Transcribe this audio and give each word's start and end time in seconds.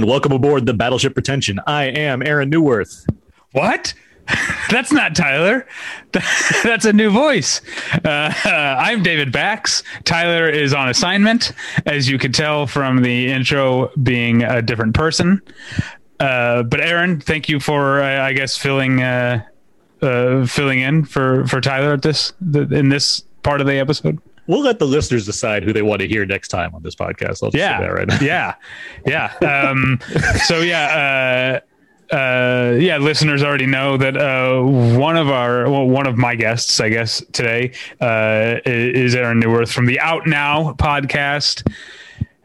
And 0.00 0.08
welcome 0.08 0.32
aboard 0.32 0.64
the 0.64 0.72
Battleship 0.72 1.12
Pretension. 1.12 1.60
I 1.66 1.84
am 1.84 2.22
Aaron 2.22 2.50
Neuwirth. 2.50 3.06
What? 3.52 3.92
That's 4.70 4.90
not 4.90 5.14
Tyler. 5.14 5.66
That's 6.62 6.86
a 6.86 6.92
new 6.94 7.10
voice. 7.10 7.60
Uh, 8.02 8.32
I'm 8.46 9.02
David 9.02 9.30
Bax. 9.30 9.82
Tyler 10.04 10.48
is 10.48 10.72
on 10.72 10.88
assignment, 10.88 11.52
as 11.84 12.08
you 12.08 12.16
could 12.16 12.32
tell 12.32 12.66
from 12.66 13.02
the 13.02 13.30
intro 13.30 13.90
being 14.02 14.42
a 14.42 14.62
different 14.62 14.94
person. 14.94 15.42
Uh, 16.18 16.62
but 16.62 16.80
Aaron, 16.80 17.20
thank 17.20 17.50
you 17.50 17.60
for, 17.60 18.00
uh, 18.00 18.22
I 18.22 18.32
guess, 18.32 18.56
filling 18.56 19.02
uh, 19.02 19.44
uh, 20.00 20.46
filling 20.46 20.78
in 20.80 21.04
for 21.04 21.46
for 21.46 21.60
Tyler 21.60 21.92
at 21.92 22.00
this 22.00 22.32
in 22.40 22.88
this 22.88 23.22
part 23.42 23.60
of 23.60 23.66
the 23.66 23.76
episode. 23.76 24.18
We'll 24.50 24.62
let 24.62 24.80
the 24.80 24.86
listeners 24.86 25.24
decide 25.24 25.62
who 25.62 25.72
they 25.72 25.82
want 25.82 26.00
to 26.00 26.08
hear 26.08 26.26
next 26.26 26.48
time 26.48 26.74
on 26.74 26.82
this 26.82 26.96
podcast. 26.96 27.40
I'll 27.40 27.50
just 27.50 27.54
yeah, 27.54 27.78
say 27.78 27.84
that 27.84 27.92
right 27.92 28.08
now. 28.08 28.18
yeah, 28.20 28.54
yeah. 29.06 29.32
Um, 29.46 30.00
so 30.44 30.60
yeah. 30.60 31.60
Uh, 32.10 32.14
uh, 32.14 32.72
yeah, 32.72 32.98
listeners 32.98 33.40
already 33.44 33.66
know 33.66 33.96
that 33.96 34.16
uh, 34.16 34.60
one 34.60 35.16
of 35.16 35.28
our, 35.28 35.70
well, 35.70 35.86
one 35.86 36.08
of 36.08 36.18
my 36.18 36.34
guests, 36.34 36.80
I 36.80 36.88
guess, 36.88 37.22
today 37.30 37.70
uh, 38.00 38.58
is 38.66 39.14
Aaron 39.14 39.40
Neuwirth 39.40 39.72
from 39.72 39.86
the 39.86 40.00
Out 40.00 40.26
Now 40.26 40.72
podcast 40.72 41.72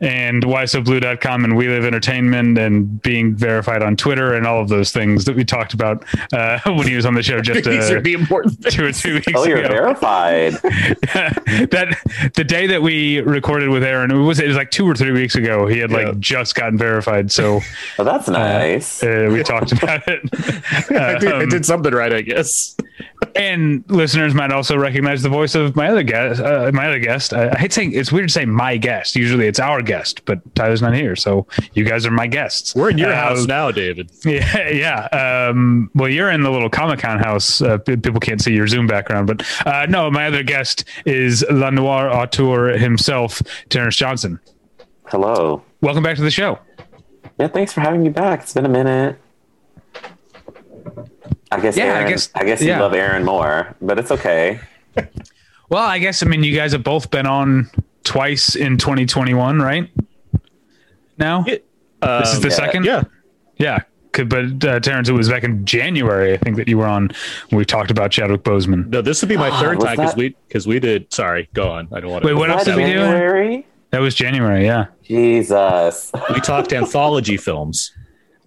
and 0.05 0.43
whysoblu.com 0.43 1.43
and 1.43 1.55
we 1.57 1.67
live 1.67 1.83
entertainment 1.85 2.57
and 2.57 3.01
being 3.01 3.35
verified 3.35 3.81
on 3.81 3.95
twitter 3.95 4.33
and 4.35 4.45
all 4.45 4.61
of 4.61 4.69
those 4.69 4.91
things 4.91 5.25
that 5.25 5.35
we 5.35 5.43
talked 5.43 5.73
about 5.73 6.03
uh, 6.33 6.59
when 6.65 6.87
he 6.87 6.95
was 6.95 7.05
on 7.05 7.13
the 7.15 7.23
show 7.23 7.41
just 7.41 7.63
These 7.65 7.89
uh, 7.91 7.95
are 7.95 8.01
the 8.01 8.13
important 8.13 8.59
things. 8.61 8.75
two 8.75 8.85
or 8.85 8.91
three 8.91 9.13
weeks 9.13 9.25
Oh, 9.35 9.45
you're 9.45 9.59
ago 9.59 9.69
verified. 9.69 10.53
that 11.13 12.31
the 12.35 12.43
day 12.43 12.67
that 12.67 12.81
we 12.81 13.19
recorded 13.21 13.69
with 13.69 13.83
aaron 13.83 14.11
it 14.11 14.15
was 14.15 14.39
it 14.39 14.47
was 14.47 14.57
like 14.57 14.71
two 14.71 14.85
or 14.87 14.95
three 14.95 15.11
weeks 15.11 15.35
ago 15.35 15.67
he 15.67 15.79
had 15.79 15.91
like 15.91 16.19
just 16.19 16.55
gotten 16.55 16.77
verified 16.77 17.31
so 17.31 17.61
Oh, 17.99 18.03
that's 18.03 18.27
nice. 18.27 19.03
uh, 19.03 19.29
we 19.31 19.43
talked 19.43 19.71
about 19.71 20.07
it 20.07 20.21
I, 20.91 21.17
did, 21.19 21.31
I 21.33 21.43
Um, 21.43 21.49
did 21.49 21.65
something 21.65 21.93
right, 21.93 22.13
I 22.13 22.21
guess. 22.21 22.75
and 23.35 23.83
listeners 23.89 24.33
might 24.33 24.51
also 24.51 24.77
recognize 24.77 25.21
the 25.21 25.29
voice 25.29 25.55
of 25.55 25.75
my 25.75 25.89
other 25.89 26.03
guest. 26.03 26.41
Uh, 26.41 26.69
my 26.73 26.87
other 26.87 26.99
guest. 26.99 27.33
I, 27.33 27.49
I 27.49 27.57
hate 27.57 27.73
saying 27.73 27.93
it's 27.93 28.11
weird 28.11 28.27
to 28.29 28.33
say 28.33 28.45
my 28.45 28.77
guest. 28.77 29.15
Usually 29.15 29.47
it's 29.47 29.59
our 29.59 29.81
guest, 29.81 29.94
but 30.25 30.39
Tyler's 30.55 30.81
not 30.81 30.93
here, 30.93 31.15
so 31.15 31.45
you 31.73 31.83
guys 31.85 32.05
are 32.05 32.11
my 32.11 32.27
guests. 32.27 32.75
We're 32.75 32.89
in 32.89 32.97
your 32.97 33.11
Uh, 33.11 33.15
house 33.15 33.45
now, 33.45 33.71
David. 33.71 34.11
Yeah, 34.23 34.69
yeah. 35.11 35.47
Um, 35.49 35.89
well, 35.95 36.09
you're 36.09 36.29
in 36.31 36.41
the 36.43 36.51
little 36.51 36.69
Comic 36.69 36.99
Con 36.99 37.19
house. 37.19 37.61
Uh, 37.61 37.77
people 37.77 38.19
can't 38.19 38.41
see 38.41 38.53
your 38.53 38.67
Zoom 38.67 38.87
background, 38.87 39.27
but 39.27 39.43
uh, 39.65 39.85
no, 39.87 40.09
my 40.11 40.27
other 40.27 40.43
guest 40.43 40.83
is 41.05 41.45
La 41.49 41.69
Noir 41.69 42.09
auteur 42.09 42.77
himself, 42.77 43.41
Terence 43.69 43.95
Johnson. 43.95 44.39
Hello. 45.07 45.61
Welcome 45.81 46.03
back 46.03 46.15
to 46.17 46.21
the 46.23 46.31
show. 46.31 46.59
Yeah, 47.39 47.47
thanks 47.47 47.73
for 47.73 47.81
having 47.81 48.01
me 48.03 48.09
back. 48.09 48.41
It's 48.41 48.53
been 48.53 48.65
a 48.65 48.69
minute. 48.69 49.19
I 51.51 51.59
guess. 51.59 51.77
Yeah, 51.77 51.99
I 51.99 52.09
guess- 52.09 52.29
I 52.35 52.43
guess 52.43 52.61
you 52.61 52.69
yeah. 52.69 52.81
love 52.81 52.93
Aaron 52.93 53.23
more, 53.23 53.75
but 53.81 53.99
it's 53.99 54.11
okay. 54.11 54.59
Well, 55.67 55.83
I 55.83 55.97
guess 55.97 56.21
I 56.21 56.27
mean 56.27 56.43
you 56.43 56.55
guys 56.55 56.73
have 56.73 56.83
both 56.83 57.09
been 57.09 57.25
on 57.25 57.71
twice 58.05 58.55
in 58.55 58.77
2021, 58.77 59.59
right? 59.61 59.89
Now 61.17 61.43
Yeah. 61.47 61.55
this 62.19 62.29
is 62.29 62.35
Um, 62.35 62.41
the 62.41 62.47
yeah. 62.49 62.53
second. 62.55 62.85
yeah. 62.85 63.03
Yeah, 63.57 63.79
could, 64.11 64.27
but 64.27 64.65
uh, 64.65 64.79
Terence, 64.81 65.07
it 65.07 65.13
was 65.13 65.29
back 65.29 65.45
in 65.45 65.65
January, 65.65 66.33
I 66.33 66.37
think 66.37 66.57
that 66.57 66.67
you 66.67 66.77
were 66.77 66.85
on. 66.87 67.11
We 67.51 67.63
talked 67.63 67.89
about 67.89 68.11
Chadwick 68.11 68.43
Boseman. 68.43 68.87
No, 68.89 69.01
this 69.01 69.21
would 69.21 69.29
be 69.29 69.37
my 69.37 69.49
Ah, 69.49 69.61
third 69.61 69.79
time 69.79 69.95
because 69.95 70.15
we 70.15 70.35
because 70.49 70.67
we 70.67 70.79
did. 70.81 71.13
Sorry, 71.13 71.47
go 71.53 71.69
on. 71.71 71.87
I 71.93 72.01
don't 72.01 72.11
want 72.11 72.23
to. 72.23 72.27
Wait, 72.27 72.33
what 72.37 72.49
else 72.49 72.65
did 72.65 72.75
we 72.75 72.83
do? 72.83 72.93
January? 72.95 73.65
That 73.91 73.99
was 73.99 74.13
January. 74.13 74.65
Yeah, 74.65 74.87
Jesus. 75.05 76.11
We 76.33 76.41
talked 76.41 76.73
anthology 76.81 77.37
films. 77.37 77.93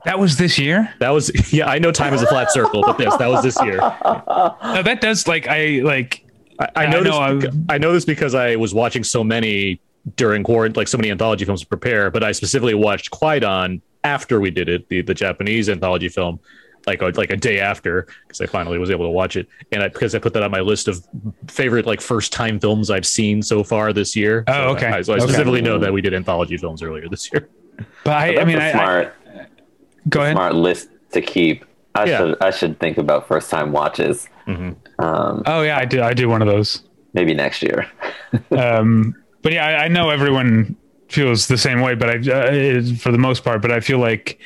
that 0.05 0.19
was 0.19 0.37
this 0.37 0.59
year. 0.59 0.93
That 1.01 1.11
was 1.11 1.31
yeah. 1.55 1.69
I 1.71 1.79
know 1.79 1.91
time 1.91 2.13
is 2.13 2.21
a 2.21 2.27
flat 2.27 2.53
circle, 2.53 2.83
but 2.83 2.99
this 2.99 3.17
that 3.17 3.29
was 3.31 3.43
this 3.43 3.57
year. 3.63 3.79
No, 3.79 4.83
that 4.85 5.01
does 5.01 5.27
like 5.27 5.49
I 5.49 5.81
like. 5.85 6.23
I, 6.59 6.65
I 6.77 6.85
I 6.85 6.91
know 6.91 7.03
this. 7.03 7.11
know, 7.13 7.19
I'm- 7.19 7.41
beca- 7.41 7.65
I 7.69 7.79
know 7.79 7.93
this 7.93 8.05
because 8.05 8.35
I 8.35 8.57
was 8.57 8.75
watching 8.75 9.05
so 9.05 9.23
many 9.25 9.81
during 10.17 10.43
quarantine, 10.43 10.79
like 10.81 10.89
so 10.89 10.97
many 10.99 11.11
anthology 11.11 11.45
films 11.45 11.61
to 11.61 11.67
prepare. 11.67 12.11
But 12.11 12.25
I 12.25 12.33
specifically 12.33 12.75
watched 12.75 13.11
Kwaidan 13.11 13.81
after 14.05 14.41
we 14.41 14.51
did 14.51 14.69
it, 14.69 14.89
the 14.89 15.03
the 15.03 15.15
Japanese 15.15 15.69
anthology 15.69 16.09
film, 16.09 16.41
like 16.87 17.03
a, 17.03 17.07
like 17.17 17.31
a 17.31 17.37
day 17.37 17.61
after, 17.61 18.07
because 18.27 18.41
I 18.41 18.47
finally 18.47 18.79
was 18.79 18.91
able 18.91 19.05
to 19.05 19.11
watch 19.11 19.37
it, 19.37 19.47
and 19.73 19.83
I, 19.83 19.89
because 19.89 20.15
I 20.15 20.19
put 20.19 20.33
that 20.35 20.43
on 20.43 20.51
my 20.51 20.61
list 20.61 20.89
of 20.89 21.05
favorite 21.49 21.85
like 21.87 22.01
first 22.01 22.33
time 22.33 22.59
films 22.59 22.91
I've 22.91 23.07
seen 23.07 23.43
so 23.43 23.63
far 23.63 23.93
this 23.93 24.17
year. 24.17 24.45
Oh, 24.49 24.53
So 24.53 24.61
okay. 24.77 24.87
I, 24.87 25.03
so 25.03 25.13
I 25.13 25.17
Okay. 25.17 25.25
specifically 25.27 25.61
know 25.61 25.79
that 25.79 25.93
we 25.93 26.01
did 26.01 26.15
anthology 26.15 26.57
films 26.57 26.83
earlier 26.83 27.09
this 27.09 27.31
year. 27.33 27.49
But 28.05 28.13
I, 28.15 28.41
I 28.41 28.45
mean, 28.45 28.57
a 28.59 28.61
I, 28.63 28.69
I 28.69 28.73
smart, 28.73 29.15
go 30.09 30.23
ahead. 30.23 30.35
smart 30.35 30.55
list 30.55 30.89
to 31.13 31.21
keep. 31.21 31.65
I 31.95 32.05
Yeah. 32.07 32.19
should. 32.19 32.37
I 32.43 32.51
should 32.51 32.81
think 32.81 32.99
about 32.99 33.27
first 33.29 33.51
time 33.51 33.73
watches. 33.73 34.29
Mhm. 34.49 34.77
Um, 34.99 35.43
Oh 35.47 35.63
yeah, 35.63 35.79
I 35.79 35.85
do. 35.85 36.03
I 36.03 36.15
do 36.15 36.29
one 36.29 36.43
of 36.43 36.49
those. 36.49 36.83
maybe 37.15 37.35
next 37.35 37.63
year. 37.63 37.87
Um, 38.51 39.15
but 39.43 39.53
yeah, 39.53 39.67
I, 39.67 39.85
I 39.85 39.89
know 39.89 40.11
everyone 40.11 40.77
feels 41.09 41.47
the 41.49 41.57
same 41.57 41.81
way, 41.81 41.95
but 41.95 42.11
I, 42.11 42.31
uh, 42.31 42.83
for 42.99 43.11
the 43.11 43.17
most 43.19 43.43
part, 43.45 43.63
but 43.63 43.71
I 43.73 43.81
feel 43.81 43.99
like 43.99 44.39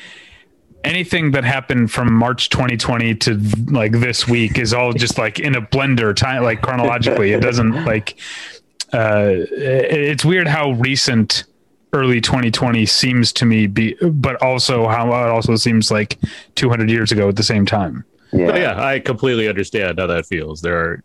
anything 0.85 1.31
that 1.31 1.43
happened 1.43 1.91
from 1.91 2.13
March 2.13 2.47
2020 2.49 3.15
to 3.15 3.35
like 3.71 3.91
this 3.93 4.25
week 4.27 4.57
is 4.57 4.73
all 4.73 4.93
just 4.93 5.17
like 5.17 5.39
in 5.39 5.55
a 5.55 5.61
blender 5.61 6.15
time, 6.15 6.43
like 6.43 6.61
chronologically. 6.61 7.31
It 7.33 7.41
doesn't 7.41 7.83
like. 7.91 8.17
Uh, 8.93 9.43
it's 9.51 10.23
weird 10.23 10.47
how 10.47 10.71
recent 10.73 11.45
early 11.93 12.21
2020 12.21 12.85
seems 12.85 13.33
to 13.33 13.45
me 13.45 13.67
be, 13.67 13.95
but 14.01 14.41
also 14.41 14.87
how 14.87 15.07
it 15.07 15.29
also 15.29 15.55
seems 15.55 15.91
like 15.91 16.17
200 16.55 16.89
years 16.89 17.11
ago 17.11 17.27
at 17.27 17.35
the 17.35 17.43
same 17.43 17.65
time. 17.65 18.05
Yeah. 18.33 18.55
Yeah, 18.55 18.83
I 18.83 18.99
completely 18.99 19.47
understand 19.47 19.99
how 19.99 20.07
that 20.07 20.25
feels. 20.25 20.61
There 20.61 20.77
are, 20.77 21.03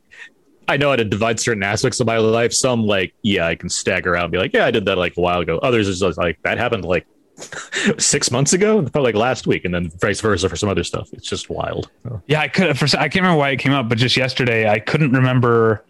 I 0.69 0.77
know 0.77 0.91
how 0.91 0.97
to 0.97 1.05
divide 1.05 1.41
certain 1.41 1.63
aspects 1.63 2.01
of 2.01 2.07
my 2.07 2.19
life. 2.19 2.53
Some 2.53 2.85
like, 2.85 3.15
yeah, 3.23 3.47
I 3.47 3.55
can 3.55 3.69
stagger 3.69 4.17
out 4.17 4.25
and 4.25 4.33
be 4.33 4.39
like, 4.39 4.53
yeah, 4.53 4.67
I 4.67 4.71
did 4.71 4.85
that 4.87 4.99
like 4.99 5.17
a 5.17 5.21
while 5.21 5.41
ago. 5.41 5.59
Others 5.59 5.89
is 5.89 6.01
just 6.01 6.19
like 6.19 6.39
that 6.43 6.59
happened 6.59 6.85
like 6.85 7.07
six 7.99 8.31
months 8.31 8.53
ago, 8.53 8.83
probably 8.93 9.13
like 9.13 9.15
last 9.15 9.47
week, 9.47 9.65
and 9.65 9.75
then 9.75 9.91
vice 10.01 10.21
versa 10.21 10.49
for 10.49 10.57
some 10.57 10.69
other 10.69 10.85
stuff. 10.85 11.09
It's 11.13 11.29
just 11.29 11.51
wild. 11.51 11.91
Yeah, 12.27 12.41
I 12.41 12.49
could. 12.49 12.79
For 12.79 12.87
I 12.99 13.09
can't 13.09 13.17
remember 13.17 13.39
why 13.39 13.51
it 13.51 13.57
came 13.57 13.73
up, 13.73 13.89
but 13.89 13.99
just 13.99 14.17
yesterday, 14.17 14.69
I 14.69 14.79
couldn't 14.79 15.13
remember 15.13 15.85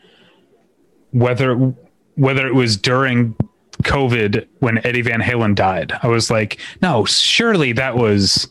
whether 1.12 1.56
whether 2.16 2.46
it 2.46 2.54
was 2.54 2.76
during 2.76 3.34
COVID 3.82 4.46
when 4.58 4.84
Eddie 4.84 5.02
Van 5.02 5.20
Halen 5.20 5.54
died. 5.54 5.92
I 6.02 6.08
was 6.08 6.30
like, 6.30 6.58
no, 6.82 7.04
surely 7.04 7.72
that 7.72 7.96
was 7.96 8.48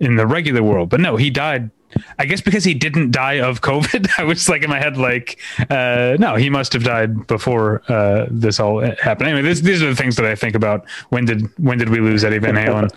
in 0.00 0.16
the 0.16 0.26
regular 0.26 0.62
world, 0.62 0.90
but 0.90 1.00
no, 1.00 1.16
he 1.16 1.30
died. 1.30 1.70
I 2.18 2.26
guess 2.26 2.40
because 2.40 2.64
he 2.64 2.74
didn't 2.74 3.10
die 3.10 3.40
of 3.40 3.60
COVID, 3.60 4.08
I 4.18 4.24
was 4.24 4.48
like 4.48 4.62
in 4.62 4.70
my 4.70 4.78
head, 4.78 4.96
like, 4.96 5.38
uh, 5.70 6.16
no, 6.18 6.36
he 6.36 6.50
must 6.50 6.72
have 6.72 6.84
died 6.84 7.26
before 7.26 7.82
uh, 7.88 8.26
this 8.30 8.60
all 8.60 8.80
happened. 8.80 9.28
Anyway, 9.28 9.42
this, 9.42 9.60
these 9.60 9.82
are 9.82 9.88
the 9.88 9.96
things 9.96 10.16
that 10.16 10.26
I 10.26 10.34
think 10.34 10.54
about. 10.54 10.88
When 11.10 11.24
did 11.24 11.48
when 11.58 11.78
did 11.78 11.88
we 11.88 12.00
lose 12.00 12.24
Eddie 12.24 12.38
Van 12.38 12.54
Halen? 12.54 12.90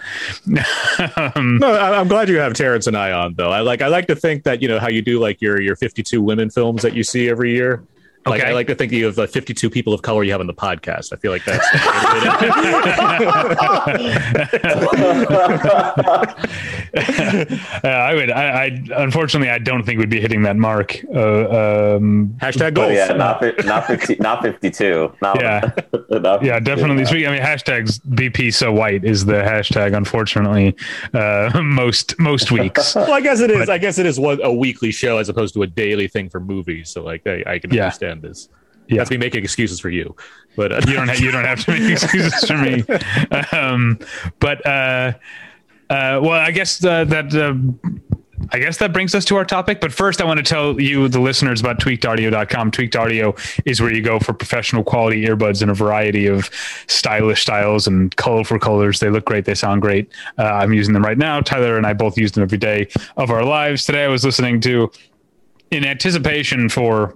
um, 1.35 1.57
No, 1.57 1.71
I, 1.71 1.99
I'm 1.99 2.07
glad 2.07 2.29
you 2.29 2.37
have 2.39 2.53
Terence 2.53 2.87
and 2.87 2.97
I 2.97 3.11
on 3.11 3.35
though. 3.35 3.51
I 3.51 3.61
like 3.61 3.81
I 3.81 3.87
like 3.87 4.07
to 4.07 4.15
think 4.15 4.43
that 4.43 4.61
you 4.61 4.67
know 4.67 4.79
how 4.79 4.89
you 4.89 5.01
do 5.01 5.19
like 5.19 5.41
your 5.41 5.61
your 5.61 5.75
52 5.75 6.21
women 6.21 6.49
films 6.49 6.81
that 6.81 6.93
you 6.93 7.03
see 7.03 7.29
every 7.29 7.53
year. 7.53 7.83
Like 8.25 8.41
Okay. 8.41 8.51
I 8.51 8.53
like 8.53 8.67
to 8.67 8.75
think 8.75 8.91
you 8.91 9.05
have 9.05 9.17
uh, 9.17 9.25
52 9.25 9.69
people 9.69 9.93
of 9.93 10.03
color 10.03 10.23
you 10.23 10.31
have 10.31 10.41
on 10.41 10.47
the 10.47 10.53
podcast. 10.53 11.11
I 11.11 11.15
feel 11.15 11.31
like 11.31 11.43
that's. 11.43 11.67
Uh, 16.93 17.87
I 17.87 18.13
would. 18.13 18.29
I, 18.31 18.65
I 18.65 18.83
unfortunately, 19.03 19.49
I 19.49 19.57
don't 19.57 19.83
think 19.83 19.99
we'd 19.99 20.09
be 20.09 20.19
hitting 20.19 20.43
that 20.43 20.57
mark. 20.57 20.99
Uh, 21.13 21.95
um, 21.95 22.35
Hashtag 22.41 22.73
But 22.73 22.75
goals. 22.75 22.93
yeah, 22.93 23.07
not 23.13 23.39
fif- 23.39 23.65
not 23.65 23.87
fifty, 23.87 24.15
not 24.19 24.41
fifty-two. 24.43 25.13
Not, 25.21 25.41
Yeah. 25.41 25.71
not 26.09 26.43
yeah, 26.43 26.59
definitely. 26.59 26.97
no. 26.97 27.03
Speaking, 27.05 27.27
I 27.27 27.31
mean, 27.31 27.41
hashtags 27.41 28.01
BP 28.09 28.53
so 28.53 28.73
white 28.73 29.05
is 29.05 29.23
the 29.25 29.35
hashtag. 29.35 29.95
Unfortunately, 29.95 30.75
uh, 31.13 31.61
most 31.63 32.19
most 32.19 32.51
weeks. 32.51 32.93
Well, 32.95 33.13
I 33.13 33.21
guess 33.21 33.39
it 33.39 33.51
is. 33.51 33.59
But- 33.59 33.69
I 33.69 33.77
guess 33.77 33.97
it 33.97 34.05
is 34.05 34.19
one 34.19 34.39
a 34.43 34.53
weekly 34.53 34.91
show 34.91 35.17
as 35.17 35.29
opposed 35.29 35.53
to 35.53 35.63
a 35.63 35.67
daily 35.67 36.07
thing 36.09 36.29
for 36.29 36.39
movies. 36.41 36.89
So 36.89 37.03
like, 37.03 37.25
I, 37.25 37.43
I 37.47 37.59
can 37.59 37.73
Yeah. 37.73 37.83
understand 37.85 38.10
this. 38.19 38.49
Yeah. 38.87 38.97
That's 38.97 39.11
me 39.11 39.17
making 39.17 39.43
excuses 39.43 39.79
for 39.79 39.89
you, 39.89 40.15
but 40.57 40.73
uh, 40.73 40.81
you 40.85 40.93
don't 40.93 41.07
have, 41.07 41.19
you 41.19 41.31
don't 41.31 41.45
have 41.45 41.63
to 41.65 41.71
make 41.71 41.91
excuses 42.03 42.45
for 42.45 42.57
me. 42.57 42.83
Um, 43.53 43.99
but 44.39 44.65
uh, 44.65 45.13
uh, 45.89 46.19
well, 46.21 46.31
I 46.31 46.51
guess 46.51 46.83
uh, 46.83 47.05
that. 47.05 47.33
Uh, 47.33 47.53
I 48.49 48.59
guess 48.59 48.77
that 48.77 48.91
brings 48.91 49.13
us 49.13 49.23
to 49.25 49.35
our 49.35 49.45
topic. 49.45 49.79
But 49.79 49.93
first, 49.93 50.19
I 50.19 50.25
want 50.25 50.39
to 50.39 50.43
tell 50.43 50.81
you, 50.81 51.07
the 51.07 51.19
listeners, 51.19 51.61
about 51.61 51.79
tweakedaudio.com. 51.79 52.71
Tweaked 52.71 52.95
Audio 52.95 53.35
is 53.65 53.81
where 53.81 53.93
you 53.93 54.01
go 54.01 54.19
for 54.19 54.33
professional 54.33 54.83
quality 54.83 55.25
earbuds 55.25 55.61
in 55.61 55.69
a 55.69 55.73
variety 55.73 56.25
of 56.25 56.49
stylish 56.87 57.43
styles 57.43 57.87
and 57.87 58.15
colorful 58.15 58.57
colors. 58.57 58.99
They 58.99 59.09
look 59.09 59.25
great. 59.25 59.45
They 59.45 59.53
sound 59.53 59.81
great. 59.83 60.11
Uh, 60.39 60.45
I'm 60.45 60.73
using 60.73 60.93
them 60.93 61.03
right 61.03 61.17
now. 61.17 61.39
Tyler 61.41 61.77
and 61.77 61.85
I 61.85 61.93
both 61.93 62.17
use 62.17 62.31
them 62.31 62.43
every 62.43 62.57
day 62.57 62.87
of 63.15 63.29
our 63.29 63.45
lives. 63.45 63.85
Today, 63.85 64.05
I 64.05 64.07
was 64.07 64.25
listening 64.25 64.59
to, 64.61 64.91
in 65.69 65.85
anticipation 65.85 66.67
for 66.67 67.13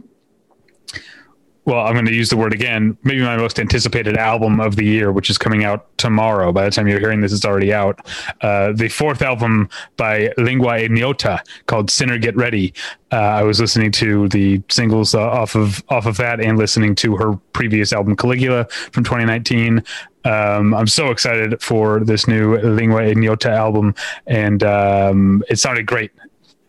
well, 1.66 1.84
I'm 1.84 1.94
going 1.94 2.06
to 2.06 2.14
use 2.14 2.30
the 2.30 2.38
word 2.38 2.54
again, 2.54 2.96
maybe 3.04 3.22
my 3.22 3.38
most 3.38 3.60
anticipated 3.60 4.18
album 4.18 4.60
of 4.60 4.76
the 4.76 4.86
year, 4.86 5.12
which 5.12 5.32
is 5.32 5.38
coming 5.40 5.64
out 5.64 5.88
tomorrow. 5.98 6.52
By 6.52 6.66
the 6.66 6.72
time 6.72 6.88
you're 6.88 7.00
hearing 7.00 7.22
this, 7.22 7.34
it's 7.34 7.44
already 7.44 7.74
out. 7.74 8.00
Uh, 8.42 8.72
the 8.72 8.88
fourth 8.88 9.24
album 9.24 9.70
by 9.98 10.32
Lingua 10.38 10.78
Ignota 10.78 11.42
called 11.66 11.90
Sinner 11.90 12.20
Get 12.20 12.36
Ready. 12.36 12.72
Uh, 13.12 13.16
I 13.16 13.44
was 13.44 13.60
listening 13.60 13.92
to 13.94 14.30
the 14.30 14.62
singles 14.70 15.16
uh, 15.16 15.22
off 15.22 15.56
of 15.56 15.84
off 15.90 16.06
of 16.06 16.18
that 16.18 16.40
and 16.40 16.58
listening 16.58 16.94
to 16.96 17.16
her 17.16 17.36
previous 17.54 17.92
album 17.94 18.16
Caligula 18.16 18.66
from 18.92 19.04
2019. 19.04 19.84
Um, 20.24 20.74
I'm 20.74 20.88
so 20.88 21.10
excited 21.10 21.62
for 21.64 22.00
this 22.00 22.28
new 22.28 22.58
Lingua 22.58 23.04
Ignota 23.04 23.50
album, 23.50 23.96
and 24.28 24.62
um, 24.64 25.44
it 25.50 25.58
sounded 25.58 25.88
great 25.88 26.12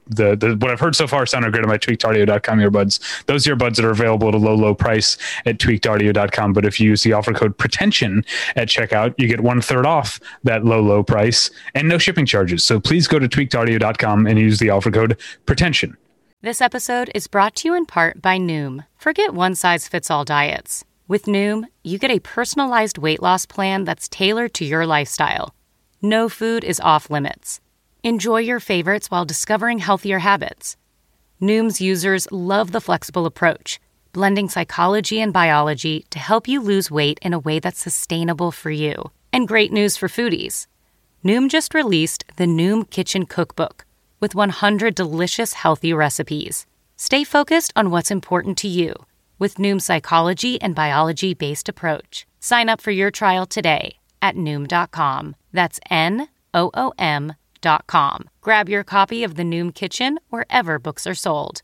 the, 0.08 0.36
the 0.36 0.56
what 0.56 0.70
I've 0.70 0.80
heard 0.80 0.94
so 0.94 1.06
far 1.06 1.26
sounded 1.26 1.52
great 1.52 1.64
on 1.64 1.68
my 1.68 1.78
tweakedaudio.com 1.78 2.58
earbuds. 2.58 3.24
Those 3.26 3.44
earbuds 3.44 3.76
that 3.76 3.84
are 3.84 3.90
available 3.90 4.28
at 4.28 4.34
a 4.34 4.38
low, 4.38 4.54
low 4.54 4.74
price 4.74 5.16
at 5.44 5.58
tweakedaudio.com. 5.58 6.52
But 6.52 6.64
if 6.64 6.80
you 6.80 6.90
use 6.90 7.02
the 7.02 7.12
offer 7.12 7.32
code 7.32 7.56
pretension 7.58 8.24
at 8.54 8.68
checkout, 8.68 9.14
you 9.18 9.28
get 9.28 9.40
one 9.40 9.60
third 9.60 9.86
off 9.86 10.20
that 10.44 10.64
low, 10.64 10.80
low 10.80 11.02
price 11.02 11.50
and 11.74 11.88
no 11.88 11.98
shipping 11.98 12.26
charges. 12.26 12.64
So 12.64 12.80
please 12.80 13.06
go 13.06 13.18
to 13.18 13.28
tweakedaudio.com 13.28 14.26
and 14.26 14.38
use 14.38 14.58
the 14.58 14.70
offer 14.70 14.90
code 14.90 15.18
pretension. 15.46 15.96
This 16.42 16.60
episode 16.60 17.10
is 17.14 17.26
brought 17.26 17.56
to 17.56 17.68
you 17.68 17.74
in 17.74 17.86
part 17.86 18.22
by 18.22 18.38
Noom. 18.38 18.86
Forget 18.96 19.34
one 19.34 19.54
size 19.54 19.88
fits 19.88 20.10
all 20.10 20.24
diets. 20.24 20.84
With 21.08 21.24
Noom, 21.24 21.64
you 21.82 21.98
get 21.98 22.10
a 22.10 22.20
personalized 22.20 22.98
weight 22.98 23.22
loss 23.22 23.46
plan 23.46 23.84
that's 23.84 24.08
tailored 24.08 24.54
to 24.54 24.64
your 24.64 24.86
lifestyle. 24.86 25.54
No 26.02 26.28
food 26.28 26.62
is 26.62 26.78
off 26.80 27.10
limits 27.10 27.60
Enjoy 28.06 28.36
your 28.38 28.60
favorites 28.60 29.10
while 29.10 29.24
discovering 29.24 29.80
healthier 29.80 30.20
habits. 30.20 30.76
Noom's 31.42 31.80
users 31.80 32.30
love 32.30 32.70
the 32.70 32.80
flexible 32.80 33.26
approach, 33.26 33.80
blending 34.12 34.48
psychology 34.48 35.20
and 35.20 35.32
biology 35.32 36.06
to 36.10 36.20
help 36.20 36.46
you 36.46 36.60
lose 36.60 36.88
weight 36.88 37.18
in 37.20 37.34
a 37.34 37.40
way 37.40 37.58
that's 37.58 37.80
sustainable 37.80 38.52
for 38.52 38.70
you. 38.70 39.10
And 39.32 39.48
great 39.48 39.72
news 39.72 39.96
for 39.96 40.06
foodies. 40.06 40.68
Noom 41.24 41.50
just 41.50 41.74
released 41.74 42.24
the 42.36 42.44
Noom 42.44 42.88
Kitchen 42.88 43.26
Cookbook 43.26 43.84
with 44.20 44.36
100 44.36 44.94
delicious 44.94 45.54
healthy 45.54 45.92
recipes. 45.92 46.64
Stay 46.96 47.24
focused 47.24 47.72
on 47.74 47.90
what's 47.90 48.12
important 48.12 48.56
to 48.58 48.68
you 48.68 48.94
with 49.40 49.56
Noom's 49.56 49.84
psychology 49.84 50.60
and 50.60 50.76
biology 50.76 51.34
based 51.34 51.68
approach. 51.68 52.24
Sign 52.38 52.68
up 52.68 52.80
for 52.80 52.92
your 52.92 53.10
trial 53.10 53.46
today 53.46 53.96
at 54.22 54.36
Noom.com. 54.36 55.34
That's 55.52 55.80
N 55.90 56.28
O 56.54 56.70
O 56.72 56.92
M 57.00 57.34
noom.com. 57.66 58.28
Grab 58.40 58.68
your 58.68 58.84
copy 58.84 59.24
of 59.24 59.34
The 59.34 59.42
Noom 59.42 59.74
Kitchen 59.74 60.18
wherever 60.28 60.78
books 60.78 61.06
are 61.06 61.14
sold. 61.14 61.62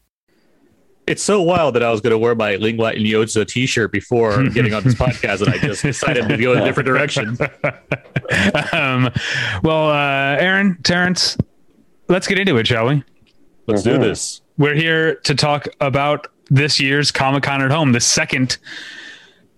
It's 1.06 1.22
so 1.22 1.42
wild 1.42 1.74
that 1.74 1.82
I 1.82 1.90
was 1.90 2.00
going 2.00 2.12
to 2.12 2.18
wear 2.18 2.36
my 2.36 2.54
Lingua 2.56 2.92
Ignota 2.92 3.44
t-shirt 3.44 3.90
before 3.90 4.48
getting 4.54 4.72
on 4.72 4.84
this 4.84 4.94
podcast, 4.94 5.42
and 5.42 5.52
I 5.52 5.58
just 5.58 5.82
decided 5.82 6.28
to 6.28 6.36
go 6.36 6.52
in 6.52 6.60
a 6.60 6.64
different 6.64 6.86
direction. 6.86 7.36
um, 8.72 9.10
well, 9.64 9.90
uh, 9.90 10.36
Aaron, 10.38 10.78
Terence, 10.84 11.36
let's 12.08 12.28
get 12.28 12.38
into 12.38 12.56
it, 12.56 12.68
shall 12.68 12.86
we? 12.86 13.02
Let's 13.66 13.82
mm-hmm. 13.82 14.00
do 14.00 14.08
this. 14.08 14.42
We're 14.58 14.76
here 14.76 15.16
to 15.16 15.34
talk 15.34 15.66
about 15.80 16.28
this 16.50 16.78
year's 16.78 17.10
Comic 17.10 17.42
Con 17.42 17.62
at 17.62 17.72
Home, 17.72 17.92
the 17.92 18.00
second 18.00 18.58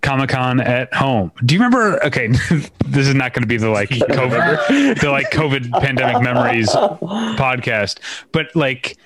Comic 0.05 0.31
Con 0.31 0.61
at 0.61 0.93
home. 0.95 1.33
Do 1.45 1.55
you 1.55 1.61
remember? 1.61 2.05
Okay, 2.05 2.29
this 2.85 3.09
is 3.09 3.15
not 3.15 3.33
going 3.33 3.43
to 3.43 3.49
be 3.49 3.56
the 3.56 3.71
like 3.71 3.89
COVID, 3.89 5.01
the 5.01 5.11
like 5.11 5.31
COVID 5.31 5.73
pandemic 5.81 6.23
memories 6.23 6.69
podcast, 6.69 7.99
but 8.31 8.55
like 8.55 8.99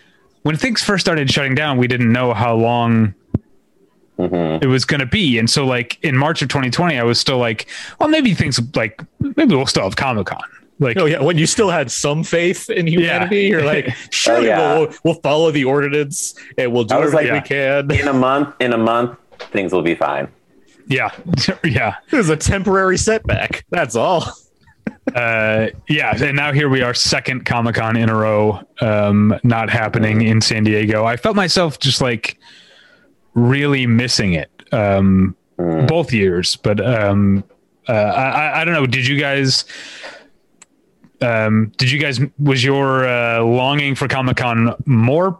when 0.43 0.57
things 0.57 0.83
first 0.83 1.05
started 1.05 1.31
shutting 1.31 1.55
down, 1.55 1.79
we 1.79 1.87
didn't 1.87 2.13
know 2.13 2.35
how 2.35 2.55
long 2.55 3.15
mm-hmm. 4.19 4.63
it 4.63 4.67
was 4.67 4.85
going 4.85 5.01
to 5.01 5.07
be, 5.07 5.39
and 5.39 5.49
so 5.49 5.65
like 5.65 5.99
in 6.03 6.17
March 6.17 6.43
of 6.43 6.49
2020, 6.49 6.99
I 6.99 7.05
was 7.05 7.21
still 7.21 7.39
like, 7.39 7.69
well, 8.01 8.09
maybe 8.09 8.35
things 8.35 8.61
like 8.75 9.01
maybe 9.21 9.55
we'll 9.55 9.67
still 9.67 9.85
have 9.85 9.97
Comic 9.97 10.27
Con. 10.27 10.43
Like, 10.81 10.97
oh 10.97 11.07
yeah, 11.07 11.21
when 11.21 11.39
you 11.39 11.47
still 11.47 11.71
had 11.71 11.91
some 11.91 12.23
faith 12.25 12.71
in 12.71 12.87
humanity, 12.87 13.43
yeah. 13.43 13.49
you're 13.49 13.65
like, 13.65 13.95
sure, 14.11 14.37
oh, 14.37 14.41
yeah. 14.41 14.79
we'll, 14.79 14.95
we'll 15.05 15.15
follow 15.15 15.51
the 15.51 15.65
ordinance 15.65 16.35
and 16.57 16.73
we'll 16.73 16.85
do 16.85 16.97
everything 16.97 17.33
like, 17.33 17.43
we 17.43 17.49
can. 17.49 17.91
In 17.91 18.09
a 18.09 18.13
month, 18.13 18.55
in 18.61 18.73
a 18.73 18.79
month, 18.79 19.17
things 19.53 19.73
will 19.73 19.83
be 19.83 19.95
fine. 19.97 20.29
Yeah, 20.89 21.11
yeah. 21.65 21.97
It 22.11 22.17
was 22.17 22.31
a 22.31 22.37
temporary 22.37 22.99
setback. 22.99 23.65
That's 23.71 23.95
all. 23.95 24.33
uh, 25.15 25.69
yeah, 25.89 26.17
and 26.23 26.37
now 26.37 26.53
here 26.53 26.69
we 26.69 26.83
are, 26.83 26.95
second 26.95 27.45
Comic 27.45 27.77
Con 27.77 27.97
in 27.97 28.09
a 28.09 28.15
row, 28.15 28.61
um, 28.81 29.39
not 29.45 29.71
happening 29.71 30.23
in 30.23 30.41
San 30.41 30.65
Diego. 30.65 31.05
I 31.05 31.17
felt 31.17 31.37
myself 31.37 31.79
just 31.79 32.01
like 32.01 32.39
really 33.35 33.87
missing 33.87 34.33
it 34.33 34.51
um, 34.73 35.37
mm. 35.59 35.87
both 35.87 36.13
years, 36.13 36.57
but 36.57 36.85
um, 36.85 37.45
uh, 37.87 37.93
I, 37.93 38.63
I 38.63 38.65
don't 38.65 38.75
know. 38.75 38.87
Did 38.87 39.07
you 39.07 39.19
guys? 39.19 39.65
Um, 41.21 41.73
did 41.77 41.91
you 41.91 41.99
guys 41.99 42.21
was 42.39 42.63
your 42.63 43.07
uh, 43.07 43.43
longing 43.43 43.97
for 43.97 44.07
Comic 44.07 44.37
Con 44.37 44.75
more 44.87 45.39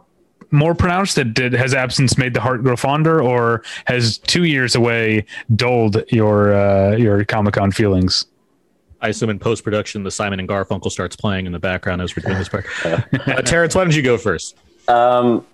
more 0.51 0.75
pronounced? 0.75 1.15
That 1.15 1.33
did, 1.33 1.53
has 1.53 1.73
absence 1.73 2.17
made 2.17 2.33
the 2.33 2.41
heart 2.41 2.63
grow 2.63 2.75
fonder, 2.75 3.21
or 3.21 3.63
has 3.85 4.17
two 4.17 4.43
years 4.43 4.75
away 4.75 5.25
dulled 5.55 6.03
your 6.11 6.53
uh, 6.53 6.95
your 6.95 7.23
Comic 7.25 7.55
Con 7.55 7.71
feelings? 7.71 8.25
I 9.01 9.09
assume 9.09 9.29
in 9.29 9.39
post 9.39 9.63
production, 9.63 10.03
the 10.03 10.11
Simon 10.11 10.39
and 10.39 10.49
Garfunkel 10.49 10.91
starts 10.91 11.15
playing 11.15 11.45
in 11.45 11.51
the 11.51 11.59
background 11.59 12.01
as 12.01 12.15
we're 12.15 12.23
doing 12.23 12.37
this 12.37 12.49
part. 12.49 12.65
uh, 12.85 13.41
Terence, 13.41 13.73
why 13.73 13.83
don't 13.83 13.95
you 13.95 14.01
go 14.01 14.17
first? 14.17 14.57
Um, 14.89 15.45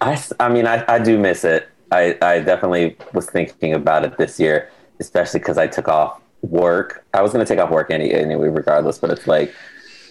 I, 0.00 0.22
I 0.38 0.48
mean, 0.48 0.66
I, 0.66 0.84
I 0.88 0.98
do 0.98 1.18
miss 1.18 1.44
it. 1.44 1.68
I, 1.92 2.16
I 2.22 2.40
definitely 2.40 2.96
was 3.12 3.26
thinking 3.26 3.74
about 3.74 4.04
it 4.04 4.16
this 4.16 4.40
year, 4.40 4.70
especially 4.98 5.40
because 5.40 5.58
I 5.58 5.66
took 5.66 5.88
off 5.88 6.20
work. 6.42 7.04
I 7.12 7.20
was 7.20 7.32
going 7.32 7.44
to 7.44 7.48
take 7.48 7.62
off 7.62 7.70
work 7.70 7.90
any, 7.90 8.12
anyway, 8.12 8.48
regardless, 8.48 8.96
but 8.98 9.10
it's 9.10 9.26
like 9.26 9.54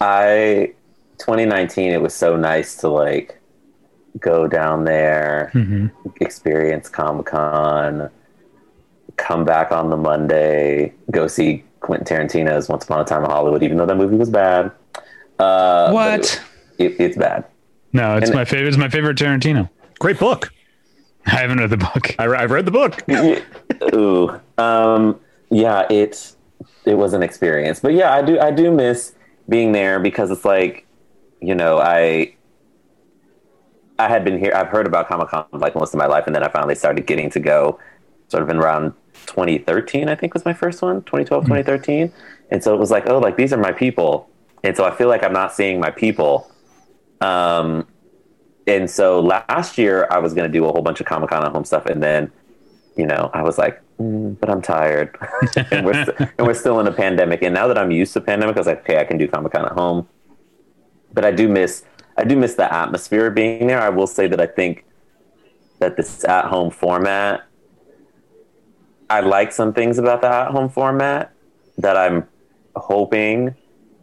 I 0.02 0.74
2019 1.20 1.92
it 1.92 2.02
was 2.02 2.14
so 2.14 2.36
nice 2.36 2.76
to 2.76 2.88
like 2.90 3.40
go 4.20 4.48
down 4.48 4.86
there 4.86 5.52
mm-hmm. 5.54 5.88
experience 6.20 6.90
comic-con 6.90 8.10
come 9.18 9.46
back 9.46 9.72
on 9.72 9.90
the 9.90 9.98
monday 9.98 10.94
go 11.12 11.28
see 11.28 11.64
quentin 11.82 12.06
tarantino's 12.18 12.70
once 12.70 12.84
upon 12.84 13.00
a 13.00 13.04
time 13.04 13.24
in 13.24 13.30
hollywood 13.30 13.64
even 13.64 13.78
though 13.78 13.86
that 13.86 13.98
movie 13.98 14.16
was 14.16 14.30
bad. 14.30 14.72
Uh, 15.38 15.92
what? 15.92 16.44
it, 16.78 16.92
it, 16.92 17.00
it's 17.00 17.18
bad. 17.18 17.46
No 17.94 18.18
it's 18.18 18.30
and 18.30 18.36
my 18.36 18.46
favorite 18.46 18.68
it's 18.68 18.78
my 18.78 18.90
favorite 18.90 19.18
tarantino. 19.18 19.70
Great 20.00 20.20
book. 20.20 20.52
I 21.26 21.32
haven't 21.38 21.60
read 21.60 21.70
the 21.70 21.78
book. 21.78 22.16
I, 22.20 22.42
have 22.42 22.52
read 22.52 22.66
the 22.66 22.72
book. 22.72 23.02
Ooh. 23.96 24.40
Um, 24.58 25.20
yeah 25.50 25.88
it 25.90 26.36
it 26.86 26.96
was 26.96 27.14
an 27.14 27.24
experience. 27.24 27.80
But 27.80 27.94
yeah 27.94 28.14
i 28.14 28.22
do 28.22 28.40
i 28.40 28.52
do 28.52 28.72
miss 28.72 29.14
being 29.48 29.72
there 29.72 30.00
because 30.00 30.30
it's 30.30 30.46
like 30.46 30.86
you 31.42 31.56
know, 31.56 31.80
I 31.80 32.36
I 33.98 34.08
had 34.08 34.24
been 34.24 34.40
here. 34.40 34.54
I've 34.56 34.68
heard 34.68 34.88
about 34.88 35.08
Comic 35.08 35.30
Con 35.30 35.46
like 35.52 35.76
most 35.76 35.94
of 35.94 35.98
my 35.98 36.06
life, 36.06 36.26
and 36.26 36.36
then 36.36 36.44
I 36.44 36.50
finally 36.50 36.76
started 36.76 37.06
getting 37.06 37.30
to 37.32 37.40
go, 37.40 37.80
sort 38.28 38.44
of 38.44 38.50
in 38.50 38.58
around 38.58 38.94
2013. 39.28 40.10
I 40.10 40.16
think 40.16 40.34
was 40.34 40.46
my 40.46 40.54
first 40.54 40.82
one, 40.82 41.02
2012, 41.04 41.44
mm-hmm. 41.44 41.54
2013. 41.54 42.14
And 42.52 42.64
so 42.64 42.74
it 42.74 42.80
was 42.80 42.92
like, 42.92 43.08
oh, 43.08 43.20
like 43.20 43.38
these 43.38 43.54
are 43.54 43.58
my 43.58 43.72
people, 43.72 44.30
and 44.64 44.76
so 44.76 44.86
I 44.86 44.96
feel 44.96 45.08
like 45.08 45.24
I'm 45.24 45.34
not 45.34 45.54
seeing 45.54 45.80
my 45.80 45.92
people. 45.92 46.50
Um, 47.22 47.88
and 48.68 48.90
so 48.90 49.20
last 49.20 49.78
year 49.78 50.08
I 50.10 50.20
was 50.20 50.34
going 50.34 50.50
to 50.50 50.52
do 50.52 50.66
a 50.66 50.72
whole 50.72 50.82
bunch 50.82 51.00
of 51.00 51.06
Comic 51.06 51.30
Con 51.30 51.44
at 51.44 51.52
home 51.52 51.66
stuff, 51.66 51.86
and 51.86 52.02
then, 52.02 52.32
you 52.96 53.06
know, 53.06 53.30
I 53.34 53.42
was 53.42 53.58
like, 53.58 53.82
mm, 54.00 54.40
but 54.40 54.50
I'm 54.50 54.62
tired, 54.62 55.18
and 55.72 55.86
we're 55.86 56.06
st- 56.06 56.30
and 56.38 56.48
we're 56.48 56.54
still 56.54 56.80
in 56.80 56.88
a 56.88 56.92
pandemic. 56.92 57.42
And 57.42 57.54
now 57.54 57.68
that 57.68 57.78
I'm 57.78 57.92
used 57.92 58.14
to 58.14 58.22
pandemic, 58.22 58.56
I 58.56 58.60
was 58.60 58.68
like, 58.68 58.82
okay, 58.82 59.00
I 59.00 59.04
can 59.04 59.18
do 59.18 59.28
Comic 59.28 59.52
Con 59.52 59.66
at 59.66 59.74
home 59.74 60.08
but 61.14 61.26
I 61.26 61.32
do 61.32 61.48
miss 61.48 61.84
I 62.18 62.24
do 62.24 62.36
miss 62.36 62.56
the 62.56 62.72
atmosphere 62.74 63.28
of 63.28 63.36
being 63.36 63.68
there. 63.68 63.80
I 63.80 63.90
will 63.90 64.08
say 64.08 64.28
that 64.28 64.42
I 64.42 64.46
think 64.46 64.86
that 65.80 65.96
this 65.96 66.24
at 66.26 66.46
home 66.46 66.72
format 66.72 67.44
I 69.10 69.22
like 69.22 69.52
some 69.52 69.74
things 69.74 69.98
about 69.98 70.22
the 70.22 70.28
at 70.28 70.52
home 70.52 70.70
format 70.70 71.34
that 71.78 71.98
I'm 71.98 72.28
hoping 72.76 73.56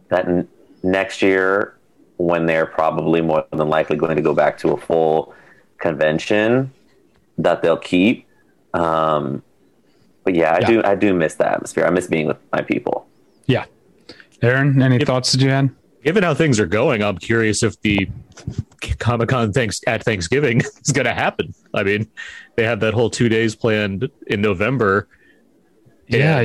that 0.09 0.27
n- 0.27 0.47
next 0.83 1.21
year 1.21 1.77
when 2.17 2.45
they're 2.45 2.65
probably 2.65 3.21
more 3.21 3.45
than 3.51 3.69
likely 3.69 3.95
going 3.95 4.15
to 4.15 4.21
go 4.21 4.33
back 4.33 4.57
to 4.59 4.71
a 4.71 4.77
full 4.77 5.33
convention 5.77 6.73
that 7.37 7.61
they'll 7.61 7.77
keep 7.77 8.27
um, 8.73 9.43
but 10.23 10.35
yeah, 10.35 10.55
I 10.55 10.59
yeah. 10.59 10.67
do 10.67 10.81
I 10.83 10.95
do 10.95 11.13
miss 11.13 11.35
the 11.35 11.49
atmosphere. 11.49 11.85
I 11.85 11.89
miss 11.89 12.07
being 12.07 12.27
with 12.27 12.37
my 12.51 12.61
people. 12.61 13.07
Yeah. 13.45 13.65
Aaron, 14.41 14.81
any 14.81 15.03
thoughts 15.03 15.31
that 15.31 15.41
you 15.41 15.49
had? 15.49 15.69
Given 16.07 16.23
how 16.23 16.33
things 16.33 16.57
are 16.57 16.65
going, 16.65 17.03
I'm 17.03 17.17
curious 17.17 17.63
if 17.63 17.81
the 17.81 18.07
Comic 18.97 19.27
Con 19.27 19.51
thanks 19.51 19.81
at 19.87 20.05
Thanksgiving 20.05 20.61
is 20.85 20.93
going 20.93 21.03
to 21.03 21.13
happen. 21.13 21.53
I 21.73 21.83
mean, 21.83 22.09
they 22.55 22.63
have 22.63 22.79
that 22.79 22.93
whole 22.93 23.09
two 23.09 23.27
days 23.27 23.57
planned 23.57 24.09
in 24.27 24.39
November. 24.39 25.09
Yeah, 26.07 26.37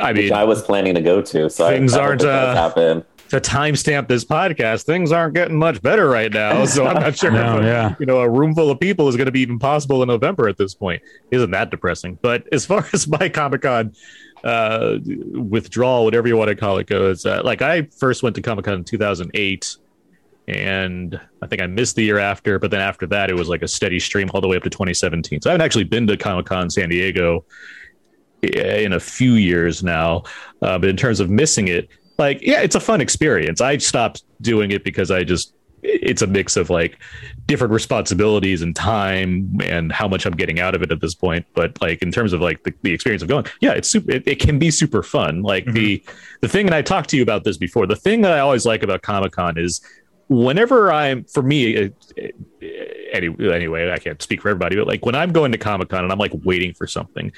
I 0.00 0.12
mean, 0.12 0.24
Which 0.24 0.32
I 0.32 0.42
was 0.42 0.62
planning 0.62 0.96
to 0.96 1.00
go 1.00 1.22
to, 1.22 1.48
so 1.48 1.68
things 1.68 1.94
I, 1.94 2.00
I 2.00 2.02
aren't 2.02 2.24
uh, 2.24 2.52
happen. 2.56 3.04
to 3.28 3.40
timestamp 3.40 4.08
this 4.08 4.24
podcast, 4.24 4.86
things 4.86 5.12
aren't 5.12 5.34
getting 5.34 5.56
much 5.56 5.80
better 5.82 6.08
right 6.08 6.32
now. 6.32 6.64
So 6.66 6.84
I'm 6.88 7.00
not 7.00 7.16
sure 7.16 7.30
No, 7.30 7.58
if, 7.58 7.62
yeah. 7.62 7.94
you 8.00 8.06
know, 8.06 8.18
a 8.18 8.28
room 8.28 8.56
full 8.56 8.72
of 8.72 8.80
people 8.80 9.06
is 9.06 9.14
going 9.14 9.26
to 9.26 9.30
be 9.30 9.42
even 9.42 9.60
possible 9.60 10.02
in 10.02 10.08
November 10.08 10.48
at 10.48 10.58
this 10.58 10.74
point. 10.74 11.00
Isn't 11.30 11.52
that 11.52 11.70
depressing? 11.70 12.18
But 12.20 12.48
as 12.52 12.66
far 12.66 12.84
as 12.92 13.06
my 13.06 13.28
Comic 13.28 13.62
Con 13.62 13.94
uh, 14.44 14.98
withdrawal, 15.32 16.04
whatever 16.04 16.28
you 16.28 16.36
want 16.36 16.48
to 16.48 16.56
call 16.56 16.78
it, 16.78 16.86
goes, 16.86 17.26
uh, 17.26 17.42
like 17.44 17.62
I 17.62 17.82
first 17.82 18.22
went 18.22 18.36
to 18.36 18.42
Comic 18.42 18.64
Con 18.64 18.74
in 18.74 18.84
2008. 18.84 19.76
And 20.48 21.20
I 21.42 21.46
think 21.46 21.62
I 21.62 21.66
missed 21.66 21.94
the 21.94 22.02
year 22.02 22.18
after, 22.18 22.58
but 22.58 22.72
then 22.72 22.80
after 22.80 23.06
that, 23.08 23.30
it 23.30 23.34
was 23.34 23.48
like 23.48 23.62
a 23.62 23.68
steady 23.68 24.00
stream 24.00 24.28
all 24.34 24.40
the 24.40 24.48
way 24.48 24.56
up 24.56 24.64
to 24.64 24.70
2017. 24.70 25.42
So 25.42 25.50
I 25.50 25.52
haven't 25.52 25.64
actually 25.64 25.84
been 25.84 26.06
to 26.08 26.16
Comic 26.16 26.46
Con 26.46 26.70
San 26.70 26.88
Diego 26.88 27.44
in 28.42 28.92
a 28.94 29.00
few 29.00 29.34
years 29.34 29.84
now. 29.84 30.24
Uh, 30.62 30.78
but 30.78 30.88
in 30.88 30.96
terms 30.96 31.20
of 31.20 31.30
missing 31.30 31.68
it, 31.68 31.88
like, 32.18 32.42
yeah, 32.42 32.62
it's 32.62 32.74
a 32.74 32.80
fun 32.80 33.00
experience. 33.00 33.60
I 33.60 33.76
stopped 33.78 34.24
doing 34.40 34.72
it 34.72 34.82
because 34.82 35.10
I 35.10 35.24
just, 35.24 35.54
it's 35.82 36.22
a 36.22 36.26
mix 36.26 36.56
of 36.56 36.68
like 36.68 36.98
different 37.50 37.72
responsibilities 37.72 38.62
and 38.62 38.76
time 38.76 39.58
and 39.60 39.90
how 39.90 40.06
much 40.06 40.24
I'm 40.24 40.36
getting 40.36 40.60
out 40.60 40.76
of 40.76 40.82
it 40.82 40.92
at 40.92 41.00
this 41.00 41.16
point. 41.16 41.44
But 41.52 41.80
like 41.82 42.00
in 42.00 42.12
terms 42.12 42.32
of 42.32 42.40
like 42.40 42.62
the, 42.62 42.72
the 42.82 42.92
experience 42.92 43.24
of 43.24 43.28
going, 43.28 43.44
yeah, 43.60 43.72
it's 43.72 43.90
super, 43.90 44.12
it, 44.12 44.22
it 44.24 44.38
can 44.38 44.60
be 44.60 44.70
super 44.70 45.02
fun. 45.02 45.42
Like 45.42 45.64
mm-hmm. 45.64 45.74
the, 45.74 46.04
the 46.42 46.48
thing, 46.48 46.66
and 46.66 46.74
I 46.76 46.82
talked 46.82 47.10
to 47.10 47.16
you 47.16 47.24
about 47.24 47.42
this 47.42 47.56
before, 47.56 47.88
the 47.88 47.96
thing 47.96 48.20
that 48.20 48.30
I 48.30 48.38
always 48.38 48.66
like 48.66 48.84
about 48.84 49.02
Comic 49.02 49.32
Con 49.32 49.58
is 49.58 49.80
whenever 50.28 50.92
I'm, 50.92 51.24
for 51.24 51.42
me, 51.42 51.90
any, 53.12 53.34
anyway, 53.52 53.90
I 53.90 53.98
can't 53.98 54.22
speak 54.22 54.42
for 54.42 54.48
everybody, 54.48 54.76
but 54.76 54.86
like 54.86 55.04
when 55.04 55.16
I'm 55.16 55.32
going 55.32 55.50
to 55.50 55.58
Comic 55.58 55.88
Con 55.88 56.04
and 56.04 56.12
I'm 56.12 56.20
like 56.20 56.32
waiting 56.44 56.72
for 56.72 56.86
something, 56.86 57.32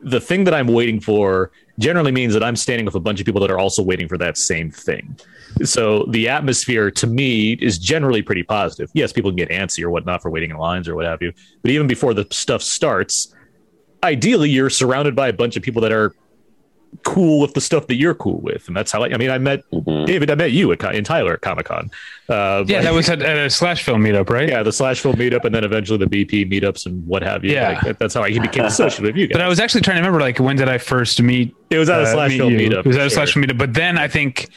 the 0.00 0.20
thing 0.20 0.44
that 0.44 0.54
I'm 0.54 0.68
waiting 0.68 1.00
for 1.00 1.50
generally 1.78 2.12
means 2.12 2.34
that 2.34 2.42
I'm 2.42 2.56
standing 2.56 2.84
with 2.84 2.94
a 2.94 3.00
bunch 3.00 3.20
of 3.20 3.26
people 3.26 3.40
that 3.40 3.50
are 3.50 3.58
also 3.58 3.82
waiting 3.82 4.08
for 4.08 4.18
that 4.18 4.36
same 4.36 4.70
thing. 4.70 5.16
So 5.62 6.04
the 6.10 6.28
atmosphere 6.28 6.90
to 6.90 7.06
me 7.06 7.52
is 7.54 7.78
generally 7.78 8.22
pretty 8.22 8.42
positive. 8.42 8.90
Yes, 8.92 9.12
people 9.12 9.30
can 9.30 9.36
get 9.36 9.50
antsy 9.50 9.82
or 9.82 9.90
whatnot 9.90 10.22
for 10.22 10.30
waiting 10.30 10.50
in 10.50 10.56
lines 10.56 10.88
or 10.88 10.94
what 10.94 11.06
have 11.06 11.22
you. 11.22 11.32
But 11.62 11.70
even 11.70 11.86
before 11.86 12.14
the 12.14 12.26
stuff 12.30 12.62
starts, 12.62 13.34
ideally 14.02 14.50
you're 14.50 14.70
surrounded 14.70 15.16
by 15.16 15.28
a 15.28 15.32
bunch 15.32 15.56
of 15.56 15.62
people 15.62 15.80
that 15.82 15.92
are 15.92 16.14
cool 17.02 17.40
with 17.40 17.54
the 17.54 17.60
stuff 17.60 17.86
that 17.88 17.96
you're 17.96 18.14
cool 18.14 18.40
with. 18.40 18.68
And 18.68 18.76
that's 18.76 18.92
how 18.92 19.02
I, 19.02 19.12
I 19.12 19.16
mean, 19.16 19.30
I 19.30 19.38
met 19.38 19.68
Mhm. 19.72 20.06
David, 20.06 20.30
I 20.30 20.34
met 20.36 20.52
you 20.52 20.70
at, 20.72 20.78
Co- 20.78 20.90
in 20.90 21.02
Tyler 21.04 21.34
at 21.34 21.40
Comic 21.40 21.66
Con. 21.66 21.90
Uh, 22.28 22.64
Yeah, 22.66 22.78
but- 22.78 22.82
that 22.84 22.94
was 22.94 23.08
at, 23.08 23.20
at 23.22 23.36
a 23.36 23.50
slash 23.50 23.82
film 23.82 24.02
meetup, 24.02 24.30
right? 24.30 24.48
yeah, 24.48 24.62
the 24.62 24.72
slash 24.72 25.00
film 25.00 25.16
meetup 25.16 25.44
and 25.44 25.54
then 25.54 25.64
eventually 25.64 25.98
the 25.98 26.06
BP 26.06 26.50
meetups 26.50 26.86
and 26.86 27.06
what 27.06 27.22
have 27.22 27.44
you. 27.44 27.52
Yeah. 27.52 27.70
Like, 27.70 27.80
that- 27.82 27.98
that's 27.98 28.14
how 28.14 28.22
I 28.22 28.38
became 28.38 28.64
associated 28.64 29.04
with 29.04 29.16
you 29.16 29.26
guys. 29.26 29.34
But 29.34 29.42
I 29.42 29.48
was 29.48 29.58
actually 29.60 29.80
trying 29.82 29.96
to 29.96 30.00
remember, 30.02 30.20
like, 30.20 30.38
when 30.38 30.56
did 30.56 30.68
I 30.68 30.78
first 30.78 31.20
meet? 31.20 31.54
it 31.70 31.78
was 31.78 31.88
at 31.90 32.00
a 32.00 32.04
uh, 32.04 32.12
slash 32.12 32.30
meet 32.30 32.38
film 32.38 32.52
you? 32.52 32.58
meetup. 32.70 32.80
It 32.80 32.86
was 32.86 32.96
at 32.96 33.06
a 33.06 33.10
for 33.10 33.14
slash 33.14 33.32
film 33.34 33.44
meetup. 33.44 33.58
But 33.58 33.74
then 33.74 33.98
I 33.98 34.06
think 34.08 34.48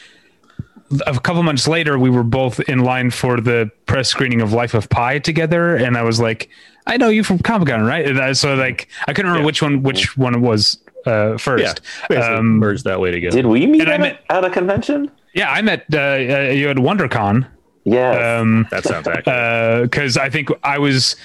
a 1.06 1.18
couple 1.20 1.42
months 1.42 1.68
later, 1.68 1.98
we 1.98 2.08
were 2.08 2.22
both 2.22 2.60
in 2.60 2.78
line 2.80 3.10
for 3.10 3.40
the 3.40 3.70
press 3.86 4.08
screening 4.08 4.40
of 4.40 4.52
Life 4.54 4.72
of 4.74 4.88
Pi 4.88 5.18
together, 5.18 5.76
and 5.76 5.98
I 5.98 6.02
was 6.02 6.18
like, 6.18 6.48
"I 6.86 6.96
know 6.96 7.08
you 7.10 7.22
from 7.22 7.40
Comic 7.40 7.68
Con, 7.68 7.82
right?" 7.84 8.06
And 8.08 8.18
I, 8.18 8.32
so 8.32 8.54
like, 8.54 8.88
I 9.06 9.12
couldn't 9.12 9.30
remember 9.30 9.42
Yeah. 9.42 9.46
which 9.46 9.60
one 9.62 9.82
which 9.82 10.16
one 10.16 10.34
it 10.34 10.40
was 10.40 10.78
uh, 11.06 11.36
first. 11.38 11.80
basically 12.08 12.34
Um, 12.36 12.58
merged 12.58 12.84
that 12.84 13.00
way 13.00 13.10
together. 13.10 13.36
Did 13.36 13.46
we 13.46 13.66
meet 13.66 13.82
And 13.82 13.90
at, 13.90 14.00
met- 14.00 14.20
a, 14.28 14.32
at 14.34 14.44
a 14.44 14.50
convention? 14.50 15.10
Yeah, 15.34 15.50
I 15.50 15.62
met 15.62 15.84
uh, 15.92 15.98
uh, 15.98 16.16
you 16.52 16.68
at 16.70 16.76
WonderCon. 16.76 17.46
Yes. 17.84 18.40
Um, 18.40 18.66
that 18.70 18.84
sounds 18.84 19.06
accurate. 19.08 19.90
because 19.90 20.16
I 20.16 20.28
think 20.30 20.48
I 20.62 20.78
was 20.78 21.16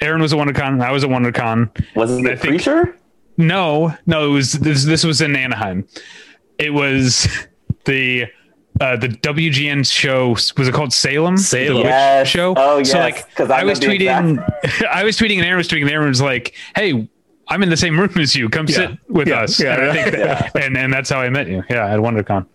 Aaron 0.00 0.20
was 0.20 0.32
at 0.32 0.38
WonderCon, 0.38 0.82
I 0.82 0.92
was 0.92 1.04
at 1.04 1.10
WonderCon. 1.10 1.70
was 1.94 2.10
it 2.10 2.18
I 2.26 2.30
the 2.30 2.36
think- 2.36 2.40
preacher? 2.54 2.96
No, 3.36 3.94
no, 4.06 4.26
it 4.28 4.32
was 4.32 4.52
this. 4.52 4.84
This 4.84 5.02
was 5.04 5.22
in 5.22 5.34
Anaheim. 5.34 5.86
It 6.58 6.74
was 6.74 7.26
the 7.86 8.26
uh, 8.80 8.96
the 8.96 9.08
WGN 9.08 9.90
show. 9.90 10.30
Was 10.30 10.68
it 10.68 10.74
called 10.74 10.92
Salem? 10.92 11.38
Salem. 11.38 11.68
The 11.68 11.74
witch 11.76 11.84
Yes. 11.86 12.28
show. 12.28 12.52
Oh, 12.56 12.82
So 12.82 12.98
like, 12.98 13.14
like, 13.16 13.34
'cause 13.34 13.50
I 13.50 13.60
I 13.60 13.64
was 13.64 13.80
tweeting. 13.80 14.38
I 14.90 15.04
was 15.04 15.16
tweeting, 15.18 15.36
and 15.38 15.46
Aaron 15.46 15.56
was 15.58 15.68
tweeting. 15.68 15.82
And 15.82 15.90
Aaron 15.90 16.08
was 16.08 16.20
like, 16.20 16.54
"Hey." 16.76 17.08
I'm 17.50 17.62
in 17.62 17.68
the 17.68 17.76
same 17.76 17.98
room 17.98 18.10
as 18.16 18.34
you. 18.34 18.48
Come 18.48 18.66
sit 18.68 18.90
with 19.08 19.28
Yeah. 19.28 19.40
us. 19.42 19.60
Yeah. 19.60 19.74
And, 19.74 19.82
I 19.90 19.92
think 20.02 20.16
that- 20.16 20.56
and 20.62 20.76
and 20.78 20.92
that's 20.92 21.10
how 21.10 21.20
I 21.20 21.28
met 21.28 21.48
you. 21.48 21.62
Yeah, 21.68 21.92
at 21.92 21.98
WonderCon. 21.98 22.46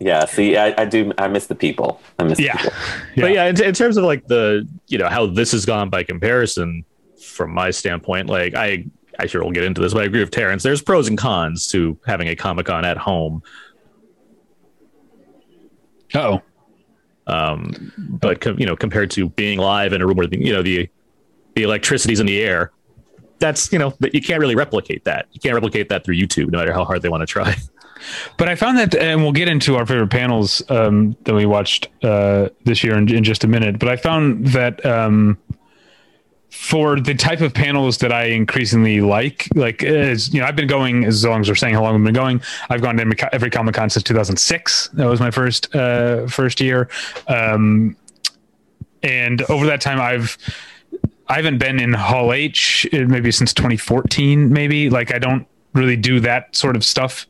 Yeah. 0.00 0.24
See, 0.24 0.56
I, 0.56 0.74
I 0.80 0.84
do. 0.84 1.12
I 1.18 1.28
miss 1.28 1.46
the 1.46 1.54
people. 1.54 2.00
I 2.18 2.24
miss 2.24 2.38
Yeah. 2.40 2.54
the 2.54 2.58
people. 2.58 2.72
But 3.16 3.32
yeah, 3.32 3.46
in, 3.46 3.62
in 3.62 3.74
terms 3.74 3.96
of 3.96 4.04
like 4.04 4.26
the 4.26 4.66
you 4.88 4.98
know 4.98 5.08
how 5.08 5.26
this 5.26 5.52
has 5.52 5.64
gone 5.64 5.90
by 5.90 6.02
comparison, 6.02 6.84
from 7.22 7.52
my 7.54 7.70
standpoint, 7.70 8.28
like 8.28 8.54
I 8.54 8.84
I 9.18 9.26
sure 9.26 9.44
will 9.44 9.52
get 9.52 9.64
into 9.64 9.80
this, 9.80 9.92
but 9.92 10.02
I 10.02 10.06
agree 10.06 10.20
with 10.20 10.30
Terence. 10.30 10.62
There's 10.62 10.82
pros 10.82 11.06
and 11.06 11.16
cons 11.18 11.68
to 11.68 11.98
having 12.06 12.28
a 12.28 12.34
Comic 12.36 12.66
Con 12.66 12.84
at 12.84 12.96
home. 12.96 13.42
Oh, 16.14 16.40
Um, 17.26 17.92
but 17.98 18.40
com- 18.40 18.58
you 18.58 18.66
know, 18.66 18.74
compared 18.74 19.10
to 19.12 19.28
being 19.30 19.58
live 19.58 19.92
in 19.92 20.00
a 20.02 20.06
room 20.06 20.16
where 20.16 20.26
the, 20.26 20.38
you 20.44 20.52
know 20.52 20.62
the 20.62 20.88
the 21.54 21.62
electricity's 21.62 22.18
in 22.20 22.26
the 22.26 22.40
air, 22.42 22.72
that's 23.40 23.72
you 23.72 23.78
know 23.78 23.94
that 24.00 24.14
you 24.14 24.22
can't 24.22 24.40
really 24.40 24.54
replicate 24.54 25.04
that. 25.04 25.26
You 25.32 25.40
can't 25.40 25.54
replicate 25.54 25.88
that 25.88 26.04
through 26.04 26.16
YouTube, 26.16 26.50
no 26.50 26.58
matter 26.58 26.72
how 26.72 26.84
hard 26.84 27.02
they 27.02 27.08
want 27.08 27.22
to 27.22 27.26
try. 27.26 27.56
But 28.38 28.48
I 28.48 28.54
found 28.54 28.78
that, 28.78 28.94
and 28.94 29.22
we'll 29.22 29.32
get 29.32 29.46
into 29.46 29.76
our 29.76 29.84
favorite 29.84 30.10
panels 30.10 30.62
um, 30.70 31.16
that 31.24 31.34
we 31.34 31.44
watched 31.44 31.88
uh, 32.02 32.48
this 32.64 32.82
year 32.82 32.96
in, 32.96 33.12
in 33.14 33.24
just 33.24 33.44
a 33.44 33.46
minute. 33.46 33.78
But 33.78 33.90
I 33.90 33.96
found 33.96 34.46
that 34.48 34.84
um, 34.86 35.36
for 36.50 36.98
the 36.98 37.14
type 37.14 37.40
of 37.40 37.54
panels 37.54 37.98
that 37.98 38.12
I 38.12 38.24
increasingly 38.24 39.00
like, 39.00 39.48
like 39.54 39.82
as 39.82 40.32
you 40.32 40.40
know, 40.40 40.46
I've 40.46 40.56
been 40.56 40.66
going 40.66 41.04
as 41.04 41.24
long 41.24 41.40
as 41.40 41.48
we're 41.48 41.54
saying 41.54 41.74
how 41.74 41.82
long 41.82 41.94
I've 41.94 42.04
been 42.04 42.14
going. 42.14 42.42
I've 42.68 42.82
gone 42.82 42.96
to 42.96 43.30
every- 43.32 43.50
Comic 43.50 43.74
Con 43.74 43.90
since 43.90 44.02
2006. 44.02 44.88
That 44.94 45.06
was 45.06 45.20
my 45.20 45.30
first 45.30 45.74
uh, 45.74 46.26
first 46.26 46.60
year, 46.60 46.88
um, 47.28 47.96
and 49.02 49.42
over 49.42 49.66
that 49.66 49.80
time, 49.80 50.00
I've 50.00 50.36
I 51.30 51.36
haven't 51.36 51.58
been 51.58 51.78
in 51.78 51.92
Hall 51.92 52.32
H 52.32 52.88
uh, 52.92 53.04
maybe 53.06 53.30
since 53.30 53.54
2014. 53.54 54.52
Maybe 54.52 54.90
like 54.90 55.14
I 55.14 55.18
don't 55.18 55.46
really 55.74 55.96
do 55.96 56.18
that 56.20 56.56
sort 56.56 56.74
of 56.74 56.84
stuff 56.84 57.26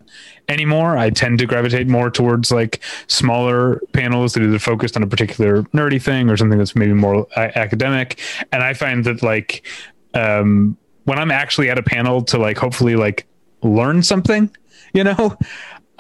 anymore. 0.49 0.97
I 0.97 1.11
tend 1.11 1.39
to 1.41 1.47
gravitate 1.47 1.87
more 1.87 2.11
towards 2.11 2.51
like 2.51 2.81
smaller 3.09 3.79
panels 3.93 4.33
that 4.33 4.43
either 4.43 4.59
focused 4.59 4.97
on 4.97 5.03
a 5.03 5.07
particular 5.07 5.65
nerdy 5.65 6.01
thing 6.01 6.31
or 6.31 6.39
something 6.39 6.59
that's 6.59 6.75
maybe 6.75 6.95
more 6.95 7.27
a- 7.37 7.59
academic. 7.59 8.19
And 8.53 8.63
I 8.63 8.73
find 8.73 9.05
that 9.05 9.23
like 9.23 9.67
um, 10.15 10.79
when 11.05 11.19
I'm 11.19 11.31
actually 11.31 11.69
at 11.69 11.79
a 11.79 11.83
panel 11.83 12.23
to 12.23 12.39
like 12.39 12.57
hopefully 12.57 12.97
like 12.97 13.27
learn 13.63 14.03
something, 14.03 14.51
you 14.95 15.05
know. 15.05 15.37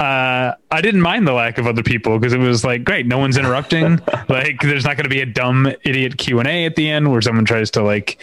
Uh, 0.00 0.54
I 0.70 0.80
didn't 0.80 1.02
mind 1.02 1.28
the 1.28 1.34
lack 1.34 1.58
of 1.58 1.66
other 1.66 1.82
people 1.82 2.18
because 2.18 2.32
it 2.32 2.38
was 2.38 2.64
like 2.64 2.84
great, 2.84 3.04
no 3.04 3.18
one's 3.18 3.36
interrupting. 3.36 4.00
like, 4.30 4.58
there's 4.62 4.84
not 4.84 4.96
going 4.96 5.04
to 5.04 5.10
be 5.10 5.20
a 5.20 5.26
dumb 5.26 5.70
idiot 5.84 6.16
Q 6.16 6.38
and 6.38 6.48
A 6.48 6.64
at 6.64 6.74
the 6.74 6.88
end 6.88 7.12
where 7.12 7.20
someone 7.20 7.44
tries 7.44 7.70
to 7.72 7.82
like 7.82 8.18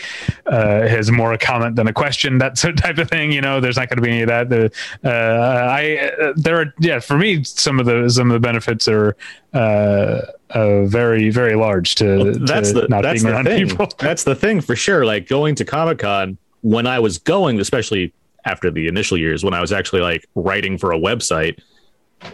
uh, 0.47 0.87
has 0.87 1.11
more 1.11 1.33
a 1.33 1.37
comment 1.37 1.75
than 1.75 1.87
a 1.87 1.93
question, 1.93 2.39
that 2.39 2.57
sort 2.57 2.73
of 2.73 2.81
type 2.81 2.97
of 2.97 3.07
thing. 3.07 3.31
You 3.31 3.41
know, 3.41 3.61
there's 3.61 3.77
not 3.77 3.89
going 3.89 3.97
to 3.97 4.01
be 4.01 4.09
any 4.09 4.21
of 4.23 4.27
that. 4.27 4.49
The, 4.49 4.71
uh, 5.03 5.69
I 5.69 6.11
uh, 6.19 6.33
there 6.35 6.59
are 6.59 6.73
yeah, 6.79 6.99
for 6.99 7.15
me, 7.15 7.43
some 7.43 7.79
of 7.79 7.85
the 7.85 8.09
some 8.09 8.31
of 8.31 8.33
the 8.33 8.39
benefits 8.39 8.87
are 8.87 9.15
uh, 9.53 10.21
uh, 10.49 10.85
very 10.85 11.29
very 11.29 11.53
large 11.53 11.93
to, 11.95 12.33
that's 12.39 12.69
to 12.71 12.81
the 12.81 12.87
not 12.87 13.03
that's 13.03 13.21
being 13.21 13.31
the 13.31 13.35
around 13.37 13.45
thing. 13.45 13.69
people. 13.69 13.87
That's 13.99 14.23
the 14.23 14.33
thing 14.33 14.61
for 14.61 14.75
sure. 14.75 15.05
Like 15.05 15.27
going 15.27 15.53
to 15.53 15.65
Comic 15.65 15.99
Con 15.99 16.39
when 16.61 16.87
I 16.87 16.97
was 16.97 17.19
going, 17.19 17.59
especially 17.59 18.13
after 18.47 18.71
the 18.71 18.87
initial 18.87 19.17
years 19.17 19.43
when 19.43 19.53
I 19.53 19.61
was 19.61 19.71
actually 19.71 20.01
like 20.01 20.25
writing 20.35 20.77
for 20.77 20.91
a 20.91 20.99
website, 20.99 21.59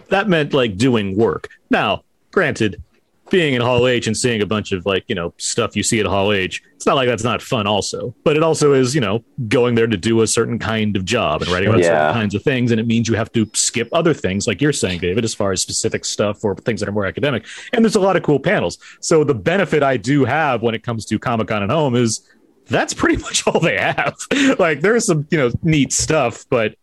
that 0.10 0.30
meant 0.30 0.54
like 0.54 0.78
doing 0.78 1.18
work. 1.18 1.50
Now, 1.70 2.04
granted, 2.32 2.82
being 3.30 3.56
in 3.56 3.62
Hall 3.62 3.88
H 3.88 4.06
and 4.06 4.16
seeing 4.16 4.42
a 4.42 4.46
bunch 4.46 4.72
of 4.72 4.86
like, 4.86 5.06
you 5.08 5.16
know, 5.16 5.34
stuff 5.38 5.76
you 5.76 5.82
see 5.82 6.00
at 6.00 6.06
Hall 6.06 6.32
H, 6.32 6.62
it's 6.76 6.86
not 6.86 6.96
like 6.96 7.08
that's 7.08 7.24
not 7.24 7.42
fun 7.42 7.66
also. 7.66 8.14
But 8.24 8.38
it 8.38 8.44
also 8.44 8.74
is, 8.74 8.94
you 8.94 9.02
know, 9.02 9.24
going 9.48 9.74
there 9.74 9.88
to 9.88 9.98
do 9.98 10.22
a 10.22 10.28
certain 10.28 10.60
kind 10.60 10.96
of 10.96 11.04
job 11.04 11.42
and 11.42 11.50
writing 11.50 11.70
about 11.70 11.80
Yeah. 11.80 11.88
certain 11.88 12.14
kinds 12.14 12.36
of 12.36 12.44
things. 12.44 12.70
And 12.70 12.80
it 12.80 12.86
means 12.86 13.08
you 13.08 13.16
have 13.16 13.32
to 13.32 13.50
skip 13.54 13.90
other 13.92 14.14
things, 14.14 14.46
like 14.46 14.62
you're 14.62 14.74
saying, 14.74 15.00
David, 15.00 15.24
as 15.24 15.34
far 15.34 15.52
as 15.52 15.62
specific 15.62 16.06
stuff 16.06 16.44
or 16.44 16.56
things 16.58 16.80
that 16.82 16.88
are 16.90 16.92
more 16.92 17.08
academic. 17.08 17.46
And 17.72 17.84
there's 17.84 17.96
a 17.96 18.02
lot 18.02 18.16
of 18.18 18.24
cool 18.24 18.40
panels. 18.40 18.78
So 19.00 19.24
the 19.24 19.34
benefit 19.34 19.82
I 19.82 19.98
do 19.98 20.26
have 20.26 20.62
when 20.62 20.76
it 20.76 20.84
comes 20.84 21.04
to 21.06 21.18
Comic 21.18 21.48
Con 21.48 21.64
at 21.64 21.70
home 21.72 21.96
is 21.96 22.22
that's 22.68 22.94
pretty 22.94 23.18
much 23.22 23.46
all 23.48 23.60
they 23.60 23.78
have. 23.78 24.16
like 24.60 24.82
there's 24.82 25.06
some, 25.06 25.28
you 25.32 25.38
know, 25.38 25.52
neat 25.64 25.92
stuff, 25.94 26.46
but 26.50 26.76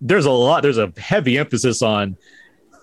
there's 0.00 0.26
a 0.26 0.30
lot, 0.30 0.62
there's 0.62 0.78
a 0.78 0.92
heavy 0.98 1.38
emphasis 1.38 1.82
on 1.82 2.16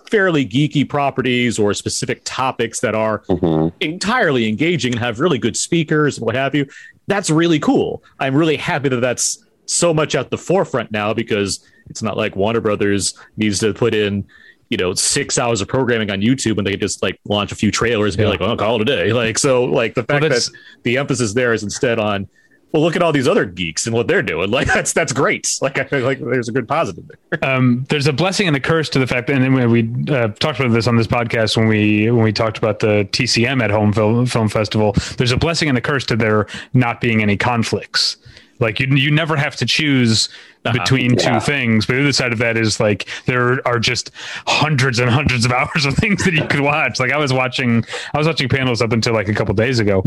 fairly 0.09 0.45
geeky 0.45 0.87
properties 0.87 1.57
or 1.57 1.73
specific 1.73 2.21
topics 2.23 2.79
that 2.81 2.93
are 2.95 3.19
Mhm. 3.29 3.71
entirely 3.79 4.47
engaging 4.47 4.93
and 4.93 4.99
have 4.99 5.19
really 5.19 5.37
good 5.39 5.57
speakers 5.57 6.17
and 6.17 6.25
what 6.25 6.35
have 6.35 6.53
you. 6.53 6.67
That's 7.07 7.29
really 7.29 7.59
cool. 7.59 8.03
I'm 8.19 8.35
really 8.35 8.57
happy 8.57 8.89
that 8.89 8.99
that's 9.01 9.43
so 9.65 9.93
much 9.93 10.13
at 10.13 10.29
the 10.29 10.37
forefront 10.37 10.91
now 10.91 11.13
because 11.13 11.65
it's 11.89 12.03
not 12.03 12.15
like 12.17 12.35
Warner 12.35 12.61
Brothers 12.61 13.13
needs 13.37 13.59
to 13.59 13.73
put 13.73 13.93
in, 13.95 14.25
you 14.73 14.77
know, 14.77 14.93
six 14.95 15.37
hours 15.37 15.61
of 15.61 15.67
programming 15.67 16.09
on 16.11 16.19
YouTube 16.21 16.57
and 16.57 16.65
they 16.67 16.71
can 16.71 16.79
just 16.79 17.01
like 17.03 17.19
launch 17.25 17.51
a 17.51 17.55
few 17.55 17.71
trailers 17.71 18.15
and 18.15 18.19
be 18.19 18.23
Yeah. 18.23 18.29
like, 18.29 18.41
oh, 18.41 18.55
call 18.57 18.75
it 18.77 18.81
a 18.81 18.85
day. 18.85 19.13
Like, 19.23 19.37
so 19.37 19.65
like 19.65 19.93
the 19.93 20.03
fact 20.03 20.23
that 20.23 20.49
the 20.83 20.97
emphasis 20.97 21.33
there 21.33 21.53
is 21.53 21.63
instead 21.63 21.99
on 21.99 22.27
well, 22.71 22.81
look 22.81 22.95
at 22.95 23.03
all 23.03 23.11
these 23.11 23.27
other 23.27 23.45
geeks 23.45 23.85
and 23.85 23.93
what 23.95 24.07
they're 24.07 24.23
doing. 24.23 24.49
Like 24.57 24.65
that's 24.67 24.93
that's 24.93 25.13
great. 25.13 25.47
Like 25.61 25.77
I 25.93 25.97
like 25.99 26.19
there's 26.19 26.49
a 26.49 26.51
good 26.51 26.67
positive 26.67 27.05
there. 27.29 27.47
Um, 27.47 27.85
there's 27.89 28.07
a 28.07 28.13
blessing 28.13 28.47
and 28.47 28.55
a 28.57 28.59
curse 28.59 28.89
to 28.89 28.99
the 28.99 29.05
fact 29.05 29.27
that, 29.27 29.39
and 29.39 29.71
we 29.71 29.87
uh, 30.11 30.29
talked 30.29 30.59
about 30.59 30.71
this 30.73 30.87
on 30.87 30.95
this 30.97 31.05
podcast 31.05 31.55
when 31.55 31.67
we 31.67 32.09
when 32.09 32.23
we 32.23 32.33
talked 32.33 32.57
about 32.57 32.79
the 32.79 33.07
TCM 33.11 33.61
at 33.63 33.69
Home 33.69 33.93
Film, 33.93 34.25
Film 34.25 34.49
Festival. 34.49 34.93
There's 35.17 35.31
a 35.31 35.37
blessing 35.37 35.69
and 35.69 35.77
a 35.77 35.81
curse 35.81 36.03
to 36.07 36.15
there 36.15 36.47
not 36.73 36.99
being 36.99 37.21
any 37.21 37.37
conflicts. 37.37 38.17
Like 38.59 38.79
you, 38.79 38.87
you 38.87 39.11
never 39.11 39.35
have 39.35 39.55
to 39.57 39.65
choose 39.65 40.29
uh-huh. 40.65 40.73
between 40.73 41.13
yeah. 41.13 41.39
two 41.39 41.45
things. 41.45 41.85
But 41.85 41.95
the 41.95 42.01
other 42.01 42.11
side 42.13 42.33
of 42.33 42.39
that 42.39 42.57
is 42.57 42.79
like 42.79 43.07
there 43.25 43.65
are 43.67 43.79
just 43.79 44.11
hundreds 44.47 44.99
and 44.99 45.09
hundreds 45.09 45.45
of 45.45 45.51
hours 45.59 45.85
of 45.85 45.95
things 45.95 46.23
that 46.25 46.33
you 46.33 46.45
could 46.47 46.61
watch. 46.61 46.99
Like 46.99 47.11
I 47.11 47.17
was 47.17 47.33
watching, 47.33 47.83
I 48.13 48.17
was 48.17 48.27
watching 48.27 48.49
panels 48.49 48.81
up 48.81 48.91
until 48.91 49.13
like 49.13 49.27
a 49.27 49.33
couple 49.33 49.53
days 49.53 49.79
ago 49.79 50.03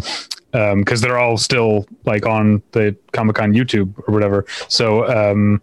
because 0.52 0.72
um, 0.72 1.08
they're 1.08 1.18
all 1.18 1.36
still 1.36 1.86
like 2.04 2.24
on 2.24 2.62
the 2.72 2.96
Comic 3.12 3.36
Con 3.36 3.52
YouTube 3.52 3.92
or 4.08 4.14
whatever. 4.14 4.46
So 4.68 5.06
um, 5.08 5.60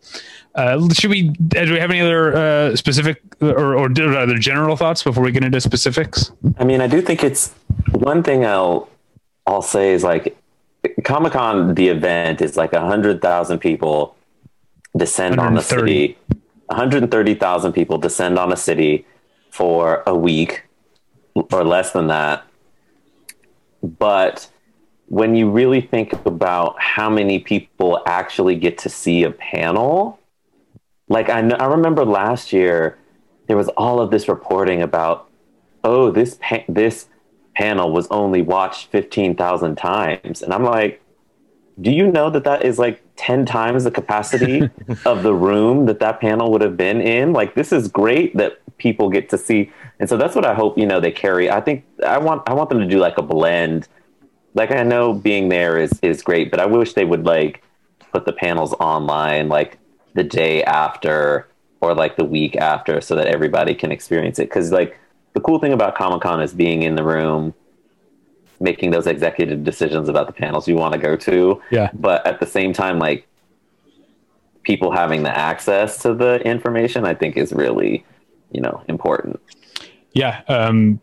uh, 0.55 0.87
should 0.93 1.09
we? 1.09 1.29
Uh, 1.29 1.65
do 1.65 1.73
we 1.73 1.79
have 1.79 1.89
any 1.89 2.01
other 2.01 2.35
uh, 2.35 2.75
specific 2.75 3.21
or, 3.41 3.75
or 3.75 3.85
other 3.85 4.37
general 4.37 4.75
thoughts 4.75 5.03
before 5.03 5.23
we 5.23 5.31
get 5.31 5.43
into 5.43 5.59
specifics? 5.59 6.31
I 6.59 6.63
mean, 6.63 6.79
I 6.79 6.87
do 6.87 7.01
think 7.01 7.23
it's 7.23 7.51
one 7.91 8.21
thing 8.21 8.45
I'll 8.45 8.87
I'll 9.47 9.63
say 9.63 9.93
is 9.93 10.03
like 10.03 10.37
Comic 11.03 11.33
Con, 11.33 11.75
the 11.75 11.87
event 11.89 12.41
is 12.41 12.57
like 12.57 12.73
a 12.73 12.81
hundred 12.81 13.21
thousand 13.21 13.59
people 13.59 14.15
descend 14.95 15.39
on 15.39 15.55
the 15.55 15.61
city. 15.61 16.17
130,000 16.67 17.73
people 17.73 17.97
descend 17.97 18.39
on 18.39 18.51
a 18.51 18.57
city 18.57 19.05
for 19.49 20.01
a 20.07 20.15
week 20.15 20.63
or 21.35 21.63
less 21.63 21.91
than 21.91 22.07
that. 22.07 22.45
But 23.81 24.49
when 25.07 25.35
you 25.35 25.49
really 25.51 25.81
think 25.81 26.13
about 26.25 26.79
how 26.79 27.09
many 27.09 27.39
people 27.39 28.01
actually 28.07 28.55
get 28.55 28.77
to 28.79 28.89
see 28.89 29.23
a 29.23 29.31
panel, 29.31 30.19
like 31.09 31.29
I, 31.29 31.47
I 31.47 31.65
remember 31.65 32.05
last 32.05 32.53
year 32.53 32.97
there 33.47 33.57
was 33.57 33.67
all 33.69 33.99
of 33.99 34.09
this 34.09 34.27
reporting 34.27 34.81
about, 34.81 35.29
oh, 35.83 36.11
this 36.11 36.37
pa- 36.41 36.63
this 36.69 37.07
panel 37.55 37.91
was 37.91 38.07
only 38.09 38.41
watched 38.41 38.91
15,000 38.91 39.75
times. 39.75 40.41
And 40.41 40.53
I'm 40.53 40.63
like, 40.63 41.01
do 41.81 41.91
you 41.91 42.11
know 42.11 42.29
that 42.29 42.43
that 42.43 42.63
is 42.63 42.77
like 42.77 43.01
10 43.15 43.45
times 43.45 43.83
the 43.83 43.91
capacity 43.91 44.69
of 45.05 45.23
the 45.23 45.33
room 45.33 45.85
that 45.87 45.99
that 45.99 46.19
panel 46.19 46.51
would 46.51 46.61
have 46.61 46.77
been 46.77 47.01
in? 47.01 47.33
Like, 47.33 47.55
this 47.55 47.71
is 47.71 47.87
great 47.87 48.35
that 48.37 48.59
people 48.77 49.09
get 49.09 49.29
to 49.29 49.37
see. 49.37 49.71
And 49.99 50.07
so 50.07 50.17
that's 50.17 50.35
what 50.35 50.45
I 50.45 50.53
hope, 50.53 50.77
you 50.77 50.85
know, 50.85 50.99
they 50.99 51.11
carry. 51.11 51.49
I 51.49 51.61
think 51.61 51.85
I 52.05 52.17
want, 52.17 52.43
I 52.47 52.53
want 52.53 52.69
them 52.69 52.79
to 52.79 52.87
do 52.87 52.99
like 52.99 53.17
a 53.17 53.23
blend. 53.23 53.87
Like, 54.53 54.71
I 54.71 54.83
know 54.83 55.13
being 55.13 55.49
there 55.49 55.77
is, 55.77 55.99
is 56.01 56.21
great, 56.21 56.51
but 56.51 56.59
I 56.59 56.65
wish 56.65 56.93
they 56.93 57.05
would 57.05 57.25
like 57.25 57.63
put 58.11 58.25
the 58.25 58.33
panels 58.33 58.73
online 58.73 59.49
like 59.49 59.79
the 60.13 60.23
day 60.23 60.63
after 60.63 61.47
or 61.81 61.95
like 61.95 62.15
the 62.15 62.23
week 62.23 62.55
after 62.55 63.01
so 63.01 63.15
that 63.15 63.27
everybody 63.27 63.73
can 63.73 63.91
experience 63.91 64.37
it. 64.37 64.49
Cause 64.49 64.71
like, 64.71 64.97
the 65.33 65.39
cool 65.39 65.59
thing 65.59 65.73
about 65.73 65.95
Comic 65.95 66.21
Con 66.21 66.41
is 66.41 66.53
being 66.53 66.83
in 66.83 66.95
the 66.95 67.03
room, 67.03 67.53
making 68.59 68.91
those 68.91 69.07
executive 69.07 69.63
decisions 69.63 70.07
about 70.09 70.27
the 70.27 70.33
panels 70.33 70.67
you 70.67 70.75
want 70.75 70.93
to 70.93 70.99
go 70.99 71.15
to. 71.17 71.61
Yeah. 71.71 71.89
But 71.93 72.25
at 72.25 72.39
the 72.39 72.45
same 72.45 72.73
time, 72.73 72.99
like 72.99 73.27
people 74.63 74.91
having 74.91 75.23
the 75.23 75.37
access 75.37 76.01
to 76.03 76.13
the 76.13 76.35
information, 76.47 77.05
I 77.05 77.13
think 77.13 77.35
is 77.37 77.51
really, 77.51 78.05
you 78.51 78.61
know, 78.61 78.83
important. 78.87 79.41
Yeah. 80.13 80.41
Um, 80.47 81.01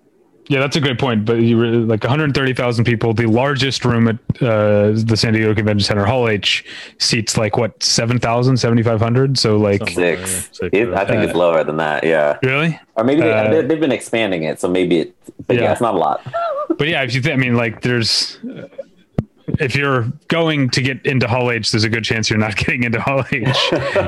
yeah, 0.51 0.59
that's 0.59 0.75
a 0.75 0.81
great 0.81 0.99
point. 0.99 1.25
But 1.25 1.35
you 1.35 1.57
were 1.57 1.69
like 1.69 2.03
130,000 2.03 2.85
people. 2.85 3.15
The 3.15 3.27
largest 3.27 3.85
room 3.85 4.09
at 4.09 4.17
uh, 4.43 4.91
the 4.95 5.15
San 5.17 5.33
Diego 5.33 5.55
Convention 5.55 5.87
Center, 5.87 6.05
Hall 6.05 6.29
H, 6.29 6.65
seats 6.99 7.39
like 7.39 7.57
what 7.57 7.81
7,000, 7.81 8.57
7,500. 8.57 9.39
So 9.39 9.57
like 9.57 9.89
six. 9.89 10.51
It, 10.61 10.89
I 10.89 11.05
think 11.05 11.21
uh, 11.21 11.27
it's 11.27 11.35
lower 11.35 11.63
than 11.63 11.77
that. 11.77 12.03
Yeah. 12.03 12.37
Really? 12.43 12.81
Or 12.97 13.05
maybe 13.05 13.21
they, 13.21 13.33
uh, 13.33 13.63
they've 13.63 13.79
been 13.79 13.93
expanding 13.93 14.43
it, 14.43 14.59
so 14.59 14.69
maybe 14.69 14.99
it. 14.99 15.17
But 15.47 15.55
yeah, 15.55 15.63
yeah 15.63 15.73
it's 15.73 15.81
not 15.81 15.95
a 15.95 15.99
lot. 15.99 16.21
but 16.77 16.89
yeah, 16.89 17.03
if 17.05 17.15
you 17.15 17.23
think, 17.23 17.35
I 17.35 17.37
mean, 17.37 17.55
like 17.55 17.83
there's 17.83 18.37
if 19.59 19.75
you're 19.75 20.05
going 20.29 20.71
to 20.71 20.83
get 20.83 21.05
into 21.07 21.27
Hall 21.27 21.51
H, 21.51 21.71
there's 21.71 21.85
a 21.85 21.89
good 21.89 22.05
chance 22.05 22.31
you're 22.31 22.39
not 22.39 22.57
getting 22.57 22.85
into 22.85 23.01
Hall 23.01 23.25
H. 23.33 23.57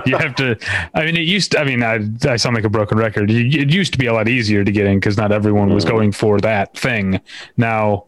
you 0.07 0.17
have 0.17 0.35
to. 0.37 0.59
I 0.95 1.05
mean, 1.05 1.17
it 1.17 1.25
used. 1.25 1.53
To, 1.53 1.61
I 1.61 1.65
mean, 1.65 1.83
I, 1.83 2.01
I 2.31 2.37
sound 2.37 2.55
like 2.55 2.65
a 2.65 2.71
broken 2.71 2.99
record. 2.99 3.31
It 3.31 3.73
used 3.73 3.93
to 3.93 3.99
be 3.99 4.07
a 4.07 4.13
lot 4.13 4.29
easier 4.29 4.65
to 4.65 4.73
get 4.73 4.87
in 4.87 4.99
because 4.99 5.17
not 5.17 5.33
everyone 5.33 5.75
was 5.75 5.85
mm. 5.85 5.89
going 5.89 6.13
for 6.13 6.41
that 6.41 6.77
thing. 6.77 7.21
Now, 7.57 8.07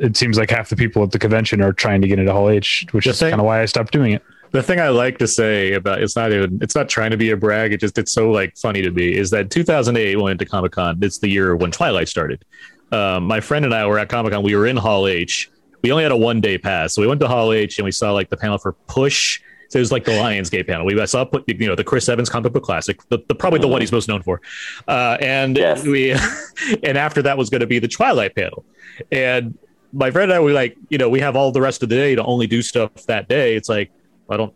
it 0.00 0.16
seems 0.16 0.38
like 0.38 0.50
half 0.50 0.68
the 0.68 0.76
people 0.76 1.02
at 1.02 1.12
the 1.12 1.18
convention 1.18 1.60
are 1.60 1.72
trying 1.72 2.00
to 2.02 2.08
get 2.08 2.18
into 2.18 2.32
Hall 2.32 2.48
H, 2.48 2.86
which 2.92 3.04
the 3.04 3.10
is 3.10 3.20
kind 3.20 3.34
of 3.34 3.44
why 3.44 3.62
I 3.62 3.66
stopped 3.66 3.92
doing 3.92 4.12
it. 4.12 4.22
The 4.52 4.62
thing 4.62 4.78
I 4.78 4.88
like 4.88 5.18
to 5.18 5.26
say 5.26 5.72
about 5.72 6.00
it's 6.00 6.14
not 6.14 6.32
even 6.32 6.60
it's 6.62 6.76
not 6.76 6.88
trying 6.88 7.10
to 7.10 7.16
be 7.16 7.30
a 7.30 7.36
brag. 7.36 7.72
It 7.72 7.80
just 7.80 7.98
it's 7.98 8.12
so 8.12 8.30
like 8.30 8.56
funny 8.56 8.82
to 8.82 8.90
me 8.90 9.16
is 9.16 9.30
that 9.30 9.50
2008 9.50 10.16
went 10.16 10.38
to 10.38 10.44
Comic 10.44 10.72
Con. 10.72 10.98
It's 11.02 11.18
the 11.18 11.28
year 11.28 11.56
when 11.56 11.72
Twilight 11.72 12.08
started. 12.08 12.44
Um, 12.92 13.24
my 13.24 13.40
friend 13.40 13.64
and 13.64 13.74
I 13.74 13.84
were 13.86 13.98
at 13.98 14.08
Comic 14.08 14.32
Con. 14.32 14.44
We 14.44 14.54
were 14.54 14.66
in 14.66 14.76
Hall 14.76 15.08
H 15.08 15.50
we 15.84 15.92
only 15.92 16.02
had 16.02 16.12
a 16.12 16.16
one 16.16 16.40
day 16.40 16.56
pass. 16.56 16.94
So 16.94 17.02
we 17.02 17.06
went 17.06 17.20
to 17.20 17.28
Hall 17.28 17.52
H 17.52 17.78
and 17.78 17.84
we 17.84 17.92
saw 17.92 18.10
like 18.10 18.30
the 18.30 18.38
panel 18.38 18.56
for 18.56 18.72
Push. 18.72 19.42
So 19.68 19.78
it 19.78 19.80
was 19.80 19.92
like 19.92 20.04
the 20.04 20.12
Lionsgate 20.12 20.66
panel. 20.66 20.86
We 20.86 21.06
saw 21.06 21.26
put 21.26 21.44
you 21.46 21.66
know 21.66 21.74
the 21.74 21.84
Chris 21.84 22.08
Evans 22.08 22.30
comic 22.30 22.54
book 22.54 22.62
classic, 22.62 23.06
the, 23.10 23.18
the 23.28 23.34
probably 23.34 23.60
the 23.60 23.68
one 23.68 23.82
he's 23.82 23.92
most 23.92 24.08
known 24.08 24.22
for. 24.22 24.40
Uh, 24.88 25.18
and 25.20 25.58
yes. 25.58 25.84
we 25.84 26.12
and 26.82 26.96
after 26.96 27.20
that 27.20 27.36
was 27.36 27.50
going 27.50 27.60
to 27.60 27.66
be 27.66 27.78
the 27.78 27.88
Twilight 27.88 28.34
panel. 28.34 28.64
And 29.12 29.58
my 29.92 30.10
friend 30.10 30.30
and 30.30 30.36
I 30.38 30.40
were 30.40 30.52
like, 30.52 30.74
you 30.88 30.96
know, 30.96 31.10
we 31.10 31.20
have 31.20 31.36
all 31.36 31.52
the 31.52 31.60
rest 31.60 31.82
of 31.82 31.90
the 31.90 31.96
day 31.96 32.14
to 32.14 32.24
only 32.24 32.46
do 32.46 32.62
stuff 32.62 32.94
that 33.06 33.28
day. 33.28 33.54
It's 33.54 33.68
like 33.68 33.92
I 34.30 34.38
don't 34.38 34.54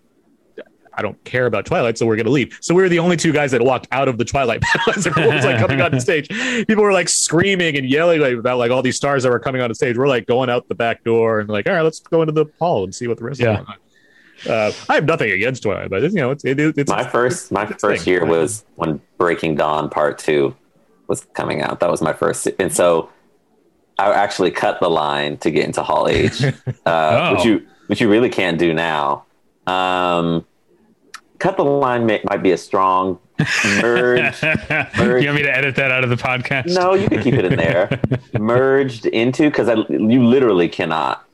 I 0.98 1.02
don't 1.02 1.22
care 1.24 1.46
about 1.46 1.64
Twilight, 1.64 1.96
so 1.96 2.06
we're 2.06 2.16
gonna 2.16 2.28
leave. 2.30 2.58
So 2.60 2.74
we 2.74 2.82
were 2.82 2.88
the 2.88 2.98
only 2.98 3.16
two 3.16 3.32
guys 3.32 3.52
that 3.52 3.62
walked 3.62 3.88
out 3.92 4.08
of 4.08 4.18
the 4.18 4.24
Twilight 4.24 4.60
panel 4.62 4.94
as 4.98 5.06
everyone 5.06 5.36
was 5.36 5.44
like 5.44 5.58
coming 5.58 5.80
on 5.80 5.92
the 5.92 6.00
stage. 6.08 6.28
People 6.66 6.82
were 6.82 6.92
like 6.92 7.08
screaming 7.08 7.76
and 7.76 7.88
yelling 7.88 8.20
like, 8.20 8.34
about 8.34 8.58
like 8.58 8.70
all 8.70 8.82
these 8.82 8.96
stars 8.96 9.22
that 9.22 9.30
were 9.30 9.38
coming 9.38 9.62
on 9.62 9.68
the 9.68 9.74
stage. 9.74 9.96
We're 9.96 10.08
like 10.08 10.26
going 10.26 10.50
out 10.50 10.68
the 10.68 10.74
back 10.74 11.04
door 11.04 11.40
and 11.40 11.48
like, 11.48 11.68
all 11.68 11.74
right, 11.74 11.82
let's 11.82 12.00
go 12.00 12.20
into 12.22 12.32
the 12.32 12.46
hall 12.58 12.84
and 12.84 12.94
see 12.94 13.06
what 13.06 13.18
the 13.18 13.24
rest 13.24 13.40
yeah. 13.40 13.60
of 13.60 13.66
uh, 14.46 14.72
I 14.88 14.94
have 14.94 15.04
nothing 15.04 15.30
against 15.30 15.62
Twilight, 15.62 15.90
but 15.90 16.02
you 16.02 16.10
know, 16.10 16.30
it's 16.30 16.44
it, 16.44 16.60
it's 16.60 16.90
my 16.90 17.04
first 17.04 17.50
my 17.50 17.66
first 17.66 18.04
thing. 18.04 18.12
year 18.12 18.24
was 18.24 18.64
when 18.76 19.00
Breaking 19.16 19.56
Dawn 19.56 19.88
Part 19.88 20.18
Two 20.18 20.54
was 21.08 21.24
coming 21.34 21.62
out. 21.62 21.80
That 21.80 21.90
was 21.90 22.00
my 22.00 22.12
first, 22.12 22.46
and 22.58 22.72
so 22.72 23.10
I 23.98 24.12
actually 24.12 24.50
cut 24.50 24.78
the 24.80 24.88
line 24.88 25.38
to 25.38 25.50
get 25.50 25.64
into 25.64 25.82
Hall 25.82 26.08
H, 26.08 26.44
uh, 26.44 26.52
oh. 26.86 27.34
which 27.34 27.44
you 27.44 27.66
which 27.88 28.00
you 28.00 28.08
really 28.08 28.28
can't 28.28 28.58
do 28.58 28.72
now. 28.72 29.24
Um, 29.66 30.46
cut 31.38 31.56
the 31.56 31.64
line 31.64 32.06
may, 32.06 32.20
might 32.24 32.42
be 32.42 32.52
a 32.52 32.56
strong 32.56 33.18
merge, 33.80 34.42
merge. 34.42 35.22
You 35.22 35.28
want 35.28 35.36
me 35.36 35.42
to 35.42 35.56
edit 35.56 35.76
that 35.76 35.90
out 35.90 36.04
of 36.04 36.10
the 36.10 36.16
podcast? 36.16 36.74
No, 36.74 36.94
you 36.94 37.08
can 37.08 37.22
keep 37.22 37.34
it 37.34 37.44
in 37.44 37.56
there. 37.56 38.00
merged 38.38 39.06
into 39.06 39.48
because 39.48 39.68
you 39.88 40.24
literally 40.24 40.68
cannot 40.68 41.24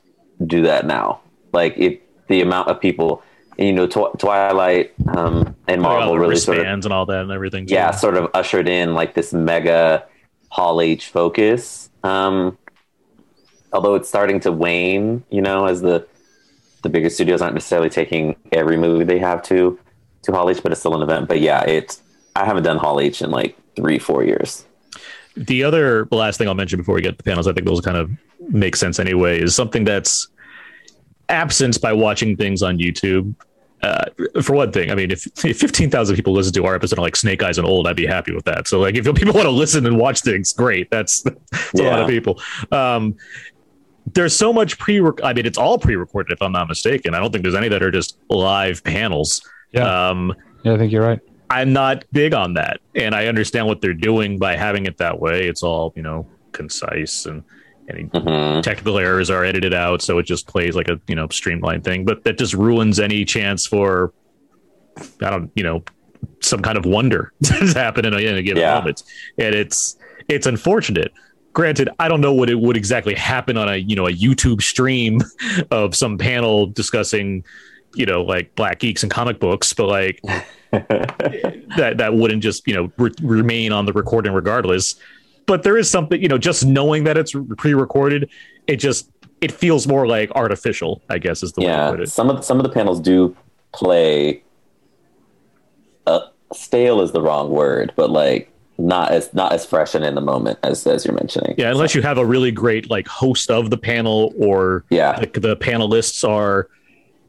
do 0.47 0.63
that 0.63 0.87
now. 0.87 1.21
Like 1.53 1.77
if 1.79 1.99
the 2.29 2.43
amount 2.43 2.69
of 2.69 2.81
people, 2.81 3.23
you 3.59 3.73
know, 3.73 3.87
Tw- 3.87 4.19
Twilight 4.19 4.93
um, 5.09 5.57
and 5.69 5.81
Marvel 5.81 6.19
really 6.19 6.37
sort 6.37 6.59
of 6.59 6.67
and 6.67 6.87
all 6.93 7.07
that 7.07 7.23
and 7.23 7.31
everything. 7.31 7.67
Too. 7.67 7.75
Yeah, 7.75 7.91
sort 7.93 8.17
of 8.17 8.31
ushered 8.35 8.69
in 8.69 8.95
like 8.95 9.15
this 9.15 9.33
mega 9.33 10.07
Hall 10.51 10.81
H 10.81 11.09
focus. 11.09 11.91
Um, 12.03 12.59
although 13.73 13.95
it's 13.95 14.09
starting 14.09 14.41
to 14.41 14.53
wane, 14.53 15.25
you 15.31 15.41
know, 15.41 15.67
as 15.67 15.81
the 15.81 16.07
the 16.83 16.91
bigger 16.91 17.09
studios 17.09 17.41
aren't 17.41 17.55
necessarily 17.55 17.89
taking 17.89 18.37
every 18.53 18.77
movie 18.77 19.05
they 19.05 19.19
have 19.19 19.43
to 19.43 19.79
to 20.25 20.33
Hall 20.33 20.49
H, 20.51 20.63
but 20.63 20.73
it's 20.73 20.81
still 20.81 20.95
an 20.95 21.03
event. 21.03 21.29
But 21.29 21.41
yeah, 21.41 21.63
it. 21.63 21.99
I 22.37 22.45
haven't 22.45 22.65
done 22.65 22.79
Hall 22.79 23.01
H 23.01 23.23
in 23.23 23.31
like 23.31 23.57
three, 23.77 23.99
four 23.99 24.25
years. 24.25 24.65
The 25.37 25.65
other 25.65 26.07
last 26.11 26.39
thing 26.39 26.49
I'll 26.49 26.55
mention 26.55 26.79
before 26.79 26.95
we 26.95 27.03
get 27.03 27.13
to 27.13 27.17
the 27.17 27.23
panels, 27.23 27.47
I 27.47 27.53
think 27.53 27.67
those 27.67 27.81
kind 27.81 27.97
of 27.97 28.11
make 28.49 28.77
sense 28.77 28.99
anyway, 28.99 29.41
is 29.41 29.55
something 29.55 29.85
that's 29.85 30.29
absent 31.29 31.81
by 31.81 31.93
watching 31.93 32.37
things 32.37 32.63
on 32.63 32.79
YouTube. 32.79 33.35
Uh, 33.83 34.07
for 34.41 34.55
one 34.55 34.73
thing, 34.73 34.91
I 34.91 34.95
mean, 34.95 35.11
if, 35.11 35.27
if 35.45 35.59
15,000 35.59 36.17
people 36.17 36.33
listen 36.33 36.55
to 36.55 36.65
our 36.65 36.75
episode 36.75 36.99
like 36.99 37.17
Snake 37.17 37.43
Eyes 37.43 37.59
and 37.59 37.67
Old, 37.67 37.87
I'd 37.87 37.97
be 37.97 38.07
happy 38.07 38.33
with 38.33 38.47
that. 38.47 38.67
So, 38.67 38.81
like, 38.81 38.95
if 38.95 39.05
people 39.15 39.33
want 39.35 39.45
to 39.45 39.51
listen 39.51 39.85
and 39.87 39.99
watch 39.99 40.23
things, 40.23 40.53
great. 40.53 40.91
That's, 40.91 41.23
that's 41.23 41.71
yeah. 41.75 41.85
a 41.85 41.91
lot 41.91 42.01
of 42.03 42.09
people. 42.09 42.41
Um, 42.73 43.17
there's 44.13 44.37
so 44.37 44.53
much 44.53 44.79
pre 44.79 45.03
I 45.23 45.33
mean, 45.33 45.47
it's 45.47 45.59
all 45.59 45.79
pre 45.79 45.97
recorded, 45.97 46.33
if 46.33 46.43
I'm 46.43 46.53
not 46.53 46.69
mistaken. 46.69 47.15
I 47.15 47.21
don't 47.21 47.31
think 47.31 47.43
there's 47.43 47.55
any 47.55 47.69
that 47.69 47.83
are 47.83 47.91
just 47.91 48.19
live 48.29 48.83
panels. 48.85 49.43
Yeah. 49.75 50.09
Um, 50.09 50.35
yeah, 50.63 50.75
I 50.75 50.79
think 50.79 50.93
you're 50.93 51.07
right. 51.07 51.21
I'm 51.51 51.73
not 51.73 52.05
big 52.13 52.33
on 52.33 52.55
that, 52.55 52.81
and 52.95 53.15
I 53.15 53.27
understand 53.27 53.67
what 53.67 53.81
they're 53.81 53.93
doing 53.93 54.39
by 54.39 54.57
having 54.57 54.87
it 54.87 54.97
that 54.99 55.21
way. 55.21 55.47
It's 55.47 55.63
all 55.63 55.93
you 55.95 56.03
know, 56.03 56.27
concise 56.53 57.27
and 57.27 57.45
any 57.89 58.05
mm-hmm. 58.05 58.61
technical 58.63 58.99
errors 58.99 59.31
are 59.31 59.45
edited 59.45 59.75
out, 59.75 60.01
so 60.01 60.19
it 60.19 60.25
just 60.25 60.47
plays 60.47 60.75
like 60.75 60.89
a 60.89 60.99
you 61.07 61.15
know 61.15 61.29
streamlined 61.29 61.85
thing. 61.85 62.05
But 62.05 62.25
that 62.25 62.39
just 62.39 62.55
ruins 62.55 62.99
any 62.99 63.25
chance 63.25 63.67
for 63.67 64.13
I 65.21 65.31
don't 65.31 65.51
you 65.55 65.63
know 65.63 65.85
some 66.41 66.63
kind 66.63 66.79
of 66.79 66.87
wonder 66.87 67.33
to 67.45 67.53
happen 67.75 68.07
in 68.07 68.15
a, 68.15 68.19
in 68.19 68.37
a 68.37 68.43
given 68.43 68.63
yeah. 68.63 68.75
moment, 68.77 69.03
and 69.39 69.55
it's 69.55 69.97
it's 70.29 70.47
unfortunate. 70.47 71.13
granted, 71.53 71.91
I 71.99 72.09
don't 72.09 72.21
know 72.23 72.33
what 72.33 72.49
it 72.49 72.59
would 72.59 72.77
exactly 72.77 73.15
happen 73.15 73.57
on 73.59 73.69
a 73.69 73.77
you 73.77 73.97
know 73.97 74.07
a 74.07 74.13
YouTube 74.13 74.63
stream 74.63 75.21
of 75.71 75.95
some 75.95 76.17
panel 76.17 76.67
discussing 76.67 77.45
you 77.97 78.07
know 78.07 78.23
like 78.23 78.55
black 78.55 78.81
geeks 78.81 79.03
and 79.03 79.11
comic 79.13 79.39
books, 79.41 79.73
but 79.73 79.87
like 79.87 80.21
that 80.73 81.95
that 81.99 82.15
wouldn't 82.15 82.43
just 82.43 82.67
you 82.67 82.75
know 82.75 82.93
re- 82.99 83.11
remain 83.23 83.73
on 83.73 83.87
the 83.87 83.93
recording 83.93 84.33
regardless. 84.33 84.97
But 85.47 85.63
there 85.63 85.77
is 85.77 85.91
something 85.91 86.21
you 86.23 86.29
know 86.29 86.39
just 86.39 86.65
knowing 86.65 87.05
that 87.05 87.17
it's 87.17 87.35
pre-recorded, 87.57 88.31
it 88.67 88.77
just 88.77 89.11
it 89.41 89.53
feels 89.53 89.87
more 89.87 90.07
like 90.07 90.31
artificial. 90.33 91.03
I 91.11 91.19
guess 91.19 91.43
is 91.43 91.53
the 91.53 91.61
way 91.63 91.67
to 91.67 91.73
yeah, 91.73 91.91
put 91.91 92.01
it. 92.01 92.09
some 92.11 92.31
of 92.31 92.45
some 92.45 92.59
of 92.59 92.63
the 92.65 92.71
panels 92.71 93.01
do 93.01 93.37
play. 93.73 94.43
Uh, 96.07 96.21
stale 96.53 97.01
is 97.01 97.13
the 97.13 97.21
wrong 97.21 97.51
word, 97.51 97.93
but 97.97 98.11
like 98.11 98.51
not 98.77 99.13
as 99.13 99.33
not 99.35 99.53
as 99.53 99.65
fresh 99.65 99.95
and 99.95 100.05
in 100.05 100.15
the 100.15 100.21
moment 100.21 100.59
as 100.63 100.87
as 100.87 101.05
you're 101.05 101.15
mentioning. 101.15 101.55
Yeah, 101.57 101.71
unless 101.71 101.95
you 101.95 102.03
have 102.03 102.19
a 102.19 102.27
really 102.27 102.51
great 102.51 102.91
like 102.91 103.07
host 103.07 103.51
of 103.51 103.71
the 103.71 103.79
panel 103.79 104.33
or 104.37 104.85
Yeah. 104.91 105.19
the, 105.21 105.41
the 105.41 105.57
panelists 105.57 106.29
are 106.29 106.69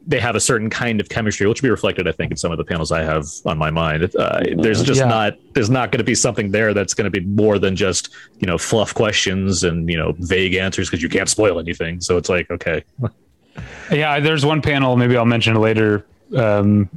they 0.08 0.20
have 0.20 0.36
a 0.36 0.40
certain 0.40 0.70
kind 0.70 1.00
of 1.00 1.08
chemistry, 1.08 1.46
which 1.48 1.60
will 1.60 1.66
be 1.66 1.70
reflected, 1.70 2.06
I 2.06 2.12
think, 2.12 2.30
in 2.30 2.36
some 2.36 2.52
of 2.52 2.58
the 2.58 2.64
panels 2.64 2.92
I 2.92 3.02
have 3.02 3.26
on 3.44 3.58
my 3.58 3.70
mind. 3.70 4.14
Uh, 4.16 4.40
there's 4.56 4.82
just 4.82 5.00
Yeah. 5.00 5.08
not 5.08 5.34
there's 5.54 5.70
not 5.70 5.90
going 5.90 5.98
to 5.98 6.04
be 6.04 6.14
something 6.14 6.50
there 6.52 6.72
that's 6.74 6.94
going 6.94 7.10
to 7.10 7.10
be 7.10 7.26
more 7.26 7.58
than 7.58 7.74
just 7.74 8.14
you 8.38 8.46
know 8.46 8.56
fluff 8.58 8.94
questions 8.94 9.64
and 9.64 9.88
you 9.90 9.96
know 9.96 10.14
vague 10.18 10.54
answers 10.54 10.88
because 10.88 11.02
you 11.02 11.08
can't 11.08 11.28
spoil 11.28 11.58
anything. 11.58 12.00
So 12.00 12.16
it's 12.16 12.28
like 12.28 12.50
okay, 12.50 12.84
Yeah, 13.90 14.20
there's 14.20 14.44
one 14.44 14.62
panel. 14.62 14.96
Maybe 14.96 15.16
I'll 15.16 15.24
mention 15.24 15.56
it 15.56 15.60
later. 15.60 16.04
Um, 16.36 16.88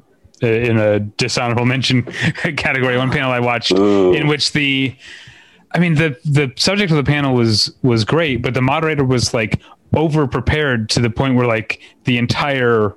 in 0.42 0.78
a 0.78 1.00
dishonorable 1.02 1.66
mention 1.66 2.04
category, 2.56 2.98
one 2.98 3.12
panel 3.12 3.30
I 3.32 3.40
watched 3.42 3.74
Ooh. 3.74 4.14
in 4.14 4.28
which 4.28 4.54
the, 4.54 4.96
I 5.72 5.80
mean 5.80 5.96
the 5.96 6.18
the 6.26 6.52
subject 6.56 6.92
of 6.92 6.98
the 6.98 7.04
panel 7.04 7.36
was 7.36 7.74
was 7.82 8.06
great, 8.06 8.42
but 8.42 8.54
the 8.54 8.62
moderator 8.62 9.04
was 9.04 9.34
like 9.34 9.62
over 9.96 10.28
prepared 10.28 10.90
to 10.90 11.00
the 11.00 11.10
point 11.10 11.36
where 11.36 11.48
like 11.48 11.82
the 12.06 12.18
entire 12.18 12.96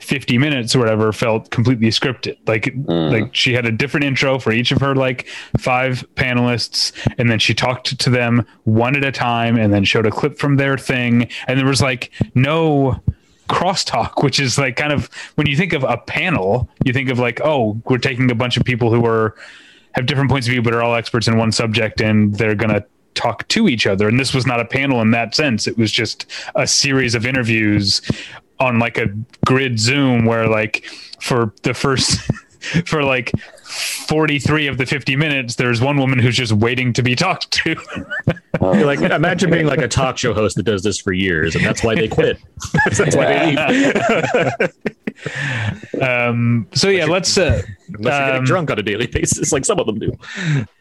50 0.00 0.38
minutes 0.38 0.74
or 0.74 0.78
whatever 0.78 1.12
felt 1.12 1.50
completely 1.50 1.88
scripted. 1.88 2.36
Like 2.46 2.64
mm. 2.64 3.12
like 3.12 3.34
she 3.34 3.52
had 3.52 3.66
a 3.66 3.72
different 3.72 4.04
intro 4.04 4.38
for 4.38 4.50
each 4.50 4.72
of 4.72 4.80
her 4.80 4.94
like 4.94 5.28
five 5.58 6.04
panelists 6.14 6.92
and 7.18 7.30
then 7.30 7.38
she 7.38 7.54
talked 7.54 7.98
to 7.98 8.10
them 8.10 8.46
one 8.64 8.96
at 8.96 9.04
a 9.04 9.12
time 9.12 9.56
and 9.56 9.72
then 9.72 9.84
showed 9.84 10.06
a 10.06 10.10
clip 10.10 10.38
from 10.38 10.56
their 10.56 10.78
thing 10.78 11.28
and 11.46 11.58
there 11.58 11.66
was 11.66 11.82
like 11.82 12.10
no 12.34 13.00
crosstalk 13.48 14.22
which 14.22 14.38
is 14.38 14.58
like 14.58 14.76
kind 14.76 14.92
of 14.92 15.10
when 15.34 15.46
you 15.46 15.56
think 15.56 15.72
of 15.72 15.82
a 15.82 15.96
panel 15.96 16.68
you 16.84 16.92
think 16.92 17.10
of 17.10 17.18
like 17.18 17.40
oh 17.42 17.80
we're 17.86 17.98
taking 17.98 18.30
a 18.30 18.34
bunch 18.34 18.56
of 18.56 18.62
people 18.62 18.94
who 18.94 19.04
are 19.04 19.34
have 19.94 20.06
different 20.06 20.30
points 20.30 20.46
of 20.46 20.52
view 20.52 20.62
but 20.62 20.74
are 20.74 20.82
all 20.82 20.94
experts 20.94 21.28
in 21.28 21.36
one 21.36 21.52
subject 21.52 22.00
and 22.00 22.34
they're 22.36 22.54
going 22.54 22.70
to 22.72 22.84
talk 23.14 23.46
to 23.48 23.68
each 23.68 23.86
other. 23.86 24.08
And 24.08 24.18
this 24.18 24.32
was 24.32 24.46
not 24.46 24.60
a 24.60 24.64
panel 24.64 25.00
in 25.02 25.10
that 25.10 25.34
sense. 25.34 25.66
It 25.66 25.76
was 25.76 25.92
just 25.92 26.26
a 26.54 26.66
series 26.66 27.14
of 27.14 27.26
interviews 27.26 28.00
on 28.58 28.78
like 28.78 28.98
a 28.98 29.06
grid 29.46 29.78
zoom 29.78 30.24
where 30.24 30.46
like 30.46 30.84
for 31.20 31.52
the 31.62 31.74
first 31.74 32.20
for 32.86 33.02
like 33.02 33.32
43 33.70 34.66
of 34.66 34.78
the 34.78 34.86
50 34.86 35.16
minutes 35.16 35.54
there's 35.56 35.80
one 35.80 35.96
woman 35.98 36.18
who's 36.18 36.36
just 36.36 36.52
waiting 36.52 36.92
to 36.94 37.02
be 37.02 37.14
talked 37.14 37.50
to 37.52 37.76
You're 38.60 38.84
like 38.84 39.00
imagine 39.00 39.50
being 39.50 39.66
like 39.66 39.80
a 39.80 39.88
talk 39.88 40.18
show 40.18 40.34
host 40.34 40.56
that 40.56 40.64
does 40.64 40.82
this 40.82 40.98
for 40.98 41.12
years, 41.12 41.54
and 41.54 41.64
that's 41.64 41.82
why 41.82 41.94
they 41.94 42.08
quit. 42.08 42.38
that's 42.84 43.16
why 43.16 43.26
they 43.26 43.56
leave. 43.56 44.70
um 46.02 46.66
so 46.72 46.88
yeah 46.88 47.04
let's 47.04 47.36
uh, 47.38 47.62
Unless 47.88 48.04
you're 48.04 48.26
getting 48.26 48.36
Um, 48.38 48.44
drunk 48.44 48.70
on 48.70 48.78
a 48.78 48.82
daily 48.82 49.06
basis, 49.06 49.52
like 49.52 49.64
some 49.64 49.78
of 49.78 49.86
them 49.86 49.98
do. 49.98 50.12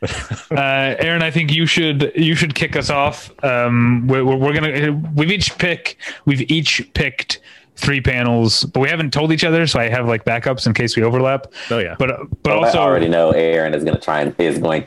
uh 0.51 0.95
aaron 0.99 1.21
i 1.21 1.31
think 1.31 1.51
you 1.51 1.65
should 1.65 2.11
you 2.15 2.35
should 2.35 2.55
kick 2.55 2.75
us 2.75 2.89
off 2.89 3.31
um 3.43 4.07
we're, 4.07 4.23
we're 4.23 4.37
we're 4.37 4.53
gonna 4.53 4.91
we've 5.15 5.31
each 5.31 5.57
pick 5.57 5.97
we've 6.25 6.49
each 6.49 6.89
picked 6.93 7.39
three 7.79 8.01
panels 8.01 8.63
but 8.65 8.79
we 8.81 8.89
haven't 8.89 9.11
told 9.11 9.31
each 9.31 9.43
other 9.43 9.65
so 9.65 9.79
i 9.79 9.87
have 9.89 10.07
like 10.07 10.23
backups 10.25 10.67
in 10.67 10.73
case 10.73 10.95
we 10.97 11.03
overlap 11.03 11.47
Oh 11.71 11.79
yeah, 11.79 11.95
but 11.97 12.09
but 12.43 12.53
I 12.53 12.65
also 12.65 12.79
already 12.79 13.07
know 13.07 13.31
Aaron 13.31 13.73
is 13.73 13.83
going 13.83 13.95
to 13.95 14.01
try 14.01 14.21
and 14.21 14.35
is 14.39 14.57
going. 14.59 14.85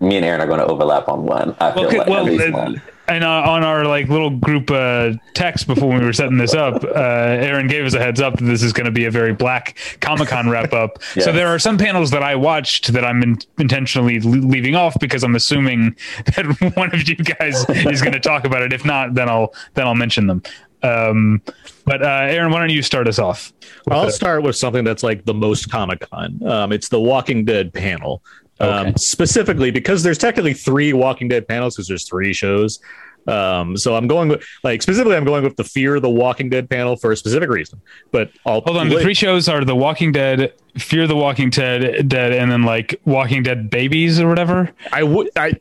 Me 0.00 0.16
and 0.16 0.24
Aaron 0.24 0.40
are 0.40 0.46
going 0.48 0.58
to 0.58 0.66
overlap 0.66 1.08
on 1.08 1.24
one. 1.24 1.54
I 1.60 1.70
feel 1.72 1.84
Okay, 1.86 1.98
like 1.98 2.08
well, 2.08 2.26
at 2.26 2.32
least 2.32 2.48
uh, 2.48 2.58
one. 2.58 2.82
and 3.06 3.22
uh, 3.22 3.28
on 3.52 3.62
our 3.62 3.84
like 3.84 4.08
little 4.08 4.30
group 4.30 4.68
uh, 4.70 5.12
text 5.34 5.66
before 5.68 5.92
we 5.96 6.04
were 6.04 6.12
setting 6.12 6.38
this 6.38 6.54
up, 6.54 6.82
uh, 6.82 6.88
Aaron 6.88 7.68
gave 7.68 7.84
us 7.84 7.94
a 7.94 8.00
heads 8.00 8.20
up 8.20 8.36
that 8.38 8.44
this 8.44 8.62
is 8.64 8.72
going 8.72 8.86
to 8.86 8.90
be 8.90 9.04
a 9.04 9.10
very 9.12 9.32
black 9.32 9.78
Comic 10.00 10.28
Con 10.28 10.48
wrap 10.50 10.72
up. 10.72 10.98
So 11.20 11.30
there 11.32 11.46
are 11.48 11.58
some 11.60 11.78
panels 11.78 12.10
that 12.10 12.22
I 12.22 12.34
watched 12.34 12.92
that 12.94 13.04
I'm 13.04 13.22
in- 13.22 13.38
intentionally 13.58 14.18
le- 14.20 14.28
leaving 14.46 14.74
off 14.74 14.96
because 14.98 15.22
I'm 15.22 15.36
assuming 15.36 15.94
that 16.36 16.72
one 16.76 16.92
of 16.94 17.08
you 17.08 17.14
guys 17.16 17.64
is 17.70 18.02
going 18.02 18.12
to 18.14 18.20
talk 18.20 18.44
about 18.44 18.62
it. 18.62 18.72
If 18.72 18.84
not, 18.84 19.14
then 19.14 19.28
I'll 19.28 19.54
then 19.74 19.86
I'll 19.86 19.94
mention 19.94 20.26
them. 20.26 20.42
Um, 20.82 21.42
but 21.84 22.02
uh, 22.02 22.06
Aaron, 22.30 22.50
why 22.52 22.60
don't 22.60 22.70
you 22.70 22.82
start 22.82 23.08
us 23.08 23.18
off? 23.18 23.52
I'll 23.90 24.06
the- 24.06 24.12
start 24.12 24.42
with 24.42 24.56
something 24.56 24.84
that's 24.84 25.02
like 25.02 25.24
the 25.24 25.34
most 25.34 25.70
Comic 25.70 26.08
Con. 26.10 26.40
Um, 26.46 26.72
it's 26.72 26.88
the 26.88 27.00
Walking 27.00 27.44
Dead 27.44 27.72
panel. 27.72 28.22
Um, 28.60 28.68
Okay. 28.88 28.92
specifically 28.98 29.70
because 29.70 30.02
there's 30.02 30.18
technically 30.18 30.52
three 30.52 30.92
Walking 30.92 31.28
Dead 31.28 31.48
panels 31.48 31.76
because 31.76 31.88
there's 31.88 32.06
three 32.06 32.34
shows. 32.34 32.78
Um, 33.26 33.76
so 33.76 33.96
I'm 33.96 34.06
going 34.06 34.28
with 34.28 34.42
like 34.64 34.82
specifically 34.82 35.16
I'm 35.16 35.24
going 35.24 35.44
with 35.44 35.56
the 35.56 35.64
Fear 35.64 35.98
the 36.00 36.10
Walking 36.10 36.48
Dead 36.50 36.68
panel 36.68 36.96
for 36.96 37.10
a 37.12 37.16
specific 37.16 37.48
reason. 37.50 37.80
But 38.12 38.30
I'll 38.46 38.60
Hold 38.62 38.76
on, 38.76 38.88
the 38.90 39.00
three 39.00 39.14
shows 39.14 39.48
are 39.48 39.64
The 39.64 39.76
Walking 39.76 40.12
Dead, 40.12 40.52
Fear 40.78 41.06
the 41.06 41.16
Walking 41.16 41.48
Dead, 41.50 42.08
Dead, 42.08 42.32
and 42.32 42.50
then 42.52 42.62
like 42.62 42.98
Walking 43.04 43.42
Dead 43.42 43.70
Babies 43.70 44.20
or 44.20 44.28
whatever. 44.28 44.70
I 44.92 45.02
would 45.04 45.30
I 45.36 45.52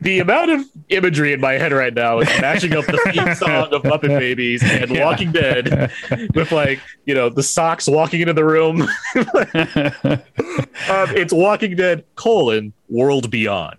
the 0.00 0.18
amount 0.20 0.50
of 0.50 0.64
imagery 0.88 1.32
in 1.32 1.40
my 1.40 1.54
head 1.54 1.72
right 1.72 1.94
now 1.94 2.18
is 2.20 2.28
matching 2.40 2.74
up 2.74 2.86
the 2.86 2.98
theme 3.12 3.34
song 3.34 3.72
of 3.72 3.82
Muppet 3.82 4.18
Babies 4.18 4.62
and 4.64 4.90
Yeah. 4.90 5.04
Walking 5.04 5.32
Dead 5.32 5.90
with 6.34 6.52
like 6.52 6.80
you 7.04 7.14
know 7.14 7.28
the 7.28 7.42
socks 7.42 7.88
walking 7.88 8.20
into 8.20 8.32
the 8.34 8.44
room. 8.44 8.82
um, 9.14 11.08
it's 11.16 11.32
Walking 11.32 11.76
Dead 11.76 12.04
colon 12.16 12.72
World 12.88 13.30
Beyond. 13.30 13.76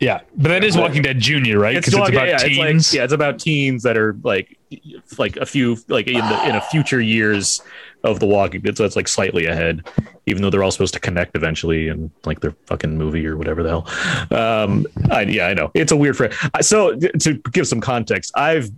Yeah, 0.00 0.20
but 0.36 0.50
that 0.50 0.62
is 0.62 0.76
Walking 0.76 1.02
Dead 1.02 1.18
Junior, 1.18 1.58
right? 1.58 1.74
Because 1.74 1.92
it's, 1.92 1.98
Walking- 2.00 2.14
about 2.14 2.28
yeah, 2.28 2.36
teens. 2.38 2.86
It's 2.86 2.92
like, 2.92 2.98
yeah, 2.98 3.04
it's 3.04 3.12
about 3.12 3.38
teens 3.40 3.82
that 3.82 3.96
are 3.96 4.16
like 4.22 4.56
like 5.18 5.36
a 5.38 5.46
few 5.46 5.76
like 5.88 6.06
in 6.06 6.14
the 6.14 6.48
in 6.48 6.54
a 6.54 6.60
future 6.60 7.00
years 7.00 7.60
of 8.04 8.20
the 8.20 8.26
Walking 8.26 8.60
Dead. 8.60 8.76
So 8.76 8.84
it's 8.84 8.96
like 8.96 9.08
slightly 9.08 9.46
ahead, 9.46 9.86
even 10.26 10.42
though 10.42 10.50
they're 10.50 10.62
all 10.62 10.70
supposed 10.70 10.94
to 10.94 11.00
connect 11.00 11.36
eventually 11.36 11.88
and 11.88 12.10
like 12.24 12.40
their 12.40 12.52
fucking 12.66 12.96
movie 12.96 13.26
or 13.26 13.36
whatever 13.36 13.62
the 13.62 13.68
hell. 13.68 14.32
Um, 14.40 14.86
I, 15.10 15.22
yeah, 15.22 15.46
I 15.48 15.54
know 15.54 15.70
it's 15.74 15.92
a 15.92 15.96
weird. 15.96 16.16
Fr- 16.16 16.26
so 16.60 16.96
to 16.96 17.34
give 17.52 17.66
some 17.66 17.80
context, 17.80 18.32
I've 18.36 18.70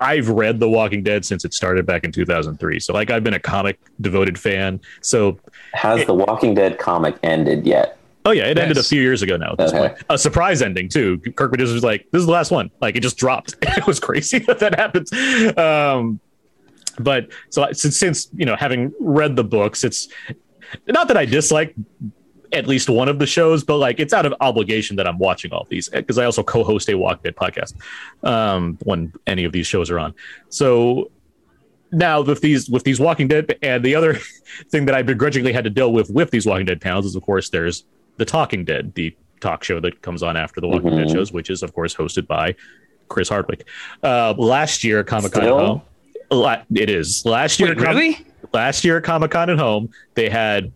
I've 0.00 0.28
read 0.28 0.58
The 0.58 0.68
Walking 0.68 1.02
Dead 1.02 1.24
since 1.24 1.44
it 1.44 1.54
started 1.54 1.86
back 1.86 2.02
in 2.04 2.12
2003. 2.12 2.80
So 2.80 2.92
like 2.92 3.10
I've 3.10 3.22
been 3.22 3.34
a 3.34 3.38
comic 3.40 3.78
devoted 4.00 4.38
fan. 4.38 4.80
So 5.00 5.38
Has 5.74 6.04
the 6.06 6.14
Walking 6.14 6.54
Dead 6.54 6.78
comic 6.78 7.16
ended 7.22 7.66
yet? 7.66 7.98
Oh 8.24 8.30
yeah, 8.30 8.44
it 8.46 8.56
ended 8.56 8.78
a 8.78 8.82
few 8.84 9.02
years 9.02 9.22
ago 9.22 9.36
now. 9.36 9.52
At 9.52 9.58
this 9.58 9.72
Okay. 9.72 9.88
point, 9.88 9.98
a 10.08 10.16
surprise 10.16 10.62
ending 10.62 10.88
too. 10.88 11.18
Kirkman 11.34 11.58
just 11.58 11.72
was 11.72 11.82
like, 11.82 12.06
"This 12.12 12.20
is 12.20 12.26
the 12.26 12.32
last 12.32 12.52
one." 12.52 12.70
Like 12.80 12.94
it 12.94 13.00
just 13.00 13.16
dropped. 13.16 13.56
it 13.62 13.84
was 13.86 13.98
crazy 13.98 14.38
that 14.46 14.60
that 14.60 14.78
happened. 14.78 15.08
Um, 15.58 16.20
but 16.98 17.28
so 17.50 17.66
since, 17.72 17.96
since 17.96 18.28
you 18.34 18.44
know 18.46 18.56
having 18.56 18.92
read 19.00 19.36
the 19.36 19.44
books, 19.44 19.84
it's 19.84 20.08
not 20.86 21.08
that 21.08 21.16
I 21.16 21.24
dislike 21.24 21.74
at 22.52 22.66
least 22.66 22.90
one 22.90 23.08
of 23.08 23.18
the 23.18 23.26
shows, 23.26 23.64
but 23.64 23.76
like 23.78 23.98
it's 23.98 24.12
out 24.12 24.26
of 24.26 24.34
obligation 24.40 24.96
that 24.96 25.06
I'm 25.06 25.18
watching 25.18 25.52
all 25.52 25.66
these 25.70 25.88
because 25.88 26.18
I 26.18 26.24
also 26.24 26.42
co-host 26.42 26.88
a 26.90 26.94
Walking 26.96 27.22
Dead 27.24 27.36
podcast 27.36 27.74
um, 28.26 28.76
when 28.84 29.12
any 29.26 29.44
of 29.44 29.52
these 29.52 29.66
shows 29.66 29.90
are 29.90 29.98
on. 29.98 30.14
So 30.50 31.10
now 31.92 32.20
with 32.22 32.40
these 32.40 32.68
with 32.68 32.84
these 32.84 33.00
Walking 33.00 33.28
Dead 33.28 33.56
and 33.62 33.84
the 33.84 33.94
other 33.94 34.14
thing 34.70 34.84
that 34.86 34.94
I 34.94 35.02
begrudgingly 35.02 35.52
had 35.52 35.64
to 35.64 35.70
deal 35.70 35.92
with 35.92 36.10
with 36.10 36.30
these 36.30 36.46
Walking 36.46 36.66
Dead 36.66 36.80
panels 36.80 37.06
is 37.06 37.16
of 37.16 37.22
course 37.22 37.48
there's 37.50 37.84
the 38.18 38.24
Talking 38.26 38.64
Dead, 38.64 38.94
the 38.94 39.16
talk 39.40 39.64
show 39.64 39.80
that 39.80 40.02
comes 40.02 40.22
on 40.22 40.36
after 40.36 40.60
the 40.60 40.68
Walking 40.68 40.90
Dead 40.90 41.08
Mhm. 41.08 41.12
shows, 41.12 41.32
which 41.32 41.48
is 41.50 41.62
of 41.62 41.72
course 41.74 41.94
hosted 41.94 42.26
by 42.26 42.54
Chris 43.08 43.28
Hardwick. 43.28 43.66
Uh, 44.02 44.34
last 44.36 44.84
year, 44.84 45.02
Comic 45.04 45.32
Con 45.32 45.80
at 46.32 46.36
Still? 46.36 46.42
home, 46.44 46.66
la- 46.72 46.80
it 46.82 46.90
is 46.90 47.24
last 47.24 47.60
year. 47.60 47.70
Wait, 47.70 47.78
Com- 47.78 47.96
really? 47.96 48.26
last 48.52 48.84
year 48.84 48.98
at 48.98 49.04
Comic 49.04 49.30
Con 49.30 49.50
at 49.50 49.58
home, 49.58 49.90
they 50.14 50.28
had 50.28 50.72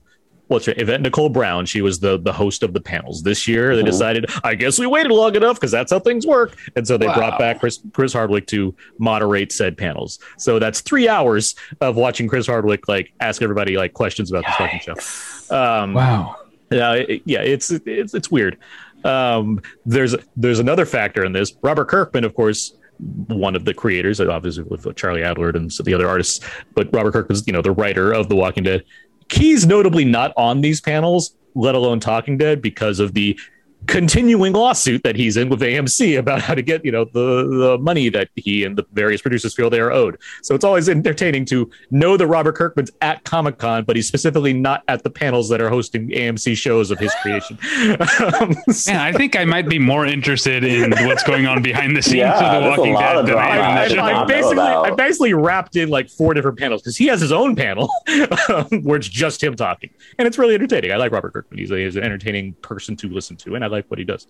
what's 0.48 0.64
her 0.64 0.74
Yvette 0.76 1.00
Nicole 1.00 1.28
Brown. 1.28 1.66
She 1.66 1.82
was 1.82 1.98
the 1.98 2.18
the 2.18 2.32
host 2.32 2.62
of 2.62 2.72
the 2.72 2.80
panels. 2.80 3.22
This 3.22 3.48
year, 3.48 3.74
they 3.74 3.82
decided, 3.82 4.26
I 4.44 4.54
guess 4.54 4.78
we 4.78 4.86
waited 4.86 5.10
long 5.10 5.34
enough 5.34 5.56
because 5.56 5.72
that's 5.72 5.90
how 5.90 5.98
things 5.98 6.24
work. 6.26 6.56
And 6.76 6.86
so 6.86 6.96
they 6.96 7.06
Wow. 7.08 7.14
brought 7.14 7.38
back 7.38 7.58
Chris 7.60 7.80
Chris 7.92 8.12
Hardwick 8.12 8.46
to 8.48 8.74
moderate 8.98 9.50
said 9.52 9.76
panels. 9.76 10.18
So 10.38 10.58
that's 10.58 10.80
three 10.82 11.08
hours 11.08 11.54
of 11.80 11.96
watching 11.96 12.28
Chris 12.28 12.46
Hardwick 12.46 12.86
like 12.88 13.12
ask 13.20 13.42
everybody 13.42 13.76
like 13.76 13.92
questions 13.92 14.30
about 14.30 14.44
this 14.46 14.54
fucking 14.56 14.80
show. 14.80 15.54
Um, 15.54 15.94
Wow. 15.94 16.36
yeah, 16.70 16.92
it- 16.92 17.22
yeah, 17.24 17.40
it's 17.40 17.70
it's 17.72 18.14
it's 18.14 18.30
weird. 18.30 18.56
Um, 19.04 19.60
there's 19.84 20.14
there's 20.36 20.58
another 20.60 20.86
factor 20.86 21.24
in 21.24 21.32
this. 21.32 21.54
Robert 21.62 21.86
Kirkman, 21.88 22.24
of 22.24 22.34
course, 22.34 22.72
one 22.98 23.54
of 23.54 23.64
the 23.64 23.74
creators, 23.74 24.20
obviously 24.20 24.64
with 24.64 24.94
Charlie 24.96 25.20
Adlard 25.20 25.54
and 25.54 25.70
the 25.70 25.94
other 25.94 26.08
artists, 26.08 26.40
but 26.74 26.88
Robert 26.92 27.12
Kirk 27.12 27.28
was, 27.28 27.46
you 27.46 27.52
know 27.52 27.62
the 27.62 27.72
writer 27.72 28.12
of 28.12 28.28
The 28.28 28.36
Walking 28.36 28.64
Dead. 28.64 28.84
He's 29.30 29.66
notably 29.66 30.04
not 30.04 30.32
on 30.36 30.60
these 30.60 30.80
panels, 30.80 31.36
let 31.54 31.74
alone 31.74 32.00
Talking 32.00 32.38
Dead, 32.38 32.62
because 32.62 33.00
of 33.00 33.14
the 33.14 33.38
continuing 33.86 34.52
lawsuit 34.52 35.02
that 35.04 35.16
he's 35.16 35.36
in 35.36 35.48
with 35.48 35.60
AMC 35.60 36.18
about 36.18 36.42
how 36.42 36.54
to 36.54 36.62
get 36.62 36.84
you 36.84 36.92
know 36.92 37.04
the 37.04 37.46
the 37.46 37.78
money 37.78 38.08
that 38.08 38.28
he 38.36 38.64
and 38.64 38.76
the 38.76 38.84
various 38.92 39.22
producers 39.22 39.54
feel 39.54 39.70
they 39.70 39.80
are 39.80 39.92
owed. 39.92 40.18
So 40.42 40.54
it's 40.54 40.64
always 40.64 40.88
entertaining 40.88 41.44
to 41.46 41.70
know 41.90 42.16
that 42.16 42.26
Robert 42.26 42.56
Kirkman's 42.56 42.90
at 43.00 43.24
Comic 43.24 43.58
Con, 43.58 43.84
but 43.84 43.96
he's 43.96 44.08
specifically 44.08 44.52
not 44.52 44.82
at 44.88 45.02
the 45.02 45.10
panels 45.10 45.48
that 45.48 45.60
are 45.60 45.68
hosting 45.68 46.08
AMC 46.08 46.56
shows 46.56 46.90
of 46.90 46.98
his 46.98 47.12
creation. 47.22 47.58
um, 48.40 48.54
so, 48.70 48.92
yeah, 48.92 49.04
I 49.04 49.12
think 49.12 49.36
I 49.36 49.44
might 49.44 49.68
be 49.68 49.78
more 49.78 50.06
interested 50.06 50.64
in 50.64 50.90
what's 51.06 51.22
going 51.22 51.46
on 51.46 51.62
behind 51.62 51.96
the 51.96 52.02
scenes 52.02 52.16
yeah, 52.16 52.56
of 52.56 52.62
The 52.62 52.68
Walking 52.68 52.94
Dead 52.94 53.26
than 53.26 53.36
I. 53.36 53.56
I, 53.56 53.86
I, 53.86 54.22
I 54.22 54.24
basically 54.24 54.58
I 54.58 54.90
basically 54.90 55.34
wrapped 55.34 55.76
in 55.76 55.88
like 55.88 56.08
four 56.08 56.34
different 56.34 56.58
panels 56.58 56.82
because 56.82 56.96
he 56.96 57.06
has 57.06 57.20
his 57.20 57.32
own 57.32 57.54
panel 57.54 57.90
um, 58.48 58.82
where 58.82 58.96
it's 58.96 59.08
just 59.08 59.42
him 59.42 59.54
talking, 59.54 59.90
and 60.18 60.26
it's 60.26 60.38
really 60.38 60.54
entertaining. 60.54 60.92
I 60.92 60.96
like 60.96 61.12
Robert 61.12 61.32
Kirkman; 61.32 61.58
he's, 61.58 61.70
a, 61.70 61.76
he's 61.76 61.96
an 61.96 62.02
entertaining 62.02 62.54
person 62.54 62.96
to 62.96 63.08
listen 63.08 63.36
to, 63.36 63.54
and 63.54 63.64
I 63.64 63.68
like 63.68 63.75
what 63.88 63.98
he 63.98 64.04
does. 64.04 64.26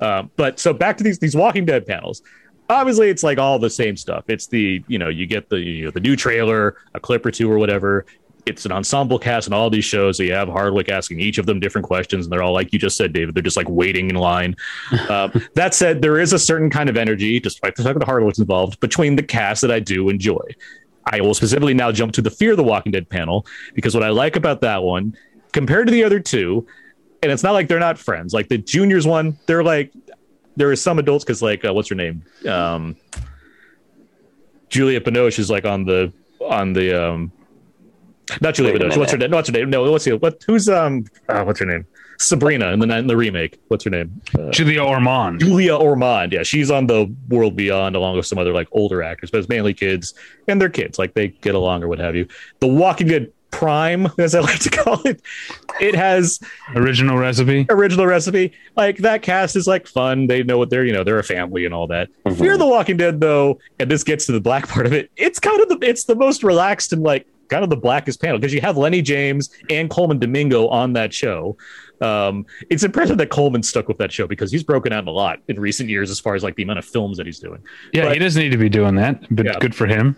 Um, 0.00 0.30
but 0.36 0.60
so 0.60 0.72
back 0.72 0.96
to 0.98 1.04
these 1.04 1.18
these 1.18 1.36
Walking 1.36 1.64
Dead 1.64 1.86
panels. 1.86 2.22
Obviously, 2.70 3.10
it's 3.10 3.22
like 3.22 3.38
all 3.38 3.58
the 3.58 3.68
same 3.68 3.96
stuff. 3.96 4.24
It's 4.28 4.46
the 4.46 4.82
you 4.88 4.98
know 4.98 5.08
you 5.08 5.26
get 5.26 5.48
the 5.48 5.60
you 5.60 5.84
know 5.84 5.90
the 5.90 6.00
new 6.00 6.16
trailer, 6.16 6.76
a 6.94 7.00
clip 7.00 7.24
or 7.26 7.30
two 7.30 7.50
or 7.50 7.58
whatever. 7.58 8.06
It's 8.46 8.66
an 8.66 8.72
ensemble 8.72 9.18
cast 9.18 9.46
in 9.46 9.54
all 9.54 9.70
these 9.70 9.86
shows. 9.86 10.18
So 10.18 10.22
you 10.22 10.34
have 10.34 10.48
Hardwick 10.48 10.90
asking 10.90 11.18
each 11.18 11.38
of 11.38 11.46
them 11.46 11.60
different 11.60 11.86
questions, 11.86 12.26
and 12.26 12.32
they're 12.32 12.42
all 12.42 12.52
like 12.52 12.72
you 12.72 12.78
just 12.78 12.96
said, 12.96 13.12
David. 13.12 13.34
They're 13.34 13.42
just 13.42 13.56
like 13.56 13.68
waiting 13.68 14.10
in 14.10 14.16
line. 14.16 14.54
uh, 15.08 15.28
that 15.54 15.74
said, 15.74 16.02
there 16.02 16.18
is 16.18 16.32
a 16.32 16.38
certain 16.38 16.68
kind 16.68 16.90
of 16.90 16.96
energy, 16.96 17.40
despite 17.40 17.74
the 17.74 17.82
fact 17.82 17.98
that 17.98 18.04
Hardwick's 18.04 18.38
involved, 18.38 18.80
between 18.80 19.16
the 19.16 19.22
cast 19.22 19.62
that 19.62 19.70
I 19.70 19.80
do 19.80 20.10
enjoy. 20.10 20.44
I 21.06 21.20
will 21.20 21.34
specifically 21.34 21.74
now 21.74 21.92
jump 21.92 22.12
to 22.14 22.22
the 22.22 22.30
Fear 22.30 22.56
the 22.56 22.64
Walking 22.64 22.92
Dead 22.92 23.08
panel 23.08 23.46
because 23.74 23.94
what 23.94 24.02
I 24.02 24.10
like 24.10 24.36
about 24.36 24.60
that 24.62 24.82
one, 24.82 25.16
compared 25.52 25.86
to 25.86 25.92
the 25.92 26.04
other 26.04 26.20
two, 26.20 26.66
and 27.24 27.32
it's 27.32 27.42
not 27.42 27.52
like 27.52 27.68
they're 27.68 27.80
not 27.80 27.98
friends. 27.98 28.32
Like 28.32 28.48
the 28.48 28.58
juniors 28.58 29.06
one, 29.06 29.36
they're 29.46 29.64
like 29.64 29.92
there 30.56 30.70
are 30.70 30.76
some 30.76 30.98
adults 30.98 31.24
because 31.24 31.42
like 31.42 31.64
uh, 31.64 31.72
what's 31.72 31.88
her 31.88 31.94
name, 31.94 32.22
um, 32.48 32.96
Julia 34.68 35.00
Binoche 35.00 35.38
is 35.38 35.50
like 35.50 35.64
on 35.64 35.84
the 35.84 36.12
on 36.40 36.72
the 36.72 37.04
um, 37.04 37.32
not 38.40 38.54
Julia 38.54 38.78
Binoche. 38.78 38.96
What's 38.96 39.12
her 39.12 39.18
name? 39.18 39.30
No, 39.30 39.36
what's 39.38 39.48
her 39.48 39.52
name? 39.52 39.70
No, 39.70 39.90
what's 39.90 40.04
the 40.04 40.16
what? 40.18 40.42
Who's 40.46 40.68
um? 40.68 41.04
Uh, 41.28 41.42
what's 41.44 41.60
her 41.60 41.66
name? 41.66 41.86
Sabrina 42.18 42.72
in 42.72 42.78
the 42.78 42.96
in 42.96 43.06
the 43.06 43.16
remake. 43.16 43.58
What's 43.68 43.84
her 43.84 43.90
name? 43.90 44.20
Uh, 44.38 44.50
Julia 44.50 44.82
Ormond. 44.82 45.40
Julia 45.40 45.76
Ormond. 45.76 46.32
Yeah, 46.32 46.42
she's 46.42 46.70
on 46.70 46.86
the 46.86 47.12
World 47.28 47.56
Beyond 47.56 47.96
along 47.96 48.16
with 48.16 48.26
some 48.26 48.38
other 48.38 48.52
like 48.52 48.68
older 48.72 49.02
actors, 49.02 49.30
but 49.30 49.38
it's 49.38 49.48
mainly 49.48 49.74
kids 49.74 50.14
and 50.46 50.60
they're 50.60 50.68
kids. 50.68 50.98
Like 50.98 51.14
they 51.14 51.28
get 51.28 51.54
along 51.54 51.82
or 51.82 51.88
what 51.88 51.98
have 51.98 52.14
you. 52.14 52.28
The 52.60 52.68
Walking 52.68 53.08
Dead 53.08 53.32
Prime, 53.54 54.08
as 54.18 54.34
I 54.34 54.40
like 54.40 54.58
to 54.60 54.70
call 54.70 55.00
it, 55.06 55.22
it 55.80 55.94
has 55.94 56.40
original 56.74 57.16
recipe. 57.16 57.66
Original 57.70 58.06
recipe. 58.06 58.52
Like 58.76 58.98
that 58.98 59.22
cast 59.22 59.54
is 59.54 59.66
like 59.66 59.86
fun. 59.86 60.26
They 60.26 60.42
know 60.42 60.58
what 60.58 60.70
they're 60.70 60.84
you 60.84 60.92
know 60.92 61.04
they're 61.04 61.18
a 61.18 61.24
family 61.24 61.64
and 61.64 61.72
all 61.72 61.86
that. 61.86 62.08
Mm-hmm. 62.26 62.42
Fear 62.42 62.58
the 62.58 62.66
Walking 62.66 62.96
Dead 62.96 63.20
though, 63.20 63.58
and 63.78 63.90
this 63.90 64.02
gets 64.02 64.26
to 64.26 64.32
the 64.32 64.40
black 64.40 64.68
part 64.74 64.86
of 64.86 64.92
it. 64.92 65.10
It's 65.16 65.38
kind 65.38 65.60
of 65.60 65.68
the 65.68 65.78
it's 65.88 66.04
the 66.04 66.16
most 66.16 66.42
relaxed 66.42 66.92
and 66.92 67.02
like 67.02 67.26
kind 67.48 67.62
of 67.62 67.70
the 67.70 67.76
blackest 67.76 68.20
panel 68.20 68.38
because 68.38 68.52
you 68.52 68.60
have 68.60 68.76
Lenny 68.76 69.02
James 69.02 69.50
and 69.70 69.88
Colman 69.88 70.18
Domingo 70.18 70.66
on 70.68 70.94
that 70.94 71.14
show. 71.14 71.56
Um, 72.00 72.44
it's 72.70 72.82
impressive 72.82 73.18
that 73.18 73.30
Coleman 73.30 73.62
stuck 73.62 73.86
with 73.86 73.98
that 73.98 74.10
show 74.10 74.26
because 74.26 74.50
he's 74.50 74.64
broken 74.64 74.92
out 74.92 75.06
a 75.06 75.10
lot 75.12 75.38
in 75.46 75.60
recent 75.60 75.88
years 75.88 76.10
as 76.10 76.18
far 76.18 76.34
as 76.34 76.42
like 76.42 76.56
the 76.56 76.64
amount 76.64 76.80
of 76.80 76.84
films 76.84 77.16
that 77.18 77.26
he's 77.26 77.38
doing. 77.38 77.62
Yeah, 77.92 78.06
but, 78.06 78.14
he 78.14 78.18
doesn't 78.18 78.42
need 78.42 78.50
to 78.50 78.58
be 78.58 78.68
doing 78.68 78.96
that, 78.96 79.24
but 79.34 79.46
yeah. 79.46 79.58
good 79.60 79.74
for 79.74 79.86
him. 79.86 80.16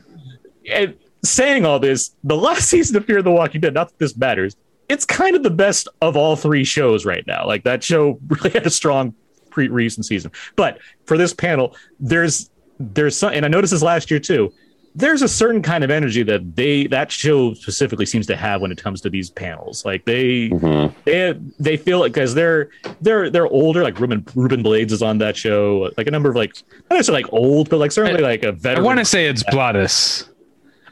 And 0.71 0.97
saying 1.25 1.65
all 1.65 1.79
this, 1.79 2.15
the 2.25 2.37
last 2.37 2.69
season 2.69 2.97
of 2.97 3.05
Fear 3.05 3.23
the 3.23 3.31
Walking 3.31 3.61
Dead, 3.61 3.75
not 3.75 3.89
that 3.89 3.99
this 3.99 4.17
matters, 4.17 4.57
it's 4.89 5.05
kind 5.05 5.35
of 5.35 5.43
the 5.43 5.51
best 5.51 5.89
of 6.01 6.17
all 6.17 6.37
three 6.37 6.65
shows 6.65 7.05
right 7.05 7.27
now. 7.27 7.47
Like 7.47 7.65
that 7.65 7.83
show 7.83 8.19
really 8.29 8.51
had 8.51 8.67
a 8.67 8.71
strong 8.71 9.15
pre 9.51 9.69
recent 9.69 10.07
season. 10.07 10.31
But 10.55 10.79
for 11.05 11.17
this 11.17 11.33
panel, 11.33 11.77
there's 11.99 12.51
there's 12.79 13.17
some, 13.17 13.33
and 13.33 13.45
I 13.45 13.49
noticed 13.49 13.73
this 13.73 13.83
last 13.83 14.11
year 14.11 14.21
too 14.21 14.53
there's 14.97 15.21
a 15.21 15.29
certain 15.29 15.61
kind 15.61 15.85
of 15.85 15.91
energy 15.91 16.23
that 16.23 16.57
they 16.57 16.87
that 16.87 17.13
show 17.13 17.53
specifically 17.53 18.07
seems 18.07 18.27
to 18.27 18.35
have 18.35 18.63
when 18.63 18.73
it 18.73 18.83
comes 18.83 19.03
to 19.03 19.11
these 19.11 19.29
panels. 19.29 19.85
Like 19.85 20.07
they 20.07 20.49
mm-hmm. 20.49 20.99
they 21.05 21.39
they 21.61 21.77
feel 21.77 22.01
like 22.01 22.15
because 22.15 22.35
they're 22.35 22.71
they're 23.03 23.29
they're 23.29 23.47
older. 23.47 23.83
Like 23.83 24.01
Ruben 24.01 24.25
Ruben 24.35 24.63
Blades 24.63 24.95
is 24.95 25.03
on 25.03 25.19
that 25.19 25.37
show. 25.37 25.93
Like 25.99 26.07
a 26.07 26.11
number 26.11 26.31
of 26.31 26.37
like 26.37 26.57
I 26.57 26.81
don't 26.89 26.99
necessarily 26.99 27.25
like 27.25 27.33
old, 27.33 27.69
but 27.69 27.77
like 27.77 27.93
certainly 27.93 28.23
like 28.23 28.43
a 28.43 28.53
veteran. 28.53 28.85
I 28.85 28.87
want 28.87 28.99
to 28.99 29.05
say 29.05 29.27
it's 29.27 29.45
Blattis. 29.45 30.29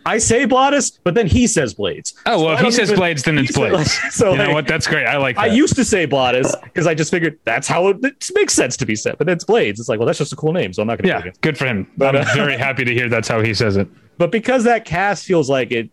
I 0.06 0.18
say 0.18 0.46
Blattis, 0.46 0.98
but 1.02 1.14
then 1.14 1.26
he 1.26 1.46
says 1.46 1.74
Blades. 1.74 2.14
Oh 2.26 2.44
well, 2.44 2.56
so 2.56 2.60
if 2.60 2.66
he 2.66 2.70
says 2.72 2.90
even, 2.90 3.00
Blades, 3.00 3.22
then 3.22 3.38
it's 3.38 3.52
Blades. 3.52 3.74
Like, 3.74 3.86
so 4.12 4.32
you 4.32 4.38
like, 4.38 4.48
know 4.48 4.54
what? 4.54 4.66
That's 4.66 4.86
great. 4.86 5.06
I 5.06 5.16
like. 5.16 5.36
That. 5.36 5.42
I 5.42 5.46
used 5.46 5.76
to 5.76 5.84
say 5.84 6.06
Blattis 6.06 6.52
because 6.62 6.86
I 6.86 6.94
just 6.94 7.10
figured 7.10 7.38
that's 7.44 7.66
how 7.66 7.88
it, 7.88 8.04
it, 8.04 8.30
makes 8.34 8.54
sense 8.54 8.76
to 8.78 8.86
be 8.86 8.96
said. 8.96 9.16
But 9.18 9.28
it's 9.28 9.44
Blades. 9.44 9.80
It's 9.80 9.88
like, 9.88 9.98
well, 9.98 10.06
that's 10.06 10.18
just 10.18 10.32
a 10.32 10.36
cool 10.36 10.52
name, 10.52 10.72
so 10.72 10.82
I'm 10.82 10.88
not 10.88 11.00
going 11.00 11.20
to. 11.20 11.26
Yeah, 11.26 11.32
good 11.40 11.56
for 11.56 11.66
him. 11.66 11.90
But, 11.96 12.16
I'm 12.16 12.22
uh, 12.22 12.28
very 12.34 12.56
happy 12.56 12.84
to 12.84 12.92
hear 12.92 13.08
that's 13.08 13.28
how 13.28 13.40
he 13.40 13.54
says 13.54 13.76
it. 13.76 13.88
But 14.18 14.30
because 14.30 14.64
that 14.64 14.84
cast 14.84 15.24
feels 15.24 15.48
like 15.48 15.72
it, 15.72 15.90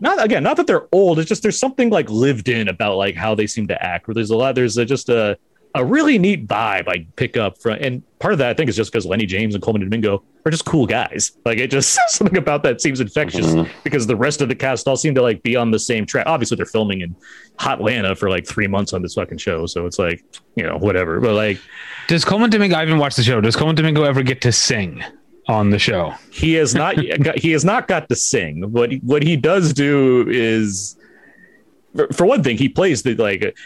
not 0.00 0.22
again, 0.24 0.42
not 0.42 0.56
that 0.56 0.66
they're 0.66 0.86
old. 0.92 1.18
It's 1.18 1.28
just 1.28 1.42
there's 1.42 1.58
something 1.58 1.90
like 1.90 2.08
lived 2.08 2.48
in 2.48 2.68
about 2.68 2.96
like 2.96 3.16
how 3.16 3.34
they 3.34 3.46
seem 3.46 3.66
to 3.68 3.82
act. 3.82 4.06
Where 4.06 4.14
there's 4.14 4.30
a 4.30 4.36
lot. 4.36 4.54
There's 4.54 4.76
a, 4.78 4.84
just 4.84 5.08
a 5.08 5.36
a 5.74 5.84
really 5.84 6.18
neat 6.18 6.46
vibe 6.46 6.88
I 6.88 7.06
pick 7.16 7.36
up 7.36 7.58
from, 7.58 7.78
and 7.80 8.02
part 8.18 8.32
of 8.32 8.38
that 8.38 8.50
I 8.50 8.54
think 8.54 8.68
is 8.68 8.76
just 8.76 8.92
because 8.92 9.06
Lenny 9.06 9.26
James 9.26 9.54
and 9.54 9.62
Colman 9.62 9.82
Domingo 9.82 10.22
are 10.44 10.50
just 10.50 10.64
cool 10.64 10.86
guys. 10.86 11.32
Like 11.44 11.58
it 11.58 11.70
just 11.70 11.98
something 12.08 12.36
about 12.36 12.62
that 12.64 12.80
seems 12.80 13.00
infectious 13.00 13.46
mm-hmm. 13.46 13.70
because 13.84 14.06
the 14.06 14.16
rest 14.16 14.40
of 14.40 14.48
the 14.48 14.54
cast 14.54 14.88
all 14.88 14.96
seem 14.96 15.14
to 15.14 15.22
like 15.22 15.42
be 15.42 15.56
on 15.56 15.70
the 15.70 15.78
same 15.78 16.06
track. 16.06 16.26
Obviously, 16.26 16.56
they're 16.56 16.66
filming 16.66 17.02
in 17.02 17.14
Hot 17.58 17.78
Atlanta 17.78 18.14
for 18.14 18.30
like 18.30 18.46
three 18.46 18.66
months 18.66 18.92
on 18.92 19.02
this 19.02 19.14
fucking 19.14 19.38
show, 19.38 19.66
so 19.66 19.86
it's 19.86 19.98
like 19.98 20.24
you 20.56 20.64
know 20.64 20.78
whatever. 20.78 21.20
But 21.20 21.34
like, 21.34 21.60
does 22.08 22.24
Colman 22.24 22.50
Domingo? 22.50 22.76
I 22.76 22.80
haven't 22.80 22.98
watched 22.98 23.16
the 23.16 23.22
show. 23.22 23.40
Does 23.40 23.56
Colman 23.56 23.76
Domingo 23.76 24.04
ever 24.04 24.22
get 24.22 24.40
to 24.42 24.52
sing? 24.52 25.04
on 25.48 25.70
the 25.70 25.78
show. 25.78 26.14
He 26.30 26.52
has 26.54 26.74
not 26.74 26.98
he 27.36 27.50
has 27.52 27.64
not 27.64 27.88
got 27.88 28.08
to 28.10 28.16
sing. 28.16 28.70
What 28.70 28.92
what 29.02 29.22
he 29.22 29.36
does 29.36 29.72
do 29.72 30.28
is 30.28 30.96
for 32.12 32.26
one 32.26 32.42
thing, 32.42 32.58
he 32.58 32.68
plays 32.68 33.02
the 33.02 33.14
like 33.14 33.56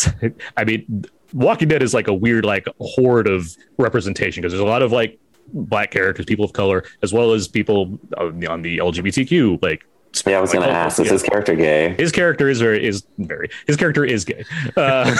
I 0.56 0.64
mean 0.64 1.04
Walking 1.32 1.68
Dead 1.68 1.82
is 1.82 1.94
like 1.94 2.08
a 2.08 2.14
weird 2.14 2.44
like 2.44 2.66
horde 2.80 3.28
of 3.28 3.56
representation 3.78 4.42
because 4.42 4.52
there's 4.52 4.62
a 4.62 4.66
lot 4.66 4.82
of 4.82 4.92
like 4.92 5.18
black 5.52 5.90
characters, 5.90 6.26
people 6.26 6.44
of 6.44 6.52
color, 6.52 6.84
as 7.02 7.12
well 7.12 7.32
as 7.32 7.48
people 7.48 7.98
on 8.16 8.62
the 8.62 8.78
LGBTQ 8.78 9.62
like 9.62 9.84
yeah, 10.24 10.38
I 10.38 10.40
was 10.40 10.50
to 10.52 10.60
ask, 10.60 10.98
is 11.00 11.10
his 11.10 11.22
character 11.22 11.54
gay? 11.54 11.94
His 11.98 12.10
character 12.10 12.48
is 12.48 12.60
very, 12.60 12.86
is 12.86 13.04
very, 13.18 13.50
his 13.66 13.76
character 13.76 14.04
is 14.04 14.24
gay. 14.24 14.44
Uh, 14.76 14.80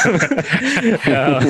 uh, 1.07 1.41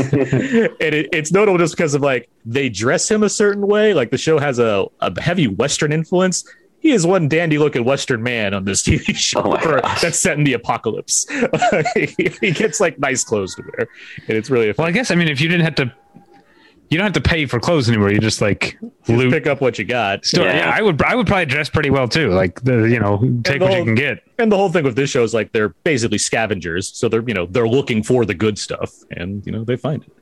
and 0.81 0.95
it, 0.95 1.09
it's 1.13 1.31
notable 1.31 1.59
just 1.59 1.77
because 1.77 1.95
of 1.95 2.03
like, 2.03 2.29
they 2.45 2.69
dress 2.69 3.09
him 3.11 3.23
a 3.23 3.29
certain 3.29 3.67
way. 3.67 3.95
Like 3.95 4.11
the 4.11 4.19
show 4.19 4.39
has 4.39 4.59
a, 4.59 4.87
a 5.01 5.21
heavy 5.21 5.47
Western 5.47 5.93
influence. 5.93 6.45
He 6.87 6.93
is 6.93 7.05
one 7.05 7.27
dandy 7.27 7.59
looking 7.59 7.83
Western 7.83 8.23
man 8.23 8.55
on 8.55 8.65
this 8.65 8.81
TV 8.81 9.13
show 9.17 9.43
oh 9.45 9.81
that's 10.01 10.21
set 10.21 10.39
in 10.39 10.45
the 10.45 10.53
apocalypse. 10.53 11.27
he, 11.97 12.31
he, 12.41 12.53
gets 12.53 12.79
like 12.79 12.97
nice 13.01 13.25
clothes 13.25 13.57
to 13.57 13.63
wear. 13.63 13.89
And 14.29 14.37
it's 14.39 14.51
really, 14.51 14.73
well, 14.79 14.87
I 14.87 14.93
guess, 14.93 15.11
I 15.11 15.17
mean, 15.17 15.27
if 15.27 15.41
you 15.41 15.49
didn't 15.49 15.65
have 15.65 15.75
to 15.75 15.93
you 16.89 16.97
don't 16.97 17.05
have 17.07 17.21
to 17.21 17.29
pay 17.29 17.45
for 17.47 17.59
clothes 17.59 17.89
anymore. 17.89 18.13
You 18.13 18.21
just 18.21 18.41
like 18.41 18.79
just 19.05 19.31
pick 19.33 19.49
up 19.49 19.61
what 19.61 19.81
you 19.81 19.85
got. 19.85 20.25
Store. 20.25 20.45
Yeah. 20.45 20.59
yeah. 20.59 20.71
I 20.73 20.81
would. 20.81 21.03
I 21.03 21.17
would 21.17 21.27
probably 21.27 21.47
dress 21.47 21.69
pretty 21.69 21.91
well 21.91 22.07
too. 22.07 22.31
Like 22.31 22.61
the 22.61 22.85
you 22.85 23.01
know 23.01 23.19
take 23.43 23.61
what 23.61 23.71
whole, 23.71 23.81
you 23.81 23.85
can 23.85 23.97
get. 23.97 24.23
And 24.39 24.53
the 24.53 24.57
whole 24.57 24.71
thing 24.71 24.85
with 24.85 24.95
this 24.95 25.11
show 25.11 25.25
is 25.25 25.35
like 25.35 25.51
they're 25.51 25.71
basically 25.71 26.19
scavengers, 26.19 26.97
so 26.97 27.09
they're 27.09 27.29
you 27.29 27.35
know 27.35 27.47
they're 27.47 27.67
looking 27.67 28.05
for 28.05 28.25
the 28.25 28.35
good 28.35 28.61
stuff, 28.61 28.95
and 29.11 29.45
you 29.45 29.51
know 29.51 29.65
they 29.65 29.75
find 29.75 30.05
it. 30.05 30.13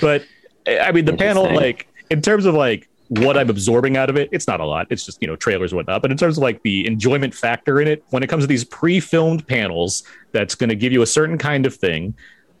But 0.00 0.24
I 0.68 0.92
mean, 0.92 1.06
the 1.06 1.16
panel 1.16 1.52
like 1.52 1.88
in 2.08 2.22
terms 2.22 2.44
of 2.44 2.54
like 2.54 2.88
what 3.08 3.38
I'm 3.38 3.50
absorbing 3.50 3.96
out 3.96 4.10
of 4.10 4.16
it, 4.16 4.28
it's 4.32 4.46
not 4.46 4.60
a 4.60 4.66
lot. 4.66 4.86
It's 4.90 5.04
just 5.04 5.20
you 5.20 5.28
know 5.28 5.36
trailers 5.36 5.72
and 5.72 5.76
whatnot. 5.76 6.02
But 6.02 6.10
in 6.10 6.16
terms 6.16 6.36
of 6.38 6.42
like 6.42 6.62
the 6.62 6.86
enjoyment 6.86 7.34
factor 7.34 7.80
in 7.80 7.88
it, 7.88 8.04
when 8.10 8.22
it 8.22 8.28
comes 8.28 8.44
to 8.44 8.48
these 8.48 8.64
pre-filmed 8.64 9.46
panels, 9.46 10.04
that's 10.32 10.54
going 10.54 10.70
to 10.70 10.76
give 10.76 10.92
you 10.92 11.02
a 11.02 11.06
certain 11.06 11.38
kind 11.38 11.66
of 11.66 11.74
thing 11.74 12.14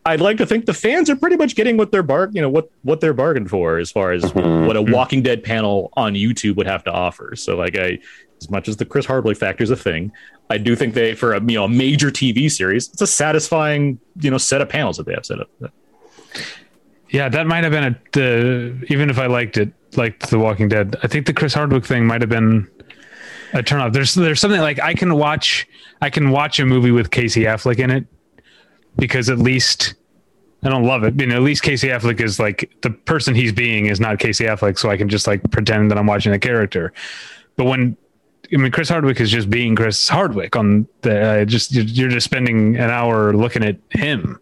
I'd 0.08 0.22
like 0.22 0.38
to 0.38 0.46
think 0.46 0.64
the 0.64 0.72
fans 0.72 1.10
are 1.10 1.16
pretty 1.16 1.36
much 1.36 1.54
getting 1.54 1.76
what 1.76 1.92
they're 1.92 2.02
bar, 2.02 2.30
you 2.32 2.40
know, 2.40 2.48
what 2.48 2.70
what 2.82 3.02
they're 3.02 3.12
bargained 3.12 3.50
for 3.50 3.76
as 3.76 3.90
far 3.90 4.12
as 4.12 4.22
mm-hmm. 4.22 4.66
what 4.66 4.74
a 4.74 4.80
Walking 4.80 5.22
Dead 5.22 5.44
panel 5.44 5.90
on 5.94 6.14
YouTube 6.14 6.56
would 6.56 6.66
have 6.66 6.82
to 6.84 6.90
offer. 6.90 7.36
So, 7.36 7.56
like, 7.56 7.76
I 7.76 7.98
as 8.40 8.48
much 8.50 8.68
as 8.68 8.78
the 8.78 8.86
Chris 8.86 9.04
Hardwick 9.04 9.36
factor 9.36 9.62
is 9.62 9.70
a 9.70 9.76
thing, 9.76 10.10
I 10.48 10.56
do 10.56 10.74
think 10.76 10.94
they 10.94 11.14
for 11.14 11.34
a 11.34 11.40
you 11.40 11.56
know 11.56 11.64
a 11.64 11.68
major 11.68 12.10
TV 12.10 12.50
series, 12.50 12.88
it's 12.88 13.02
a 13.02 13.06
satisfying 13.06 14.00
you 14.20 14.30
know 14.30 14.38
set 14.38 14.62
of 14.62 14.70
panels 14.70 14.96
that 14.96 15.04
they 15.04 15.12
have 15.12 15.26
set 15.26 15.40
up. 15.40 15.50
Yeah, 17.10 17.28
that 17.28 17.46
might 17.46 17.64
have 17.64 17.72
been 17.72 17.84
a 17.84 18.00
the 18.12 18.86
even 18.88 19.10
if 19.10 19.18
I 19.18 19.26
liked 19.26 19.58
it, 19.58 19.72
liked 19.96 20.30
The 20.30 20.38
Walking 20.38 20.68
Dead. 20.68 20.96
I 21.02 21.06
think 21.06 21.26
the 21.26 21.32
Chris 21.32 21.54
Hardwick 21.54 21.84
thing 21.84 22.06
might 22.06 22.20
have 22.20 22.30
been 22.30 22.68
a 23.52 23.62
turn 23.62 23.80
off. 23.80 23.92
There's 23.92 24.14
there's 24.14 24.40
something 24.40 24.60
like 24.60 24.80
I 24.80 24.94
can 24.94 25.16
watch 25.16 25.66
I 26.00 26.10
can 26.10 26.30
watch 26.30 26.60
a 26.60 26.66
movie 26.66 26.90
with 26.90 27.10
Casey 27.10 27.44
Affleck 27.44 27.78
in 27.78 27.90
it 27.90 28.06
because 28.96 29.30
at 29.30 29.38
least 29.38 29.94
I 30.62 30.68
don't 30.68 30.84
love 30.84 31.04
it. 31.04 31.18
You 31.20 31.26
know, 31.26 31.36
at 31.36 31.42
least 31.42 31.62
Casey 31.62 31.88
Affleck 31.88 32.20
is 32.20 32.38
like 32.38 32.70
the 32.82 32.90
person 32.90 33.34
he's 33.34 33.52
being 33.52 33.86
is 33.86 34.00
not 34.00 34.18
Casey 34.18 34.44
Affleck, 34.44 34.78
so 34.78 34.90
I 34.90 34.96
can 34.96 35.08
just 35.08 35.26
like 35.26 35.48
pretend 35.50 35.90
that 35.90 35.98
I'm 35.98 36.06
watching 36.06 36.32
a 36.32 36.38
character. 36.38 36.92
But 37.56 37.66
when 37.66 37.96
I 38.52 38.56
mean, 38.56 38.72
Chris 38.72 38.88
Hardwick 38.88 39.20
is 39.20 39.30
just 39.30 39.50
being 39.50 39.76
Chris 39.76 40.08
Hardwick 40.08 40.56
on 40.56 40.86
the 41.02 41.42
uh, 41.42 41.44
just 41.44 41.72
you're 41.72 42.08
just 42.08 42.24
spending 42.24 42.76
an 42.76 42.90
hour 42.90 43.32
looking 43.32 43.62
at 43.62 43.76
him 43.90 44.40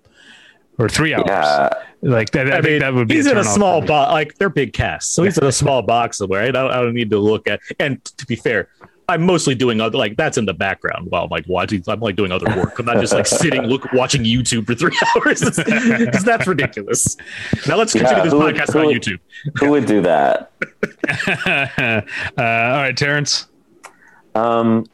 or 0.79 0.89
three 0.89 1.15
hours. 1.15 1.27
Yeah. 1.27 1.71
Like 2.07 2.31
that, 2.31 2.47
I, 2.53 2.59
I 2.59 2.61
think 2.61 2.65
mean, 2.67 2.79
that 2.81 2.95
would 2.95 3.09
be 3.09 3.15
he's 3.17 3.27
in 3.27 3.37
a 3.37 3.43
small 3.45 3.81
for 3.81 3.89
box. 3.89 4.13
Like 4.13 4.35
they're 4.39 4.49
big 4.49 4.73
casts, 4.73 5.13
so 5.13 5.25
he's 5.25 5.37
in 5.39 5.45
a 5.45 5.53
small 5.53 5.83
box 5.83 6.19
somewhere. 6.19 6.43
I 6.43 6.51
don't, 6.51 6.71
I 6.71 6.81
don't 6.81 6.95
need 6.95 7.11
to 7.11 7.19
look 7.19 7.49
at. 7.49 7.61
And 7.81 8.03
t- 8.05 8.13
to 8.19 8.27
be 8.27 8.37
fair, 8.37 8.69
I'm 9.09 9.23
mostly 9.25 9.55
doing 9.55 9.81
other 9.81 9.99
like 9.99 10.17
that's 10.17 10.39
in 10.39 10.47
the 10.47 10.55
background 10.55 11.11
while 11.11 11.25
I'm 11.25 11.31
like 11.31 11.47
watching. 11.49 11.83
I'm 11.89 12.01
like 12.01 12.15
doing 12.17 12.31
other 12.33 12.47
work. 12.57 12.79
I'm 12.79 12.87
not 12.87 12.99
just 13.01 13.13
like 13.13 13.27
sitting 13.27 13.63
look 13.63 13.93
watching 13.93 14.23
YouTube 14.23 14.67
for 14.67 14.75
three 14.75 14.97
hours 15.17 15.41
because 15.41 16.25
that's 16.25 16.47
ridiculous. 16.47 17.17
Now 17.67 17.77
let's 17.77 17.93
continue 17.93 18.17
Yeah, 18.19 18.23
this 18.25 18.33
would- 18.35 18.55
podcast 18.55 18.73
who 18.73 18.79
on 18.81 18.87
would- 18.87 18.97
YouTube. 19.03 19.19
Who 19.59 19.71
would 19.71 19.87
do 19.87 20.01
that? 20.03 20.53
uh, 21.47 22.01
all 22.39 22.45
right, 22.83 22.97
Terence. 22.97 23.47
Um, 24.35 24.87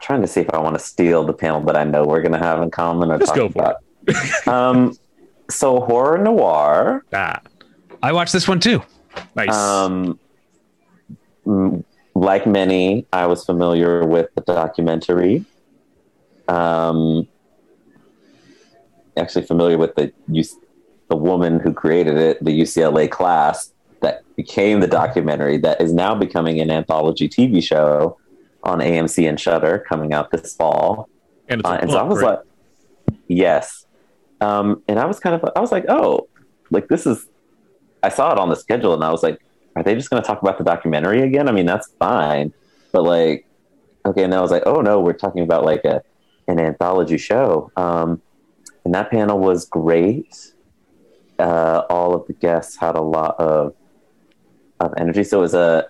trying 0.00 0.20
to 0.22 0.26
see 0.28 0.40
if 0.40 0.50
I 0.50 0.58
want 0.58 0.76
to 0.76 0.84
steal 0.84 1.24
the 1.24 1.32
panel 1.32 1.60
that 1.62 1.76
I 1.76 1.84
know 1.84 2.04
we're 2.04 2.22
going 2.22 2.32
to 2.32 2.38
have 2.38 2.62
in 2.62 2.70
common 2.70 3.10
or 3.10 3.18
Just 3.18 3.34
talk 3.34 3.36
go 3.36 3.48
for 3.48 3.58
about. 3.60 4.48
um, 4.48 4.96
so 5.50 5.80
horror 5.80 6.18
noir. 6.18 7.04
Ah, 7.12 7.40
I 8.02 8.12
watched 8.12 8.32
this 8.32 8.48
one 8.48 8.60
too. 8.60 8.82
nice. 9.34 9.54
Um, 9.54 10.18
mm, 11.46 11.84
like 12.14 12.46
many, 12.46 13.06
I 13.12 13.26
was 13.26 13.44
familiar 13.44 14.06
with 14.06 14.28
the 14.34 14.40
documentary. 14.42 15.44
Um, 16.48 17.28
actually 19.16 19.44
familiar 19.46 19.78
with 19.78 19.94
the 19.94 20.12
use 20.28 20.56
the 21.08 21.16
woman 21.16 21.58
who 21.60 21.72
created 21.72 22.16
it, 22.16 22.42
the 22.44 22.58
UCLA 22.60 23.10
class 23.10 23.72
that 24.00 24.22
became 24.36 24.80
the 24.80 24.86
documentary 24.86 25.58
that 25.58 25.80
is 25.80 25.92
now 25.92 26.14
becoming 26.14 26.60
an 26.60 26.70
anthology 26.70 27.28
TV 27.28 27.62
show 27.62 28.16
on 28.62 28.78
AMC 28.78 29.28
and 29.28 29.38
Shudder 29.38 29.84
coming 29.88 30.12
out 30.12 30.30
this 30.30 30.54
fall. 30.54 31.08
and 31.48 31.60
it's 31.60 31.68
a 31.68 31.72
Uh, 31.72 31.78
and 31.78 31.90
so 31.90 31.98
I 31.98 32.02
was 32.04 32.22
right? 32.22 32.38
like, 32.38 33.18
yes. 33.28 33.86
Um, 34.40 34.82
and 34.88 34.98
I 34.98 35.06
was 35.06 35.20
kind 35.20 35.34
of, 35.34 35.50
I 35.54 35.60
was 35.60 35.72
like, 35.72 35.84
oh, 35.88 36.28
like 36.70 36.88
this 36.88 37.06
is, 37.06 37.26
I 38.02 38.08
saw 38.08 38.32
it 38.32 38.38
on 38.38 38.48
the 38.48 38.56
schedule 38.56 38.94
and 38.94 39.04
I 39.04 39.10
was 39.10 39.22
like, 39.22 39.40
are 39.76 39.82
they 39.82 39.94
just 39.94 40.10
going 40.10 40.22
to 40.22 40.26
talk 40.26 40.42
about 40.42 40.58
the 40.58 40.64
documentary 40.64 41.22
again? 41.22 41.48
I 41.48 41.52
mean, 41.52 41.66
that's 41.66 41.88
fine. 41.98 42.52
But 42.92 43.02
like, 43.02 43.46
okay. 44.06 44.24
And 44.24 44.32
then 44.32 44.38
I 44.38 44.42
was 44.42 44.50
like, 44.50 44.62
oh 44.66 44.80
no, 44.80 45.00
we're 45.00 45.12
talking 45.12 45.42
about 45.42 45.64
like 45.64 45.84
a, 45.84 46.02
an 46.48 46.58
anthology 46.58 47.18
show. 47.18 47.70
Um, 47.76 48.20
and 48.84 48.94
that 48.94 49.10
panel 49.10 49.38
was 49.38 49.66
great. 49.66 50.52
Uh, 51.38 51.82
all 51.90 52.14
of 52.14 52.26
the 52.26 52.32
guests 52.32 52.76
had 52.76 52.96
a 52.96 53.00
lot 53.00 53.38
of, 53.38 53.74
of 54.80 54.94
energy. 54.96 55.24
So 55.24 55.38
it 55.38 55.42
was 55.42 55.54
a 55.54 55.88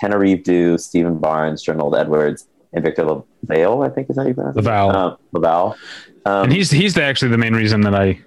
Tananarive 0.00 0.44
Due, 0.44 0.78
Steven 0.78 1.18
Barnes, 1.18 1.62
Shernold 1.62 1.94
Edwards, 1.94 2.48
and 2.72 2.82
Victor 2.82 3.04
LaValle, 3.04 3.86
I 3.86 3.90
think 3.90 4.08
is 4.08 4.16
how 4.16 4.26
you 4.26 4.34
pronounce 4.34 4.56
it. 4.56 4.64
Laval. 4.64 4.90
Uh, 4.90 5.16
Laval. 5.32 5.76
Um, 6.24 6.44
and 6.44 6.52
he's 6.52 6.70
he's 6.70 6.94
the, 6.94 7.02
actually 7.02 7.30
the 7.30 7.38
main 7.38 7.54
reason 7.54 7.80
that 7.82 7.94
I 7.94 8.20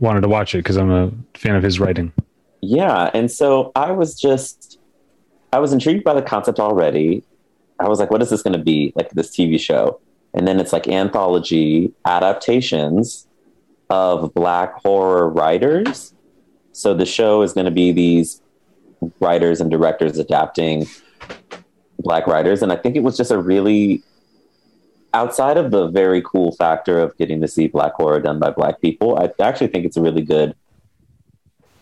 wanted 0.00 0.20
to 0.20 0.28
watch 0.28 0.54
it 0.54 0.58
because 0.58 0.76
I'm 0.76 0.90
a 0.90 1.10
fan 1.34 1.56
of 1.56 1.62
his 1.62 1.80
writing. 1.80 2.12
yeah, 2.60 3.10
and 3.14 3.30
so 3.30 3.72
I 3.74 3.92
was 3.92 4.20
just, 4.20 4.78
I 5.52 5.58
was 5.60 5.72
intrigued 5.72 6.04
by 6.04 6.14
the 6.14 6.22
concept 6.22 6.60
already. 6.60 7.24
I 7.80 7.88
was 7.88 8.00
like, 8.00 8.10
what 8.10 8.20
is 8.20 8.30
this 8.30 8.42
going 8.42 8.56
to 8.56 8.62
be 8.62 8.92
like 8.96 9.10
this 9.10 9.30
TV 9.30 9.58
show? 9.58 10.00
And 10.34 10.46
then 10.46 10.60
it's 10.60 10.72
like 10.72 10.88
anthology 10.88 11.92
adaptations 12.04 13.26
of 13.88 14.34
black 14.34 14.82
horror 14.82 15.28
writers. 15.28 16.12
So 16.72 16.92
the 16.92 17.06
show 17.06 17.42
is 17.42 17.54
going 17.54 17.64
to 17.64 17.70
be 17.70 17.92
these 17.92 18.42
writers 19.20 19.60
and 19.60 19.70
directors 19.70 20.18
adapting 20.18 20.86
black 21.98 22.26
writers. 22.26 22.62
And 22.62 22.72
I 22.72 22.76
think 22.76 22.96
it 22.96 23.02
was 23.02 23.16
just 23.16 23.30
a 23.30 23.38
really, 23.38 24.02
outside 25.14 25.56
of 25.56 25.70
the 25.70 25.88
very 25.88 26.22
cool 26.22 26.52
factor 26.52 26.98
of 26.98 27.16
getting 27.16 27.40
to 27.40 27.48
see 27.48 27.68
black 27.68 27.94
horror 27.94 28.20
done 28.20 28.38
by 28.38 28.50
black 28.50 28.80
people, 28.80 29.18
I 29.18 29.30
actually 29.42 29.68
think 29.68 29.86
it's 29.86 29.96
a 29.96 30.02
really 30.02 30.22
good 30.22 30.54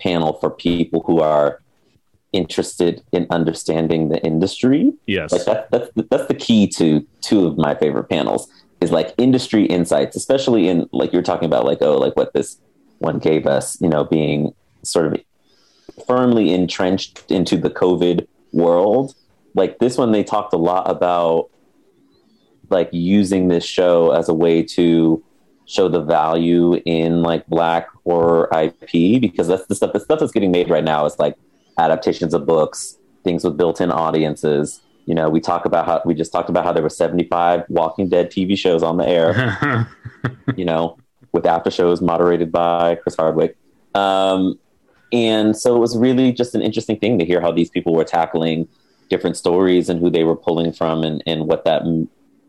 panel 0.01 0.35
for 0.35 0.51
people 0.51 1.03
who 1.07 1.21
are 1.21 1.61
interested 2.33 3.03
in 3.12 3.27
understanding 3.31 4.09
the 4.09 4.23
industry 4.23 4.93
yes. 5.07 5.33
like 5.33 5.45
that, 5.45 5.71
that's 5.71 5.91
that's 6.11 6.27
the 6.27 6.35
key 6.35 6.67
to 6.67 7.07
two 7.23 7.47
of 7.47 7.57
my 7.57 7.75
favorite 7.75 8.09
panels 8.11 8.49
is 8.81 8.91
like 8.91 9.15
industry 9.17 9.65
insights 9.65 10.17
especially 10.17 10.69
in 10.69 10.87
like 10.93 11.12
you're 11.12 11.23
talking 11.23 11.47
about 11.47 11.65
like 11.65 11.79
oh 11.81 11.97
like 11.97 12.15
what 12.15 12.35
this 12.35 12.59
one 12.99 13.19
gave 13.19 13.47
us 13.47 13.81
you 13.81 13.89
know 13.89 14.05
being 14.05 14.55
sort 14.83 15.07
of 15.07 15.19
firmly 16.07 16.53
entrenched 16.53 17.25
into 17.31 17.57
the 17.57 17.71
covid 17.71 18.27
world 18.53 19.15
like 19.55 19.79
this 19.79 19.97
one 19.97 20.12
they 20.12 20.25
talked 20.25 20.53
a 20.53 20.59
lot 20.59 20.89
about 20.91 21.49
like 22.71 22.89
using 22.93 23.49
this 23.49 23.65
show 23.65 24.13
as 24.13 24.29
a 24.29 24.35
way 24.35 24.63
to 24.63 25.23
show 25.67 25.89
the 25.89 26.01
value 26.01 26.81
in 26.85 27.23
like 27.23 27.47
black 27.49 27.89
horror 28.05 28.49
ip 28.57 29.21
because 29.21 29.49
that's 29.49 29.67
the 29.67 29.75
stuff 29.75 29.93
the 29.93 29.99
stuff 29.99 30.21
that's 30.21 30.31
getting 30.31 30.53
made 30.53 30.71
right 30.71 30.85
now 30.85 31.05
is 31.05 31.19
like 31.19 31.37
adaptations 31.79 32.35
of 32.35 32.47
books, 32.47 32.99
things 33.25 33.45
with 33.45 33.57
built-in 33.57 33.91
audiences. 33.91 34.81
You 35.07 35.15
know, 35.15 35.29
we 35.29 35.41
talk 35.41 35.65
about 35.65 35.87
how 35.87 36.03
we 36.05 36.15
just 36.15 36.33
talked 36.33 36.49
about 36.49 36.65
how 36.65 36.73
there 36.73 36.83
were 36.83 36.91
75 36.91 37.65
Walking 37.69 38.09
Dead 38.09 38.31
TV 38.31 38.59
shows 38.59 38.83
on 38.83 38.97
the 38.97 39.07
air, 39.07 39.89
you 40.57 40.65
know, 40.65 40.99
with 41.33 41.47
after 41.47 41.71
shows 41.71 42.01
moderated 42.01 42.51
by 42.51 42.97
Chris 42.97 43.15
Hardwick. 43.17 43.57
Um, 43.95 44.59
and 45.13 45.57
so 45.57 45.77
it 45.77 45.79
was 45.79 45.97
really 45.97 46.33
just 46.33 46.55
an 46.55 46.63
interesting 46.63 46.99
thing 46.99 47.19
to 47.19 47.25
hear 47.25 47.41
how 47.41 47.53
these 47.53 47.71
people 47.71 47.95
were 47.95 48.05
tackling 48.05 48.69
different 49.09 49.37
stories 49.37 49.89
and 49.89 50.01
who 50.01 50.11
they 50.11 50.25
were 50.25 50.35
pulling 50.35 50.73
from 50.73 51.05
and, 51.05 51.23
and 51.27 51.47
what 51.47 51.65
that 51.65 51.83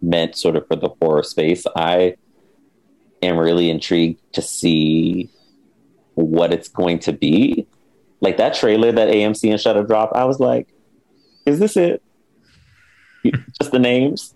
meant 0.02 0.36
sort 0.36 0.56
of 0.56 0.68
for 0.68 0.76
the 0.76 0.90
horror 1.02 1.24
space. 1.24 1.66
I 1.76 2.16
am 3.22 3.38
really 3.38 3.70
intrigued 3.70 4.22
to 4.34 4.42
see 4.42 5.30
what 6.16 6.54
it's 6.54 6.68
going 6.68 7.00
to 7.00 7.14
be 7.14 7.68
like 8.22 8.38
that 8.38 8.56
trailer 8.56 8.92
that 8.92 9.10
AMC 9.10 9.50
and 9.52 9.60
Shudder 9.60 9.84
dropped, 9.84 10.16
I 10.16 10.26
was 10.26 10.40
like, 10.40 10.68
is 11.46 11.60
this 11.60 11.78
it? 11.78 12.02
Just 13.60 13.72
the 13.72 13.80
names? 13.80 14.34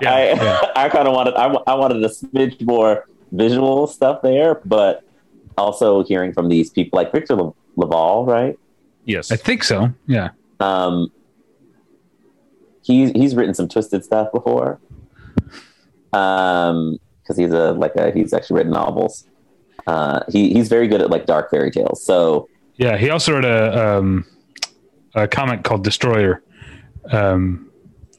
Yeah, 0.00 0.14
I 0.14 0.24
yeah. 0.32 0.60
I 0.76 0.88
kind 0.88 1.06
of 1.06 1.14
wanted 1.14 1.34
I, 1.34 1.46
I 1.66 1.74
wanted 1.74 2.02
a 2.02 2.08
smidge 2.08 2.64
more 2.64 3.06
visual 3.32 3.86
stuff 3.86 4.22
there, 4.22 4.60
but 4.64 5.04
also 5.56 6.02
hearing 6.04 6.32
from 6.32 6.48
these 6.48 6.70
people 6.70 6.96
like 6.96 7.12
Victor 7.12 7.36
LaValle, 7.76 8.24
right? 8.24 8.58
yes. 9.04 9.30
I 9.30 9.36
think 9.36 9.62
so. 9.62 9.92
Yeah. 10.06 10.30
Um, 10.60 11.12
he's 12.84 13.10
he's 13.12 13.34
written 13.34 13.54
some 13.54 13.68
twisted 13.68 14.04
stuff 14.04 14.30
before. 14.32 14.80
Um, 16.12 16.98
because 17.22 17.38
he's 17.38 17.52
a 17.52 17.72
like 17.72 17.96
a 17.96 18.12
he's 18.12 18.32
actually 18.32 18.58
written 18.58 18.72
novels. 18.72 19.24
Uh, 19.86 20.20
he 20.30 20.52
he's 20.52 20.68
very 20.68 20.86
good 20.86 21.00
at 21.00 21.10
like 21.10 21.26
dark 21.26 21.50
fairy 21.50 21.70
tales. 21.70 22.04
So 22.04 22.48
Yeah. 22.76 22.96
He 22.96 23.10
also 23.10 23.32
wrote 23.32 23.44
a 23.44 23.96
um, 23.98 24.26
a 25.14 25.26
comic 25.26 25.64
called 25.64 25.84
Destroyer 25.84 26.42
um, 27.10 27.70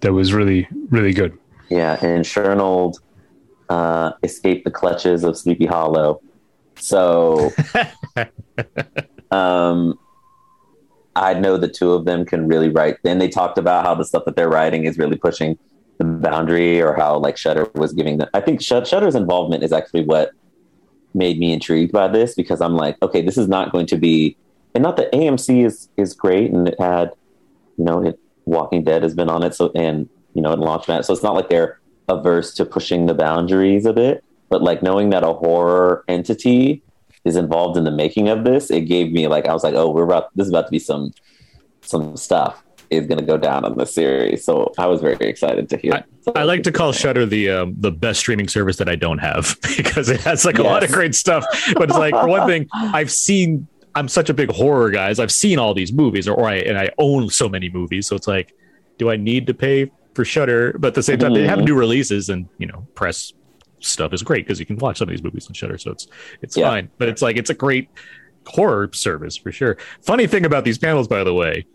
that 0.01 0.11
was 0.13 0.33
really 0.33 0.67
really 0.89 1.13
good. 1.13 1.37
Yeah, 1.69 1.97
and 2.05 2.25
Shernold 2.25 2.99
uh, 3.69 4.11
escaped 4.23 4.65
the 4.65 4.71
clutches 4.71 5.23
of 5.23 5.37
Sleepy 5.37 5.65
Hollow. 5.65 6.21
So, 6.77 7.51
um, 9.31 9.97
I 11.15 11.33
know 11.33 11.57
the 11.57 11.67
two 11.67 11.93
of 11.93 12.05
them 12.05 12.25
can 12.25 12.47
really 12.47 12.69
write. 12.69 12.97
Then 13.03 13.19
they 13.19 13.29
talked 13.29 13.57
about 13.57 13.85
how 13.85 13.95
the 13.95 14.03
stuff 14.03 14.25
that 14.25 14.35
they're 14.35 14.49
writing 14.49 14.85
is 14.85 14.97
really 14.97 15.17
pushing 15.17 15.57
the 15.97 16.03
boundary, 16.03 16.81
or 16.81 16.93
how 16.93 17.17
like 17.17 17.37
Shudder 17.37 17.69
was 17.75 17.93
giving 17.93 18.17
them. 18.17 18.29
I 18.33 18.41
think 18.41 18.61
Shut- 18.61 18.87
Shudder's 18.87 19.15
involvement 19.15 19.63
is 19.63 19.71
actually 19.71 20.03
what 20.03 20.31
made 21.13 21.39
me 21.39 21.53
intrigued 21.53 21.93
by 21.93 22.09
this 22.09 22.35
because 22.35 22.59
I'm 22.59 22.75
like, 22.75 22.97
okay, 23.01 23.21
this 23.21 23.37
is 23.37 23.47
not 23.47 23.71
going 23.71 23.85
to 23.87 23.97
be, 23.97 24.35
and 24.73 24.83
not 24.83 24.97
that 24.97 25.11
AMC 25.13 25.65
is 25.65 25.87
is 25.95 26.13
great, 26.13 26.51
and 26.51 26.67
it 26.67 26.79
had, 26.79 27.11
you 27.77 27.85
know, 27.85 28.05
it, 28.05 28.19
Walking 28.43 28.83
Dead 28.83 29.03
has 29.03 29.13
been 29.13 29.29
on 29.29 29.41
it, 29.41 29.55
so 29.55 29.71
and 29.73 30.09
you 30.33 30.41
know, 30.41 30.51
it 30.51 30.59
launched 30.59 30.87
that, 30.87 31.05
so 31.05 31.13
it's 31.13 31.23
not 31.23 31.33
like 31.33 31.49
they're 31.49 31.79
averse 32.09 32.53
to 32.55 32.65
pushing 32.65 33.05
the 33.05 33.13
boundaries 33.13 33.85
a 33.85 33.93
bit, 33.93 34.23
but 34.49 34.61
like 34.61 34.83
knowing 34.83 35.11
that 35.11 35.23
a 35.23 35.33
horror 35.33 36.03
entity 36.09 36.83
is 37.25 37.35
involved 37.35 37.77
in 37.77 37.83
the 37.83 37.91
making 37.91 38.29
of 38.29 38.43
this, 38.43 38.69
it 38.69 38.81
gave 38.81 39.11
me 39.11 39.27
like 39.27 39.47
I 39.47 39.53
was 39.53 39.63
like, 39.63 39.73
oh, 39.73 39.89
we're 39.91 40.03
about 40.03 40.29
this 40.35 40.45
is 40.45 40.51
about 40.51 40.67
to 40.67 40.71
be 40.71 40.79
some 40.79 41.11
some 41.81 42.15
stuff 42.17 42.63
is 42.91 43.07
going 43.07 43.17
to 43.17 43.25
go 43.25 43.35
down 43.37 43.65
on 43.65 43.75
this 43.77 43.93
series. 43.93 44.45
So 44.45 44.71
I 44.77 44.85
was 44.85 45.01
very 45.01 45.27
excited 45.27 45.67
to 45.69 45.77
hear. 45.77 46.03
I 46.35 46.43
like 46.43 46.61
to 46.63 46.71
call 46.71 46.91
Shudder 46.91 47.25
the 47.25 47.49
um, 47.49 47.75
the 47.79 47.91
best 47.91 48.19
streaming 48.19 48.47
service 48.47 48.77
that 48.77 48.87
I 48.87 48.95
don't 48.95 49.17
have 49.17 49.57
because 49.77 50.09
it 50.09 50.21
has 50.21 50.45
like 50.45 50.59
a 50.59 50.63
lot 50.63 50.83
of 50.83 50.91
great 50.91 51.15
stuff. 51.15 51.43
But 51.73 51.89
it's 51.89 51.97
like 51.97 52.13
for 52.13 52.27
one 52.27 52.47
thing, 52.47 52.67
I've 52.73 53.11
seen. 53.11 53.67
I'm 53.97 54.09
such 54.09 54.29
a 54.29 54.33
big 54.33 54.51
horror 54.51 54.89
guy. 54.91 55.07
I've 55.17 55.31
seen 55.31 55.57
all 55.57 55.73
these 55.73 55.93
movies, 55.93 56.27
or, 56.27 56.35
or 56.35 56.49
I 56.49 56.55
and 56.55 56.77
I 56.77 56.89
own 56.97 57.29
so 57.29 57.47
many 57.47 57.69
movies. 57.69 58.07
So 58.07 58.15
it's 58.17 58.27
like, 58.27 58.53
do 58.97 59.09
I 59.09 59.15
need 59.15 59.47
to 59.47 59.53
pay 59.53 59.89
for 60.13 60.25
Shudder? 60.25 60.75
But 60.77 60.89
at 60.89 60.95
the 60.95 61.03
same 61.03 61.17
time, 61.17 61.33
they 61.33 61.47
have 61.47 61.59
Mhm. 61.59 61.65
new 61.65 61.75
releases, 61.75 62.27
and 62.29 62.47
you 62.57 62.67
know, 62.67 62.85
press 62.93 63.31
stuff 63.85 64.13
is 64.13 64.23
great 64.23 64.45
because 64.45 64.59
you 64.59 64.65
can 64.65 64.77
watch 64.77 64.97
some 64.97 65.07
of 65.07 65.11
these 65.11 65.23
movies 65.23 65.47
on 65.47 65.53
Shudder. 65.53 65.77
So 65.77 65.91
it's 65.91 66.07
it's 66.41 66.57
Yeah. 66.57 66.67
fine. 66.69 66.89
But 66.97 67.09
it's 67.09 67.21
like 67.21 67.37
it's 67.37 67.49
a 67.49 67.53
great 67.55 67.89
horror 68.47 68.89
service 68.93 69.37
for 69.37 69.51
sure. 69.51 69.77
Funny 70.01 70.27
thing 70.27 70.45
about 70.45 70.63
these 70.65 70.77
panels, 70.77 71.07
by 71.07 71.23
the 71.23 71.33
way, 71.33 71.65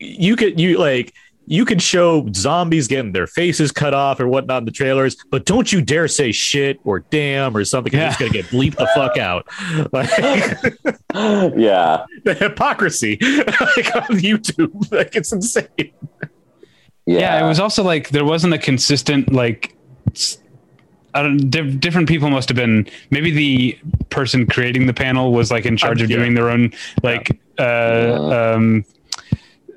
you 0.00 0.36
could 0.36 0.58
you 0.60 0.78
like 0.78 1.14
you 1.50 1.64
can 1.64 1.78
show 1.78 2.28
zombies 2.34 2.86
getting 2.86 3.12
their 3.12 3.26
faces 3.26 3.72
cut 3.72 3.94
off 3.94 4.20
or 4.20 4.28
whatnot 4.28 4.58
in 4.58 4.64
the 4.66 4.70
trailers, 4.70 5.16
but 5.30 5.46
don't 5.46 5.72
you 5.72 5.80
dare 5.80 6.06
say 6.06 6.30
shit 6.30 6.78
or 6.84 7.00
damn 7.08 7.56
or 7.56 7.64
something. 7.64 7.90
'cause 7.90 7.98
Yeah. 7.98 8.08
It's 8.08 8.18
going 8.18 8.32
to 8.32 8.36
get 8.42 8.46
bleeped 8.50 8.76
the 8.76 8.86
fuck 8.94 9.16
out. 9.16 9.48
Like, 9.92 10.10
yeah. 11.56 12.04
the 12.24 12.34
hypocrisy 12.34 13.16
like 13.22 13.96
on 13.96 14.18
YouTube, 14.18 14.92
like 14.92 15.16
it's 15.16 15.32
insane. 15.32 15.68
Yeah. 17.06 17.20
yeah, 17.40 17.44
it 17.44 17.48
was 17.48 17.58
also 17.60 17.82
like 17.82 18.10
there 18.10 18.26
wasn't 18.26 18.52
a 18.52 18.58
consistent 18.58 19.32
like 19.32 19.74
s- 20.14 20.38
I 21.18 21.22
don't 21.22 21.50
diff- 21.50 21.80
different 21.80 22.08
people 22.08 22.30
must 22.30 22.48
have 22.48 22.56
been 22.56 22.86
maybe 23.10 23.30
the 23.30 23.78
person 24.10 24.46
creating 24.46 24.86
the 24.86 24.94
panel 24.94 25.32
was 25.32 25.50
like 25.50 25.66
in 25.66 25.76
charge 25.76 26.00
of 26.02 26.10
yeah. 26.10 26.16
doing 26.16 26.34
their 26.34 26.48
own 26.48 26.72
like 27.02 27.40
uh, 27.58 28.54
um 28.54 28.84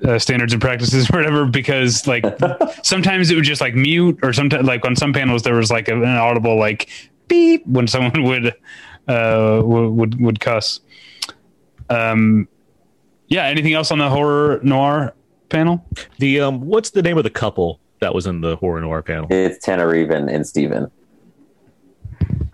uh, 0.04 0.18
standards 0.18 0.52
and 0.52 0.60
practices 0.60 1.08
or 1.12 1.18
whatever 1.18 1.46
because 1.46 2.06
like 2.06 2.24
sometimes 2.82 3.30
it 3.30 3.34
would 3.34 3.44
just 3.44 3.60
like 3.60 3.74
mute 3.74 4.18
or 4.22 4.32
sometimes 4.32 4.66
like 4.66 4.84
on 4.84 4.96
some 4.96 5.12
panels 5.12 5.42
there 5.42 5.54
was 5.54 5.70
like 5.70 5.88
an 5.88 6.04
audible 6.04 6.58
like 6.58 6.88
beep 7.28 7.66
when 7.66 7.86
someone 7.86 8.22
would 8.24 8.48
uh 9.08 9.60
would 9.64 9.90
would, 9.90 10.20
would 10.20 10.40
cuss 10.40 10.80
um 11.90 12.46
yeah 13.28 13.44
anything 13.46 13.74
else 13.74 13.90
on 13.90 13.98
the 13.98 14.08
horror 14.08 14.60
noir 14.62 15.14
panel 15.48 15.84
The 16.18 16.40
um, 16.40 16.60
what's 16.60 16.90
the 16.90 17.02
name 17.02 17.18
of 17.18 17.24
the 17.24 17.30
couple 17.30 17.80
that 18.02 18.14
was 18.14 18.26
in 18.26 18.40
the 18.40 18.56
horror 18.56 18.80
noir 18.80 19.02
panel? 19.02 19.28
It's 19.30 19.64
Tanner 19.64 19.92
and, 19.92 20.28
and 20.28 20.46
Steven. 20.46 20.90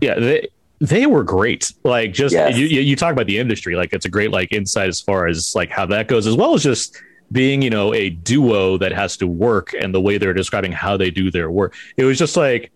Yeah, 0.00 0.18
they 0.18 0.48
they 0.80 1.06
were 1.06 1.24
great. 1.24 1.72
Like 1.84 2.12
just 2.12 2.32
Yes. 2.32 2.56
you, 2.56 2.66
you 2.66 2.94
talk 2.96 3.12
about 3.12 3.26
the 3.26 3.38
industry, 3.38 3.74
like 3.74 3.92
it's 3.92 4.04
a 4.06 4.08
great 4.08 4.30
like 4.30 4.52
insight 4.52 4.88
as 4.88 5.00
far 5.00 5.26
as 5.26 5.54
like 5.54 5.70
how 5.70 5.86
that 5.86 6.06
goes, 6.08 6.26
as 6.26 6.36
well 6.36 6.54
as 6.54 6.62
just 6.62 6.96
being 7.32 7.60
you 7.60 7.70
know 7.70 7.92
a 7.92 8.10
duo 8.10 8.78
that 8.78 8.92
has 8.92 9.16
to 9.18 9.26
work 9.26 9.74
and 9.74 9.94
the 9.94 10.00
way 10.00 10.18
they're 10.18 10.32
describing 10.32 10.72
how 10.72 10.96
they 10.96 11.10
do 11.10 11.30
their 11.30 11.50
work. 11.50 11.74
It 11.96 12.04
was 12.04 12.18
just 12.18 12.36
like. 12.36 12.70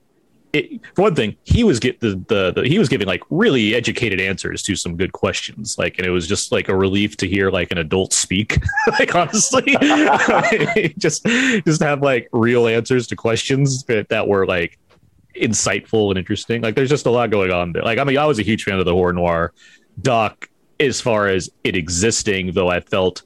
It, 0.52 0.82
for 0.94 1.00
one 1.00 1.14
thing, 1.14 1.34
he 1.44 1.64
was 1.64 1.80
get 1.80 2.00
the, 2.00 2.22
the 2.28 2.52
the 2.52 2.68
he 2.68 2.78
was 2.78 2.90
giving 2.90 3.06
like 3.06 3.22
really 3.30 3.74
educated 3.74 4.20
answers 4.20 4.62
to 4.64 4.76
some 4.76 4.98
good 4.98 5.12
questions, 5.12 5.78
like, 5.78 5.96
and 5.96 6.06
it 6.06 6.10
was 6.10 6.28
just 6.28 6.52
like 6.52 6.68
a 6.68 6.76
relief 6.76 7.16
to 7.18 7.26
hear 7.26 7.50
like 7.50 7.72
an 7.72 7.78
adult 7.78 8.12
speak. 8.12 8.58
like 8.98 9.14
honestly, 9.14 9.62
just 10.98 11.24
just 11.24 11.82
have 11.82 12.02
like 12.02 12.28
real 12.34 12.66
answers 12.66 13.06
to 13.06 13.16
questions 13.16 13.84
that, 13.84 14.10
that 14.10 14.28
were 14.28 14.44
like 14.44 14.78
insightful 15.34 16.10
and 16.10 16.18
interesting. 16.18 16.62
Like 16.62 16.74
there's 16.74 16.90
just 16.90 17.06
a 17.06 17.10
lot 17.10 17.30
going 17.30 17.50
on 17.50 17.72
there. 17.72 17.82
Like 17.82 17.98
I 17.98 18.04
mean, 18.04 18.18
I 18.18 18.26
was 18.26 18.38
a 18.38 18.42
huge 18.42 18.64
fan 18.64 18.78
of 18.78 18.84
the 18.84 18.92
horror 18.92 19.12
noir 19.12 19.52
doc 20.00 20.48
as 20.80 21.00
far 21.00 21.28
as 21.28 21.50
it 21.64 21.76
existing, 21.76 22.52
though 22.52 22.68
I 22.68 22.80
felt 22.80 23.22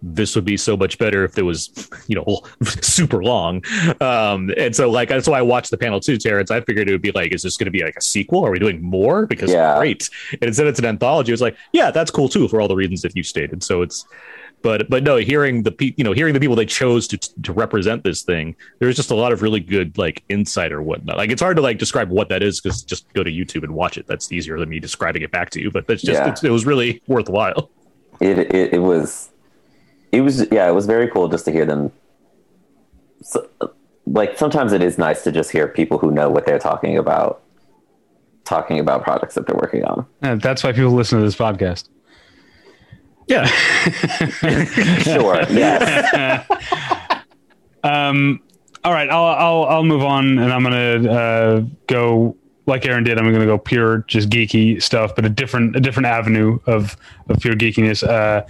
this 0.00 0.36
would 0.36 0.44
be 0.44 0.56
so 0.56 0.76
much 0.76 0.96
better 0.98 1.24
if 1.24 1.36
it 1.36 1.42
was, 1.42 1.70
you 2.06 2.14
know, 2.14 2.40
super 2.64 3.22
long. 3.22 3.62
Um, 4.00 4.50
and 4.56 4.74
so 4.74 4.88
like 4.90 5.08
that's 5.08 5.28
why 5.28 5.38
I 5.38 5.42
watched 5.42 5.70
the 5.70 5.76
panel 5.78 5.98
too, 6.00 6.16
Terence. 6.18 6.50
I 6.50 6.60
figured 6.60 6.88
it 6.88 6.92
would 6.92 7.02
be 7.02 7.10
like, 7.12 7.32
is 7.32 7.42
this 7.42 7.56
going 7.56 7.66
to 7.66 7.70
be 7.72 7.82
like 7.82 7.96
a 7.96 8.00
sequel? 8.00 8.46
Are 8.46 8.50
we 8.50 8.58
doing 8.60 8.80
more? 8.80 9.26
Because 9.26 9.50
Yeah. 9.50 9.76
great. 9.78 10.08
And 10.32 10.44
instead 10.44 10.66
it's 10.68 10.78
an 10.78 10.84
anthology. 10.84 11.32
it's 11.32 11.42
like, 11.42 11.56
yeah, 11.72 11.90
that's 11.90 12.10
cool 12.10 12.28
too 12.28 12.46
for 12.48 12.60
all 12.60 12.68
the 12.68 12.76
reasons 12.76 13.02
that 13.02 13.16
you 13.16 13.22
stated. 13.24 13.64
So 13.64 13.82
it's 13.82 14.04
but 14.62 14.90
but 14.90 15.02
no, 15.02 15.16
hearing 15.16 15.62
the 15.62 15.70
pe- 15.72 15.94
you 15.96 16.04
know 16.04 16.12
hearing 16.12 16.34
the 16.34 16.40
people 16.40 16.56
they 16.56 16.66
chose 16.66 17.06
to 17.08 17.18
to 17.18 17.52
represent 17.52 18.02
this 18.04 18.22
thing, 18.22 18.56
there's 18.80 18.96
just 18.96 19.10
a 19.10 19.14
lot 19.14 19.32
of 19.32 19.42
really 19.42 19.60
good 19.60 19.96
like 19.98 20.24
insight 20.28 20.72
or 20.72 20.82
whatnot. 20.82 21.16
Like 21.16 21.30
it's 21.30 21.42
hard 21.42 21.56
to 21.56 21.62
like 21.62 21.78
describe 21.78 22.10
what 22.10 22.28
that 22.30 22.42
is 22.42 22.60
because 22.60 22.82
just 22.82 23.12
go 23.12 23.22
to 23.22 23.30
YouTube 23.30 23.62
and 23.62 23.72
watch 23.72 23.96
it. 23.98 24.06
That's 24.06 24.32
easier 24.32 24.58
than 24.58 24.68
me 24.68 24.80
describing 24.80 25.22
it 25.22 25.30
back 25.30 25.50
to 25.50 25.60
you. 25.60 25.70
But 25.70 25.86
that's 25.86 26.02
just 26.02 26.20
Yeah. 26.20 26.30
it's, 26.30 26.42
it 26.44 26.50
was 26.50 26.66
really 26.66 27.00
worthwhile. 27.06 27.70
It, 28.20 28.38
it 28.38 28.74
it 28.74 28.78
was 28.80 29.30
it 30.10 30.22
was 30.22 30.46
yeah 30.50 30.68
it 30.68 30.72
was 30.74 30.86
very 30.86 31.08
cool 31.08 31.28
just 31.28 31.44
to 31.44 31.52
hear 31.52 31.64
them. 31.64 31.92
So, 33.22 33.48
like 34.06 34.36
sometimes 34.38 34.72
it 34.72 34.82
is 34.82 34.98
nice 34.98 35.22
to 35.24 35.32
just 35.32 35.50
hear 35.50 35.68
people 35.68 35.98
who 35.98 36.10
know 36.10 36.28
what 36.30 36.46
they're 36.46 36.58
talking 36.58 36.96
about 36.96 37.42
talking 38.44 38.80
about 38.80 39.02
products 39.02 39.34
that 39.34 39.46
they're 39.46 39.56
working 39.56 39.84
on. 39.84 40.06
Uh, 40.22 40.34
that's 40.36 40.64
why 40.64 40.72
people 40.72 40.92
listen 40.92 41.18
to 41.18 41.24
this 41.24 41.36
podcast 41.36 41.88
Yeah, 43.28 43.46
Sure. 45.02 45.42
yes. 45.50 46.46
Um, 47.84 48.40
all 48.84 48.92
right, 48.92 49.08
I'll 49.08 49.24
I'll 49.24 49.64
I'll 49.64 49.84
move 49.84 50.02
on, 50.02 50.38
and 50.38 50.52
I'm 50.52 50.62
gonna 50.64 51.10
uh, 51.10 51.62
go 51.86 52.36
like 52.66 52.84
Aaron 52.84 53.04
did. 53.04 53.18
I'm 53.18 53.32
gonna 53.32 53.46
go 53.46 53.56
pure 53.56 53.98
just 54.08 54.28
geeky 54.30 54.82
stuff, 54.82 55.14
but 55.14 55.24
a 55.24 55.28
different 55.28 55.76
a 55.76 55.80
different 55.80 56.06
avenue 56.06 56.58
of 56.66 56.96
of 57.28 57.38
pure 57.40 57.54
geekiness. 57.54 58.02
Uh, 58.06 58.42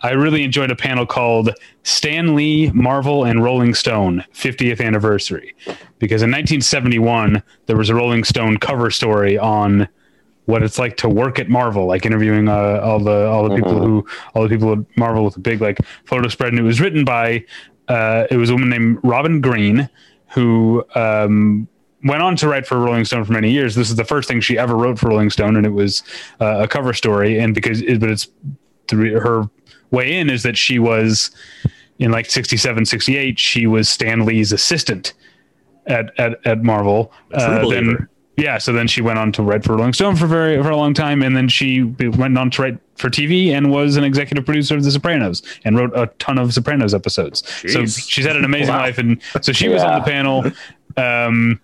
I 0.00 0.12
really 0.12 0.44
enjoyed 0.44 0.70
a 0.70 0.76
panel 0.76 1.04
called 1.04 1.50
Stan 1.82 2.34
Lee, 2.34 2.70
Marvel, 2.70 3.24
and 3.24 3.44
Rolling 3.44 3.74
Stone 3.74 4.24
50th 4.34 4.80
anniversary, 4.84 5.54
because 5.98 6.22
in 6.22 6.30
1971 6.30 7.42
there 7.66 7.76
was 7.76 7.90
a 7.90 7.94
Rolling 7.94 8.24
Stone 8.24 8.56
cover 8.58 8.90
story 8.90 9.36
on 9.36 9.86
what 10.50 10.62
it's 10.62 10.78
like 10.78 10.96
to 10.98 11.08
work 11.08 11.38
at 11.38 11.48
Marvel, 11.48 11.86
like 11.86 12.04
interviewing 12.04 12.48
uh, 12.48 12.80
all 12.82 12.98
the 12.98 13.26
all 13.26 13.48
the 13.48 13.54
people 13.56 13.80
who 13.86 14.06
all 14.34 14.42
the 14.42 14.48
people 14.48 14.72
at 14.72 14.78
Marvel 14.96 15.24
with 15.24 15.36
a 15.36 15.40
big 15.40 15.60
like 15.60 15.78
photo 16.04 16.28
spread, 16.28 16.50
and 16.52 16.58
it 16.58 16.62
was 16.62 16.80
written 16.80 17.04
by 17.04 17.44
uh, 17.88 18.26
it 18.30 18.36
was 18.36 18.50
a 18.50 18.52
woman 18.54 18.68
named 18.70 18.98
Robin 19.02 19.40
Green 19.40 19.88
who 20.28 20.84
um, 20.94 21.66
went 22.04 22.22
on 22.22 22.36
to 22.36 22.48
write 22.48 22.66
for 22.66 22.78
Rolling 22.78 23.04
Stone 23.04 23.24
for 23.24 23.32
many 23.32 23.50
years. 23.50 23.74
This 23.74 23.90
is 23.90 23.96
the 23.96 24.04
first 24.04 24.28
thing 24.28 24.40
she 24.40 24.56
ever 24.58 24.76
wrote 24.76 24.98
for 24.98 25.08
Rolling 25.08 25.30
Stone, 25.30 25.56
and 25.56 25.66
it 25.66 25.70
was 25.70 26.02
uh, 26.40 26.60
a 26.62 26.68
cover 26.68 26.92
story. 26.92 27.38
And 27.38 27.54
because 27.54 27.82
it, 27.82 27.98
but 28.00 28.10
it's 28.10 28.28
her 28.90 29.48
way 29.90 30.18
in 30.18 30.30
is 30.30 30.42
that 30.42 30.56
she 30.56 30.78
was 30.78 31.30
in 31.98 32.10
like 32.10 32.30
67 32.30 32.86
68 32.86 33.38
she 33.38 33.66
was 33.66 33.88
stan 33.88 34.24
lee's 34.24 34.52
assistant 34.52 35.12
at 35.86 36.18
at, 36.18 36.44
at 36.46 36.62
marvel 36.62 37.12
Uh, 37.32 37.58
then. 37.70 38.08
Yeah 38.40 38.58
so 38.58 38.72
then 38.72 38.86
she 38.88 39.00
went 39.02 39.18
on 39.18 39.32
to 39.32 39.42
write 39.42 39.64
for 39.64 39.76
rolling 39.76 39.92
stone 39.92 40.16
for 40.16 40.26
very 40.26 40.62
for 40.62 40.70
a 40.70 40.76
long 40.76 40.94
time 40.94 41.22
and 41.22 41.36
then 41.36 41.48
she 41.48 41.82
went 41.82 42.36
on 42.38 42.50
to 42.50 42.62
write 42.62 42.78
for 42.96 43.08
tv 43.10 43.48
and 43.48 43.70
was 43.70 43.96
an 43.96 44.04
executive 44.04 44.44
producer 44.44 44.76
of 44.76 44.84
the 44.84 44.90
sopranos 44.90 45.42
and 45.64 45.78
wrote 45.78 45.92
a 45.96 46.06
ton 46.18 46.38
of 46.38 46.52
sopranos 46.52 46.92
episodes 46.94 47.42
so 47.72 47.84
she's 47.86 48.24
had 48.24 48.36
an 48.36 48.44
amazing 48.44 48.74
Wow. 48.74 48.80
life 48.80 48.98
and 48.98 49.20
so 49.42 49.52
she 49.52 49.68
was 49.68 49.82
on 49.82 50.00
the 50.00 50.04
panel 50.04 50.44
um 50.96 51.60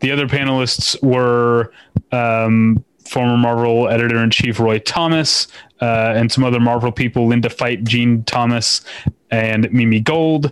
the 0.00 0.10
other 0.10 0.26
panelists 0.26 1.00
were 1.02 1.72
um, 2.10 2.84
former 3.08 3.36
Marvel 3.36 3.88
editor 3.88 4.18
in 4.22 4.30
chief 4.30 4.58
Roy 4.58 4.80
Thomas 4.80 5.46
uh, 5.80 6.12
and 6.16 6.30
some 6.32 6.42
other 6.42 6.58
Marvel 6.58 6.90
people, 6.90 7.28
Linda 7.28 7.48
Fite, 7.48 7.84
Jean 7.84 8.24
Thomas, 8.24 8.80
and 9.30 9.70
Mimi 9.72 10.00
Gold. 10.00 10.50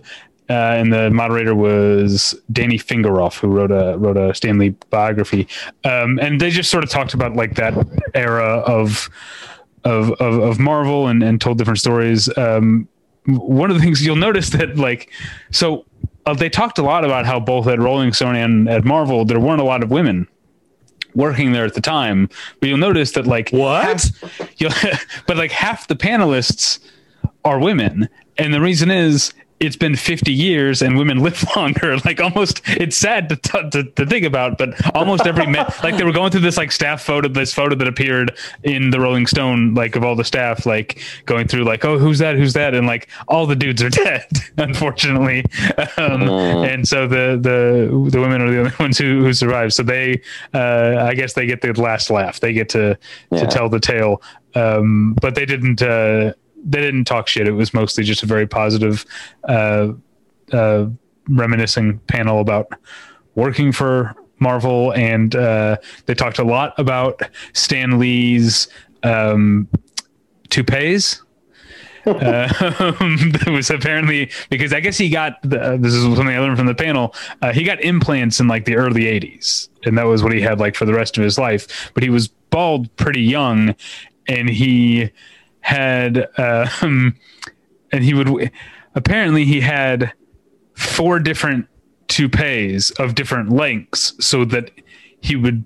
Uh, 0.51 0.75
and 0.75 0.91
the 0.91 1.09
moderator 1.11 1.55
was 1.55 2.35
Danny 2.51 2.77
Fingeroth, 2.77 3.39
who 3.39 3.47
wrote 3.47 3.71
a 3.71 3.97
wrote 3.97 4.17
a 4.17 4.35
Stan 4.35 4.57
Lee 4.57 4.75
biography. 4.89 5.47
Um, 5.85 6.19
and 6.19 6.41
they 6.41 6.49
just 6.49 6.69
sort 6.69 6.83
of 6.83 6.89
talked 6.89 7.13
about 7.13 7.35
like 7.37 7.55
that 7.55 7.73
era 8.13 8.57
of 8.67 9.09
of 9.85 10.11
of, 10.19 10.39
of 10.39 10.59
Marvel 10.59 11.07
and, 11.07 11.23
and 11.23 11.39
told 11.39 11.57
different 11.57 11.79
stories. 11.79 12.29
Um, 12.37 12.85
one 13.27 13.71
of 13.71 13.77
the 13.77 13.81
things 13.81 14.05
you'll 14.05 14.17
notice 14.17 14.49
that 14.49 14.75
like 14.77 15.09
so 15.51 15.85
uh, 16.25 16.33
they 16.33 16.49
talked 16.49 16.77
a 16.77 16.83
lot 16.83 17.05
about 17.05 17.25
how 17.25 17.39
both 17.39 17.65
at 17.67 17.79
Rolling 17.79 18.11
Stone 18.11 18.35
and 18.35 18.67
at 18.67 18.83
Marvel 18.83 19.23
there 19.23 19.39
weren't 19.39 19.61
a 19.61 19.65
lot 19.65 19.83
of 19.83 19.89
women 19.89 20.27
working 21.15 21.53
there 21.53 21.63
at 21.65 21.75
the 21.75 21.81
time, 21.81 22.27
but 22.59 22.67
you'll 22.67 22.77
notice 22.77 23.13
that 23.13 23.25
like 23.25 23.51
What? 23.51 24.11
half- 24.59 25.23
but 25.27 25.37
like 25.37 25.51
half 25.51 25.87
the 25.87 25.95
panelists 25.95 26.79
are 27.45 27.57
women, 27.57 28.09
and 28.37 28.53
the 28.53 28.59
reason 28.59 28.91
is 28.91 29.33
it's 29.61 29.75
been 29.75 29.95
50 29.95 30.33
years 30.33 30.81
and 30.81 30.97
women 30.97 31.19
live 31.19 31.45
longer. 31.55 31.97
Like 31.99 32.19
almost 32.19 32.61
it's 32.65 32.97
sad 32.97 33.29
to, 33.29 33.35
t- 33.35 33.69
to, 33.69 33.83
to 33.83 34.05
think 34.05 34.25
about 34.25 34.57
but 34.57 34.73
almost 34.95 35.27
every 35.27 35.45
man 35.45 35.71
like 35.83 35.97
they 35.97 36.03
were 36.03 36.11
going 36.11 36.31
through 36.31 36.41
this 36.41 36.57
like 36.57 36.71
staff 36.71 37.03
photo 37.03 37.27
this 37.27 37.53
photo 37.53 37.75
that 37.75 37.87
appeared 37.87 38.37
in 38.63 38.89
the 38.89 38.99
rolling 38.99 39.27
stone 39.27 39.75
like 39.75 39.95
of 39.95 40.03
all 40.03 40.15
the 40.15 40.23
staff 40.23 40.65
like 40.65 40.99
going 41.25 41.47
through 41.47 41.63
like 41.63 41.85
oh 41.85 41.99
who's 41.99 42.17
that? 42.19 42.35
Who's 42.35 42.53
that? 42.53 42.73
And 42.73 42.87
like 42.87 43.07
all 43.27 43.45
the 43.45 43.55
dudes 43.55 43.83
are 43.83 43.89
dead 44.03 44.25
unfortunately. 44.57 45.45
Um, 45.97 46.23
and 46.23 46.87
so 46.87 47.07
the 47.07 47.37
the 47.39 48.09
the 48.09 48.19
women 48.19 48.41
are 48.41 48.49
the 48.49 48.59
only 48.59 48.71
ones 48.79 48.97
who 48.97 49.23
who 49.23 49.31
survive. 49.31 49.73
So 49.73 49.83
they 49.83 50.21
uh 50.53 51.05
i 51.07 51.13
guess 51.13 51.33
they 51.33 51.45
get 51.45 51.61
the 51.61 51.71
last 51.79 52.09
laugh. 52.09 52.39
They 52.39 52.51
get 52.53 52.69
to 52.69 52.97
to 53.31 53.47
tell 53.47 53.69
the 53.69 53.79
tale. 53.79 54.23
Um 54.55 55.13
but 55.21 55.35
they 55.35 55.45
didn't 55.45 55.81
uh 55.83 56.33
they 56.63 56.79
didn't 56.79 57.05
talk 57.05 57.27
shit 57.27 57.47
it 57.47 57.51
was 57.51 57.73
mostly 57.73 58.03
just 58.03 58.23
a 58.23 58.25
very 58.25 58.47
positive 58.47 59.05
uh 59.47 59.89
uh 60.53 60.85
reminiscing 61.29 61.99
panel 62.07 62.39
about 62.39 62.67
working 63.35 63.71
for 63.71 64.15
marvel 64.39 64.93
and 64.93 65.35
uh 65.35 65.77
they 66.05 66.13
talked 66.13 66.39
a 66.39 66.43
lot 66.43 66.73
about 66.77 67.21
stan 67.53 67.99
lee's 67.99 68.67
um 69.03 69.67
toupees 70.49 71.21
um, 72.05 72.15
that 72.17 73.49
was 73.51 73.69
apparently 73.69 74.31
because 74.49 74.73
I 74.73 74.79
guess 74.79 74.97
he 74.97 75.09
got 75.09 75.39
the, 75.43 75.77
this 75.79 75.93
is 75.93 76.03
something 76.03 76.27
I 76.27 76.39
learned 76.39 76.57
from 76.57 76.65
the 76.65 76.73
panel. 76.73 77.13
Uh, 77.43 77.53
he 77.53 77.63
got 77.63 77.79
implants 77.81 78.39
in 78.39 78.47
like 78.47 78.65
the 78.65 78.75
early 78.75 79.03
'80s, 79.03 79.69
and 79.85 79.95
that 79.99 80.05
was 80.05 80.23
what 80.23 80.33
he 80.33 80.41
had 80.41 80.59
like 80.59 80.75
for 80.75 80.85
the 80.85 80.95
rest 80.95 81.19
of 81.19 81.23
his 81.23 81.37
life. 81.37 81.91
But 81.93 82.01
he 82.01 82.09
was 82.09 82.27
bald 82.27 82.95
pretty 82.95 83.21
young, 83.21 83.75
and 84.27 84.49
he 84.49 85.11
had 85.61 86.27
um, 86.37 87.15
and 87.91 88.03
he 88.03 88.13
would 88.13 88.51
apparently 88.95 89.45
he 89.45 89.61
had 89.61 90.13
four 90.75 91.19
different 91.19 91.67
toupees 92.07 92.91
of 92.91 93.15
different 93.15 93.49
lengths 93.49 94.13
so 94.19 94.43
that 94.45 94.71
he 95.21 95.35
would 95.35 95.63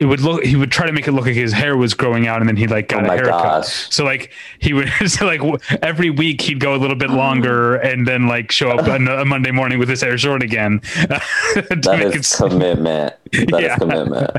it 0.00 0.06
would 0.06 0.20
look 0.20 0.42
he 0.44 0.56
would 0.56 0.72
try 0.72 0.86
to 0.86 0.92
make 0.92 1.06
it 1.06 1.12
look 1.12 1.24
like 1.24 1.34
his 1.34 1.52
hair 1.52 1.76
was 1.76 1.94
growing 1.94 2.26
out 2.26 2.40
and 2.40 2.48
then 2.48 2.56
he 2.56 2.66
like 2.66 2.88
got 2.88 3.02
Oh 3.02 3.04
a 3.04 3.08
my 3.08 3.14
haircut 3.14 3.42
gosh. 3.62 3.94
so 3.94 4.04
like 4.04 4.32
he 4.58 4.72
would 4.72 4.88
so 5.06 5.24
like 5.24 5.38
w- 5.40 5.56
every 5.82 6.10
week 6.10 6.40
he'd 6.40 6.58
go 6.58 6.74
a 6.74 6.78
little 6.78 6.96
bit 6.96 7.10
longer 7.10 7.76
and 7.76 8.06
then 8.06 8.26
like 8.26 8.50
show 8.50 8.70
up 8.70 8.88
on 8.94 9.06
a 9.06 9.24
monday 9.24 9.52
morning 9.52 9.78
with 9.78 9.88
his 9.88 10.00
hair 10.02 10.18
short 10.18 10.42
again 10.42 10.80
That 11.54 11.84
make 11.86 12.14
is 12.16 12.32
it 12.34 12.36
commitment. 12.36 13.14
That 13.32 13.54
is 13.54 13.60
Yeah. 13.62 13.76
commitment. 13.78 14.30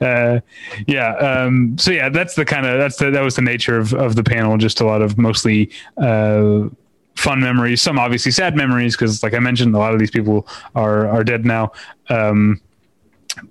uh, 0.00 0.40
yeah. 0.86 1.14
Um, 1.16 1.76
so 1.78 1.90
yeah, 1.90 2.08
that's 2.08 2.34
the 2.34 2.44
kind 2.44 2.64
of 2.66 2.78
that's 2.78 2.96
the, 2.96 3.10
that 3.10 3.22
was 3.22 3.36
the 3.36 3.42
nature 3.42 3.76
of 3.76 3.92
of 3.92 4.14
the 4.16 4.22
panel. 4.24 4.56
Just 4.56 4.80
a 4.80 4.86
lot 4.86 5.02
of 5.02 5.18
mostly 5.18 5.70
uh, 5.98 6.68
fun 7.16 7.40
memories. 7.40 7.82
Some 7.82 7.98
obviously 7.98 8.32
sad 8.32 8.56
memories 8.56 8.96
because, 8.96 9.22
like 9.22 9.34
I 9.34 9.38
mentioned, 9.40 9.74
a 9.74 9.78
lot 9.78 9.92
of 9.92 9.98
these 9.98 10.10
people 10.10 10.46
are 10.74 11.08
are 11.08 11.24
dead 11.24 11.44
now. 11.44 11.72
Um, 12.08 12.60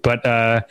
but 0.01 0.25
uh, 0.25 0.61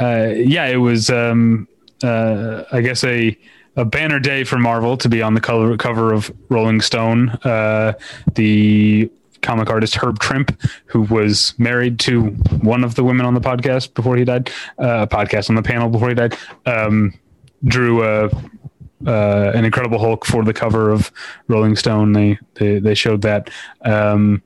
uh, 0.00 0.32
yeah, 0.34 0.66
it 0.66 0.76
was 0.76 1.10
um, 1.10 1.68
uh, 2.02 2.64
I 2.72 2.80
guess 2.80 3.04
a 3.04 3.36
a 3.76 3.84
banner 3.84 4.18
day 4.18 4.42
for 4.42 4.58
Marvel 4.58 4.96
to 4.96 5.08
be 5.08 5.22
on 5.22 5.34
the 5.34 5.40
cover 5.40 5.76
cover 5.76 6.12
of 6.12 6.32
Rolling 6.48 6.80
Stone. 6.80 7.30
Uh, 7.44 7.92
the 8.34 9.10
comic 9.42 9.70
artist 9.70 9.94
Herb 9.96 10.18
Trimpe, 10.18 10.56
who 10.86 11.02
was 11.02 11.54
married 11.58 12.00
to 12.00 12.22
one 12.62 12.82
of 12.82 12.94
the 12.94 13.04
women 13.04 13.26
on 13.26 13.34
the 13.34 13.40
podcast 13.40 13.94
before 13.94 14.16
he 14.16 14.24
died, 14.24 14.50
uh, 14.78 15.06
podcast 15.06 15.50
on 15.50 15.56
the 15.56 15.62
panel 15.62 15.88
before 15.88 16.08
he 16.08 16.14
died, 16.14 16.36
um, 16.64 17.14
drew 17.64 18.02
a, 18.02 18.26
uh, 19.06 19.52
an 19.54 19.64
Incredible 19.64 19.98
Hulk 19.98 20.24
for 20.24 20.42
the 20.42 20.54
cover 20.54 20.90
of 20.90 21.12
Rolling 21.48 21.76
Stone. 21.76 22.12
They 22.12 22.38
they, 22.54 22.78
they 22.78 22.94
showed 22.94 23.22
that. 23.22 23.50
Um, 23.82 24.42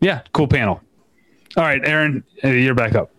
yeah, 0.00 0.22
cool 0.32 0.48
panel. 0.48 0.80
All 1.56 1.62
right, 1.64 1.86
Aaron, 1.86 2.24
uh, 2.42 2.48
you're 2.48 2.74
back 2.74 2.94
up. 2.94 3.10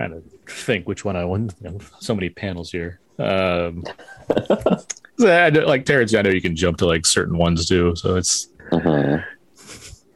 Trying 0.00 0.12
to 0.22 0.22
think 0.50 0.88
which 0.88 1.04
one 1.04 1.14
I 1.14 1.26
want. 1.26 1.54
You 1.62 1.70
know, 1.72 1.78
so 1.98 2.14
many 2.14 2.30
panels 2.30 2.72
here. 2.72 3.00
Um, 3.18 3.84
I, 5.20 5.50
know- 5.50 5.66
like 5.66 5.84
Terence, 5.84 6.14
I 6.14 6.22
know 6.22 6.30
you 6.30 6.40
can 6.40 6.56
jump 6.56 6.78
to 6.78 6.86
like 6.86 7.04
certain 7.04 7.36
ones 7.36 7.68
too. 7.68 7.94
So 7.96 8.16
it's 8.16 8.48
Mhm. 8.72 9.22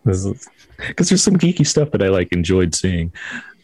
because 0.05 1.09
there's 1.11 1.23
some 1.23 1.37
geeky 1.37 1.67
stuff 1.67 1.91
that 1.91 2.03
I 2.03 2.09
like 2.09 2.33
enjoyed 2.33 2.75
seeing. 2.75 3.13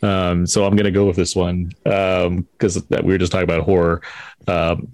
Um, 0.02 0.46
so 0.46 0.66
I'm 0.66 0.76
gonna 0.76 0.90
go 0.90 1.06
with 1.06 1.16
this 1.16 1.34
one 1.34 1.72
because 1.84 2.74
that 2.88 3.02
we 3.02 3.12
were 3.14 3.18
just 3.18 3.32
talking 3.32 3.44
about 3.44 3.62
horror. 3.64 4.02
Um, 4.46 4.88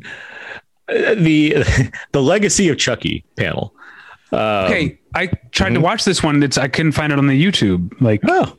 the 0.86 1.56
the 2.12 2.22
legacy 2.22 2.68
of 2.68 2.78
Chucky 2.78 3.24
panel. 3.36 3.74
Um, 4.30 4.38
Okay, 4.66 4.98
I 5.14 5.26
tried 5.50 5.74
to 5.74 5.80
watch 5.80 6.04
this 6.04 6.22
one. 6.22 6.40
It's 6.44 6.56
I 6.56 6.68
couldn't 6.68 6.92
find 6.92 7.12
it 7.12 7.18
on 7.18 7.26
the 7.26 7.44
YouTube. 7.44 8.00
Like, 8.00 8.20
Oh, 8.28 8.56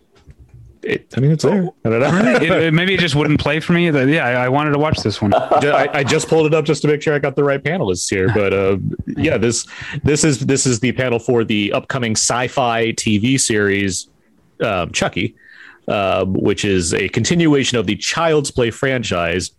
it, 0.88 1.14
I 1.16 1.20
mean, 1.20 1.32
it's 1.32 1.44
there. 1.44 1.68
I 1.86 1.90
don't 1.90 2.00
know. 2.00 2.32
it, 2.36 2.44
it- 2.64 2.74
maybe 2.74 2.94
it 2.94 3.00
just 3.00 3.16
wouldn't 3.16 3.40
play 3.40 3.60
for 3.60 3.74
me. 3.74 3.90
Yeah, 3.90 4.26
I, 4.26 4.46
I 4.46 4.50
wanted 4.50 4.72
to 4.72 4.80
watch 4.80 5.00
this 5.00 5.22
one. 5.22 5.34
I, 5.36 5.90
I 5.94 6.04
just 6.04 6.28
pulled 6.28 6.46
it 6.48 6.54
up 6.54 6.66
just 6.66 6.82
to 6.84 6.88
make 6.88 7.02
sure 7.02 7.14
I 7.14 7.20
got 7.20 7.36
the 7.36 7.44
right 7.44 7.62
panelists 7.64 8.10
here. 8.10 8.30
But 8.34 8.54
uh, 8.54 8.78
yeah, 9.16 9.38
this 9.38 9.68
this 10.04 10.24
is 10.24 10.40
this 10.40 10.66
is 10.66 10.80
the 10.80 10.92
panel 10.94 11.20
for 11.20 11.44
the 11.44 11.74
upcoming 11.74 12.14
Syfy 12.14 12.94
TV 12.96 13.40
series 13.40 14.10
um, 14.64 14.92
Chucky, 14.92 15.36
um, 15.88 16.34
which 16.34 16.66
is 16.66 16.94
a 16.94 17.10
continuation 17.10 17.78
of 17.78 17.86
the 17.86 17.96
Child's 17.96 18.52
Play 18.52 18.72
franchise. 18.72 19.52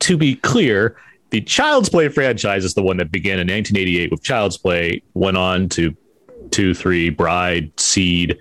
To 0.00 0.16
be 0.16 0.36
clear, 0.36 0.96
the 1.30 1.40
Child's 1.40 1.88
Play 1.88 2.08
franchise 2.08 2.64
is 2.64 2.74
the 2.74 2.82
one 2.82 2.98
that 2.98 3.10
began 3.10 3.34
in 3.38 3.46
1988 3.48 4.10
with 4.10 4.22
Child's 4.22 4.58
Play, 4.58 5.02
went 5.14 5.36
on 5.36 5.68
to 5.70 5.96
two, 6.50 6.74
three, 6.74 7.08
Bride, 7.10 7.72
Seed, 7.80 8.36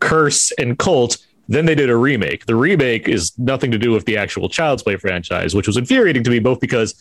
Curse, 0.00 0.50
and 0.52 0.78
Cult. 0.78 1.18
Then 1.48 1.66
they 1.66 1.74
did 1.74 1.90
a 1.90 1.96
remake. 1.96 2.46
The 2.46 2.56
remake 2.56 3.08
is 3.08 3.32
nothing 3.38 3.70
to 3.70 3.78
do 3.78 3.90
with 3.90 4.04
the 4.06 4.16
actual 4.16 4.48
Child's 4.48 4.82
Play 4.82 4.96
franchise, 4.96 5.54
which 5.54 5.66
was 5.66 5.76
infuriating 5.76 6.24
to 6.24 6.30
me 6.30 6.38
both 6.38 6.60
because 6.60 6.94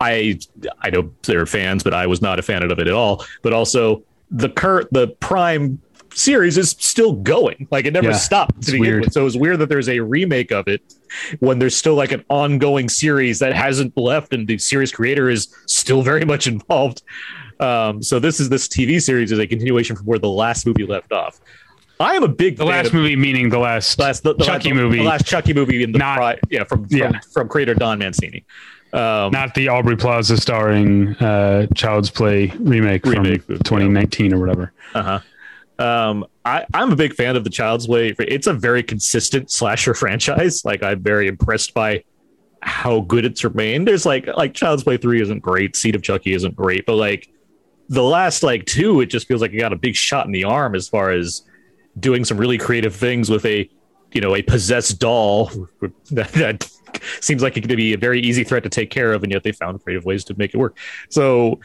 I 0.00 0.38
I 0.80 0.90
know 0.90 1.10
they're 1.22 1.46
fans, 1.46 1.82
but 1.82 1.94
I 1.94 2.06
was 2.06 2.20
not 2.20 2.38
a 2.38 2.42
fan 2.42 2.62
of 2.62 2.78
it 2.78 2.86
at 2.86 2.92
all. 2.92 3.24
But 3.42 3.52
also 3.52 4.02
the 4.30 4.48
current 4.48 4.88
the 4.92 5.08
Prime 5.20 5.80
series 6.12 6.56
is 6.56 6.70
still 6.78 7.12
going. 7.12 7.68
Like 7.70 7.84
it 7.84 7.92
never 7.92 8.08
Yeah, 8.08 8.16
stopped 8.16 8.62
to 8.62 8.72
begin 8.72 9.00
with. 9.00 9.12
So 9.12 9.26
it's 9.26 9.36
weird 9.36 9.58
that 9.60 9.68
there's 9.68 9.88
a 9.88 10.00
remake 10.00 10.50
of 10.50 10.66
it 10.66 10.82
when 11.40 11.58
there's 11.58 11.76
still 11.76 11.94
like 11.94 12.12
an 12.12 12.24
ongoing 12.28 12.88
series 12.88 13.38
that 13.38 13.54
hasn't 13.54 13.96
left 13.96 14.32
and 14.32 14.46
the 14.46 14.58
series 14.58 14.92
creator 14.92 15.28
is 15.28 15.54
still 15.66 16.02
very 16.02 16.24
much 16.24 16.46
involved. 16.46 17.02
Um, 17.60 18.02
so 18.02 18.18
this 18.18 18.40
is 18.40 18.48
this 18.48 18.68
TV 18.68 19.00
series 19.00 19.32
is 19.32 19.38
a 19.38 19.46
continuation 19.46 19.96
from 19.96 20.06
where 20.06 20.18
the 20.18 20.28
last 20.28 20.66
movie 20.66 20.84
left 20.86 21.12
off. 21.12 21.40
I 21.98 22.14
am 22.14 22.22
a 22.22 22.28
big 22.28 22.56
The 22.56 22.64
fan 22.64 22.68
last 22.72 22.86
of- 22.88 22.94
movie, 22.94 23.16
meaning 23.16 23.48
the 23.48 23.58
last, 23.58 23.98
last 23.98 24.22
the, 24.22 24.34
the 24.34 24.44
Chucky 24.44 24.68
the- 24.70 24.74
movie, 24.74 24.98
the 24.98 25.04
last 25.04 25.26
Chucky 25.26 25.54
movie 25.54 25.82
in 25.82 25.92
the 25.92 25.98
Not- 25.98 26.16
pri- 26.18 26.38
yeah 26.50 26.64
from 26.64 26.86
from, 26.88 26.96
Yeah. 26.98 27.20
from 27.32 27.48
creator 27.48 27.74
Don 27.74 27.98
Mancini. 27.98 28.44
Um, 28.92 29.30
not 29.32 29.54
the 29.54 29.68
Aubrey 29.68 29.96
Plaza 29.96 30.36
starring 30.36 31.08
uh, 31.16 31.66
Child's 31.74 32.08
Play 32.10 32.52
remake, 32.58 33.04
Remake, 33.04 33.42
from 33.42 33.56
yeah. 33.56 33.62
2019 33.62 34.32
or 34.32 34.38
whatever. 34.38 34.72
Uh-huh. 34.94 35.20
Um, 35.78 36.24
I, 36.46 36.64
I'm 36.72 36.92
a 36.92 36.96
big 36.96 37.12
fan 37.14 37.36
of 37.36 37.44
the 37.44 37.50
Child's 37.50 37.86
Play. 37.86 38.14
It's 38.18 38.46
a 38.46 38.54
very 38.54 38.82
consistent 38.82 39.50
slasher 39.58 39.92
franchise. 39.92 40.64
Like 40.64 40.82
I'm 40.82 41.02
very 41.02 41.28
impressed 41.28 41.74
by 41.74 42.04
how 42.62 43.00
good 43.00 43.24
it's 43.24 43.44
remained. 43.44 43.86
There's 43.86 44.06
like 44.06 44.26
like 44.36 44.54
Child's 44.54 44.84
Play 44.84 44.96
three 44.96 45.20
isn't 45.20 45.40
great, 45.40 45.76
Seed 45.76 45.94
of 45.94 46.02
Chucky 46.02 46.32
isn't 46.32 46.56
great, 46.56 46.86
but 46.86 46.94
like 46.94 47.28
the 47.88 48.02
last 48.02 48.42
like 48.42 48.64
two, 48.66 49.00
it 49.00 49.06
just 49.06 49.28
feels 49.28 49.40
like 49.42 49.52
it 49.52 49.58
got 49.58 49.72
a 49.72 49.76
big 49.76 49.94
shot 49.94 50.26
in 50.26 50.32
the 50.32 50.44
arm 50.44 50.74
as 50.74 50.88
far 50.88 51.10
as 51.10 51.42
doing 51.98 52.24
some 52.24 52.38
really 52.38 52.58
creative 52.58 52.94
things 52.94 53.30
with 53.30 53.44
a 53.44 53.68
you 54.12 54.20
know 54.20 54.34
a 54.34 54.42
possessed 54.42 54.98
doll 54.98 55.46
that, 56.10 56.32
that 56.32 56.70
seems 57.20 57.42
like 57.42 57.56
it 57.56 57.62
could 57.62 57.76
be 57.76 57.92
a 57.92 57.98
very 57.98 58.20
easy 58.20 58.44
threat 58.44 58.62
to 58.62 58.68
take 58.68 58.90
care 58.90 59.12
of, 59.12 59.22
and 59.22 59.32
yet 59.32 59.42
they 59.42 59.52
found 59.52 59.82
creative 59.82 60.04
ways 60.04 60.24
to 60.24 60.34
make 60.38 60.54
it 60.54 60.58
work. 60.58 60.76
So 61.10 61.60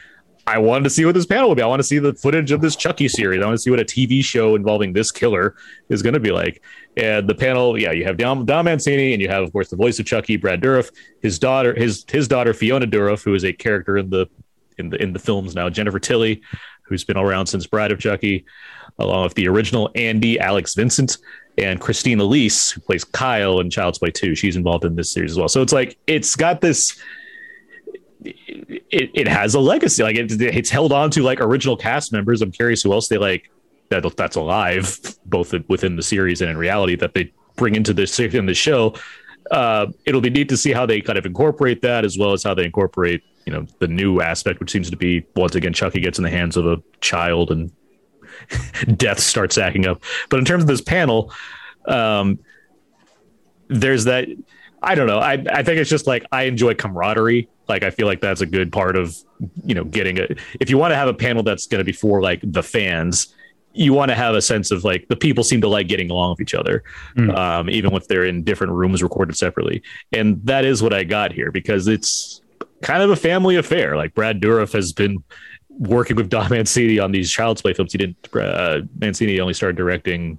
I 0.47 0.57
wanted 0.57 0.85
to 0.85 0.89
see 0.89 1.05
what 1.05 1.13
this 1.13 1.25
panel 1.25 1.49
would 1.49 1.55
be. 1.55 1.61
I 1.61 1.67
want 1.67 1.79
to 1.79 1.87
see 1.87 1.99
the 1.99 2.13
footage 2.13 2.51
of 2.51 2.61
this 2.61 2.75
Chucky 2.75 3.07
series. 3.07 3.41
I 3.41 3.45
want 3.45 3.57
to 3.57 3.61
see 3.61 3.69
what 3.69 3.79
a 3.79 3.85
TV 3.85 4.23
show 4.23 4.55
involving 4.55 4.91
this 4.91 5.11
killer 5.11 5.55
is 5.89 6.01
going 6.01 6.13
to 6.13 6.19
be 6.19 6.31
like. 6.31 6.63
And 6.97 7.29
the 7.29 7.35
panel, 7.35 7.79
yeah, 7.79 7.91
you 7.91 8.03
have 8.05 8.17
Don 8.17 8.45
Mancini, 8.45 9.13
and 9.13 9.21
you 9.21 9.29
have, 9.29 9.43
of 9.43 9.51
course, 9.51 9.69
the 9.69 9.75
voice 9.75 9.99
of 9.99 10.05
Chucky, 10.05 10.37
Brad 10.37 10.61
Dourif, 10.61 10.91
his 11.21 11.37
daughter, 11.37 11.73
his 11.75 12.05
his 12.09 12.27
daughter 12.27 12.53
Fiona 12.53 12.87
Dourif, 12.87 13.23
who 13.23 13.33
is 13.33 13.45
a 13.45 13.53
character 13.53 13.97
in 13.97 14.09
the 14.09 14.27
in 14.77 14.89
the 14.89 15.01
in 15.01 15.13
the 15.13 15.19
films 15.19 15.55
now, 15.55 15.69
Jennifer 15.69 15.99
Tilly, 15.99 16.41
who's 16.83 17.03
been 17.03 17.17
around 17.17 17.45
since 17.45 17.67
Bride 17.67 17.91
of 17.91 17.99
Chucky, 17.99 18.45
along 19.01 19.23
with 19.23 19.33
the 19.33 19.47
original 19.47 19.89
Andy, 19.95 20.39
Alex 20.39 20.75
Vincent, 20.75 21.17
and 21.57 21.79
Christine 21.81 22.19
Elise, 22.19 22.71
who 22.71 22.81
plays 22.81 23.03
Kyle 23.03 23.59
in 23.59 23.69
Child's 23.69 23.99
Play 23.99 24.11
2. 24.11 24.35
She's 24.35 24.55
involved 24.55 24.85
in 24.85 24.95
this 24.95 25.11
series 25.11 25.31
as 25.31 25.37
well. 25.37 25.49
So 25.49 25.61
it's 25.61 25.73
like 25.73 25.97
it's 26.07 26.35
got 26.35 26.61
this 26.61 26.99
it, 28.23 29.11
it 29.13 29.27
has 29.27 29.55
a 29.55 29.59
legacy. 29.59 30.03
Like 30.03 30.15
it, 30.15 30.31
it's 30.41 30.69
held 30.69 30.91
on 30.91 31.09
to 31.11 31.23
like 31.23 31.41
original 31.41 31.75
cast 31.75 32.13
members. 32.13 32.41
I'm 32.41 32.51
curious 32.51 32.83
who 32.83 32.93
else 32.93 33.07
they 33.07 33.17
like 33.17 33.49
that 33.89 34.05
that's 34.15 34.35
alive, 34.35 34.97
both 35.25 35.53
within 35.67 35.95
the 35.95 36.03
series 36.03 36.41
and 36.41 36.49
in 36.49 36.57
reality 36.57 36.95
that 36.95 37.13
they 37.13 37.31
bring 37.55 37.75
into 37.75 37.93
this 37.93 38.17
in 38.19 38.45
the 38.45 38.53
show. 38.53 38.95
Uh, 39.49 39.87
it'll 40.05 40.21
be 40.21 40.29
neat 40.29 40.47
to 40.49 40.57
see 40.57 40.71
how 40.71 40.85
they 40.85 41.01
kind 41.01 41.17
of 41.19 41.25
incorporate 41.25 41.81
that, 41.81 42.05
as 42.05 42.17
well 42.17 42.31
as 42.31 42.43
how 42.43 42.53
they 42.53 42.63
incorporate, 42.63 43.21
you 43.45 43.51
know, 43.51 43.65
the 43.79 43.87
new 43.87 44.21
aspect, 44.21 44.59
which 44.59 44.71
seems 44.71 44.89
to 44.89 44.95
be 44.95 45.25
once 45.35 45.55
again 45.55 45.73
Chucky 45.73 45.99
gets 45.99 46.17
in 46.17 46.23
the 46.23 46.29
hands 46.29 46.55
of 46.55 46.65
a 46.65 46.77
child 47.01 47.51
and 47.51 47.71
death 48.95 49.19
starts 49.19 49.57
acting 49.57 49.85
up. 49.85 50.01
But 50.29 50.39
in 50.39 50.45
terms 50.45 50.63
of 50.63 50.67
this 50.67 50.81
panel, 50.81 51.31
um, 51.87 52.39
there's 53.67 54.05
that. 54.05 54.27
I 54.83 54.95
don't 54.95 55.07
know. 55.07 55.19
I 55.19 55.33
I 55.33 55.63
think 55.63 55.77
it's 55.79 55.89
just 55.89 56.07
like 56.07 56.25
I 56.31 56.43
enjoy 56.43 56.73
camaraderie. 56.73 57.47
Like 57.67 57.83
I 57.83 57.89
feel 57.91 58.07
like 58.07 58.19
that's 58.21 58.41
a 58.41 58.45
good 58.45 58.71
part 58.71 58.95
of 58.95 59.15
you 59.63 59.75
know 59.75 59.83
getting 59.83 60.19
a. 60.19 60.27
If 60.59 60.69
you 60.69 60.77
want 60.77 60.91
to 60.91 60.95
have 60.95 61.07
a 61.07 61.13
panel 61.13 61.43
that's 61.43 61.67
going 61.67 61.79
to 61.79 61.85
be 61.85 61.91
for 61.91 62.21
like 62.21 62.39
the 62.43 62.63
fans, 62.63 63.33
you 63.73 63.93
want 63.93 64.09
to 64.09 64.15
have 64.15 64.35
a 64.35 64.41
sense 64.41 64.71
of 64.71 64.83
like 64.83 65.07
the 65.07 65.15
people 65.15 65.43
seem 65.43 65.61
to 65.61 65.67
like 65.67 65.87
getting 65.87 66.09
along 66.11 66.31
with 66.31 66.41
each 66.41 66.53
other, 66.55 66.83
Mm. 67.15 67.35
um, 67.37 67.69
even 67.69 67.93
if 67.93 68.07
they're 68.07 68.25
in 68.25 68.43
different 68.43 68.73
rooms 68.73 69.01
recorded 69.03 69.37
separately. 69.37 69.83
And 70.11 70.43
that 70.45 70.65
is 70.65 70.81
what 70.83 70.93
I 70.93 71.03
got 71.03 71.31
here 71.31 71.51
because 71.51 71.87
it's 71.87 72.41
kind 72.81 73.03
of 73.03 73.11
a 73.11 73.15
family 73.15 73.55
affair. 73.55 73.95
Like 73.95 74.13
Brad 74.15 74.41
Dourif 74.41 74.73
has 74.73 74.91
been 74.91 75.23
working 75.81 76.15
with 76.15 76.29
Don 76.29 76.49
Mancini 76.49 76.99
on 76.99 77.11
these 77.11 77.29
Child's 77.29 77.61
Play 77.61 77.73
films. 77.73 77.91
He 77.91 77.97
didn't. 77.97 78.17
Uh, 78.33 78.81
Mancini 78.99 79.39
only 79.39 79.53
started 79.53 79.75
directing 79.75 80.37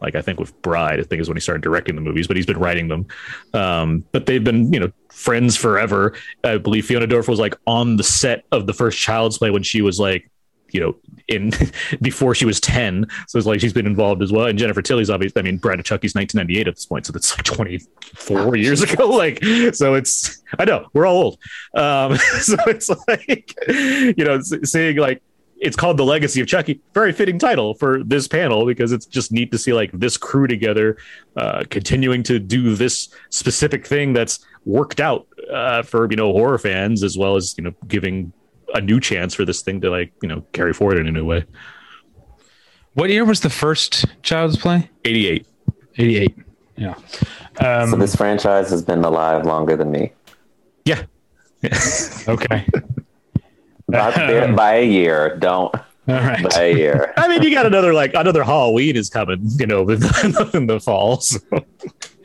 like 0.00 0.14
I 0.14 0.22
think 0.22 0.38
with 0.38 0.60
Bride, 0.62 1.00
I 1.00 1.02
think 1.02 1.20
is 1.20 1.28
when 1.28 1.36
he 1.36 1.40
started 1.40 1.62
directing 1.62 1.94
the 1.94 2.00
movies, 2.00 2.26
but 2.26 2.36
he's 2.36 2.46
been 2.46 2.58
writing 2.58 2.88
them. 2.88 3.06
Um, 3.52 4.04
but 4.12 4.26
they've 4.26 4.42
been, 4.42 4.72
you 4.72 4.80
know, 4.80 4.92
friends 5.12 5.56
forever. 5.56 6.14
I 6.44 6.58
believe 6.58 6.86
Fiona 6.86 7.06
Dourif 7.06 7.28
was 7.28 7.40
like 7.40 7.56
on 7.66 7.96
the 7.96 8.04
set 8.04 8.44
of 8.52 8.66
the 8.66 8.72
first 8.72 8.98
Child's 8.98 9.38
Play 9.38 9.50
when 9.50 9.62
she 9.62 9.82
was 9.82 9.98
like, 9.98 10.30
you 10.70 10.80
know, 10.80 10.94
in 11.28 11.52
before 12.02 12.34
she 12.34 12.44
was 12.44 12.60
10. 12.60 13.06
So 13.28 13.38
it's 13.38 13.46
like 13.46 13.60
she's 13.60 13.72
been 13.72 13.86
involved 13.86 14.22
as 14.22 14.32
well. 14.32 14.46
And 14.46 14.58
Jennifer 14.58 14.82
Tilly's 14.82 15.10
obviously, 15.10 15.40
I 15.40 15.42
mean, 15.42 15.58
Bride 15.58 15.78
of 15.78 15.84
Chucky's 15.84 16.14
1998 16.14 16.68
at 16.68 16.74
this 16.74 16.86
point. 16.86 17.06
So 17.06 17.12
that's 17.12 17.36
like 17.36 17.44
24 17.44 18.56
years 18.56 18.82
ago. 18.82 19.08
Like, 19.18 19.42
so 19.74 19.94
it's, 19.94 20.44
I 20.60 20.64
know 20.64 20.86
we're 20.92 21.04
all 21.04 21.16
old. 21.16 21.38
Um, 21.74 22.16
so 22.40 22.56
it's 22.66 22.88
like, 23.08 23.52
you 23.66 24.24
know, 24.24 24.40
seeing 24.40 24.96
like, 24.96 25.22
it's 25.60 25.76
called 25.76 25.96
the 25.96 26.04
legacy 26.04 26.40
of 26.40 26.46
chucky 26.46 26.80
very 26.94 27.12
fitting 27.12 27.36
title 27.36 27.74
for 27.74 28.04
this 28.04 28.28
panel 28.28 28.64
because 28.64 28.92
it's 28.92 29.06
just 29.06 29.32
neat 29.32 29.50
to 29.50 29.58
see 29.58 29.72
like 29.72 29.90
this 29.92 30.16
crew 30.16 30.46
together 30.46 30.96
uh 31.36 31.64
continuing 31.68 32.22
to 32.22 32.38
do 32.38 32.76
this 32.76 33.08
specific 33.30 33.84
thing 33.84 34.12
that's 34.12 34.46
worked 34.64 35.00
out 35.00 35.26
uh 35.52 35.82
for 35.82 36.08
you 36.10 36.16
know 36.16 36.30
horror 36.30 36.58
fans 36.58 37.02
as 37.02 37.18
well 37.18 37.34
as 37.34 37.56
you 37.58 37.64
know 37.64 37.72
giving 37.88 38.32
a 38.74 38.80
new 38.80 39.00
chance 39.00 39.34
for 39.34 39.44
this 39.44 39.62
thing 39.62 39.80
to 39.80 39.90
like 39.90 40.12
you 40.22 40.28
know 40.28 40.42
carry 40.52 40.72
forward 40.72 40.98
in 40.98 41.06
a 41.06 41.12
new 41.12 41.24
way 41.24 41.44
What 42.94 43.10
year 43.10 43.24
was 43.24 43.40
the 43.40 43.50
first 43.50 44.04
Child's 44.22 44.56
Play? 44.56 44.90
88 45.04 45.46
88. 45.98 46.34
Yeah. 46.76 46.94
so 47.60 47.96
this 47.96 48.14
franchise 48.14 48.70
has 48.70 48.82
been 48.82 49.02
alive 49.04 49.44
longer 49.46 49.76
than 49.76 49.90
me 49.90 50.12
yeah 50.84 51.02
Okay. 52.28 52.64
by, 53.88 54.52
by 54.52 54.74
a 54.76 54.84
year. 54.86 55.36
Don't 55.38 55.74
All 55.74 55.82
right. 56.06 56.42
by 56.50 56.62
a 56.64 56.76
year. 56.76 57.12
i 57.16 57.26
mean 57.26 57.42
you 57.42 57.50
got 57.52 57.66
another 57.66 57.92
like 57.94 58.12
another 58.14 58.44
halloween 58.44 58.96
is 58.96 59.08
coming 59.10 59.40
you 59.58 59.66
know 59.66 59.80
in 59.88 59.98
the, 60.00 60.50
in 60.54 60.66
the 60.66 60.78
fall 60.78 61.20
so. 61.20 61.38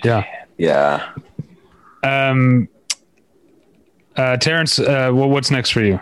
Yeah. 0.04 0.24
Yeah. 0.58 1.14
Um, 2.04 2.68
uh, 4.18 4.38
Terence, 4.38 4.78
uh, 4.78 5.10
what's 5.12 5.50
next 5.50 5.72
for 5.72 5.82
you? 5.82 6.00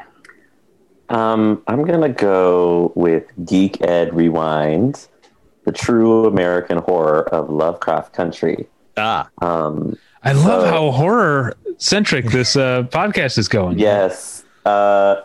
Um, 1.12 1.62
I'm 1.68 1.84
gonna 1.84 2.10
go 2.10 2.92
with 2.96 3.26
Geek 3.46 3.82
Ed 3.82 4.14
Rewind, 4.14 5.08
the 5.66 5.72
true 5.72 6.26
American 6.26 6.78
horror 6.78 7.28
of 7.34 7.50
Lovecraft 7.50 8.14
Country. 8.14 8.68
ah 8.98 9.28
Um, 9.42 9.98
I 10.24 10.34
love 10.34 10.64
So- 10.64 10.68
how 10.72 10.92
horror 10.92 11.54
centric 11.78 12.26
this 12.32 12.56
uh, 12.56 12.84
podcast 12.84 13.38
is 13.38 13.48
going. 13.48 13.78
yes. 13.80 14.44
Uh, 14.66 15.16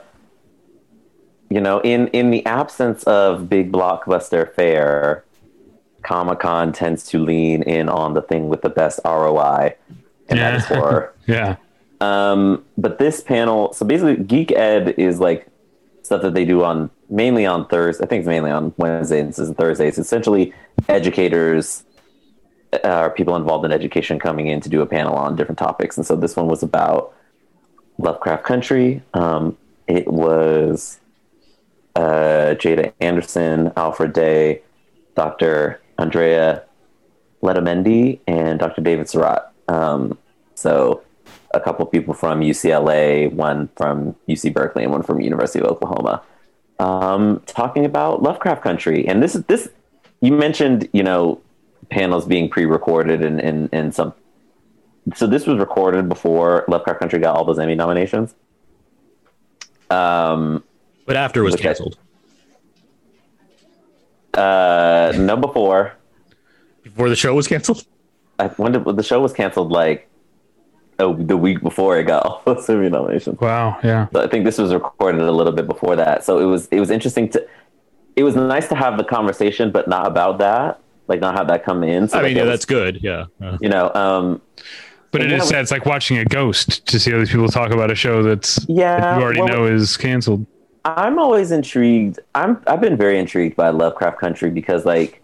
you 1.50 1.60
know, 1.60 1.80
in 1.80 2.08
in 2.08 2.30
the 2.30 2.44
absence 2.46 3.04
of 3.04 3.48
big 3.48 3.70
blockbuster 3.70 4.52
fare, 4.54 5.24
Comic 6.02 6.40
Con 6.40 6.72
tends 6.72 7.06
to 7.08 7.18
lean 7.18 7.62
in 7.62 7.88
on 7.88 8.14
the 8.14 8.22
thing 8.22 8.48
with 8.48 8.62
the 8.62 8.68
best 8.70 8.98
ROI, 9.04 9.74
and 10.28 10.38
that 10.40 10.54
is 10.54 10.64
Yeah. 10.70 10.76
horror. 10.80 11.12
Yeah. 11.26 11.56
Um, 12.00 12.64
but 12.76 12.98
this 12.98 13.20
panel, 13.22 13.72
so 13.72 13.86
basically, 13.86 14.16
Geek 14.16 14.52
Ed 14.52 14.94
is 14.98 15.20
like 15.20 15.46
stuff 16.06 16.22
that 16.22 16.34
they 16.34 16.44
do 16.44 16.62
on 16.62 16.88
mainly 17.10 17.44
on 17.44 17.66
Thursday. 17.66 18.04
I 18.04 18.06
think 18.06 18.20
it's 18.20 18.28
mainly 18.28 18.50
on 18.50 18.72
Wednesdays 18.76 19.38
and 19.38 19.56
Thursdays. 19.56 19.98
Essentially, 19.98 20.54
educators 20.88 21.84
uh, 22.72 23.00
or 23.00 23.10
people 23.10 23.36
involved 23.36 23.64
in 23.64 23.72
education 23.72 24.18
coming 24.18 24.46
in 24.46 24.60
to 24.60 24.68
do 24.68 24.80
a 24.80 24.86
panel 24.86 25.14
on 25.14 25.36
different 25.36 25.58
topics. 25.58 25.96
And 25.96 26.06
so 26.06 26.16
this 26.16 26.36
one 26.36 26.46
was 26.46 26.62
about 26.62 27.12
Lovecraft 27.98 28.44
Country. 28.44 29.02
Um, 29.14 29.56
it 29.88 30.06
was 30.06 31.00
uh, 31.96 32.54
Jada 32.54 32.92
Anderson, 33.00 33.72
Alfred 33.76 34.12
Day, 34.12 34.62
Dr. 35.16 35.80
Andrea 35.98 36.62
Letamendi, 37.42 38.20
and 38.26 38.58
Dr. 38.58 38.80
David 38.80 39.08
Surratt. 39.08 39.52
Um, 39.68 40.18
so 40.54 41.02
a 41.56 41.60
couple 41.60 41.84
people 41.86 42.14
from 42.14 42.40
UCLA, 42.40 43.32
one 43.32 43.68
from 43.76 44.14
UC 44.28 44.52
Berkeley, 44.52 44.84
and 44.84 44.92
one 44.92 45.02
from 45.02 45.20
University 45.20 45.58
of 45.58 45.66
Oklahoma, 45.66 46.22
um, 46.78 47.42
talking 47.46 47.84
about 47.84 48.22
Lovecraft 48.22 48.62
Country. 48.62 49.06
And 49.08 49.22
this 49.22 49.34
is 49.34 49.44
this. 49.44 49.68
You 50.20 50.32
mentioned, 50.32 50.88
you 50.92 51.02
know, 51.02 51.40
panels 51.90 52.26
being 52.26 52.48
pre-recorded 52.48 53.24
and 53.24 53.40
and 53.40 53.68
and 53.72 53.94
some. 53.94 54.14
So 55.14 55.26
this 55.26 55.46
was 55.46 55.58
recorded 55.58 56.08
before 56.08 56.64
Lovecraft 56.68 57.00
Country 57.00 57.18
got 57.18 57.36
all 57.36 57.44
those 57.44 57.58
Emmy 57.58 57.74
nominations. 57.74 58.34
Um, 59.90 60.64
but 61.06 61.16
after 61.16 61.40
it 61.40 61.44
was 61.44 61.54
canceled 61.54 61.96
uh, 64.34 65.12
no, 65.16 65.36
before 65.36 65.94
before 66.82 67.08
the 67.08 67.14
show 67.14 67.32
was 67.36 67.46
canceled 67.46 67.86
I, 68.38 68.48
when 68.48 68.72
did, 68.72 68.84
the 68.84 69.02
show 69.02 69.20
was 69.20 69.32
canceled, 69.32 69.70
like 69.70 70.08
the 70.98 71.36
week 71.36 71.60
before 71.62 71.98
it 71.98 72.04
got 72.04 72.24
all 72.26 72.42
those 72.46 72.68
Emmy 72.68 72.88
nominations. 72.88 73.38
Wow. 73.40 73.78
Yeah. 73.84 74.08
So 74.12 74.22
I 74.22 74.28
think 74.28 74.44
this 74.44 74.58
was 74.58 74.72
recorded 74.72 75.20
a 75.20 75.32
little 75.32 75.52
bit 75.52 75.66
before 75.66 75.96
that. 75.96 76.24
So 76.24 76.38
it 76.38 76.44
was 76.46 76.66
it 76.68 76.80
was 76.80 76.90
interesting 76.90 77.28
to 77.30 77.46
it 78.16 78.22
was 78.22 78.34
nice 78.34 78.68
to 78.68 78.74
have 78.74 78.96
the 78.96 79.04
conversation, 79.04 79.70
but 79.70 79.88
not 79.88 80.06
about 80.06 80.38
that. 80.38 80.80
Like 81.08 81.20
not 81.20 81.36
have 81.36 81.48
that 81.48 81.64
come 81.64 81.84
in. 81.84 82.08
So 82.08 82.18
i 82.18 82.22
like, 82.22 82.28
mean 82.30 82.36
yeah 82.38 82.42
was- 82.44 82.50
that's 82.52 82.64
good 82.64 82.98
yeah 83.02 83.26
Uh, 83.42 83.58
you 83.60 83.68
know, 83.68 83.92
um 83.94 84.40
But 85.12 85.20
it 85.22 85.30
Yeah, 85.30 85.36
is 85.36 85.48
sad. 85.48 85.60
It's 85.62 85.70
like 85.70 85.86
watching 85.86 86.18
a 86.18 86.24
ghost 86.24 86.86
to 86.86 86.98
see 86.98 87.12
all 87.12 87.18
these 87.20 87.30
people 87.30 87.48
talk 87.48 87.70
about 87.72 87.90
a 87.90 87.94
show 87.94 88.22
that's 88.22 88.64
Yeah, 88.68 88.98
that 89.00 89.16
you 89.18 89.22
already 89.22 89.40
well- 89.40 89.48
know 89.48 89.66
is 89.66 89.96
canceled. 89.96 90.46
I'm 90.84 91.18
always 91.18 91.50
intrigued. 91.50 92.20
I'm 92.34 92.62
I've 92.66 92.80
been 92.80 92.96
very 92.96 93.18
intrigued 93.18 93.56
by 93.56 93.70
Lovecraft 93.70 94.18
Country 94.20 94.50
because 94.50 94.84
like 94.84 95.20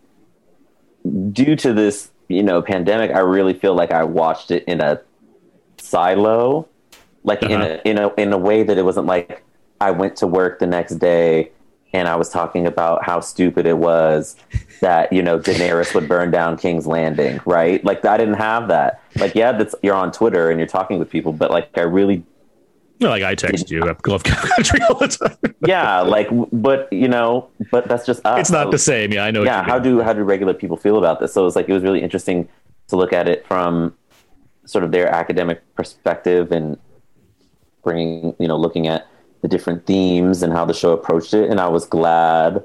due 1.32 1.56
to 1.56 1.72
this, 1.72 2.10
you 2.28 2.42
know, 2.42 2.62
pandemic, 2.62 3.10
I 3.12 3.20
really 3.20 3.54
feel 3.54 3.74
like 3.74 3.90
I 3.92 4.04
watched 4.04 4.50
it 4.50 4.64
in 4.64 4.80
a 4.80 5.00
silo. 5.92 6.68
Like 7.24 7.42
in 7.42 7.60
Uh-huh. 7.60 7.78
a 7.84 7.88
in 7.90 7.96
a 7.98 8.06
in 8.22 8.32
a 8.32 8.38
way 8.38 8.62
that 8.64 8.76
it 8.78 8.84
wasn't 8.90 9.06
like 9.06 9.42
I 9.80 9.90
went 9.92 10.16
to 10.22 10.26
work 10.26 10.58
the 10.58 10.66
next 10.66 10.94
day 10.96 11.50
and 11.92 12.08
I 12.08 12.16
was 12.16 12.28
talking 12.30 12.66
about 12.66 13.04
how 13.04 13.20
stupid 13.20 13.66
it 13.66 13.78
was 13.78 14.34
that, 14.80 15.12
you 15.12 15.22
know, 15.22 15.38
Daenerys 15.38 15.94
would 15.94 16.08
burn 16.08 16.30
down 16.30 16.56
King's 16.56 16.86
Landing, 16.86 17.38
right? 17.44 17.84
Like 17.84 18.04
I 18.04 18.16
didn't 18.16 18.40
have 18.50 18.68
that. 18.68 19.00
Like 19.22 19.34
yeah, 19.34 19.52
that's 19.52 19.74
you're 19.84 19.94
on 20.04 20.10
Twitter 20.10 20.50
and 20.50 20.58
you're 20.58 20.74
talking 20.78 20.98
with 20.98 21.10
people, 21.10 21.32
but 21.32 21.50
like 21.50 21.68
I 21.76 21.82
really 21.82 22.24
like 23.00 23.22
i 23.24 23.34
text 23.34 23.68
you 23.68 23.80
country 23.80 24.78
all 24.88 24.98
the 25.00 25.08
time 25.08 25.54
yeah, 25.66 26.00
like, 26.00 26.28
but 26.52 26.80
you 26.92 27.08
know, 27.08 27.48
but 27.72 27.88
that's 27.88 28.06
just 28.06 28.24
us. 28.24 28.38
it's 28.40 28.50
not 28.50 28.70
the 28.70 28.78
same 28.78 29.12
yeah 29.12 29.24
i 29.24 29.30
know 29.32 29.42
Yeah, 29.42 29.62
how 29.64 29.78
do 29.78 30.00
how 30.00 30.12
do 30.12 30.22
regular 30.22 30.54
people 30.54 30.76
feel 30.76 30.98
about 30.98 31.18
this? 31.20 31.32
So 31.34 31.46
it's 31.46 31.56
like 31.56 31.68
it 31.68 31.72
was 31.72 31.82
really 31.82 32.00
interesting 32.00 32.48
to 32.88 32.96
look 32.96 33.12
at 33.12 33.26
it 33.28 33.44
from 33.46 33.94
sort 34.64 34.84
of 34.84 34.92
their 34.92 35.08
academic 35.08 35.62
perspective 35.74 36.52
and 36.52 36.78
bringing, 37.82 38.34
you 38.38 38.48
know, 38.48 38.56
looking 38.56 38.86
at 38.86 39.06
the 39.40 39.48
different 39.48 39.86
themes 39.86 40.42
and 40.42 40.52
how 40.52 40.64
the 40.64 40.74
show 40.74 40.92
approached 40.92 41.34
it. 41.34 41.50
And 41.50 41.60
I 41.60 41.68
was 41.68 41.84
glad 41.84 42.64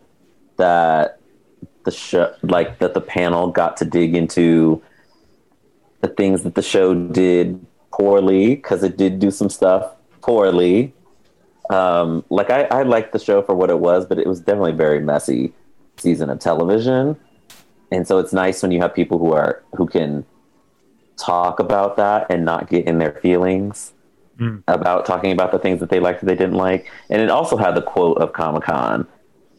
that 0.57 1.19
the 1.85 1.91
show, 1.91 2.33
like, 2.43 2.79
that 2.79 2.93
the 2.93 3.01
panel 3.01 3.47
got 3.47 3.77
to 3.77 3.85
dig 3.85 4.15
into 4.15 4.81
the 6.01 6.07
things 6.07 6.43
that 6.43 6.55
the 6.55 6.61
show 6.61 6.93
did 6.93 7.65
poorly 7.91 8.55
because 8.55 8.83
it 8.83 8.97
did 8.97 9.19
do 9.19 9.31
some 9.31 9.49
stuff 9.49 9.91
poorly. 10.21 10.93
Um, 11.69 12.23
like 12.29 12.49
I, 12.49 12.63
I 12.65 12.83
liked 12.83 13.11
the 13.11 13.19
show 13.19 13.41
for 13.41 13.55
what 13.55 13.69
it 13.69 13.79
was, 13.79 14.05
but 14.05 14.19
it 14.19 14.27
was 14.27 14.39
definitely 14.39 14.73
very 14.73 14.99
messy 14.99 15.53
season 15.97 16.29
of 16.29 16.39
television. 16.39 17.17
And 17.91 18.07
so 18.07 18.19
it's 18.19 18.33
nice 18.33 18.61
when 18.61 18.71
you 18.71 18.79
have 18.81 18.93
people 18.93 19.17
who 19.17 19.33
are 19.33 19.63
who 19.75 19.87
can 19.87 20.25
talk 21.17 21.59
about 21.59 21.97
that 21.97 22.27
and 22.29 22.45
not 22.45 22.69
get 22.69 22.85
in 22.85 22.99
their 22.99 23.13
feelings 23.13 23.93
about 24.67 25.05
talking 25.05 25.31
about 25.31 25.51
the 25.51 25.59
things 25.59 25.79
that 25.79 25.89
they 25.89 25.99
liked 25.99 26.21
or 26.21 26.27
they 26.27 26.35
didn't 26.35 26.55
like. 26.55 26.91
And 27.09 27.21
it 27.21 27.29
also 27.29 27.57
had 27.57 27.75
the 27.75 27.81
quote 27.81 28.17
of 28.17 28.33
Comic 28.33 28.63
Con 28.63 29.07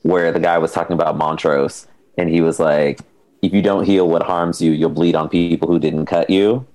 where 0.02 0.32
the 0.32 0.40
guy 0.40 0.58
was 0.58 0.72
talking 0.72 0.94
about 0.94 1.16
Montrose 1.16 1.88
and 2.16 2.28
he 2.28 2.40
was 2.40 2.60
like, 2.60 3.00
if 3.42 3.52
you 3.52 3.62
don't 3.62 3.84
heal 3.84 4.08
what 4.08 4.22
harms 4.22 4.60
you, 4.60 4.72
you'll 4.72 4.90
bleed 4.90 5.14
on 5.14 5.28
people 5.28 5.68
who 5.68 5.78
didn't 5.78 6.06
cut 6.06 6.30
you. 6.30 6.66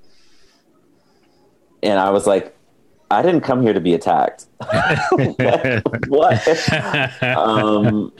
And 1.81 1.99
I 1.99 2.09
was 2.09 2.27
like, 2.27 2.55
I 3.11 3.21
didn't 3.21 3.41
come 3.41 3.61
here 3.61 3.73
to 3.73 3.81
be 3.81 3.93
attacked. 3.93 4.45
what? 6.07 7.21
um, 7.21 8.11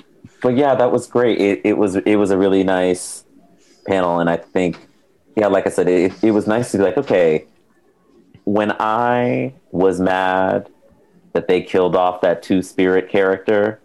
but 0.41 0.55
yeah, 0.55 0.76
that 0.76 0.91
was 0.91 1.07
great. 1.07 1.39
It, 1.39 1.61
it 1.64 1.78
was 1.78 1.95
it 1.95 2.16
was 2.18 2.30
a 2.30 2.38
really 2.38 2.64
nice 2.64 3.24
panel, 3.88 4.20
and 4.20 4.30
I 4.30 4.38
think, 4.38 4.88
yeah, 5.36 5.48
like 5.48 5.66
I 5.66 5.70
said, 5.70 5.88
it, 5.88 6.14
it 6.24 6.32
was 6.32 6.48
nice 6.48 6.72
to 6.72 6.78
be 6.78 6.84
like, 6.84 6.98
okay, 6.98 7.46
when 8.46 8.72
I 8.80 9.54
was 9.72 10.00
mad 10.00 10.70
that 11.34 11.48
they 11.48 11.62
killed 11.62 11.96
off 11.96 12.22
that 12.22 12.44
two 12.44 12.62
spirit 12.62 13.10
character, 13.10 13.80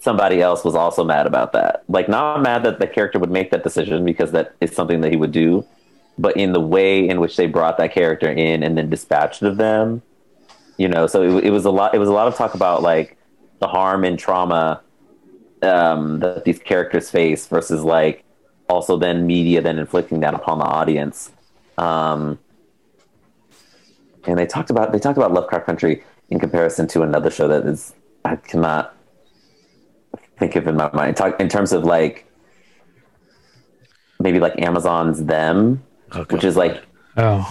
somebody 0.00 0.40
else 0.40 0.64
was 0.64 0.74
also 0.74 1.04
mad 1.04 1.26
about 1.26 1.52
that. 1.52 1.84
Like, 1.88 2.08
not 2.08 2.42
mad 2.42 2.62
that 2.64 2.78
the 2.78 2.86
character 2.86 3.18
would 3.18 3.30
make 3.30 3.50
that 3.50 3.62
decision 3.62 4.04
because 4.04 4.32
that 4.32 4.54
is 4.60 4.74
something 4.74 5.00
that 5.02 5.10
he 5.10 5.16
would 5.16 5.32
do, 5.32 5.66
but 6.18 6.36
in 6.36 6.52
the 6.52 6.60
way 6.60 7.06
in 7.06 7.20
which 7.20 7.36
they 7.36 7.46
brought 7.46 7.76
that 7.78 7.92
character 7.92 8.30
in 8.30 8.62
and 8.62 8.78
then 8.78 8.88
dispatched 8.88 9.42
of 9.42 9.56
them, 9.58 10.02
you 10.78 10.88
know. 10.88 11.06
So 11.06 11.38
it, 11.38 11.44
it 11.46 11.50
was 11.50 11.64
a 11.64 11.70
lot. 11.70 11.94
It 11.94 11.98
was 11.98 12.08
a 12.08 12.12
lot 12.12 12.28
of 12.28 12.36
talk 12.36 12.54
about 12.54 12.82
like 12.82 13.18
the 13.58 13.66
harm 13.68 14.04
and 14.04 14.18
trauma 14.18 14.80
um, 15.62 16.20
that 16.20 16.44
these 16.44 16.58
characters 16.58 17.10
face 17.10 17.46
versus 17.46 17.82
like 17.82 18.24
also 18.68 18.96
then 18.96 19.26
media 19.26 19.60
then 19.60 19.78
inflicting 19.78 20.20
that 20.20 20.34
upon 20.34 20.58
the 20.58 20.64
audience. 20.64 21.30
Um, 21.78 22.38
and 24.26 24.38
they 24.38 24.46
talked 24.46 24.70
about 24.70 24.92
they 24.92 24.98
talked 24.98 25.18
about 25.18 25.32
Lovecraft 25.32 25.66
Country 25.66 26.02
in 26.30 26.38
comparison 26.38 26.86
to 26.88 27.02
another 27.02 27.30
show 27.30 27.48
that 27.48 27.66
is 27.66 27.94
I 28.24 28.36
cannot 28.36 28.94
think 30.38 30.56
of 30.56 30.66
in 30.66 30.76
my 30.76 30.90
mind. 30.92 31.16
Talk 31.16 31.40
in 31.40 31.48
terms 31.48 31.72
of 31.72 31.84
like 31.84 32.24
maybe 34.20 34.38
like 34.38 34.54
Amazon's 34.60 35.24
Them, 35.24 35.82
Okay. 36.14 36.34
which 36.34 36.44
is 36.44 36.56
like 36.56 36.82
Oh, 37.16 37.46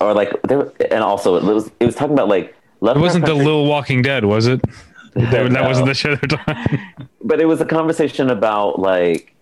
or 0.00 0.12
like 0.14 0.30
there 0.42 0.70
and 0.90 1.02
also 1.02 1.36
it 1.36 1.44
was 1.44 1.70
it 1.80 1.86
was 1.86 1.94
talking 1.94 2.12
about 2.12 2.28
like 2.28 2.48
it 2.48 2.54
Lovecraft 2.80 3.02
wasn't 3.02 3.24
the 3.24 3.30
Country- 3.32 3.44
Little 3.46 3.66
Walking 3.66 4.02
Dead, 4.02 4.24
was 4.24 4.46
it? 4.46 4.60
That, 5.14 5.50
that 5.50 5.64
wasn't 5.64 5.86
the 5.88 5.94
show 5.94 6.14
they're 6.14 6.38
talking. 6.38 6.78
but 7.24 7.40
it 7.40 7.46
was 7.46 7.60
a 7.60 7.64
conversation 7.64 8.30
about 8.30 8.78
like 8.78 9.34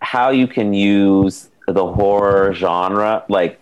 how 0.00 0.30
you 0.30 0.46
can 0.46 0.72
use 0.74 1.48
the 1.68 1.86
horror 1.86 2.52
genre 2.54 3.24
like 3.28 3.60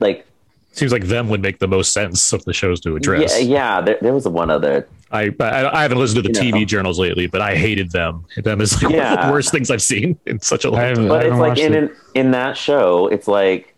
like 0.00 0.26
Seems 0.72 0.90
like 0.90 1.04
them 1.04 1.28
would 1.28 1.40
make 1.40 1.60
the 1.60 1.68
most 1.68 1.92
sense 1.92 2.32
of 2.32 2.44
the 2.46 2.52
shows 2.52 2.80
to 2.80 2.96
address. 2.96 3.40
yeah, 3.40 3.46
yeah 3.76 3.80
there, 3.80 3.98
there 4.02 4.12
was 4.14 4.26
one 4.26 4.50
other 4.50 4.88
I, 5.10 5.30
I 5.38 5.78
I 5.78 5.82
haven't 5.82 5.98
listened 5.98 6.24
to 6.24 6.32
the 6.32 6.44
You 6.44 6.52
TV 6.52 6.60
know. 6.60 6.64
journals 6.64 6.98
lately, 6.98 7.28
but 7.28 7.40
I 7.40 7.54
hated 7.54 7.92
them. 7.92 8.24
Them 8.42 8.60
is 8.60 8.82
like 8.82 8.92
one 8.92 9.00
of 9.18 9.26
the 9.26 9.30
worst 9.32 9.52
things 9.52 9.70
I've 9.70 9.82
seen 9.82 10.18
in 10.26 10.40
such 10.40 10.64
a 10.64 10.70
long 10.70 10.80
time. 10.94 11.06
but 11.08 11.26
it's 11.26 11.30
like 11.36 11.48
watched 11.50 11.60
in 11.60 11.74
it. 11.74 11.84
an, 11.84 11.96
in 12.14 12.30
that 12.32 12.56
show 12.56 13.06
it's 13.08 13.28
like 13.28 13.74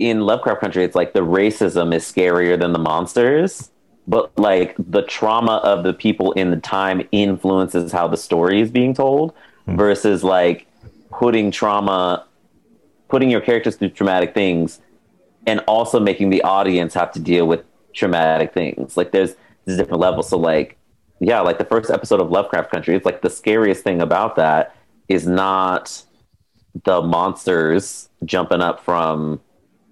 in 0.00 0.20
lovecraft 0.22 0.60
country 0.60 0.82
it's 0.84 0.96
like 0.96 1.12
the 1.12 1.20
racism 1.20 1.94
is 1.94 2.02
scarier 2.04 2.58
than 2.58 2.72
the 2.72 2.78
monsters 2.78 3.70
but 4.08 4.36
like 4.38 4.74
the 4.78 5.02
trauma 5.02 5.56
of 5.58 5.84
the 5.84 5.92
people 5.94 6.32
in 6.32 6.50
the 6.50 6.56
time 6.56 7.06
influences 7.12 7.92
how 7.92 8.08
the 8.08 8.16
story 8.16 8.60
is 8.60 8.70
being 8.70 8.92
told 8.92 9.32
Mm-hmm. 9.66 9.78
versus 9.78 10.22
like 10.22 10.66
putting 11.10 11.50
trauma 11.50 12.26
putting 13.08 13.30
your 13.30 13.40
characters 13.40 13.76
through 13.76 13.88
traumatic 13.88 14.34
things 14.34 14.78
and 15.46 15.60
also 15.60 15.98
making 15.98 16.28
the 16.28 16.42
audience 16.42 16.92
have 16.92 17.10
to 17.12 17.18
deal 17.18 17.46
with 17.46 17.62
traumatic 17.94 18.52
things. 18.52 18.98
Like 18.98 19.12
there's 19.12 19.34
there's 19.64 19.78
different 19.78 20.00
levels. 20.00 20.28
So 20.28 20.36
like 20.36 20.76
yeah 21.18 21.40
like 21.40 21.56
the 21.56 21.64
first 21.64 21.90
episode 21.90 22.20
of 22.20 22.30
lovecraft 22.30 22.70
country 22.70 22.94
it's 22.94 23.06
like 23.06 23.22
the 23.22 23.30
scariest 23.30 23.84
thing 23.84 24.02
about 24.02 24.36
that 24.36 24.76
is 25.08 25.26
not 25.26 26.02
the 26.84 27.00
monsters 27.00 28.10
jumping 28.26 28.60
up 28.60 28.84
from 28.84 29.40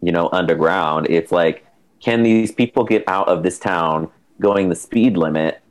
you 0.02 0.12
know 0.12 0.28
underground. 0.32 1.06
It's 1.08 1.32
like 1.32 1.64
can 2.00 2.24
these 2.24 2.52
people 2.52 2.84
get 2.84 3.04
out 3.08 3.28
of 3.28 3.42
this 3.42 3.58
town 3.58 4.10
going 4.38 4.68
the 4.68 4.76
speed 4.76 5.16
limit 5.16 5.61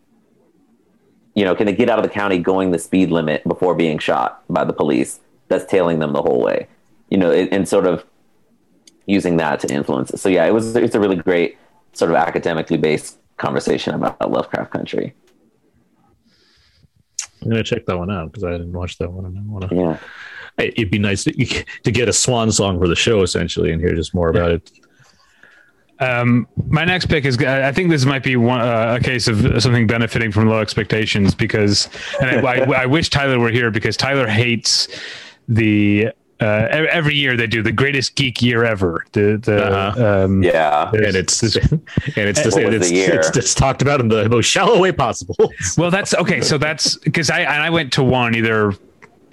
you 1.33 1.45
know 1.45 1.55
can 1.55 1.65
they 1.65 1.73
get 1.73 1.89
out 1.89 1.99
of 1.99 2.03
the 2.03 2.09
county 2.09 2.37
going 2.37 2.71
the 2.71 2.79
speed 2.79 3.11
limit 3.11 3.43
before 3.45 3.75
being 3.75 3.97
shot 3.99 4.43
by 4.49 4.63
the 4.63 4.73
police 4.73 5.19
that's 5.47 5.65
tailing 5.65 5.99
them 5.99 6.13
the 6.13 6.21
whole 6.21 6.41
way 6.41 6.67
you 7.09 7.17
know 7.17 7.31
and, 7.31 7.51
and 7.53 7.67
sort 7.67 7.85
of 7.85 8.05
using 9.05 9.37
that 9.37 9.59
to 9.59 9.67
influence 9.73 10.11
it 10.11 10.17
so 10.17 10.29
yeah 10.29 10.45
it 10.45 10.53
was 10.53 10.75
it's 10.75 10.95
a 10.95 10.99
really 10.99 11.15
great 11.15 11.57
sort 11.93 12.11
of 12.11 12.15
academically 12.17 12.77
based 12.77 13.17
conversation 13.37 13.93
about 13.93 14.31
lovecraft 14.31 14.71
country 14.71 15.13
I'm 17.41 17.49
gonna 17.49 17.63
check 17.63 17.85
that 17.87 17.97
one 17.97 18.11
out 18.11 18.31
because 18.31 18.43
I 18.43 18.51
didn't 18.51 18.73
watch 18.73 18.97
that 18.99 19.11
one. 19.11 19.25
And 19.25 19.37
I 19.37 19.41
want 19.41 19.69
to. 19.69 19.75
yeah 19.75 19.97
It'd 20.57 20.91
be 20.91 20.99
nice 20.99 21.23
to, 21.23 21.31
to 21.83 21.91
get 21.91 22.09
a 22.09 22.13
swan 22.13 22.51
song 22.51 22.79
for 22.79 22.87
the 22.87 22.95
show 22.95 23.23
essentially, 23.23 23.71
and 23.71 23.81
hear 23.81 23.95
just 23.95 24.13
more 24.13 24.29
about 24.29 24.51
it. 24.51 24.71
Um, 26.01 26.47
my 26.67 26.83
next 26.83 27.05
pick 27.05 27.25
is 27.25 27.37
I 27.37 27.71
think 27.71 27.89
this 27.91 28.05
might 28.05 28.23
be 28.23 28.35
one, 28.35 28.59
uh, 28.61 28.97
a 28.99 29.03
case 29.03 29.27
of 29.27 29.61
something 29.61 29.85
benefiting 29.87 30.31
from 30.31 30.47
low 30.49 30.59
expectations 30.59 31.35
because, 31.35 31.87
and 32.21 32.45
I, 32.45 32.53
I, 32.53 32.81
I 32.81 32.85
wish 32.87 33.09
Tyler 33.09 33.39
were 33.39 33.51
here 33.51 33.71
because 33.71 33.95
Tyler 33.95 34.27
hates 34.27 34.87
the. 35.47 36.09
Uh, 36.39 36.67
every 36.89 37.13
year 37.13 37.37
they 37.37 37.45
do 37.45 37.61
the 37.61 37.71
greatest 37.71 38.15
geek 38.15 38.41
year 38.41 38.65
ever. 38.65 39.05
The 39.11 39.37
the 39.37 39.63
Uh-huh. 39.63 40.23
um, 40.25 40.41
yeah 40.41 40.89
And 40.91 41.15
it's 41.15 41.43
and 41.55 41.83
it's 42.15 42.41
just, 42.41 42.57
What 42.57 42.65
was 42.65 42.73
it's, 42.77 42.89
the 42.89 42.95
year? 42.95 43.13
it's 43.19 43.29
just 43.29 43.59
talked 43.59 43.83
about 43.83 43.99
in 44.01 44.07
the 44.07 44.27
most 44.27 44.45
shallow 44.47 44.79
way 44.79 44.91
possible. 44.91 45.35
Well, 45.77 45.91
that's 45.91 46.15
okay. 46.15 46.41
So 46.41 46.57
that's 46.57 46.95
because 46.97 47.29
I 47.29 47.41
and 47.41 47.61
I 47.61 47.69
went 47.69 47.93
to 47.93 48.03
one 48.03 48.33
either 48.33 48.73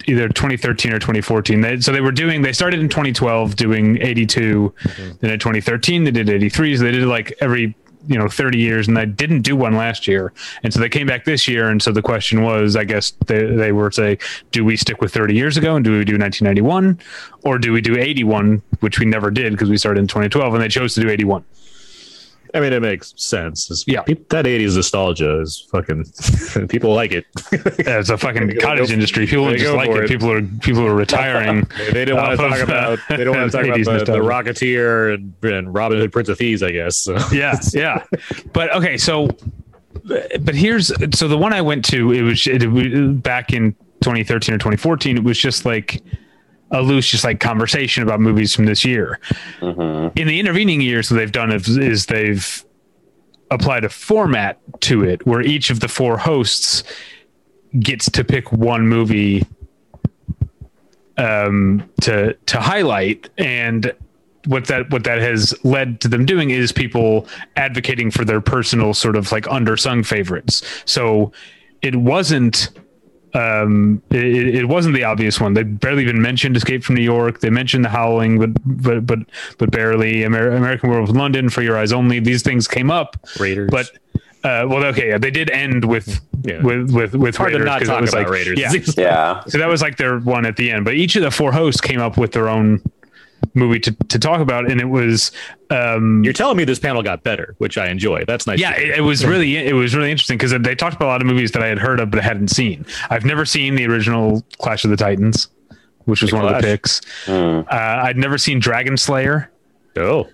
either 0.07 0.27
2013 0.27 0.91
or 0.91 0.99
2014. 0.99 1.61
They, 1.61 1.79
so 1.79 1.91
they 1.91 2.01
were 2.01 2.11
doing. 2.11 2.41
They 2.41 2.53
started 2.53 2.79
in 2.79 2.89
2012 2.89 3.55
doing 3.55 4.01
82. 4.01 4.73
Mm-hmm. 4.77 5.11
Then 5.19 5.31
in 5.31 5.39
2013 5.39 6.03
they 6.03 6.11
did 6.11 6.29
83. 6.29 6.77
So 6.77 6.83
they 6.83 6.91
did 6.91 7.07
like 7.07 7.33
every 7.41 7.75
you 8.07 8.17
know 8.17 8.27
30 8.27 8.57
years, 8.57 8.87
and 8.87 8.95
they 8.95 9.05
didn't 9.05 9.41
do 9.41 9.55
one 9.55 9.75
last 9.75 10.07
year. 10.07 10.33
And 10.63 10.73
so 10.73 10.79
they 10.79 10.89
came 10.89 11.07
back 11.07 11.25
this 11.25 11.47
year. 11.47 11.69
And 11.69 11.81
so 11.81 11.91
the 11.91 12.01
question 12.01 12.41
was, 12.43 12.75
I 12.75 12.83
guess 12.83 13.11
they 13.27 13.45
they 13.45 13.71
were 13.71 13.91
say, 13.91 14.17
do 14.51 14.63
we 14.65 14.77
stick 14.77 15.01
with 15.01 15.13
30 15.13 15.35
years 15.35 15.57
ago 15.57 15.75
and 15.75 15.83
do 15.83 15.91
we 15.91 16.05
do 16.05 16.17
1991, 16.17 16.99
or 17.43 17.57
do 17.57 17.71
we 17.71 17.81
do 17.81 17.97
81, 17.97 18.61
which 18.79 18.99
we 18.99 19.05
never 19.05 19.31
did 19.31 19.53
because 19.53 19.69
we 19.69 19.77
started 19.77 20.01
in 20.01 20.07
2012, 20.07 20.53
and 20.53 20.63
they 20.63 20.67
chose 20.67 20.93
to 20.95 21.01
do 21.01 21.09
81. 21.09 21.43
I 22.53 22.59
mean, 22.59 22.73
it 22.73 22.81
makes 22.81 23.13
sense. 23.17 23.65
It's- 23.69 23.83
Yeah. 23.87 24.01
peop- 24.01 24.29
that 24.29 24.45
'80s 24.45 24.75
nostalgia 24.75 25.39
is 25.41 25.67
fucking. 25.71 26.05
people 26.69 26.93
like 26.93 27.11
it. 27.11 27.25
Yeah, 27.51 27.99
It's 27.99 28.09
a 28.09 28.17
fucking 28.17 28.57
cottage 28.61 28.87
go- 28.87 28.93
industry. 28.93 29.27
People 29.27 29.51
just 29.55 29.73
like 29.75 29.89
it. 29.89 29.97
it. 30.03 30.07
People 30.09 30.31
are 30.31 30.41
people 30.41 30.85
are 30.85 30.95
retiring. 30.95 31.67
They 31.93 32.05
don't 32.05 32.17
want 32.17 32.31
to 32.31 32.49
talk 32.49 32.59
about. 32.59 32.99
uh, 33.09 33.17
They 33.17 33.23
don't 33.23 33.37
want 33.37 33.51
to 33.51 33.57
talk 33.57 33.65
about 33.65 33.77
80s 33.79 34.05
the, 34.05 34.11
the. 34.13 34.19
Rocketeer 34.19 35.13
and, 35.13 35.33
and 35.43 35.73
Robin 35.73 35.97
Hood, 35.99 36.11
Prince 36.11 36.29
of 36.29 36.37
Thieves. 36.37 36.63
I 36.63 36.71
guess. 36.71 36.97
So. 36.97 37.17
yeah 37.31 37.55
yeah 37.73 38.03
but 38.53 38.73
okay 38.75 38.97
so 38.97 39.27
but 40.41 40.55
here's 40.55 40.91
so 41.17 41.27
the 41.27 41.37
one 41.37 41.51
i 41.53 41.61
went 41.61 41.83
to 41.85 42.11
it 42.11 42.21
was 42.21 42.47
it, 42.47 42.65
was 42.67 42.87
back 43.21 43.53
in 43.53 43.73
2013 44.01 44.55
or 44.55 44.57
2014 44.57 45.17
it 45.17 45.23
was 45.23 45.37
just 45.37 45.65
like 45.65 46.01
a 46.71 46.81
loose 46.81 47.07
just 47.07 47.23
like 47.23 47.39
conversation 47.39 48.03
about 48.03 48.19
movies 48.19 48.55
from 48.55 48.65
this 48.65 48.85
year. 48.85 49.19
In 50.15 50.27
the 50.27 50.39
intervening 50.39 50.81
years 50.81 51.09
what 51.09 51.17
they've 51.17 51.31
done 51.31 51.51
is, 51.51 51.67
is 51.77 52.05
they've 52.05 52.63
applied 53.51 53.83
a 53.83 53.89
format 53.89 54.59
to 54.81 55.03
it 55.03 55.25
where 55.25 55.41
each 55.41 55.69
of 55.69 55.79
the 55.79 55.87
four 55.87 56.17
hosts 56.17 56.83
gets 57.79 58.09
to 58.11 58.23
pick 58.23 58.51
one 58.51 58.87
movie 58.87 59.45
um, 61.17 61.89
to 62.01 62.33
to 62.45 62.59
highlight. 62.59 63.29
And 63.37 63.93
what 64.45 64.67
that 64.67 64.89
what 64.89 65.03
that 65.03 65.19
has 65.19 65.53
led 65.63 66.01
to 66.01 66.07
them 66.07 66.25
doing 66.25 66.49
is 66.49 66.71
people 66.71 67.27
advocating 67.55 68.09
for 68.09 68.23
their 68.23 68.41
personal 68.41 68.93
sort 68.93 69.15
of 69.15 69.31
like 69.31 69.45
undersung 69.45 70.05
favorites. 70.05 70.63
So 70.85 71.31
it 71.81 71.95
wasn't 71.95 72.69
um 73.35 74.01
it, 74.09 74.55
it 74.55 74.65
wasn't 74.67 74.93
the 74.95 75.03
obvious 75.03 75.39
one 75.39 75.53
they 75.53 75.63
barely 75.63 76.01
even 76.03 76.21
mentioned 76.21 76.57
escape 76.57 76.83
from 76.83 76.95
new 76.95 77.01
york 77.03 77.39
they 77.41 77.49
mentioned 77.49 77.85
the 77.85 77.89
howling 77.89 78.39
but 78.39 78.49
but 78.83 79.05
but 79.05 79.19
but 79.59 79.69
barely 79.71 80.23
Amer- 80.23 80.51
american 80.55 80.89
werewolf 80.89 81.09
in 81.11 81.15
london 81.15 81.49
for 81.49 81.61
your 81.61 81.77
eyes 81.77 81.91
only 81.93 82.19
these 82.19 82.41
things 82.41 82.67
came 82.67 82.89
up 82.89 83.17
Raiders. 83.39 83.69
but 83.71 83.91
uh 84.43 84.65
well 84.67 84.83
okay 84.85 85.09
yeah 85.09 85.17
they 85.19 85.29
did 85.31 85.49
end 85.51 85.85
with 85.85 86.19
Yeah. 86.43 86.61
with 86.63 86.91
with 86.91 87.13
with 87.13 87.35
hard 87.35 87.51
Raiders, 87.51 87.65
not 87.65 87.79
'cause 87.79 87.89
it 87.89 87.91
talk 87.91 88.01
was 88.01 88.09
about 88.13 88.23
like- 88.23 88.31
Raiders. 88.31 88.59
yeah 88.59 88.71
yeah 88.97 89.43
so 89.47 89.57
that 89.57 89.67
was 89.67 89.81
like 89.81 89.97
their 89.97 90.19
one 90.19 90.45
at 90.45 90.55
the 90.55 90.71
end. 90.71 90.85
But 90.85 90.93
each 90.95 91.15
of 91.17 91.21
the 91.21 91.31
four 91.31 91.51
hosts 91.51 91.81
came 91.81 91.99
up 91.99 92.17
with 92.17 92.31
their 92.31 92.47
own 92.49 92.81
movie 93.53 93.79
to, 93.79 93.91
to 94.09 94.19
talk 94.19 94.39
about, 94.41 94.69
and 94.69 94.79
it 94.81 94.85
was 94.89 95.31
um, 95.69 96.23
You're 96.23 96.33
telling 96.33 96.57
me 96.57 96.63
this 96.65 96.79
panel 96.79 97.01
got 97.03 97.23
better, 97.23 97.55
which 97.59 97.77
I 97.77 97.87
enjoy. 97.89 98.25
That's 98.25 98.45
nice. 98.47 98.59
yeah, 98.59 98.75
it, 98.77 98.99
it 98.99 99.01
was 99.01 99.25
really 99.25 99.55
it 99.57 99.73
was 99.73 99.95
really 99.95 100.11
interesting 100.11 100.37
because 100.37 100.51
they 100.61 100.75
talked 100.75 100.95
about 100.95 101.05
a 101.05 101.11
lot 101.11 101.21
of 101.21 101.27
movies 101.27 101.51
that 101.51 101.61
I 101.63 101.67
had 101.67 101.79
heard 101.79 101.99
of 101.99 102.11
but 102.11 102.21
hadn't 102.23 102.49
seen. 102.49 102.85
I've 103.09 103.25
never 103.25 103.45
seen 103.45 103.75
the 103.75 103.85
original 103.87 104.43
Clash 104.59 104.83
of 104.83 104.89
the 104.91 104.97
Titans, 104.97 105.47
which 106.05 106.21
was 106.21 106.31
The 106.31 106.37
one 106.37 106.45
of 106.45 106.53
the 106.53 106.59
Clash. 106.59 106.63
picks. 106.71 107.01
Uh, 107.29 107.63
I'd 107.69 108.17
never 108.17 108.37
seen 108.37 108.59
Dragon 108.59 108.97
Slayer. 108.97 109.49
oh, 109.97 110.27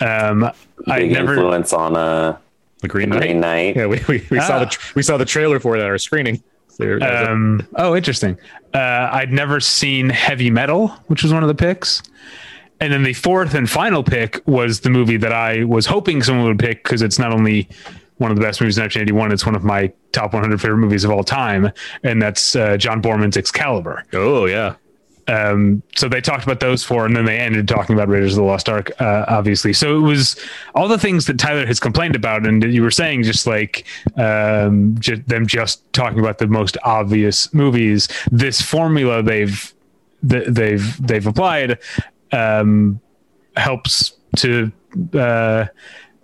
Um, 0.00 0.50
I 0.86 1.04
never. 1.06 1.32
influence 1.34 1.72
on 1.72 1.96
uh 1.96 2.36
the 2.82 2.88
Green 2.88 3.08
Knight. 3.08 3.20
green 3.22 3.40
knight 3.40 3.74
Yeah, 3.76 3.86
we, 3.86 4.00
we, 4.06 4.26
we 4.30 4.38
saw 4.40 4.56
Ah. 4.56 4.58
the 4.60 4.66
tr- 4.66 4.92
we 4.94 5.02
saw 5.02 5.16
the 5.16 5.24
trailer 5.24 5.58
for 5.58 5.76
it 5.76 5.80
at 5.80 5.86
our 5.86 5.96
screening. 5.98 6.42
There- 6.78 7.02
Um, 7.30 7.66
oh, 7.76 7.96
interesting. 7.96 8.36
Uh, 8.74 9.08
I'd 9.12 9.32
never 9.32 9.60
seen 9.60 10.08
Heavy 10.10 10.50
Metal, 10.50 10.88
which 11.06 11.22
was 11.22 11.32
one 11.32 11.42
of 11.42 11.48
the 11.48 11.54
picks. 11.54 12.02
And 12.80 12.92
then 12.92 13.04
the 13.04 13.14
fourth 13.14 13.54
and 13.54 13.68
final 13.70 14.02
pick 14.02 14.42
was 14.46 14.80
the 14.80 14.90
movie 14.90 15.16
that 15.16 15.32
I 15.32 15.64
was 15.64 15.86
hoping 15.86 16.22
someone 16.22 16.46
would 16.46 16.58
pick 16.58 16.82
because 16.84 17.00
it's 17.00 17.18
not 17.18 17.32
only 17.32 17.68
one 18.18 18.30
of 18.30 18.36
the 18.36 18.42
best 18.42 18.60
movies 18.60 18.76
in 18.76 18.82
1981, 18.82 19.32
it's 19.32 19.46
one 19.46 19.54
of 19.54 19.64
my 19.64 19.90
top 20.12 20.34
100 20.34 20.60
favorite 20.60 20.76
movies 20.78 21.02
of 21.04 21.10
all 21.10 21.24
time. 21.24 21.70
And 22.02 22.20
that's 22.20 22.54
uh, 22.54 22.76
John 22.76 23.00
Boorman's 23.00 23.36
Excalibur. 23.38 24.04
oh 24.12 24.44
yeah, 24.44 24.74
Um, 25.28 25.82
so 25.96 26.08
they 26.08 26.20
talked 26.20 26.44
about 26.44 26.60
those 26.60 26.84
four, 26.84 27.04
and 27.04 27.16
then 27.16 27.24
they 27.24 27.38
ended 27.38 27.66
talking 27.66 27.94
about 27.94 28.08
Raiders 28.08 28.34
of 28.34 28.36
the 28.36 28.44
Lost 28.44 28.68
Ark, 28.68 28.90
uh, 29.00 29.24
obviously. 29.28 29.72
So 29.72 29.96
it 29.96 30.00
was 30.00 30.36
all 30.74 30.88
the 30.88 30.98
things 30.98 31.26
that 31.26 31.38
Tyler 31.38 31.66
has 31.66 31.80
complained 31.80 32.14
about, 32.14 32.46
and 32.46 32.62
you 32.62 32.82
were 32.82 32.90
saying 32.90 33.24
just 33.24 33.46
like 33.46 33.86
um, 34.16 34.96
ju- 34.98 35.22
them 35.26 35.46
just 35.46 35.92
talking 35.92 36.20
about 36.20 36.38
the 36.38 36.46
most 36.46 36.76
obvious 36.84 37.52
movies. 37.52 38.08
This 38.30 38.62
formula 38.62 39.22
they've 39.22 39.74
th- 40.28 40.48
they've 40.48 41.06
they've 41.06 41.26
applied 41.26 41.78
um, 42.32 43.00
helps 43.56 44.12
to. 44.36 44.70
Uh, 45.12 45.66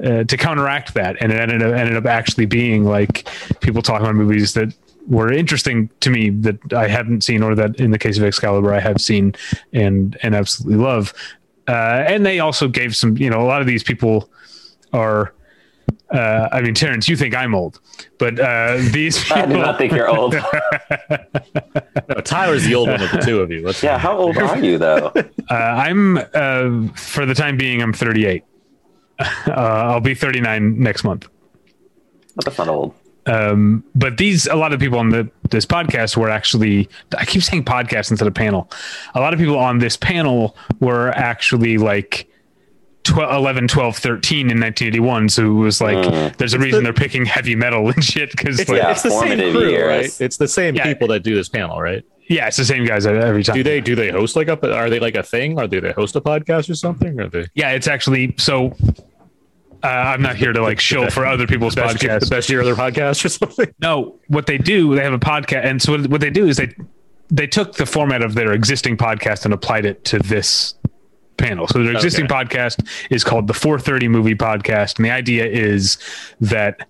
uh, 0.02 0.24
to 0.24 0.36
counteract 0.36 0.94
that, 0.94 1.16
and 1.20 1.30
it 1.30 1.38
ended 1.38 1.62
up, 1.62 1.72
ended 1.74 1.94
up 1.94 2.06
actually 2.06 2.46
being 2.46 2.82
like 2.82 3.28
people 3.60 3.82
talking 3.82 4.04
about 4.04 4.16
movies 4.16 4.54
that 4.54 4.74
were 5.06 5.32
interesting 5.32 5.90
to 6.00 6.10
me 6.10 6.30
that 6.30 6.72
I 6.72 6.88
hadn't 6.88 7.22
seen, 7.22 7.42
or 7.42 7.54
that 7.54 7.80
in 7.80 7.90
the 7.90 7.98
case 7.98 8.18
of 8.18 8.24
Excalibur 8.24 8.72
I 8.72 8.80
have 8.80 9.00
seen 9.00 9.34
and 9.72 10.16
and 10.22 10.34
absolutely 10.34 10.82
love. 10.82 11.12
Uh, 11.68 12.04
and 12.06 12.26
they 12.26 12.40
also 12.40 12.68
gave 12.68 12.96
some, 12.96 13.16
you 13.16 13.30
know, 13.30 13.40
a 13.40 13.46
lot 13.46 13.60
of 13.60 13.66
these 13.66 13.82
people 13.82 14.28
are. 14.92 15.34
Uh, 16.10 16.48
I 16.52 16.60
mean, 16.60 16.74
Terence, 16.74 17.08
you 17.08 17.16
think 17.16 17.34
I'm 17.34 17.54
old, 17.54 17.80
but 18.18 18.38
uh, 18.38 18.76
these 18.90 19.22
people. 19.24 19.42
i 19.42 19.46
do 19.46 19.56
not 19.56 19.78
think 19.78 19.92
you're 19.92 20.08
old 20.08 20.34
no, 21.10 22.14
Tyler's 22.22 22.64
the 22.64 22.74
old 22.74 22.88
one 22.88 23.00
of 23.02 23.10
the 23.10 23.18
two 23.18 23.40
of 23.40 23.50
you. 23.50 23.64
Let's 23.64 23.82
yeah 23.82 23.98
how 23.98 24.16
old 24.16 24.36
are 24.36 24.58
you 24.58 24.78
though 24.78 25.12
Uh, 25.50 25.54
I'm 25.54 26.18
uh, 26.18 26.88
for 26.94 27.26
the 27.26 27.34
time 27.34 27.56
being, 27.56 27.82
I'm 27.82 27.92
38. 27.92 28.44
Uh, 29.18 29.24
I'll 29.48 30.00
be 30.00 30.14
39 30.14 30.78
next 30.78 31.04
month. 31.04 31.28
But 32.36 32.44
that's 32.44 32.58
not 32.58 32.68
old. 32.68 32.94
Um, 33.26 33.84
but 33.94 34.16
these, 34.16 34.46
a 34.46 34.56
lot 34.56 34.72
of 34.72 34.80
people 34.80 34.98
on 34.98 35.10
the 35.10 35.30
this 35.50 35.64
podcast 35.66 36.16
were 36.16 36.28
actually. 36.30 36.88
I 37.16 37.24
keep 37.24 37.42
saying 37.42 37.64
podcast 37.64 38.10
instead 38.10 38.26
of 38.26 38.34
panel. 38.34 38.70
A 39.14 39.20
lot 39.20 39.32
of 39.32 39.38
people 39.38 39.58
on 39.58 39.78
this 39.78 39.96
panel 39.96 40.56
were 40.80 41.10
actually 41.10 41.78
like 41.78 42.28
12, 43.04 43.32
11, 43.34 43.68
12, 43.68 43.96
13 43.96 44.38
in 44.50 44.60
1981. 44.60 45.28
So 45.28 45.44
it 45.46 45.48
was 45.54 45.80
like, 45.80 45.96
Mm. 45.98 46.36
there's 46.36 46.54
a 46.54 46.58
reason 46.58 46.84
they're 46.84 46.92
picking 46.92 47.24
heavy 47.24 47.54
metal 47.56 47.88
and 47.90 48.02
shit. 48.04 48.30
Because 48.32 48.58
It's, 48.60 48.68
like, 48.70 48.78
Yeah, 48.82 48.90
it's 48.92 49.02
the 49.02 49.10
same 49.10 49.38
crew, 49.52 49.68
years. 49.70 49.86
right? 49.88 50.20
It's 50.20 50.36
the 50.36 50.48
same 50.48 50.74
Yeah. 50.76 50.84
people 50.84 51.08
that 51.08 51.22
do 51.22 51.34
this 51.34 51.48
panel, 51.48 51.80
right? 51.80 52.04
yeah, 52.28 52.46
it's 52.46 52.56
the 52.56 52.64
same 52.64 52.84
guys 52.86 53.04
every 53.04 53.42
time. 53.44 53.54
Do 53.56 53.62
they 53.62 53.80
do 53.80 53.94
they 53.94 54.10
host 54.10 54.36
like 54.36 54.48
a? 54.48 54.74
Are 54.74 54.88
they 54.88 55.00
like 55.00 55.16
a 55.16 55.22
thing? 55.22 55.58
Are 55.58 55.66
they 55.66 55.80
they 55.80 55.92
host 55.92 56.16
a 56.16 56.20
podcast 56.20 56.70
or 56.70 56.74
something? 56.74 57.20
Or 57.20 57.28
they 57.28 57.46
Yeah, 57.54 57.70
it's 57.72 57.86
actually 57.88 58.34
so. 58.38 58.74
Uh, 59.82 59.86
I'm 59.88 60.22
not 60.22 60.36
here 60.36 60.52
to 60.52 60.62
like 60.62 60.78
show 60.80 61.10
for 61.10 61.26
other 61.26 61.46
people's 61.46 61.74
best, 61.74 61.98
the 61.98 62.06
podcasts. 62.08 62.30
best 62.30 62.48
year 62.48 62.60
of 62.60 62.66
their 62.66 62.76
podcast 62.76 63.24
or 63.24 63.28
something? 63.30 63.74
No, 63.80 64.18
what 64.28 64.46
they 64.46 64.58
do, 64.58 64.94
they 64.94 65.02
have 65.02 65.12
a 65.12 65.18
podcast, 65.18 65.64
and 65.64 65.82
so 65.82 65.98
what 66.04 66.20
they 66.20 66.30
do 66.30 66.46
is 66.46 66.56
they 66.56 66.74
they 67.30 67.46
took 67.46 67.74
the 67.74 67.86
format 67.86 68.22
of 68.22 68.34
their 68.34 68.52
existing 68.52 68.96
podcast 68.96 69.44
and 69.44 69.52
applied 69.54 69.84
it 69.86 70.04
to 70.04 70.18
this 70.18 70.74
panel. 71.38 71.66
So 71.66 71.82
their 71.82 71.94
existing 71.94 72.26
Okay. 72.26 72.34
podcast 72.44 72.86
is 73.10 73.24
called 73.24 73.46
the 73.46 73.54
430 73.54 74.08
Movie 74.08 74.34
Podcast, 74.34 74.96
and 74.96 75.04
the 75.04 75.10
idea 75.10 75.46
is 75.46 75.96
that 76.40 76.86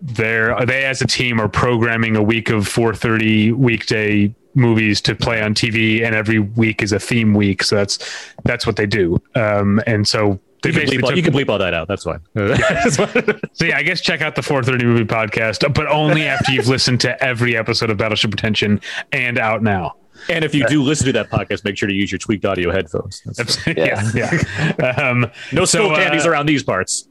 they're 0.00 0.56
they 0.66 0.84
as 0.84 1.00
a 1.02 1.06
team 1.06 1.40
are 1.40 1.48
programming 1.48 2.16
a 2.16 2.22
week 2.22 2.50
of 2.50 2.66
430 2.66 3.52
weekday 3.52 4.34
movies 4.54 5.00
to 5.02 5.14
play 5.14 5.40
on 5.42 5.54
TV, 5.54 6.02
and 6.04 6.14
every 6.14 6.38
week 6.38 6.82
is 6.82 6.92
a 6.92 6.98
theme 6.98 7.34
week. 7.34 7.62
So 7.62 7.76
that's 7.76 7.98
that's 8.44 8.66
what 8.66 8.76
they 8.76 8.86
do. 8.86 9.20
Um, 9.34 9.80
and 9.86 10.06
so 10.06 10.40
they 10.62 10.70
You 10.70 10.74
can, 10.80 10.86
bleep 10.88 11.02
all, 11.02 11.08
took- 11.10 11.16
you 11.16 11.22
can 11.22 11.32
bleep 11.34 11.48
all 11.48 11.58
that 11.58 11.74
out. 11.74 11.88
That's 11.88 12.04
fine. 12.04 12.20
That's 12.34 12.96
fine. 12.96 13.40
so 13.52 13.64
yeah, 13.64 13.76
I 13.76 13.82
guess 13.82 14.00
check 14.00 14.20
out 14.22 14.34
the 14.36 14.42
430 14.42 14.84
movie 14.84 15.04
podcast, 15.04 15.72
but 15.74 15.86
only 15.88 16.26
after 16.26 16.52
you've 16.52 16.68
listened 16.68 17.00
to 17.00 17.22
every 17.22 17.56
episode 17.56 17.90
of 17.90 17.96
Battleship 17.98 18.30
Pretension 18.30 18.80
and 19.12 19.38
out 19.38 19.62
now. 19.62 19.96
and 20.28 20.44
if 20.44 20.54
you 20.54 20.64
do 20.68 20.82
listen 20.82 21.06
to 21.06 21.12
that 21.12 21.30
podcast, 21.30 21.64
make 21.64 21.76
sure 21.76 21.88
to 21.88 21.94
use 21.94 22.12
your 22.12 22.18
tweaked 22.20 22.44
audio 22.44 22.70
headphones. 22.70 23.22
That's- 23.36 23.66
yeah, 23.76 24.08
yeah. 24.14 24.94
Um, 25.02 25.30
no 25.52 25.64
so, 25.64 25.94
candies 25.94 26.24
uh, 26.26 26.30
around 26.30 26.46
these 26.46 26.62
parts. 26.62 27.08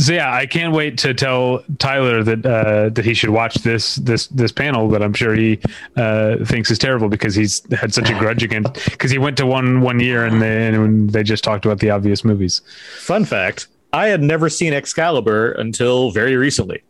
So 0.00 0.12
yeah, 0.14 0.32
I 0.32 0.46
can't 0.46 0.72
wait 0.72 0.96
to 0.98 1.12
tell 1.12 1.62
Tyler 1.78 2.22
that 2.22 2.46
uh, 2.46 2.88
that 2.90 3.04
he 3.04 3.12
should 3.12 3.30
watch 3.30 3.54
this 3.56 3.96
this 3.96 4.28
this 4.28 4.50
panel 4.50 4.88
that 4.88 5.02
I'm 5.02 5.12
sure 5.12 5.34
he 5.34 5.60
uh, 5.96 6.36
thinks 6.44 6.70
is 6.70 6.78
terrible 6.78 7.08
because 7.08 7.34
he's 7.34 7.62
had 7.74 7.92
such 7.92 8.08
a 8.08 8.18
grudge 8.18 8.42
against 8.42 8.74
because 8.90 9.10
he 9.10 9.18
went 9.18 9.36
to 9.36 9.46
one 9.46 9.82
one 9.82 10.00
year 10.00 10.24
and 10.24 10.40
they, 10.40 10.68
and 10.68 11.10
they 11.10 11.22
just 11.22 11.44
talked 11.44 11.66
about 11.66 11.80
the 11.80 11.90
obvious 11.90 12.24
movies. 12.24 12.62
Fun 12.98 13.24
fact: 13.24 13.68
I 13.92 14.06
had 14.06 14.22
never 14.22 14.48
seen 14.48 14.72
Excalibur 14.72 15.52
until 15.52 16.10
very 16.10 16.36
recently. 16.36 16.82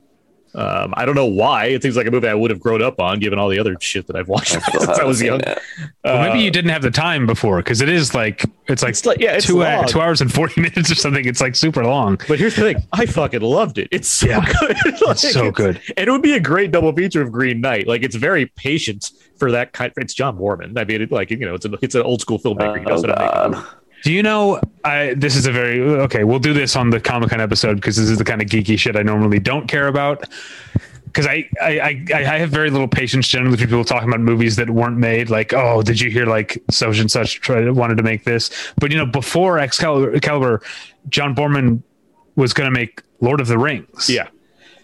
Um, 0.55 0.93
I 0.97 1.05
don't 1.05 1.15
know 1.15 1.27
why. 1.27 1.67
It 1.67 1.83
seems 1.83 1.97
like 1.97 2.07
a 2.07 2.11
movie 2.11 2.27
I 2.27 2.35
would 2.35 2.51
have 2.51 2.59
grown 2.61 2.83
up 2.83 2.99
on, 3.01 3.21
given 3.21 3.39
all 3.39 3.49
the 3.49 3.59
other 3.59 3.77
shit 3.81 4.07
that 4.09 4.17
I've 4.17 4.29
watched 4.29 4.57
I 4.57 4.61
since 4.79 4.89
I 4.99 5.05
was 5.05 5.23
young. 5.23 5.41
it. 5.41 5.59
Well, 6.05 6.23
maybe 6.23 6.39
Uh, 6.41 6.43
you 6.43 6.51
didn't 6.51 6.71
have 6.71 6.83
the 6.83 6.91
time 6.91 7.27
before 7.27 7.59
because 7.59 7.81
it 7.81 7.89
is 7.89 8.15
like 8.15 8.45
it's 8.67 8.83
like, 8.83 8.91
It's 8.91 9.07
like- 9.07 9.21
yeah, 9.21 9.33
it's 9.37 9.47
two 9.47 9.61
long. 9.61 9.87
two 9.87 10.01
hours 10.01 10.21
and 10.21 10.33
forty 10.33 10.61
minutes 10.61 10.91
or 10.91 10.95
something. 10.97 11.25
It's 11.25 11.41
like 11.41 11.55
super 11.55 11.85
long. 11.85 12.19
But 12.29 12.39
here's 12.39 12.57
the 12.57 12.63
thing: 12.63 12.83
I 12.93 13.07
fucking 13.07 13.41
loved 13.43 13.79
it. 13.79 13.89
It's 13.93 14.09
so 14.09 14.27
Yeah. 14.29 14.45
good. 14.61 14.77
Like, 15.07 15.17
so 15.19 15.51
good. 15.51 15.81
And 15.97 16.09
it 16.09 16.11
would 16.11 16.23
be 16.23 16.35
a 16.35 16.41
great 16.41 16.71
double 16.73 16.93
feature 16.93 17.23
of 17.23 17.31
Green 17.33 17.61
Knight. 17.61 17.87
Like 17.87 18.03
it's 18.03 18.17
very 18.17 18.47
patient 18.57 19.11
for 19.39 19.51
that 19.53 19.73
kind. 19.73 19.91
Of 19.97 20.03
it's 20.03 20.15
John 20.15 20.37
Boorman. 20.37 20.79
I 20.79 20.85
mean, 20.85 21.03
it, 21.03 21.11
like 21.13 21.31
you 21.31 21.39
know, 21.39 21.55
it's 21.55 21.65
a, 21.65 21.73
it's 21.83 21.95
an 21.95 22.03
old 22.03 22.21
school 22.21 22.39
filmmaker. 22.39 22.79
He 22.79 22.85
knows 22.85 23.05
Oh, 23.05 23.09
how 23.09 23.15
to 23.15 23.21
make 23.21 23.31
a 23.31 23.35
God. 23.35 23.51
movie. 23.53 23.67
Do 24.03 24.13
you 24.13 24.23
know? 24.23 24.61
I 24.85 25.15
this 25.15 25.37
is 25.37 25.47
a 25.47 25.53
very 25.53 25.81
okay. 25.81 26.25
We'll 26.25 26.39
do 26.39 26.53
this 26.53 26.77
on 26.77 26.91
the 26.91 27.01
Comic 27.01 27.31
Con 27.31 27.41
episode 27.41 27.75
because 27.77 27.97
this 27.97 28.09
is 28.09 28.19
the 28.19 28.25
kind 28.25 28.41
of 28.41 28.49
geeky 28.49 28.79
shit 28.79 28.97
I 28.97 29.03
normally 29.03 29.39
don't 29.39 29.67
care 29.67 29.89
about. 29.89 30.29
Because 31.05 31.27
I, 31.27 31.49
I 31.61 31.81
I 31.81 32.05
I 32.15 32.39
have 32.39 32.51
very 32.51 32.71
little 32.71 32.89
patience 32.89 33.29
generally 33.29 33.51
with 33.53 33.61
people 33.61 33.85
talking 33.85 34.09
about 34.09 34.21
movies 34.21 34.57
that 34.57 34.71
weren't 34.71 34.97
made. 34.97 35.29
Like, 35.29 35.53
oh, 35.53 35.83
did 35.83 36.01
you 36.01 36.11
hear 36.11 36.27
like 36.27 36.63
such 36.71 36.99
and 36.99 37.11
such 37.11 37.41
tried 37.41 37.71
wanted 37.73 37.97
to 37.97 38.03
make 38.03 38.25
this? 38.25 38.51
But 38.77 38.91
you 38.91 38.97
know, 38.97 39.07
before 39.07 39.59
Excalibur, 39.59 40.15
Excalibur 40.15 40.63
John 41.09 41.35
Boorman 41.35 41.83
was 42.37 42.53
going 42.53 42.73
to 42.73 42.79
make 42.79 43.03
Lord 43.21 43.41
of 43.41 43.49
the 43.49 43.59
Rings. 43.59 44.09
Yeah. 44.09 44.29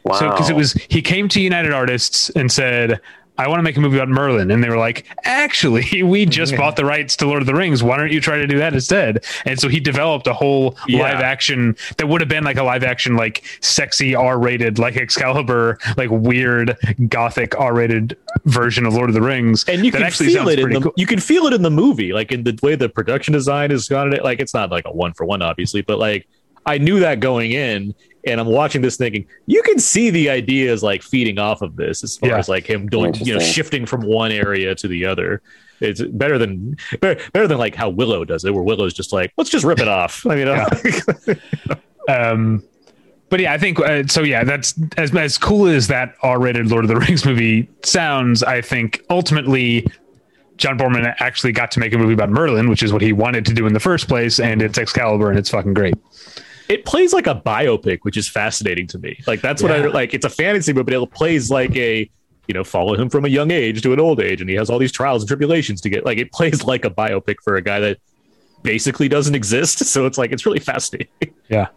Wow. 0.05 0.17
So 0.17 0.31
because 0.31 0.51
it 0.51 0.57
was 0.57 0.73
he 0.75 1.03
came 1.03 1.29
to 1.31 1.41
United 1.41 1.73
Artists 1.73 2.31
and 2.31 2.51
said, 2.51 3.01
I 3.39 3.49
want 3.49 3.59
to 3.59 3.63
make 3.63 3.77
a 3.77 3.81
movie 3.81 3.97
about 3.97 4.09
Merlin. 4.09 4.51
And 4.51 4.63
they 4.65 4.69
were 4.69 4.79
like, 4.79 5.07
actually, 5.25 6.03
we 6.03 6.25
just 6.27 6.57
bought 6.57 6.77
the 6.77 6.85
rights 6.85 7.17
to 7.17 7.27
Lord 7.27 7.43
of 7.43 7.47
the 7.47 7.55
Rings. 7.55 7.83
Why 7.83 7.97
don't 7.97 8.11
you 8.13 8.21
try 8.21 8.37
to 8.39 8.47
do 8.47 8.59
that 8.59 8.73
instead? 8.75 9.25
And 9.45 9.59
so 9.61 9.69
he 9.69 9.79
developed 9.81 10.27
a 10.27 10.33
whole 10.35 10.77
Yeah. 10.87 11.01
live 11.03 11.21
action 11.21 11.77
that 11.99 12.09
would 12.09 12.21
have 12.21 12.29
been 12.29 12.45
like 12.45 12.57
a 12.57 12.63
live 12.63 12.83
action, 12.85 13.17
like 13.17 13.45
sexy 13.61 14.15
R 14.15 14.39
rated, 14.39 14.79
like 14.79 14.97
Excalibur, 14.97 15.79
like 15.97 16.11
weird 16.11 16.77
gothic 17.09 17.59
R 17.59 17.75
rated 17.75 18.17
version 18.45 18.87
of 18.87 18.95
Lord 18.95 19.11
of 19.11 19.15
the 19.15 19.23
Rings. 19.23 19.65
and 19.69 19.85
you 19.85 19.93
can 19.93 20.03
actually 20.03 20.29
feel 20.29 20.49
it 20.49 20.59
in 20.59 20.71
the 20.71 20.81
cool. 20.81 20.93
you 20.97 21.07
can 21.07 21.21
feel 21.21 21.47
it 21.47 21.53
in 21.53 21.63
the 21.63 21.71
movie 21.71 22.13
like 22.13 22.33
in 22.33 22.45
the 22.45 22.59
way 22.63 22.75
the 22.75 22.89
production 22.89 23.33
design 23.33 23.71
is 23.71 23.89
gone 23.89 24.13
it 24.13 24.23
like 24.25 24.41
it's 24.41 24.55
not 24.55 24.71
like 24.71 24.85
a 24.87 24.93
one 24.93 25.13
for 25.13 25.25
one 25.25 25.43
obviously 25.43 25.81
but 25.83 25.99
like 25.99 26.27
i 26.65 26.79
knew 26.79 27.01
that 27.01 27.19
going 27.21 27.53
in 27.53 27.95
and 28.27 28.41
i'm 28.41 28.47
watching 28.47 28.83
this 28.83 28.97
thinking 28.97 29.27
you 29.47 29.63
can 29.63 29.79
see 29.79 30.11
the 30.11 30.29
ideas 30.29 30.83
like 30.83 31.03
feeding 31.03 31.39
off 31.39 31.63
of 31.63 31.77
this 31.77 32.05
as 32.05 32.17
far 32.19 32.31
Yeah. 32.31 32.39
as 32.39 32.49
like 32.49 32.69
him 32.69 32.89
doing 32.89 33.15
you 33.15 33.35
know 33.35 33.41
shifting 33.41 33.87
from 33.87 34.03
one 34.03 34.33
area 34.33 34.75
to 34.75 34.89
the 34.89 35.05
other. 35.07 35.41
It's 35.79 36.01
better 36.01 36.39
than 36.39 36.77
better, 37.03 37.21
better 37.33 37.47
than 37.47 37.59
like 37.59 37.75
how 37.75 37.91
willow 37.91 38.25
does 38.25 38.45
it 38.47 38.55
where 38.55 38.63
willow's 38.63 38.95
just 38.95 39.13
like 39.13 39.33
let's 39.37 39.51
just 39.51 39.65
rip 39.65 39.79
it 39.79 39.89
off. 39.89 40.25
I 40.27 40.35
mean 40.35 40.49
uh, 40.49 41.35
um 42.09 42.63
but 43.29 43.41
yeah 43.41 43.53
i 43.53 43.59
think 43.59 43.79
uh, 43.81 44.07
so 44.07 44.23
yeah 44.23 44.45
that's 44.45 44.75
as, 44.97 45.15
as 45.15 45.37
cool 45.39 45.67
as 45.67 45.89
that 45.89 46.15
r-rated 46.23 46.69
lord 46.71 46.85
of 46.85 46.89
the 46.89 46.97
rings 46.97 47.25
movie 47.31 47.69
sounds 47.85 48.43
i 48.43 48.61
think 48.61 49.03
ultimately 49.11 49.87
john 50.57 50.79
boorman 50.79 51.13
actually 51.19 51.53
got 51.53 51.71
to 51.71 51.81
make 51.81 51.93
a 51.93 51.99
movie 51.99 52.15
about 52.15 52.31
merlin 52.31 52.69
which 52.71 52.83
is 52.83 52.93
what 52.93 53.03
he 53.03 53.13
wanted 53.13 53.45
to 53.45 53.53
do 53.53 53.67
in 53.67 53.73
the 53.73 53.81
first 53.81 54.09
place 54.09 54.39
and 54.39 54.63
it's 54.63 54.79
excalibur 54.79 55.29
and 55.31 55.39
it's 55.39 55.51
fucking 55.51 55.75
great 55.75 55.95
it 56.69 56.85
plays 56.85 57.13
like 57.13 57.27
a 57.27 57.35
biopic, 57.35 57.99
which 58.03 58.17
is 58.17 58.29
fascinating 58.29 58.87
to 58.89 58.99
me. 58.99 59.19
Like 59.27 59.41
that's 59.41 59.63
what 59.63 59.71
I 59.73 59.87
like. 59.87 60.15
It's 60.15 60.25
a 60.25 60.31
fantasy 60.31 60.73
movie, 60.73 60.85
but 60.93 61.03
it 61.03 61.11
plays 61.13 61.51
like 61.51 61.75
a 61.77 62.11
you 62.49 62.55
know 62.55 62.65
follow 62.65 62.95
him 62.95 63.09
from 63.11 63.25
a 63.25 63.29
young 63.29 63.51
age 63.51 63.83
to 63.83 63.93
an 63.93 64.01
old 64.01 64.21
age, 64.21 64.41
and 64.41 64.49
he 64.51 64.57
has 64.57 64.71
all 64.71 64.79
these 64.79 64.93
trials 64.93 65.23
and 65.23 65.29
tribulations 65.29 65.81
to 65.83 65.89
get. 65.89 66.05
Like 66.05 66.19
it 66.19 66.33
plays 66.33 66.65
like 66.65 66.85
a 66.85 66.91
biopic 66.91 67.37
for 67.43 67.57
a 67.57 67.63
guy 67.63 67.81
that 67.81 67.99
basically 68.63 69.09
doesn't 69.09 69.35
exist. 69.35 69.79
So 69.87 70.07
it's 70.07 70.19
like 70.19 70.33
it's 70.33 70.45
really 70.47 70.59
fascinating. 70.61 71.09
yeah 71.49 71.69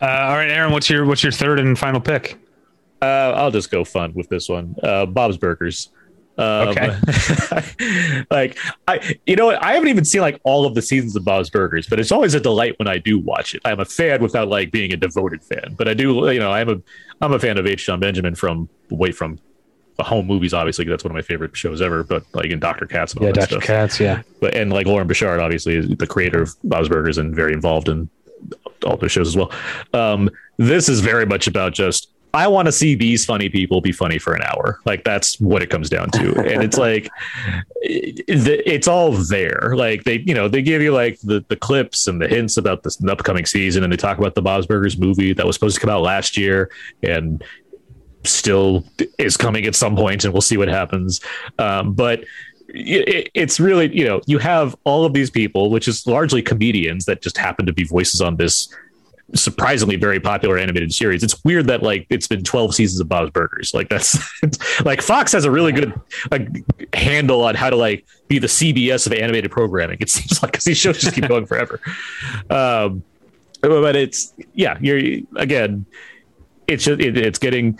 uh, 0.00 0.04
all 0.06 0.34
right 0.36 0.50
aaron 0.50 0.72
what's 0.72 0.88
your 0.90 1.04
what's 1.06 1.22
your 1.22 1.32
third 1.32 1.58
and 1.60 1.78
final 1.78 2.00
pick 2.00 2.36
Uh, 3.00 3.32
I'll 3.36 3.50
just 3.50 3.70
go 3.70 3.84
fun 3.84 4.12
with 4.14 4.28
this 4.28 4.48
one. 4.48 4.76
Uh, 4.82 5.06
Bob's 5.06 5.36
Burgers. 5.36 5.90
Um, 6.38 6.68
Okay. 6.68 8.24
like 8.30 8.58
I, 8.88 9.16
you 9.26 9.36
know, 9.36 9.46
what? 9.46 9.62
I 9.62 9.72
haven't 9.74 9.88
even 9.88 10.04
seen 10.04 10.20
like 10.20 10.40
all 10.44 10.64
of 10.64 10.74
the 10.74 10.82
seasons 10.82 11.14
of 11.16 11.24
Bob's 11.24 11.50
Burgers, 11.50 11.86
but 11.86 12.00
it's 12.00 12.12
always 12.12 12.34
a 12.34 12.40
delight 12.40 12.78
when 12.78 12.88
I 12.88 12.98
do 12.98 13.18
watch 13.18 13.54
it. 13.54 13.62
I'm 13.64 13.80
a 13.80 13.84
fan 13.84 14.22
without 14.22 14.48
like 14.48 14.70
being 14.70 14.92
a 14.92 14.96
devoted 14.96 15.42
fan, 15.42 15.74
but 15.76 15.88
I 15.88 15.94
do, 15.94 16.30
you 16.32 16.40
know, 16.40 16.50
I'm 16.50 16.68
a, 16.68 16.76
I'm 17.20 17.32
a 17.32 17.38
fan 17.38 17.58
of 17.58 17.66
H. 17.66 17.86
John 17.86 18.00
Benjamin 18.00 18.34
from 18.34 18.68
way 18.90 19.12
from 19.12 19.38
the 19.96 20.02
home 20.02 20.26
movies. 20.26 20.54
Obviously, 20.54 20.84
that's 20.86 21.04
one 21.04 21.10
of 21.10 21.14
my 21.14 21.22
favorite 21.22 21.56
shows 21.56 21.82
ever. 21.82 22.02
But 22.02 22.24
like 22.34 22.50
in 22.50 22.60
Doctor 22.60 22.86
Katz 22.86 23.12
and 23.12 23.20
all 23.20 23.32
that 23.32 23.34
katz 23.60 24.00
yeah 24.00 24.22
But 24.40 24.54
and 24.54 24.72
like 24.72 24.86
Loren 24.86 25.06
Bouchard, 25.06 25.40
obviously, 25.40 25.76
is 25.76 25.88
the 25.88 26.06
creator 26.06 26.42
of 26.42 26.54
Bob's 26.64 26.88
Burgers 26.88 27.18
and 27.18 27.34
very 27.34 27.52
involved 27.52 27.88
in 27.88 28.08
all 28.84 28.96
those 28.96 29.12
shows 29.12 29.28
as 29.28 29.36
well. 29.36 29.52
Um, 29.92 30.30
this 30.56 30.88
is 30.88 31.00
very 31.00 31.26
much 31.26 31.46
about 31.46 31.72
just 31.72 32.11
I 32.34 32.48
want 32.48 32.66
to 32.66 32.72
see 32.72 32.94
these 32.94 33.24
funny 33.24 33.48
people 33.48 33.80
be 33.80 33.92
funny 33.92 34.18
for 34.18 34.34
an 34.34 34.42
hour. 34.42 34.80
Like 34.84 35.04
that's 35.04 35.38
what 35.38 35.62
it 35.62 35.68
comes 35.68 35.90
down 35.90 36.10
to, 36.12 36.34
and 36.38 36.62
it's 36.62 36.78
like 36.88 37.10
it's 37.82 38.88
all 38.88 39.12
there. 39.12 39.74
Like 39.76 40.04
they, 40.04 40.20
you 40.20 40.34
know, 40.34 40.48
they 40.48 40.62
give 40.62 40.80
you 40.80 40.92
like 40.92 41.20
the 41.20 41.44
the 41.48 41.56
clips 41.56 42.06
and 42.06 42.20
the 42.20 42.28
hints 42.28 42.56
about 42.56 42.82
this 42.82 43.02
upcoming 43.04 43.44
season, 43.44 43.84
and 43.84 43.92
they 43.92 43.96
talk 43.96 44.18
about 44.18 44.34
the 44.34 44.42
Bob's 44.42 44.66
Burgers 44.66 44.98
movie 44.98 45.32
that 45.34 45.46
was 45.46 45.56
supposed 45.56 45.74
to 45.74 45.80
come 45.80 45.90
out 45.90 46.02
last 46.02 46.36
year, 46.36 46.70
and 47.02 47.44
still 48.24 48.84
is 49.18 49.36
coming 49.36 49.66
at 49.66 49.74
some 49.74 49.96
point, 49.96 50.24
and 50.24 50.32
we'll 50.32 50.40
see 50.40 50.56
what 50.56 50.68
happens. 50.68 51.20
Um, 51.58 51.92
but 51.92 52.24
it's 52.74 53.60
really 53.60 53.94
you 53.94 54.04
know 54.04 54.22
you 54.26 54.38
have 54.38 54.74
all 54.84 55.04
of 55.04 55.12
these 55.12 55.28
people 55.28 55.70
which 55.70 55.86
is 55.86 56.06
largely 56.06 56.40
comedians 56.40 57.04
that 57.04 57.20
just 57.20 57.36
happen 57.36 57.66
to 57.66 57.72
be 57.72 57.84
voices 57.84 58.22
on 58.22 58.36
this 58.36 58.74
surprisingly 59.34 59.96
very 59.96 60.20
popular 60.20 60.58
animated 60.58 60.92
series. 60.92 61.22
It's 61.22 61.42
weird 61.44 61.66
that 61.66 61.82
like 61.82 62.06
it's 62.10 62.26
been 62.26 62.42
12 62.42 62.74
seasons 62.74 63.00
of 63.00 63.08
bob's 63.08 63.30
burgers. 63.30 63.72
Like 63.74 63.88
that's 63.88 64.18
like 64.84 65.02
fox 65.02 65.32
has 65.32 65.44
a 65.44 65.50
really 65.50 65.72
good 65.72 65.98
like 66.30 66.48
handle 66.94 67.42
on 67.42 67.54
how 67.54 67.70
to 67.70 67.76
like 67.76 68.06
be 68.28 68.38
the 68.38 68.46
cbs 68.46 69.06
of 69.06 69.12
animated 69.12 69.50
programming. 69.50 69.98
It 70.00 70.10
seems 70.10 70.42
like 70.42 70.52
because 70.52 70.64
these 70.64 70.78
shows 70.78 70.98
just 70.98 71.14
keep 71.14 71.28
going 71.28 71.46
forever. 71.46 71.80
Um 72.50 73.02
but 73.60 73.94
it's 73.94 74.34
yeah 74.54 74.76
you're 74.80 75.20
again 75.36 75.86
it's 76.66 76.84
just 76.84 77.00
it, 77.00 77.16
it's 77.16 77.38
getting 77.38 77.78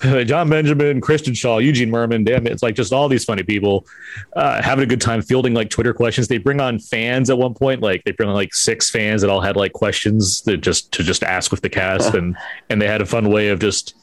John 0.26 0.48
Benjamin, 0.48 1.00
Kristen 1.00 1.32
Schaal, 1.34 1.62
Eugene 1.62 1.90
Mirman, 1.90 2.24
Damn 2.24 2.46
it. 2.46 2.52
It's 2.52 2.62
like 2.62 2.76
just 2.76 2.92
all 2.92 3.08
these 3.08 3.24
funny 3.24 3.42
people 3.42 3.86
uh, 4.36 4.62
having 4.62 4.84
a 4.84 4.86
good 4.86 5.00
time 5.00 5.22
fielding 5.22 5.54
like 5.54 5.70
Twitter 5.70 5.92
questions. 5.92 6.28
They 6.28 6.38
bring 6.38 6.60
on 6.60 6.78
fans 6.78 7.30
at 7.30 7.38
one 7.38 7.54
point. 7.54 7.82
Like 7.82 8.04
they 8.04 8.12
bring 8.12 8.28
on 8.28 8.34
like 8.34 8.54
six 8.54 8.90
fans 8.90 9.22
that 9.22 9.30
all 9.30 9.40
had 9.40 9.56
like 9.56 9.72
questions 9.72 10.42
that 10.42 10.58
just 10.58 10.92
to 10.92 11.02
just 11.02 11.24
ask 11.24 11.50
with 11.50 11.62
the 11.62 11.68
cast. 11.68 12.14
and, 12.14 12.36
and 12.70 12.80
they 12.80 12.86
had 12.86 13.02
a 13.02 13.06
fun 13.06 13.30
way 13.30 13.48
of 13.48 13.58
just, 13.58 13.94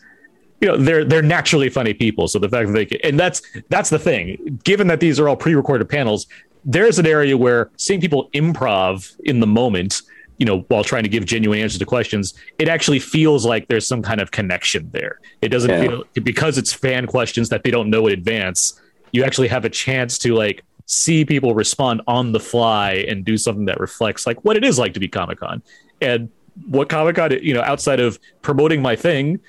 you 0.60 0.68
know, 0.68 0.76
they're, 0.76 1.06
they're 1.06 1.22
naturally 1.22 1.70
funny 1.70 1.94
people. 1.94 2.28
So 2.28 2.40
the 2.40 2.50
fact 2.50 2.68
that 2.68 2.74
they 2.74 2.86
can, 2.86 3.00
and 3.04 3.18
that's, 3.18 3.42
that's 3.70 3.90
the 3.90 4.00
thing, 4.00 4.60
given 4.64 4.88
that 4.88 5.00
these 5.00 5.18
are 5.20 5.30
all 5.30 5.38
pre-recorded 5.38 5.88
panels, 5.88 6.28
there's 6.66 7.00
an 7.00 7.06
area 7.06 7.38
where 7.38 7.70
seeing 7.78 8.02
people 8.02 8.30
improv 8.34 9.16
in 9.24 9.40
the 9.40 9.48
moment 9.48 10.02
you 10.38 10.46
know, 10.46 10.62
while 10.68 10.84
trying 10.84 11.04
to 11.04 11.10
give 11.10 11.26
genuine 11.26 11.60
answers 11.60 11.80
to 11.80 11.86
questions, 11.86 12.34
it 12.60 12.68
actually 12.68 13.00
feels 13.00 13.46
like 13.46 13.68
there's 13.68 13.88
some 13.88 14.02
kind 14.02 14.20
of 14.20 14.32
connection 14.32 14.90
there. 14.92 15.20
It 15.42 15.50
doesn't 15.50 15.70
yeah. 15.70 15.82
feel 15.82 16.04
because 16.24 16.58
it's 16.58 16.74
fan 16.74 17.08
questions 17.08 17.50
that 17.50 17.64
they 17.64 17.72
don't 17.72 17.90
know 17.90 18.08
in 18.08 18.14
advance. 18.14 18.80
You 19.12 19.24
actually 19.24 19.48
have 19.48 19.66
a 19.66 19.70
chance 19.70 20.18
to 20.20 20.34
like 20.34 20.64
see 20.88 21.26
people 21.26 21.56
respond 21.56 22.02
on 22.08 22.32
the 22.32 22.40
fly 22.40 23.06
and 23.08 23.24
do 23.24 23.38
something 23.38 23.66
that 23.66 23.80
reflects 23.80 24.28
like 24.28 24.44
what 24.44 24.58
it 24.58 24.64
is 24.64 24.78
like 24.78 24.94
to 24.94 25.00
be 25.00 25.08
Comic 25.08 25.40
Con 25.40 25.64
and 26.02 26.30
what 26.68 26.90
Comic 26.90 27.16
Con, 27.16 27.32
you 27.42 27.54
know, 27.54 27.62
outside 27.62 28.00
of 28.00 28.20
promoting 28.42 28.82
my 28.82 28.96
thing, 28.96 29.40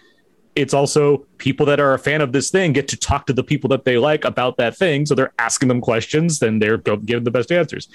it's 0.55 0.73
also 0.73 1.19
people 1.39 1.67
that 1.67 1.79
are 1.79 1.95
a 1.95 1.99
fan 1.99 2.21
of 2.21 2.33
this 2.33 2.51
thing 2.51 2.73
get 2.73 2.89
to 2.89 2.97
talk 2.97 3.27
to 3.27 3.33
the 3.33 3.45
people 3.45 3.69
that 3.69 3.85
they 3.85 3.99
like 3.99 4.25
about 4.25 4.57
that 4.57 4.77
thing. 4.77 5.05
So 5.05 5.15
they're 5.15 5.33
asking 5.39 5.69
them 5.69 5.81
questions, 5.81 6.39
then 6.39 6.59
they're 6.59 6.79
giving 6.79 7.25
the 7.25 7.31
best 7.31 7.53
answers 7.53 7.89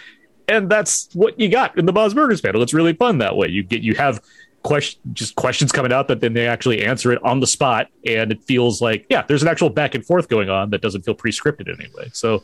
and 0.47 0.69
that's 0.69 1.09
what 1.13 1.39
you 1.39 1.49
got 1.49 1.77
in 1.77 1.85
the 1.85 1.93
Bob's 1.93 2.13
Burgers 2.13 2.41
panel. 2.41 2.61
It's 2.61 2.73
really 2.73 2.93
fun 2.93 3.17
that 3.19 3.35
way. 3.35 3.47
You 3.47 3.63
get 3.63 3.81
you 3.81 3.95
have 3.95 4.21
question 4.63 5.01
just 5.13 5.35
questions 5.35 5.71
coming 5.71 5.91
out 5.91 6.07
that 6.07 6.21
then 6.21 6.33
they 6.33 6.47
actually 6.47 6.83
answer 6.83 7.11
it 7.11 7.23
on 7.23 7.39
the 7.39 7.47
spot, 7.47 7.87
and 8.05 8.31
it 8.31 8.43
feels 8.43 8.81
like 8.81 9.05
yeah, 9.09 9.23
there's 9.27 9.41
an 9.41 9.47
actual 9.47 9.69
back 9.69 9.95
and 9.95 10.05
forth 10.05 10.27
going 10.27 10.49
on 10.49 10.69
that 10.71 10.81
doesn't 10.81 11.03
feel 11.03 11.15
pre-scripted 11.15 11.67
in 11.67 11.79
any 11.79 11.89
way. 11.95 12.09
So 12.13 12.43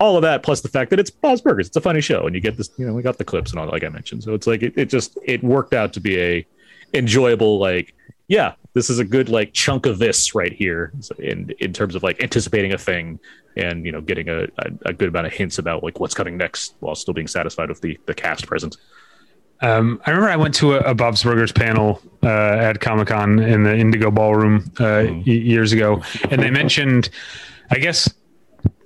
all 0.00 0.16
of 0.16 0.22
that 0.22 0.42
plus 0.42 0.60
the 0.60 0.68
fact 0.68 0.90
that 0.90 1.00
it's 1.00 1.10
Bob's 1.10 1.40
Burgers, 1.40 1.66
it's 1.66 1.76
a 1.76 1.80
funny 1.80 2.00
show, 2.00 2.26
and 2.26 2.34
you 2.34 2.40
get 2.40 2.56
this, 2.56 2.70
you 2.76 2.86
know, 2.86 2.94
we 2.94 3.02
got 3.02 3.18
the 3.18 3.24
clips 3.24 3.50
and 3.50 3.60
all, 3.60 3.66
like 3.66 3.84
I 3.84 3.88
mentioned. 3.88 4.22
So 4.22 4.34
it's 4.34 4.46
like 4.46 4.62
it, 4.62 4.74
it 4.76 4.88
just 4.88 5.18
it 5.24 5.42
worked 5.42 5.74
out 5.74 5.92
to 5.94 6.00
be 6.00 6.20
a 6.20 6.46
enjoyable 6.94 7.58
like 7.58 7.94
yeah, 8.28 8.54
this 8.78 8.88
is 8.88 9.00
a 9.00 9.04
good 9.04 9.28
like 9.28 9.52
chunk 9.52 9.86
of 9.86 9.98
this 9.98 10.36
right 10.36 10.52
here 10.52 10.92
in 11.18 11.50
in 11.58 11.72
terms 11.72 11.96
of 11.96 12.04
like 12.04 12.22
anticipating 12.22 12.72
a 12.72 12.78
thing 12.78 13.18
and 13.56 13.84
you 13.84 13.90
know 13.90 14.00
getting 14.00 14.28
a, 14.28 14.44
a, 14.44 14.70
a 14.86 14.92
good 14.92 15.08
amount 15.08 15.26
of 15.26 15.32
hints 15.32 15.58
about 15.58 15.82
like 15.82 15.98
what's 15.98 16.14
coming 16.14 16.36
next 16.36 16.76
while 16.78 16.94
still 16.94 17.12
being 17.12 17.26
satisfied 17.26 17.68
with 17.68 17.80
the 17.80 17.98
the 18.06 18.14
cast 18.14 18.46
present. 18.46 18.76
Um, 19.60 20.00
I 20.06 20.10
remember 20.10 20.30
I 20.30 20.36
went 20.36 20.54
to 20.56 20.74
a, 20.74 20.90
a 20.90 20.94
Bob's 20.94 21.24
Burgers 21.24 21.50
panel 21.50 22.00
uh, 22.22 22.28
at 22.28 22.80
Comic 22.80 23.08
Con 23.08 23.40
in 23.40 23.64
the 23.64 23.76
Indigo 23.76 24.12
Ballroom 24.12 24.70
uh, 24.78 25.02
mm. 25.02 25.26
y- 25.26 25.32
years 25.32 25.72
ago, 25.72 26.00
and 26.30 26.40
they 26.40 26.50
mentioned, 26.50 27.10
I 27.72 27.78
guess, 27.80 28.08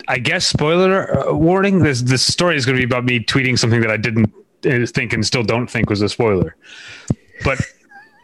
I 0.08 0.18
guess 0.18 0.46
spoiler 0.46 1.28
uh, 1.28 1.34
warning. 1.34 1.80
This 1.80 2.00
this 2.00 2.22
story 2.22 2.56
is 2.56 2.64
going 2.64 2.76
to 2.76 2.80
be 2.80 2.90
about 2.90 3.04
me 3.04 3.20
tweeting 3.20 3.58
something 3.58 3.82
that 3.82 3.90
I 3.90 3.98
didn't 3.98 4.32
uh, 4.64 4.86
think 4.86 5.12
and 5.12 5.26
still 5.26 5.42
don't 5.42 5.70
think 5.70 5.90
was 5.90 6.00
a 6.00 6.08
spoiler. 6.08 6.56
But 7.44 7.60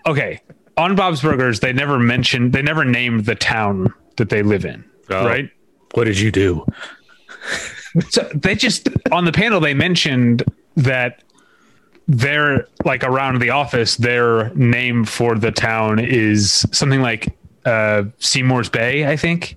okay, 0.07 0.41
on 0.79 0.95
Bob's 0.95 1.21
Burgers, 1.21 1.61
they 1.61 1.73
never 1.73 1.99
mentioned, 1.99 2.53
they 2.53 2.63
never 2.63 2.85
named 2.85 3.27
the 3.27 3.35
town 3.35 3.93
that 4.17 4.31
they 4.31 4.43
live 4.43 4.65
in, 4.65 4.85
oh. 5.11 5.27
right? 5.27 5.51
What 5.95 6.05
did 6.05 6.19
you 6.19 6.31
do? 6.31 6.65
so 8.11 8.23
they 8.35 8.55
just 8.55 8.89
on 9.11 9.25
the 9.25 9.33
panel 9.33 9.61
they 9.61 9.75
mentioned 9.75 10.45
that 10.77 11.23
they're 12.07 12.67
like 12.85 13.05
around 13.05 13.41
the 13.41 13.51
office, 13.51 13.97
their 13.97 14.55
name 14.55 15.05
for 15.05 15.35
the 15.35 15.51
town 15.51 15.99
is 15.99 16.65
something 16.73 17.03
like 17.03 17.37
uh, 17.65 18.05
Seymour's 18.19 18.71
Bay, 18.71 19.07
I 19.07 19.17
think, 19.17 19.57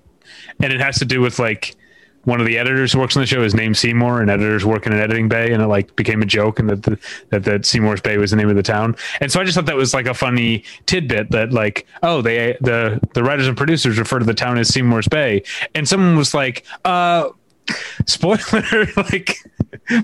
and 0.60 0.72
it 0.72 0.80
has 0.80 0.98
to 0.98 1.04
do 1.04 1.20
with 1.20 1.38
like 1.38 1.76
one 2.24 2.40
of 2.40 2.46
the 2.46 2.58
editors 2.58 2.92
who 2.92 3.00
works 3.00 3.16
on 3.16 3.22
the 3.22 3.26
show 3.26 3.42
is 3.42 3.54
named 3.54 3.76
Seymour, 3.76 4.20
and 4.20 4.30
editors 4.30 4.64
work 4.64 4.86
in 4.86 4.92
an 4.92 5.00
editing 5.00 5.28
bay, 5.28 5.52
and 5.52 5.62
it 5.62 5.66
like 5.66 5.94
became 5.96 6.22
a 6.22 6.26
joke, 6.26 6.58
and 6.58 6.70
that 6.70 6.82
the, 6.82 6.98
that 7.30 7.44
that 7.44 7.66
Seymour's 7.66 8.00
Bay 8.00 8.16
was 8.18 8.30
the 8.30 8.36
name 8.36 8.48
of 8.48 8.56
the 8.56 8.62
town. 8.62 8.96
And 9.20 9.30
so 9.30 9.40
I 9.40 9.44
just 9.44 9.56
thought 9.56 9.66
that 9.66 9.76
was 9.76 9.94
like 9.94 10.06
a 10.06 10.14
funny 10.14 10.64
tidbit 10.86 11.30
that 11.30 11.52
like, 11.52 11.86
oh, 12.02 12.22
they 12.22 12.56
the 12.60 13.00
the 13.14 13.22
writers 13.22 13.46
and 13.46 13.56
producers 13.56 13.98
refer 13.98 14.18
to 14.18 14.24
the 14.24 14.34
town 14.34 14.58
as 14.58 14.68
Seymour's 14.68 15.08
Bay, 15.08 15.42
and 15.74 15.88
someone 15.88 16.16
was 16.16 16.34
like, 16.34 16.64
uh, 16.84 17.30
spoiler, 18.06 18.86
like, 18.96 19.38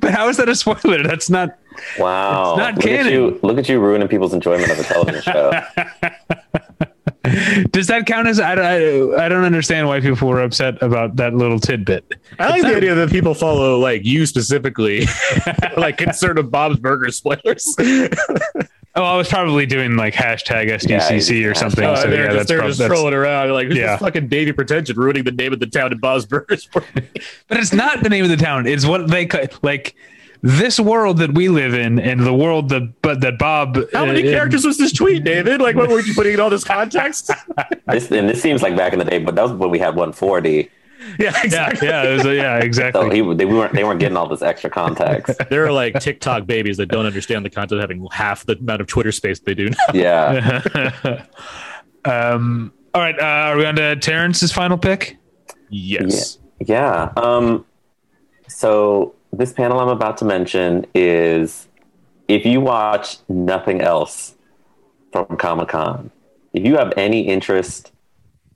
but 0.01 0.11
how 0.11 0.29
is 0.29 0.37
that 0.39 0.49
a 0.49 0.55
spoiler? 0.55 1.03
That's 1.03 1.31
not. 1.31 1.59
Wow. 1.99 2.57
Not 2.57 2.75
look 2.75 2.85
canon. 2.85 3.07
At 3.07 3.13
you, 3.13 3.41
look 3.43 3.59
at 3.59 3.69
you 3.69 3.79
ruining 3.79 4.09
people's 4.09 4.35
enjoyment 4.35 4.73
of 4.73 4.81
a 4.81 4.83
television 4.83 5.23
show. 5.23 5.53
Does 7.71 7.89
that 7.89 8.07
count 8.07 8.29
as 8.29 8.39
I, 8.39 8.55
I, 8.55 9.25
I 9.25 9.29
don't 9.29 9.45
understand 9.45 9.89
why 9.89 10.01
people 10.01 10.29
were 10.29 10.41
upset 10.41 10.81
about 10.83 11.17
that 11.17 11.35
little 11.35 11.59
tidbit. 11.59 12.15
I 12.39 12.49
like 12.49 12.63
the 12.63 12.77
idea 12.77 12.95
that 12.95 13.11
people 13.11 13.35
follow 13.35 13.79
like 13.79 14.05
you 14.05 14.25
specifically, 14.25 15.07
like 15.77 15.99
concerned 15.99 16.39
with 16.39 16.51
Bob's 16.51 16.79
Burger 16.79 17.11
spoilers. 17.11 17.77
Oh, 18.95 19.05
I 19.05 19.17
was 19.17 19.29
probably 19.29 19.65
doing 19.65 19.97
like 19.97 20.15
hashtag 20.15 20.71
SDCC 20.71 21.41
yeah, 21.41 21.47
or 21.47 21.55
something. 21.55 21.85
Oh, 21.85 21.95
so 21.95 22.09
they're 22.09 22.25
yeah, 22.25 22.33
just, 22.33 22.49
they're 22.49 22.59
prob- 22.59 22.73
just 22.73 22.85
trolling 22.85 23.15
around. 23.15 23.53
like, 23.53 23.69
who's 23.69 23.77
yeah. 23.77 23.93
this 23.93 24.01
fucking 24.01 24.27
Davy 24.27 24.53
Pretension 24.53 24.97
ruining 24.97 25.23
the 25.23 25.31
name 25.31 25.53
of 25.53 25.61
the 25.61 25.69
town 25.69 25.93
in 25.93 25.99
Bob's 25.99 26.27
Burgers? 26.27 26.69
but 26.73 26.85
it's 27.51 27.73
not 27.73 28.03
the 28.03 28.09
name 28.09 28.25
of 28.25 28.31
the 28.31 28.37
town. 28.37 28.67
It's 28.67 28.85
what 28.85 29.09
they 29.09 29.29
like 29.63 29.95
this 30.43 30.79
world 30.79 31.19
that 31.19 31.35
we 31.35 31.49
live 31.49 31.75
in 31.75 31.99
and 31.99 32.25
the 32.25 32.35
world 32.35 32.69
that 32.69 33.03
but 33.03 33.21
that 33.21 33.39
Bob 33.39 33.79
How 33.93 34.07
many 34.07 34.29
uh, 34.29 34.33
characters 34.33 34.65
was 34.65 34.79
this 34.79 34.93
tweet, 34.93 35.25
David? 35.25 35.61
Like 35.61 35.77
what 35.77 35.89
were 35.89 36.01
you 36.01 36.15
putting 36.15 36.35
in 36.35 36.41
all 36.41 36.51
this 36.51 36.65
context? 36.65 37.31
this 37.87 38.11
and 38.11 38.29
this 38.29 38.41
seems 38.41 38.63
like 38.63 38.77
back 38.77 38.93
in 38.93 38.99
the 38.99 39.05
day, 39.05 39.19
but 39.19 39.35
that 39.35 39.43
was 39.43 39.53
when 39.53 39.71
we 39.71 39.79
had 39.79 39.97
140. 39.97 40.71
Yeah, 41.19 41.33
exactly. 41.43 41.89
Yeah, 41.89 42.03
yeah, 42.03 42.23
a, 42.23 42.35
yeah 42.35 42.59
exactly. 42.59 43.03
So 43.03 43.11
he, 43.11 43.35
they 43.35 43.45
weren't 43.45 43.73
they 43.73 43.85
weren't 43.85 44.01
getting 44.01 44.17
all 44.17 44.29
this 44.29 44.43
extra 44.43 44.71
context. 44.71 45.41
there 45.51 45.65
are 45.65 45.73
like 45.73 45.99
TikTok 46.01 46.47
babies 46.47 46.77
that 46.77 46.87
don't 46.87 47.07
understand 47.07 47.45
the 47.45 47.51
concept 47.51 47.73
of 47.73 47.81
having 47.81 48.07
half 48.13 48.45
the 48.47 48.57
amount 48.57 48.81
of 48.81 48.87
Twitter 48.87 49.13
space 49.13 49.41
they 49.41 49.55
do. 49.55 49.69
Now. 49.69 49.77
Yeah. 49.95 51.25
um. 52.05 52.73
All 52.95 53.03
right. 53.03 53.19
Uh, 53.19 53.25
are 53.25 53.57
we 53.57 53.67
on 53.67 53.77
to 53.77 53.97
Terence's 53.97 54.53
final 54.53 54.79
pick? 54.79 55.19
Yes. 55.69 56.39
Yeah. 56.61 57.13
yeah. 57.17 57.23
Um. 57.23 57.65
So 58.49 59.15
this 59.33 59.53
panel 59.53 59.81
I'm 59.81 59.89
about 59.89 60.17
to 60.19 60.25
mention 60.25 60.87
is 60.95 61.69
if 62.29 62.45
you 62.45 62.61
watch 62.61 63.19
nothing 63.29 63.81
else 63.81 64.35
from 65.13 65.27
Comic 65.37 65.69
Con, 65.69 66.11
if 66.53 66.65
you 66.65 66.77
have 66.77 66.93
any 66.97 67.23
interest 67.23 67.93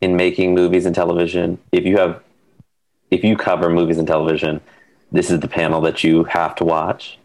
in 0.00 0.16
making 0.16 0.54
movies 0.54 0.86
and 0.86 0.94
television, 0.94 1.58
if 1.72 1.84
you 1.84 1.96
have 1.98 2.22
if 3.10 3.22
you 3.22 3.36
cover 3.36 3.68
movies 3.68 3.98
and 3.98 4.08
television, 4.08 4.60
this 5.12 5.30
is 5.30 5.40
the 5.40 5.48
panel 5.48 5.80
that 5.82 6.02
you 6.02 6.24
have 6.24 6.54
to 6.56 6.64
watch. 6.64 7.18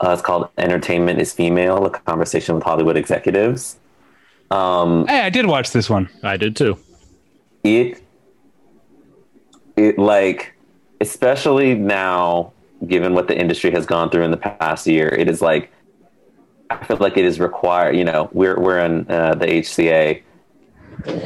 Uh, 0.00 0.10
it's 0.10 0.22
called 0.22 0.48
"Entertainment 0.58 1.20
is 1.20 1.32
Female: 1.32 1.84
A 1.84 1.90
Conversation 1.90 2.54
with 2.54 2.64
Hollywood 2.64 2.96
Executives." 2.96 3.78
Um, 4.50 5.06
hey, 5.06 5.20
I 5.20 5.30
did 5.30 5.46
watch 5.46 5.72
this 5.72 5.90
one. 5.90 6.08
I 6.22 6.36
did 6.36 6.56
too. 6.56 6.78
It, 7.64 8.02
it 9.76 9.98
like, 9.98 10.54
especially 11.00 11.74
now 11.74 12.53
given 12.86 13.14
what 13.14 13.28
the 13.28 13.38
industry 13.38 13.70
has 13.72 13.86
gone 13.86 14.10
through 14.10 14.24
in 14.24 14.30
the 14.30 14.36
past 14.36 14.86
year, 14.86 15.08
it 15.08 15.28
is 15.28 15.40
like 15.42 15.70
I 16.70 16.84
feel 16.84 16.96
like 16.98 17.16
it 17.16 17.24
is 17.24 17.40
required. 17.40 17.96
You 17.96 18.04
know, 18.04 18.28
we're 18.32 18.58
we're 18.58 18.78
in 18.78 19.10
uh, 19.10 19.34
the 19.34 19.46
HCA. 19.46 20.22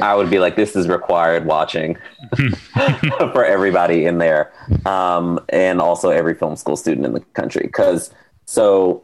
I 0.01 0.15
would 0.15 0.29
be 0.29 0.39
like, 0.39 0.55
this 0.55 0.75
is 0.75 0.87
required 0.87 1.45
watching 1.45 1.95
for 3.17 3.45
everybody 3.45 4.05
in 4.05 4.17
there, 4.17 4.51
um, 4.85 5.39
and 5.49 5.79
also 5.79 6.09
every 6.09 6.33
film 6.33 6.55
school 6.55 6.75
student 6.75 7.05
in 7.05 7.13
the 7.13 7.21
country. 7.33 7.63
Because 7.63 8.11
so 8.45 9.03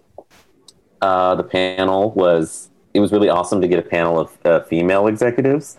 uh, 1.02 1.36
the 1.36 1.44
panel 1.44 2.12
was 2.12 2.70
it 2.94 3.00
was 3.00 3.12
really 3.12 3.30
awesome 3.30 3.62
to 3.62 3.68
get 3.68 3.80
a 3.80 3.88
panel 3.88 4.20
of 4.20 4.38
uh, 4.46 4.62
female 4.62 5.08
executives 5.08 5.78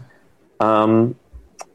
um, 0.61 1.17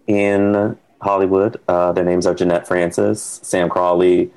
in 0.07 0.77
Hollywood. 1.01 1.59
Uh, 1.67 1.91
their 1.91 2.05
names 2.05 2.25
are 2.25 2.33
Jeanette 2.33 2.67
Francis, 2.67 3.39
Sam 3.43 3.69
Crawley, 3.69 4.31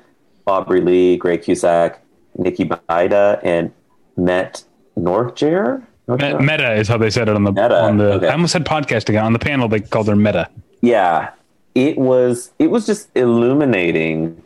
Aubrey 0.47 0.81
Lee, 0.81 1.17
Greg 1.17 1.41
Cusack, 1.41 2.01
Nikki 2.37 2.65
Baida, 2.65 3.39
and 3.43 3.71
Met 4.17 4.63
Northjer. 4.97 5.85
Meta 6.07 6.73
is 6.75 6.87
how 6.87 6.97
they 6.97 7.09
said 7.09 7.27
it 7.27 7.35
on 7.35 7.43
the 7.43 7.51
Meta. 7.51 7.81
on 7.81 7.97
the. 7.97 8.13
Okay. 8.13 8.27
I 8.27 8.33
almost 8.33 8.53
said 8.53 8.65
podcasting 8.65 9.21
on 9.21 9.33
the 9.33 9.39
panel. 9.39 9.67
They 9.67 9.79
called 9.79 10.07
her 10.07 10.15
Meta. 10.15 10.49
Yeah, 10.81 11.31
it 11.73 11.97
was. 11.97 12.51
It 12.59 12.69
was 12.69 12.85
just 12.85 13.09
illuminating 13.15 14.41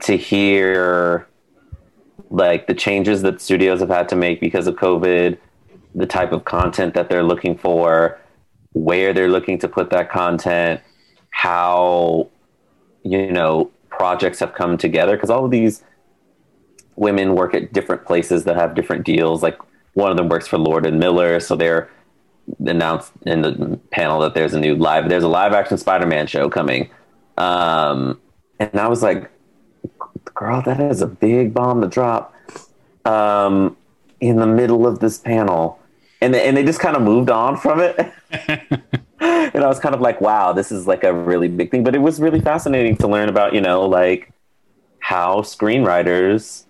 to 0.00 0.16
hear 0.16 1.26
like 2.30 2.66
the 2.66 2.74
changes 2.74 3.22
that 3.22 3.40
studios 3.40 3.80
have 3.80 3.88
had 3.88 4.08
to 4.10 4.16
make 4.16 4.40
because 4.40 4.66
of 4.66 4.76
COVID, 4.76 5.38
the 5.94 6.06
type 6.06 6.32
of 6.32 6.44
content 6.44 6.94
that 6.94 7.08
they're 7.08 7.22
looking 7.24 7.56
for, 7.56 8.18
where 8.72 9.12
they're 9.12 9.28
looking 9.28 9.58
to 9.58 9.68
put 9.68 9.90
that 9.90 10.10
content, 10.10 10.80
how 11.30 12.28
you 13.02 13.32
know 13.32 13.70
projects 13.96 14.38
have 14.40 14.54
come 14.54 14.76
together 14.76 15.16
because 15.16 15.30
all 15.30 15.44
of 15.44 15.50
these 15.50 15.82
women 16.96 17.34
work 17.34 17.54
at 17.54 17.72
different 17.72 18.04
places 18.04 18.44
that 18.44 18.56
have 18.56 18.74
different 18.74 19.04
deals. 19.04 19.42
Like 19.42 19.58
one 19.94 20.10
of 20.10 20.16
them 20.16 20.28
works 20.28 20.46
for 20.46 20.58
Lord 20.58 20.86
and 20.86 20.98
Miller, 20.98 21.40
so 21.40 21.56
they're 21.56 21.90
announced 22.64 23.12
in 23.24 23.42
the 23.42 23.80
panel 23.90 24.20
that 24.20 24.34
there's 24.34 24.54
a 24.54 24.60
new 24.60 24.76
live 24.76 25.08
there's 25.08 25.24
a 25.24 25.28
live 25.28 25.52
action 25.52 25.78
Spider-Man 25.78 26.26
show 26.26 26.48
coming. 26.48 26.90
Um, 27.36 28.20
and 28.58 28.78
I 28.78 28.88
was 28.88 29.02
like, 29.02 29.30
girl, 30.34 30.62
that 30.62 30.80
is 30.80 31.02
a 31.02 31.06
big 31.06 31.52
bomb 31.52 31.80
to 31.82 31.88
drop 31.88 32.34
um, 33.04 33.76
in 34.20 34.36
the 34.36 34.46
middle 34.46 34.86
of 34.86 35.00
this 35.00 35.18
panel. 35.18 35.78
And, 36.20 36.34
and 36.34 36.56
they 36.56 36.64
just 36.64 36.80
kind 36.80 36.96
of 36.96 37.02
moved 37.02 37.30
on 37.30 37.56
from 37.56 37.80
it. 37.80 38.12
and 39.20 39.64
I 39.64 39.66
was 39.66 39.78
kind 39.78 39.94
of 39.94 40.00
like, 40.00 40.20
wow, 40.20 40.52
this 40.52 40.70
is 40.70 40.86
like 40.86 41.04
a 41.04 41.12
really 41.12 41.48
big 41.48 41.70
thing. 41.70 41.84
But 41.84 41.94
it 41.94 42.00
was 42.00 42.20
really 42.20 42.40
fascinating 42.40 42.96
to 42.98 43.08
learn 43.08 43.28
about, 43.28 43.54
you 43.54 43.60
know, 43.60 43.86
like 43.86 44.30
how 44.98 45.40
screenwriters 45.40 46.64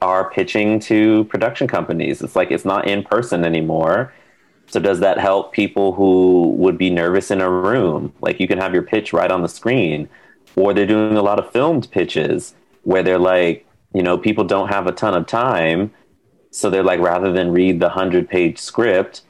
are 0.00 0.30
pitching 0.30 0.80
to 0.80 1.24
production 1.24 1.68
companies. 1.68 2.22
It's 2.22 2.36
like 2.36 2.50
it's 2.50 2.64
not 2.64 2.88
in 2.88 3.02
person 3.02 3.44
anymore. 3.44 4.12
So 4.66 4.80
does 4.80 5.00
that 5.00 5.18
help 5.18 5.52
people 5.52 5.92
who 5.92 6.54
would 6.56 6.78
be 6.78 6.90
nervous 6.90 7.30
in 7.30 7.40
a 7.40 7.50
room? 7.50 8.12
Like 8.20 8.40
you 8.40 8.48
can 8.48 8.58
have 8.58 8.72
your 8.72 8.82
pitch 8.82 9.12
right 9.12 9.30
on 9.30 9.42
the 9.42 9.48
screen, 9.48 10.08
or 10.56 10.72
they're 10.72 10.86
doing 10.86 11.16
a 11.16 11.22
lot 11.22 11.38
of 11.38 11.52
filmed 11.52 11.90
pitches 11.90 12.54
where 12.84 13.02
they're 13.02 13.18
like, 13.18 13.66
you 13.94 14.02
know, 14.02 14.16
people 14.16 14.44
don't 14.44 14.68
have 14.68 14.86
a 14.86 14.92
ton 14.92 15.14
of 15.14 15.26
time, 15.26 15.92
so 16.50 16.70
they're 16.70 16.82
like, 16.82 17.00
rather 17.00 17.32
than 17.32 17.52
read 17.52 17.80
the 17.80 17.90
hundred 17.90 18.28
page 18.28 18.58
script, 18.58 19.22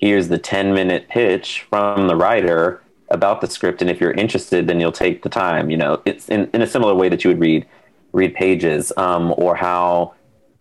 here's 0.00 0.28
the 0.28 0.38
ten 0.38 0.72
minute 0.74 1.08
pitch 1.08 1.66
from 1.70 2.08
the 2.08 2.16
writer 2.16 2.82
about 3.10 3.40
the 3.40 3.46
script, 3.48 3.82
and 3.82 3.90
if 3.90 4.00
you're 4.00 4.12
interested, 4.12 4.66
then 4.66 4.80
you'll 4.80 4.92
take 4.92 5.22
the 5.22 5.28
time. 5.28 5.70
You 5.70 5.76
know, 5.76 6.02
it's 6.04 6.28
in, 6.28 6.48
in 6.52 6.62
a 6.62 6.66
similar 6.66 6.94
way 6.94 7.08
that 7.08 7.24
you 7.24 7.30
would 7.30 7.40
read 7.40 7.66
read 8.12 8.34
pages, 8.34 8.92
um, 8.96 9.34
or 9.36 9.54
how 9.54 10.14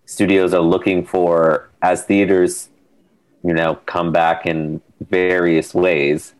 studios 0.06 0.54
are 0.54 0.62
looking 0.62 1.06
for 1.06 1.70
as 1.82 2.04
theaters 2.04 2.70
you 3.44 3.54
know 3.54 3.76
come 3.86 4.12
back 4.12 4.46
in 4.46 4.82
various 5.02 5.74
ways 5.74 6.34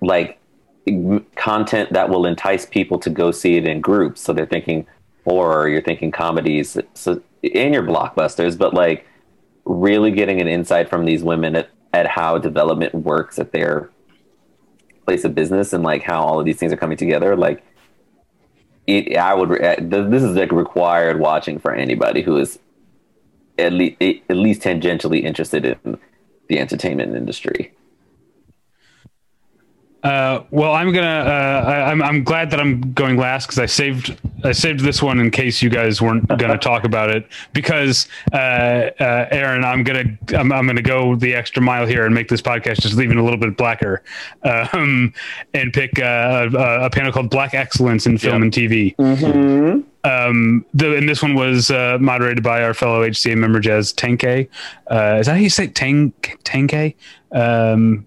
like 0.00 0.38
content 1.36 1.92
that 1.92 2.08
will 2.08 2.26
entice 2.26 2.66
people 2.66 2.98
to 2.98 3.10
go 3.10 3.30
see 3.30 3.56
it 3.56 3.66
in 3.66 3.80
groups 3.80 4.20
so 4.20 4.32
they're 4.32 4.46
thinking 4.46 4.86
horror 5.24 5.68
you're 5.68 5.82
thinking 5.82 6.10
comedies 6.10 6.76
so 6.94 7.20
in 7.42 7.72
your 7.72 7.82
blockbusters 7.82 8.56
but 8.56 8.74
like 8.74 9.06
really 9.64 10.10
getting 10.10 10.40
an 10.40 10.48
insight 10.48 10.88
from 10.88 11.04
these 11.04 11.22
women 11.22 11.54
at, 11.54 11.68
at 11.92 12.06
how 12.06 12.38
development 12.38 12.94
works 12.94 13.38
at 13.38 13.52
their 13.52 13.90
place 15.04 15.24
of 15.24 15.34
business 15.34 15.72
and 15.72 15.82
like 15.82 16.02
how 16.02 16.22
all 16.22 16.38
of 16.38 16.46
these 16.46 16.56
things 16.56 16.72
are 16.72 16.76
coming 16.76 16.96
together 16.96 17.36
like 17.36 17.62
it, 18.86 19.16
I 19.16 19.34
would. 19.34 19.62
Uh, 19.62 19.76
this 19.80 20.22
is 20.22 20.34
like 20.34 20.52
required 20.52 21.20
watching 21.20 21.58
for 21.58 21.72
anybody 21.72 22.22
who 22.22 22.36
is 22.36 22.58
at 23.58 23.72
least 23.72 23.96
at 24.00 24.36
least 24.36 24.62
tangentially 24.62 25.22
interested 25.22 25.64
in 25.64 25.98
the 26.48 26.58
entertainment 26.58 27.14
industry. 27.14 27.72
Uh, 30.02 30.42
well, 30.50 30.72
I'm 30.72 30.92
gonna. 30.92 31.06
Uh, 31.06 31.64
I, 31.66 31.92
am 31.92 32.02
I'm, 32.02 32.08
I'm 32.08 32.24
glad 32.24 32.50
that 32.50 32.58
I'm 32.58 32.92
going 32.92 33.16
last 33.16 33.46
because 33.46 33.60
I 33.60 33.66
saved 33.66 34.18
I 34.42 34.50
saved 34.50 34.80
this 34.80 35.00
one 35.00 35.20
in 35.20 35.30
case 35.30 35.62
you 35.62 35.70
guys 35.70 36.02
weren't 36.02 36.26
gonna 36.26 36.58
talk 36.70 36.84
about 36.84 37.10
it. 37.10 37.26
Because 37.52 38.08
uh, 38.32 38.36
uh, 38.98 39.28
Aaron, 39.30 39.64
I'm 39.64 39.84
gonna 39.84 40.04
I'm, 40.36 40.52
I'm, 40.52 40.66
gonna 40.66 40.82
go 40.82 41.14
the 41.14 41.34
extra 41.34 41.62
mile 41.62 41.86
here 41.86 42.04
and 42.04 42.12
make 42.12 42.28
this 42.28 42.42
podcast 42.42 42.80
just 42.80 42.96
leaving 42.96 43.18
a 43.18 43.22
little 43.22 43.38
bit 43.38 43.56
blacker, 43.56 44.02
um, 44.42 45.14
and 45.54 45.72
pick 45.72 46.00
uh, 46.00 46.48
a, 46.52 46.86
a, 46.86 46.90
panel 46.90 47.12
called 47.12 47.30
Black 47.30 47.54
Excellence 47.54 48.04
in 48.04 48.18
Film 48.18 48.42
and 48.42 48.52
TV. 48.52 48.96
Mm-hmm. 48.96 49.82
Um, 50.04 50.66
the, 50.74 50.96
and 50.96 51.08
this 51.08 51.22
one 51.22 51.34
was 51.34 51.70
uh, 51.70 51.98
moderated 52.00 52.42
by 52.42 52.64
our 52.64 52.74
fellow 52.74 53.06
HCA 53.08 53.36
member 53.36 53.60
Jazz 53.60 53.92
Tangcay. 53.92 54.48
is 55.20 55.26
that 55.26 55.28
how 55.28 55.34
you 55.34 55.48
say 55.48 55.68
Tang 55.68 56.12
Tangcay? 56.42 56.96
Um, 57.30 58.04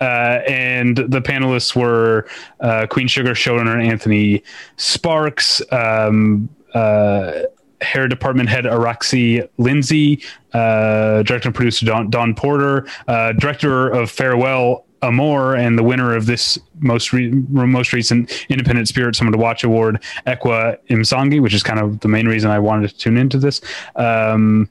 uh, 0.00 0.40
and 0.46 0.96
the 0.96 1.20
panelists 1.20 1.74
were 1.74 2.26
uh, 2.60 2.86
Queen 2.88 3.08
Sugar 3.08 3.32
showrunner 3.32 3.84
Anthony 3.84 4.42
Sparks, 4.76 5.60
um, 5.72 6.48
uh, 6.74 7.42
hair 7.80 8.08
department 8.08 8.48
head 8.48 8.64
Araxi 8.64 9.48
Lindsey, 9.58 10.22
uh, 10.52 11.22
director 11.22 11.48
and 11.48 11.54
producer 11.54 11.86
Dawn, 11.86 12.10
Dawn 12.10 12.34
Porter, 12.34 12.86
uh, 13.06 13.32
director 13.32 13.88
of 13.88 14.10
Farewell 14.10 14.84
Amor, 15.02 15.54
and 15.54 15.78
the 15.78 15.82
winner 15.82 16.14
of 16.16 16.26
this 16.26 16.58
most 16.80 17.12
re- 17.12 17.30
most 17.30 17.92
recent 17.92 18.46
Independent 18.48 18.88
Spirit 18.88 19.14
Someone 19.14 19.32
to 19.32 19.38
Watch 19.38 19.62
award, 19.62 20.02
Ekwa 20.26 20.76
Msangi, 20.88 21.40
which 21.40 21.54
is 21.54 21.62
kind 21.62 21.78
of 21.78 22.00
the 22.00 22.08
main 22.08 22.26
reason 22.26 22.50
I 22.50 22.58
wanted 22.58 22.90
to 22.90 22.96
tune 22.96 23.16
into 23.16 23.38
this. 23.38 23.60
Um, 23.94 24.68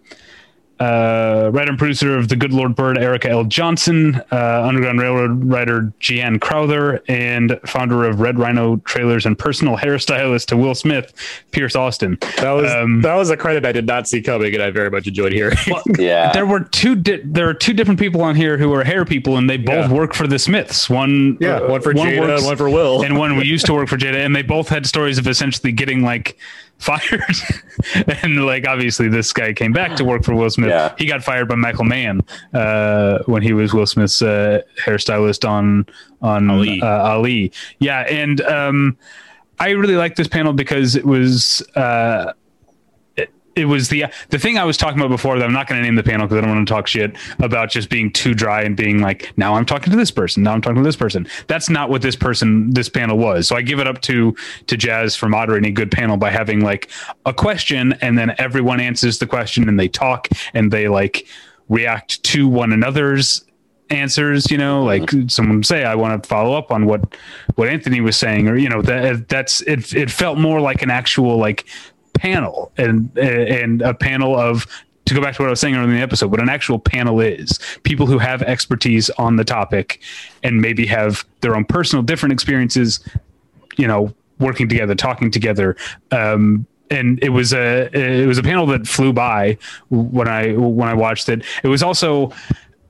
uh, 0.80 1.50
writer 1.54 1.72
and 1.72 1.80
producer 1.80 2.18
of 2.18 2.28
The 2.28 2.36
Good 2.36 2.54
Lord 2.54 2.76
Bird, 2.76 2.98
Erica 2.98 3.30
L. 3.30 3.44
Johnson, 3.44 4.22
uh, 4.32 4.64
Underground 4.64 5.00
Railroad 5.00 5.46
writer 5.46 5.94
Jihan 6.00 6.40
Crowther, 6.40 7.02
and 7.08 7.60
founder 7.66 8.04
of 8.04 8.20
Red 8.20 8.38
Rhino 8.38 8.78
Trailers 8.78 9.26
and 9.26 9.38
personal 9.38 9.78
hairstylist 9.78 10.46
to 10.48 10.58
Will 10.58 10.76
Smith, 10.76 11.14
Pierce 11.52 11.76
Austin. 11.76 12.18
That 12.38 12.52
was 12.52 12.72
um, 12.72 13.02
that 13.02 13.16
was 13.16 13.30
a 13.30 13.38
credit 13.38 13.66
I 13.66 13.72
did 13.72 13.88
not 13.88 14.08
see 14.08 14.22
coming, 14.22 14.54
and 14.54 14.64
I 14.64 14.70
very 14.70 14.90
much 14.90 15.08
enjoyed 15.08 15.32
hearing. 15.32 15.58
Well, 15.68 15.84
yeah, 15.98 16.32
there 16.32 16.46
were 16.46 16.62
two 16.62 16.96
di- 16.96 17.22
there 17.24 17.50
are 17.50 17.54
two 17.54 17.74
different 17.74 18.00
people 18.00 18.22
on 18.22 18.36
here 18.36 18.58
who 18.58 18.74
are 18.74 18.84
hair 18.84 19.06
people, 19.06 19.38
and 19.38 19.50
they 19.50 19.58
both 19.58 19.90
yeah. 19.90 19.94
work 19.94 20.14
for 20.14 20.28
the 20.28 20.38
Smiths. 20.38 20.90
One, 20.90 21.38
yeah, 21.40 21.58
uh, 21.58 21.70
one 21.70 21.82
for 21.82 21.94
one 21.94 22.08
Jada, 22.08 22.20
works, 22.20 22.46
one 22.46 22.58
for 22.58 22.70
Will, 22.70 23.04
and 23.04 23.18
one 23.18 23.36
we 23.38 23.46
used 23.46 23.66
to 23.66 23.74
work 23.74 23.90
for 23.90 23.98
Jada, 23.98 24.26
and 24.26 24.36
they 24.36 24.44
both 24.44 24.70
had 24.70 24.86
stories 24.86 25.18
of 25.18 25.28
essentially 25.28 25.72
getting 25.72 26.04
like 26.04 26.38
fired. 26.80 27.36
and 28.24 28.46
like 28.46 28.68
obviously 28.68 29.08
this 29.08 29.34
guy 29.34 29.54
came 29.54 29.72
back 29.72 29.96
to 29.98 30.06
work 30.06 30.24
for 30.24 30.36
Will 30.36 30.50
Smith. 30.50 30.70
Yeah. 30.70 30.94
He 30.98 31.06
got 31.06 31.24
fired 31.24 31.48
by 31.48 31.56
Michael 31.56 31.86
Mann 31.86 32.22
uh, 32.54 33.20
when 33.26 33.42
he 33.42 33.54
was 33.54 33.74
Will 33.74 33.88
Smith's 33.88 34.22
uh, 34.22 34.62
hairstylist 34.84 35.48
on 35.48 35.86
on 36.22 36.50
Ali. 36.50 36.82
Uh, 36.82 36.88
Ali. 36.88 37.52
Yeah, 37.80 38.02
and 38.02 38.42
um, 38.42 38.98
I 39.60 39.72
really 39.72 39.96
like 39.96 40.16
this 40.16 40.28
panel 40.28 40.54
because 40.54 40.96
it 40.96 41.06
was 41.06 41.62
uh, 41.76 42.34
it 43.58 43.66
was 43.66 43.90
the 43.90 44.06
the 44.30 44.40
thing 44.40 44.58
I 44.58 44.64
was 44.64 44.78
talking 44.78 45.00
about 45.00 45.10
before 45.10 45.38
that 45.38 45.46
I'm 45.46 45.54
not 45.54 45.68
going 45.68 45.82
to 45.82 45.86
name 45.86 45.96
the 45.96 46.04
panel 46.04 46.28
because 46.28 46.38
I 46.38 46.42
don't 46.42 46.56
want 46.56 46.68
to 46.68 46.74
talk 46.74 46.88
shit 46.88 47.16
about 47.40 47.70
just 47.70 47.90
being 47.90 48.12
too 48.12 48.34
dry 48.34 48.62
and 48.62 48.78
being 48.78 49.02
like 49.02 49.34
now 49.38 49.56
I'm 49.56 49.66
talking 49.66 49.92
to 49.92 49.98
this 49.98 50.12
person 50.12 50.44
now 50.44 50.54
I'm 50.54 50.62
talking 50.62 50.78
to 50.78 50.88
this 50.88 50.96
person. 50.96 51.28
That's 51.48 51.70
not 51.70 51.90
what 51.90 52.02
this 52.02 52.16
person 52.16 52.72
this 52.72 52.90
panel 52.90 53.18
was. 53.18 53.48
So 53.48 53.56
I 53.56 53.62
give 53.62 53.80
it 53.80 53.88
up 53.88 54.02
to 54.04 54.36
to 54.68 54.78
Jazz 54.78 55.16
for 55.16 55.28
moderating 55.28 55.70
a 55.70 55.74
good 55.74 55.92
panel 55.92 56.18
by 56.18 56.30
having 56.30 56.62
like 56.62 56.90
a 57.26 57.34
question 57.34 57.94
and 58.02 58.18
then 58.18 58.36
everyone 58.38 58.80
answers 58.80 59.20
the 59.20 59.28
question 59.28 59.68
and 59.68 59.80
they 59.80 59.88
talk 59.88 60.28
and 60.54 60.72
they 60.72 60.88
like 60.88 61.28
react 61.70 62.24
to 62.24 62.48
one 62.48 62.72
another's 62.72 63.44
answers 63.90 64.52
you 64.52 64.58
know 64.58 64.84
like 64.84 65.04
mm-hmm. 65.04 65.28
someone 65.28 65.64
say 65.64 65.86
i 65.86 65.96
want 65.96 66.22
to 66.22 66.28
follow 66.28 66.58
up 66.58 66.72
on 66.72 66.86
what 66.86 67.16
what 67.56 67.70
anthony 67.70 68.02
was 68.02 68.18
saying 68.18 68.48
or 68.48 68.58
you 68.58 68.68
know 68.68 68.82
that 68.82 69.30
that's 69.30 69.62
it 69.62 69.94
it 69.94 70.12
felt 70.12 70.38
more 70.38 70.60
like 70.60 70.82
an 70.82 70.90
actual 70.90 71.38
like 71.38 71.66
panel 72.18 72.72
and 72.78 73.16
and 73.18 73.82
a 73.82 73.94
panel 73.94 74.38
of 74.38 74.66
to 75.08 75.14
go 75.14 75.22
back 75.22 75.36
to 75.36 75.42
what 75.42 75.48
I 75.48 75.52
was 75.52 75.60
saying 75.60 75.76
earlier 75.76 75.90
in 75.90 75.96
the 75.96 76.02
episode, 76.02 76.32
what 76.32 76.42
an 76.42 76.50
actual 76.50 76.80
panel 76.80 77.22
is 77.22 77.60
people 77.84 78.06
who 78.06 78.18
have 78.18 78.42
expertise 78.42 79.10
on 79.12 79.38
the 79.38 79.46
topic 79.46 80.02
and 80.44 80.62
maybe 80.62 80.86
have 80.86 81.26
their 81.42 81.56
own 81.56 81.64
personal 81.64 82.04
different 82.04 82.34
experiences, 82.34 83.00
you 83.78 83.88
know, 83.88 84.14
working 84.40 84.68
together, 84.68 84.96
talking 84.96 85.32
together. 85.32 85.78
Um, 86.12 86.68
and 86.90 87.22
it 87.22 87.30
was 87.30 87.54
a 87.54 87.90
it 87.94 88.28
was 88.28 88.38
a 88.38 88.44
panel 88.44 88.66
that 88.68 88.88
flew 88.88 89.14
by 89.14 89.58
when 89.90 90.28
I 90.28 90.54
when 90.54 90.88
I 90.88 90.94
watched 90.94 91.30
it. 91.30 91.44
It 91.64 91.68
was 91.68 91.84
also 91.84 92.32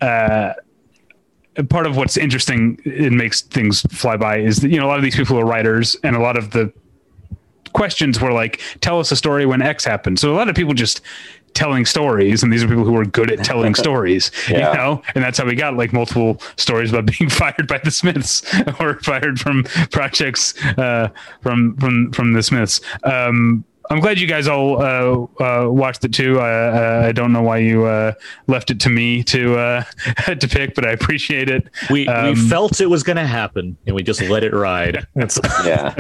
uh, 0.02 0.54
part 1.70 1.88
of 1.88 1.98
what's 1.98 2.18
interesting. 2.18 2.80
It 2.86 3.12
makes 3.12 3.42
things 3.42 3.82
fly 3.82 4.18
by 4.18 4.40
is 4.40 4.58
that 4.58 4.70
you 4.70 4.80
know 4.80 4.86
a 4.86 4.90
lot 4.90 4.98
of 4.98 5.04
these 5.04 5.16
people 5.16 5.40
are 5.40 5.46
writers, 5.46 5.96
and 6.04 6.16
a 6.16 6.20
lot 6.20 6.38
of 6.38 6.52
the 6.52 6.72
questions 7.74 8.20
were 8.20 8.32
like, 8.32 8.62
tell 8.82 9.00
us 9.00 9.12
a 9.12 9.16
story 9.16 9.46
when 9.46 9.62
X 9.62 9.84
happened. 9.84 10.20
So 10.20 10.34
a 10.34 10.36
lot 10.36 10.50
of 10.50 10.56
people 10.56 10.74
just 10.74 11.02
telling 11.54 11.86
stories 11.86 12.44
and 12.44 12.54
these 12.54 12.64
are 12.64 12.68
people 12.68 12.84
who 12.84 12.96
are 12.96 13.06
good 13.06 13.32
at 13.32 13.44
telling 13.44 13.74
stories 13.86 14.30
yeah. 14.48 14.58
you 14.72 14.78
know 14.78 15.02
and 15.16 15.24
that's 15.24 15.40
how 15.40 15.46
we 15.46 15.56
got 15.56 15.76
like 15.76 15.92
multiple 15.92 16.40
stories 16.56 16.92
about 16.94 17.06
being 17.18 17.30
fired 17.30 17.68
by 17.68 17.80
the 17.80 17.90
smiths 17.90 18.44
or 18.80 19.00
fired 19.00 19.40
from 19.40 19.64
projects 19.92 20.56
uh, 20.78 21.10
from 21.42 21.76
from 21.78 22.12
from 22.12 22.34
the 22.34 22.44
smiths 22.44 22.80
um, 23.04 23.66
I'm 23.90 24.02
glad 24.02 24.20
you 24.20 24.28
guys 24.28 24.48
all 24.48 24.82
uh, 24.82 25.28
uh, 25.42 25.72
watched 25.72 26.04
it 26.04 26.14
too. 26.14 26.42
I, 26.42 27.08
I 27.08 27.12
don't 27.14 27.32
know 27.32 27.42
why 27.42 27.60
you 27.60 27.86
uh, 27.86 28.12
left 28.48 28.70
it 28.70 28.82
to 28.82 28.90
me 28.90 29.24
to 29.24 29.58
uh, 29.58 29.84
to 30.26 30.46
pick, 30.46 30.76
but 30.76 30.86
I 30.86 30.92
appreciate 30.92 31.50
it. 31.50 31.70
We 31.90 32.06
um, 32.06 32.34
we 32.34 32.36
felt 32.36 32.82
it 32.82 32.88
was 32.88 33.04
going 33.04 33.16
to 33.16 33.26
happen, 33.26 33.78
and 33.86 33.96
we 33.96 34.04
just 34.04 34.22
let 34.24 34.44
it 34.44 34.54
ride. 34.54 35.08
yeah. 35.64 35.96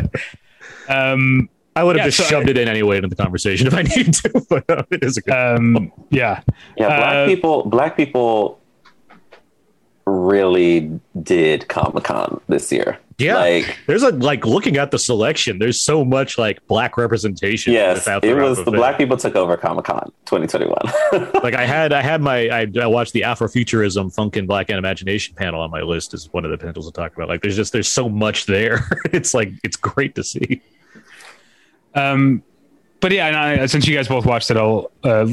Um, 0.89 1.49
I 1.78 1.84
would 1.84 1.95
have 1.95 2.06
yeah, 2.06 2.10
just 2.10 2.18
so 2.18 2.24
shoved 2.24 2.48
I, 2.48 2.52
it 2.52 2.58
in 2.58 2.68
anyway 2.68 2.98
into 2.98 3.08
the 3.08 3.16
conversation 3.16 3.68
if 3.68 3.74
I 3.74 3.82
needed 3.95 4.14
to, 4.16 4.45
but 4.49 4.70
uh, 4.70 4.84
it 4.90 5.04
is 5.04 5.18
a 5.18 5.22
good. 5.22 5.34
Um, 5.34 5.91
yeah, 6.10 6.41
yeah. 6.76 6.88
Black 6.88 7.16
uh, 7.16 7.26
people, 7.28 7.64
black 7.66 7.95
people 7.95 8.60
really 10.08 10.99
did 11.22 11.68
Comic 11.68 12.06
Con 12.06 12.41
this 12.48 12.72
year. 12.72 12.98
Yeah, 13.20 13.36
like 13.36 13.80
there's 13.88 14.04
a 14.04 14.12
like 14.12 14.45
looking 14.45 14.78
at 14.78 14.91
the 14.91 14.99
selection. 14.99 15.58
There's 15.60 15.82
so 15.82 16.06
much 16.06 16.38
like 16.38 16.66
black 16.68 16.98
representation. 16.98 17.74
yes, 17.74 18.08
it 18.08 18.36
was 18.36 18.58
the 18.58 18.62
effect. 18.62 18.78
black 18.78 18.98
people 18.98 19.18
took 19.18 19.36
over 19.36 19.58
Comic 19.58 19.86
Con 19.86 20.12
2021. 20.26 21.34
like 21.44 21.56
I 21.56 21.66
had 21.66 21.94
I 21.94 22.02
had 22.02 22.22
my 22.22 22.48
I, 22.49 22.68
I 22.80 22.88
watched 22.88 23.14
the 23.14 23.22
Afrofuturism 23.22 24.14
Funk 24.14 24.36
and 24.36 24.48
Black 24.48 24.70
and 24.70 24.78
Imagination 24.78 25.36
panel 25.36 25.62
on 25.62 25.72
my 25.72 25.82
list 25.82 26.14
as 26.14 26.32
one 26.32 26.45
of 26.45 26.52
the 26.52 26.58
panels 26.58 26.86
to 26.86 26.91
talk 26.91 27.16
about. 27.16 27.28
Like 27.28 27.41
there's 27.41 27.56
just 27.56 27.74
there's 27.74 27.91
so 27.91 28.08
much 28.08 28.45
there. 28.45 28.88
it's 29.06 29.34
like 29.34 29.52
it's 29.64 29.78
great 29.78 30.14
to 30.16 30.24
see. 30.24 30.62
Um, 31.98 32.44
but 32.99 33.11
yeah, 33.11 33.28
and 33.28 33.36
I, 33.36 33.65
since 33.65 33.88
you 33.88 33.95
guys 33.95 34.07
both 34.07 34.26
watched 34.26 34.49
it, 34.52 34.57
I'll 34.57 34.91
uh, 35.03 35.28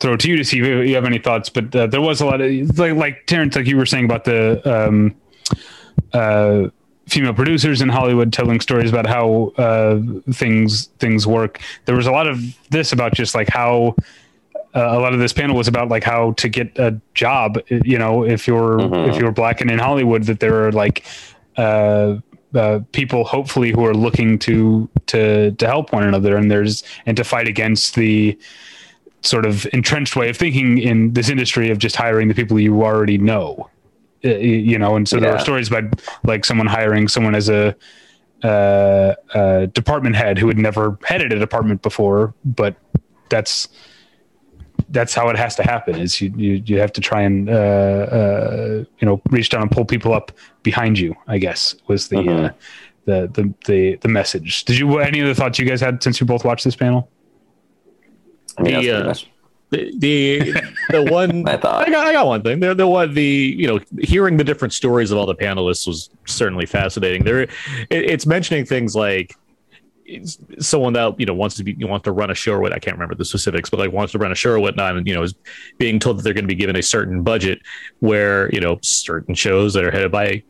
throw 0.00 0.14
it 0.14 0.20
to 0.20 0.28
you 0.28 0.36
to 0.36 0.44
see 0.44 0.58
if 0.58 0.88
you 0.88 0.94
have 0.94 1.04
any 1.04 1.18
thoughts. 1.18 1.48
But 1.48 1.74
uh, 1.74 1.86
there 1.86 2.00
was 2.00 2.20
a 2.20 2.26
lot 2.26 2.40
of 2.40 2.78
like, 2.78 2.94
like 2.94 3.26
Terence, 3.26 3.56
like 3.56 3.66
you 3.66 3.76
were 3.76 3.86
saying 3.86 4.04
about 4.04 4.24
the 4.24 4.60
um, 4.88 5.14
uh, 6.12 6.68
female 7.08 7.34
producers 7.34 7.80
in 7.80 7.88
Hollywood 7.88 8.32
telling 8.32 8.60
stories 8.60 8.90
about 8.90 9.06
how 9.06 9.52
uh, 9.56 10.00
things 10.32 10.86
things 10.98 11.26
work. 11.26 11.60
There 11.84 11.96
was 11.96 12.06
a 12.06 12.12
lot 12.12 12.26
of 12.26 12.40
this 12.70 12.92
about 12.92 13.14
just 13.14 13.34
like 13.34 13.48
how. 13.48 13.94
Uh, 14.72 14.90
a 14.92 15.00
lot 15.00 15.12
of 15.12 15.18
this 15.18 15.32
panel 15.32 15.56
was 15.56 15.66
about 15.66 15.88
like 15.88 16.04
how 16.04 16.30
to 16.34 16.48
get 16.48 16.78
a 16.78 16.96
job 17.14 17.58
you 17.70 17.98
know 17.98 18.24
if 18.24 18.46
you're 18.46 18.78
if 19.08 19.16
you're 19.16 19.32
black 19.32 19.60
and 19.60 19.68
in 19.68 19.80
hollywood 19.80 20.22
that 20.22 20.38
there 20.38 20.64
are 20.64 20.70
like 20.70 21.04
uh, 21.56 22.14
uh, 22.54 22.80
people 22.92 23.24
hopefully 23.24 23.70
who 23.70 23.84
are 23.84 23.94
looking 23.94 24.38
to 24.40 24.88
to 25.06 25.52
to 25.52 25.66
help 25.66 25.92
one 25.92 26.04
another. 26.04 26.36
And 26.36 26.50
there's 26.50 26.82
and 27.06 27.16
to 27.16 27.24
fight 27.24 27.48
against 27.48 27.94
the 27.94 28.38
sort 29.22 29.44
of 29.44 29.66
entrenched 29.72 30.16
way 30.16 30.30
of 30.30 30.36
thinking 30.36 30.78
in 30.78 31.12
this 31.12 31.28
industry 31.28 31.70
of 31.70 31.78
just 31.78 31.96
hiring 31.96 32.28
the 32.28 32.34
people 32.34 32.58
you 32.58 32.82
already 32.82 33.18
know. 33.18 33.68
Uh, 34.22 34.36
you 34.36 34.78
know 34.78 34.96
and 34.96 35.08
so 35.08 35.18
there 35.18 35.34
are 35.34 35.38
stories 35.38 35.68
about 35.68 35.84
like 36.24 36.44
someone 36.44 36.66
hiring 36.66 37.08
someone 37.08 37.34
as 37.34 37.48
a 37.48 37.74
uh, 38.44 39.14
uh, 39.32 39.64
department 39.66 40.14
head 40.14 40.36
who 40.36 40.46
had 40.46 40.58
never 40.58 40.98
headed 41.04 41.32
a 41.32 41.38
department 41.38 41.80
before 41.80 42.34
but 42.44 42.76
that's 43.30 43.68
that's 44.90 45.14
how 45.14 45.28
it 45.28 45.36
has 45.36 45.54
to 45.56 45.62
happen 45.62 45.94
is 45.96 46.20
you 46.20 46.32
you, 46.36 46.62
you 46.66 46.78
have 46.80 46.92
to 46.92 47.00
try 47.00 47.22
and 47.22 47.48
uh, 47.48 47.52
uh, 47.52 48.84
you 48.98 49.06
know 49.06 49.20
reach 49.30 49.48
down 49.48 49.62
and 49.62 49.70
pull 49.70 49.84
people 49.84 50.12
up 50.12 50.32
behind 50.62 50.98
you 50.98 51.14
i 51.28 51.38
guess 51.38 51.74
was 51.86 52.08
the 52.08 52.16
Mhm. 52.16 52.46
uh, 52.50 52.52
the, 53.06 53.28
the 53.34 53.54
the 53.66 53.94
the 53.96 54.08
message 54.08 54.64
did 54.64 54.76
you 54.78 54.98
any 54.98 55.20
other 55.22 55.34
thoughts 55.34 55.58
you 55.58 55.64
guys 55.64 55.80
had 55.80 56.02
since 56.02 56.20
you 56.20 56.26
both 56.26 56.44
watched 56.44 56.64
this 56.64 56.76
panel 56.76 57.08
I 58.58 58.62
mean, 58.62 58.74
The, 58.82 58.90
uh, 58.90 59.14
The 59.70 59.92
the, 59.98 60.62
the 60.90 61.02
one 61.12 61.44
my 61.44 61.56
thought. 61.56 61.86
I 61.86 61.90
got, 61.90 62.06
I 62.06 62.12
got 62.12 62.26
one 62.26 62.42
thing. 62.42 62.58
The, 62.58 62.74
the 62.74 62.86
one, 62.88 63.14
the 63.14 63.54
you 63.56 63.68
know, 63.68 63.78
hearing 64.00 64.36
the 64.36 64.42
different 64.44 64.74
stories 64.74 65.12
of 65.12 65.18
all 65.18 65.26
the 65.26 65.34
panelists 65.36 65.86
was 65.86 66.10
certainly 66.26 66.66
fascinating. 66.66 67.22
There, 67.22 67.42
it, 67.42 67.50
it's 67.90 68.26
mentioning 68.26 68.64
things 68.66 68.96
like 68.96 69.28
it's 69.30 69.38
someone 70.58 70.92
that 70.94 71.18
you 71.18 71.26
know 71.26 71.34
wants 71.34 71.56
to 71.56 71.64
be 71.64 71.74
you 71.78 71.86
want 71.86 72.04
to 72.04 72.12
run 72.12 72.30
a 72.30 72.34
show 72.34 72.52
or 72.52 72.60
what 72.60 72.72
I 72.72 72.78
can't 72.78 72.96
remember 72.96 73.14
the 73.14 73.24
specifics, 73.24 73.70
but 73.70 73.80
like 73.80 73.92
wants 73.92 74.12
to 74.12 74.18
run 74.18 74.32
a 74.32 74.34
show 74.34 74.52
or 74.52 74.60
whatnot, 74.60 74.96
and 74.96 75.06
you 75.06 75.14
know 75.14 75.22
is 75.22 75.34
being 75.78 75.98
told 75.98 76.18
that 76.18 76.22
they're 76.22 76.34
going 76.34 76.44
to 76.44 76.48
be 76.48 76.54
given 76.54 76.76
a 76.76 76.82
certain 76.82 77.22
budget 77.22 77.60
where 78.00 78.52
you 78.52 78.60
know 78.60 78.78
certain 78.82 79.34
shows 79.34 79.74
that 79.74 79.84
are 79.84 79.90
headed 79.90 80.12
by 80.12 80.42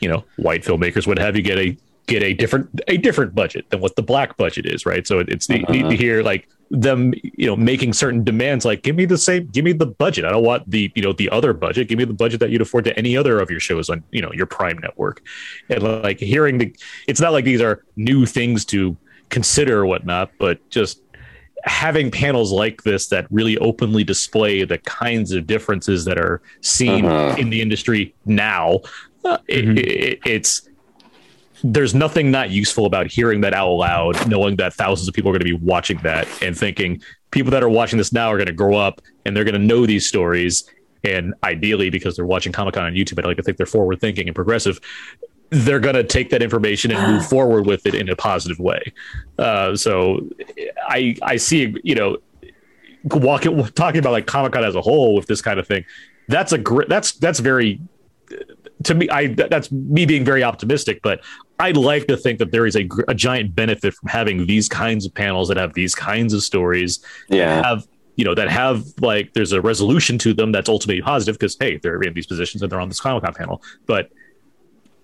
you 0.00 0.08
know 0.08 0.24
white 0.36 0.62
filmmakers 0.62 1.06
would 1.06 1.18
have 1.18 1.36
you 1.36 1.42
get 1.42 1.58
a 1.58 1.76
get 2.06 2.22
a 2.22 2.34
different 2.34 2.80
a 2.88 2.96
different 2.96 3.34
budget 3.34 3.68
than 3.70 3.80
what 3.80 3.96
the 3.96 4.02
black 4.02 4.36
budget 4.36 4.66
is, 4.66 4.84
right? 4.84 5.06
So 5.06 5.20
it, 5.20 5.28
it's 5.28 5.46
to 5.46 5.62
uh-huh. 5.62 5.90
hear 5.90 6.22
like 6.22 6.48
them 6.70 7.12
you 7.22 7.46
know 7.46 7.56
making 7.56 7.92
certain 7.92 8.22
demands 8.22 8.64
like 8.64 8.82
give 8.82 8.94
me 8.94 9.04
the 9.04 9.18
same 9.18 9.44
give 9.48 9.64
me 9.64 9.72
the 9.72 9.86
budget 9.86 10.24
i 10.24 10.30
don't 10.30 10.44
want 10.44 10.68
the 10.70 10.90
you 10.94 11.02
know 11.02 11.12
the 11.12 11.28
other 11.30 11.52
budget 11.52 11.88
give 11.88 11.98
me 11.98 12.04
the 12.04 12.12
budget 12.14 12.38
that 12.38 12.50
you'd 12.50 12.60
afford 12.60 12.84
to 12.84 12.96
any 12.96 13.16
other 13.16 13.40
of 13.40 13.50
your 13.50 13.58
shows 13.58 13.90
on 13.90 14.04
you 14.12 14.22
know 14.22 14.30
your 14.32 14.46
prime 14.46 14.78
network 14.78 15.20
and 15.68 15.82
like 15.82 16.20
hearing 16.20 16.58
the 16.58 16.72
it's 17.08 17.20
not 17.20 17.32
like 17.32 17.44
these 17.44 17.60
are 17.60 17.84
new 17.96 18.24
things 18.24 18.64
to 18.64 18.96
consider 19.30 19.80
or 19.80 19.86
whatnot 19.86 20.30
but 20.38 20.60
just 20.70 21.02
having 21.64 22.08
panels 22.08 22.52
like 22.52 22.84
this 22.84 23.08
that 23.08 23.26
really 23.32 23.58
openly 23.58 24.04
display 24.04 24.62
the 24.64 24.78
kinds 24.78 25.32
of 25.32 25.48
differences 25.48 26.04
that 26.04 26.18
are 26.18 26.40
seen 26.60 27.04
Mhm. 27.04 27.36
in 27.38 27.50
the 27.50 27.60
industry 27.60 28.14
now 28.26 28.78
uh, 29.24 29.36
it- 29.48 29.64
Mhm. 29.66 29.78
it, 29.78 30.18
it's 30.24 30.69
there's 31.62 31.94
nothing 31.94 32.30
not 32.30 32.50
useful 32.50 32.86
about 32.86 33.06
hearing 33.10 33.40
that 33.42 33.54
out 33.54 33.72
loud, 33.72 34.28
knowing 34.28 34.56
that 34.56 34.74
thousands 34.74 35.08
of 35.08 35.14
people 35.14 35.30
are 35.30 35.34
going 35.34 35.46
to 35.46 35.58
be 35.58 35.64
watching 35.64 35.98
that 35.98 36.26
and 36.42 36.56
thinking 36.56 37.02
people 37.30 37.50
that 37.50 37.62
are 37.62 37.68
watching 37.68 37.98
this 37.98 38.12
now 38.12 38.28
are 38.28 38.36
going 38.36 38.46
to 38.46 38.52
grow 38.52 38.76
up 38.76 39.00
and 39.24 39.36
they're 39.36 39.44
going 39.44 39.60
to 39.60 39.66
know 39.66 39.86
these 39.86 40.06
stories. 40.06 40.68
And 41.04 41.34
ideally, 41.44 41.90
because 41.90 42.16
they're 42.16 42.26
watching 42.26 42.52
Comic 42.52 42.74
Con 42.74 42.84
on 42.84 42.92
YouTube, 42.92 43.22
I 43.22 43.26
like 43.26 43.36
to 43.36 43.42
think 43.42 43.56
they're 43.56 43.66
forward 43.66 44.00
thinking 44.00 44.28
and 44.28 44.34
progressive, 44.34 44.80
they're 45.50 45.80
going 45.80 45.94
to 45.94 46.04
take 46.04 46.30
that 46.30 46.42
information 46.42 46.90
and 46.90 47.12
move 47.12 47.26
forward 47.28 47.66
with 47.66 47.86
it 47.86 47.94
in 47.94 48.08
a 48.08 48.16
positive 48.16 48.58
way. 48.58 48.82
Uh, 49.38 49.74
so 49.76 50.28
I, 50.88 51.16
I 51.22 51.36
see, 51.36 51.74
you 51.82 51.94
know, 51.94 52.18
walking, 53.04 53.64
talking 53.68 53.98
about 53.98 54.12
like 54.12 54.26
Comic 54.26 54.52
Con 54.52 54.64
as 54.64 54.74
a 54.74 54.80
whole 54.80 55.14
with 55.14 55.26
this 55.26 55.42
kind 55.42 55.58
of 55.58 55.66
thing. 55.66 55.84
That's 56.28 56.52
a 56.52 56.58
great, 56.58 56.88
that's, 56.88 57.12
that's 57.12 57.40
very, 57.40 57.80
to 58.84 58.94
me, 58.94 59.08
I 59.10 59.28
that's 59.28 59.70
me 59.70 60.06
being 60.06 60.24
very 60.24 60.42
optimistic, 60.42 61.00
but 61.02 61.20
I'd 61.58 61.76
like 61.76 62.06
to 62.06 62.16
think 62.16 62.38
that 62.38 62.50
there 62.52 62.66
is 62.66 62.76
a, 62.76 62.88
a 63.08 63.14
giant 63.14 63.54
benefit 63.54 63.94
from 63.94 64.08
having 64.08 64.46
these 64.46 64.68
kinds 64.68 65.04
of 65.04 65.14
panels 65.14 65.48
that 65.48 65.56
have 65.56 65.74
these 65.74 65.94
kinds 65.94 66.32
of 66.32 66.42
stories, 66.42 67.04
Yeah. 67.28 67.62
have 67.62 67.86
you 68.16 68.24
know 68.24 68.34
that 68.34 68.50
have 68.50 68.84
like 69.00 69.32
there's 69.34 69.52
a 69.52 69.60
resolution 69.60 70.18
to 70.18 70.34
them 70.34 70.52
that's 70.52 70.68
ultimately 70.68 71.02
positive 71.02 71.38
because 71.38 71.56
hey, 71.58 71.78
they're 71.82 72.02
in 72.02 72.14
these 72.14 72.26
positions 72.26 72.62
and 72.62 72.70
they're 72.70 72.80
on 72.80 72.88
this 72.88 73.00
Comic 73.00 73.24
Con 73.24 73.34
panel, 73.34 73.62
but 73.86 74.10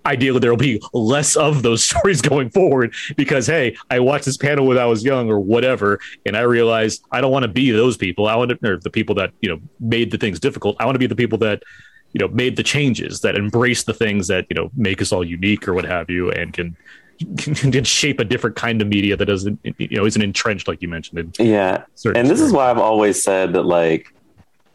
ideally 0.04 0.38
there 0.38 0.50
will 0.50 0.56
be 0.56 0.80
less 0.92 1.34
of 1.36 1.62
those 1.62 1.82
stories 1.90 2.22
going 2.22 2.48
forward 2.50 2.94
because 3.16 3.44
hey 3.44 3.76
i 3.90 3.98
watched 3.98 4.24
this 4.24 4.36
panel 4.36 4.64
when 4.64 4.78
i 4.78 4.86
was 4.86 5.04
young 5.04 5.28
or 5.28 5.40
whatever 5.40 5.98
and 6.24 6.36
i 6.36 6.42
realized 6.42 7.02
i 7.10 7.20
don't 7.20 7.32
want 7.32 7.42
to 7.42 7.48
be 7.48 7.72
those 7.72 7.96
people. 7.96 8.28
I 8.28 8.36
want 8.36 8.50
to 8.50 8.70
or 8.70 8.76
the 8.76 8.88
people 8.88 9.16
that 9.16 9.32
you 9.40 9.48
know 9.48 9.60
made 9.80 10.12
the 10.12 10.16
things 10.18 10.38
difficult. 10.38 10.76
I 10.78 10.84
want 10.84 10.94
to 10.94 11.00
be 11.00 11.08
the 11.08 11.16
people 11.16 11.38
that 11.38 11.64
you 12.16 12.20
know 12.20 12.28
made 12.28 12.56
the 12.56 12.62
changes 12.62 13.20
that 13.20 13.36
embrace 13.36 13.82
the 13.84 13.92
things 13.92 14.26
that 14.28 14.46
you 14.48 14.54
know 14.54 14.70
make 14.74 15.02
us 15.02 15.12
all 15.12 15.22
unique 15.22 15.68
or 15.68 15.74
what 15.74 15.84
have 15.84 16.08
you 16.08 16.30
and 16.30 16.54
can 16.54 16.74
can, 17.36 17.54
can 17.54 17.84
shape 17.84 18.18
a 18.20 18.24
different 18.24 18.56
kind 18.56 18.80
of 18.80 18.88
media 18.88 19.14
that 19.18 19.26
doesn't 19.26 19.60
you 19.76 19.96
know 19.98 20.06
isn't 20.06 20.22
entrenched 20.22 20.66
like 20.66 20.80
you 20.80 20.88
mentioned 20.88 21.18
in 21.38 21.46
Yeah. 21.46 21.84
and 22.14 22.26
this 22.26 22.40
is 22.40 22.52
why 22.52 22.70
I've 22.70 22.78
always 22.78 23.22
said 23.22 23.52
that 23.52 23.64
like 23.64 24.14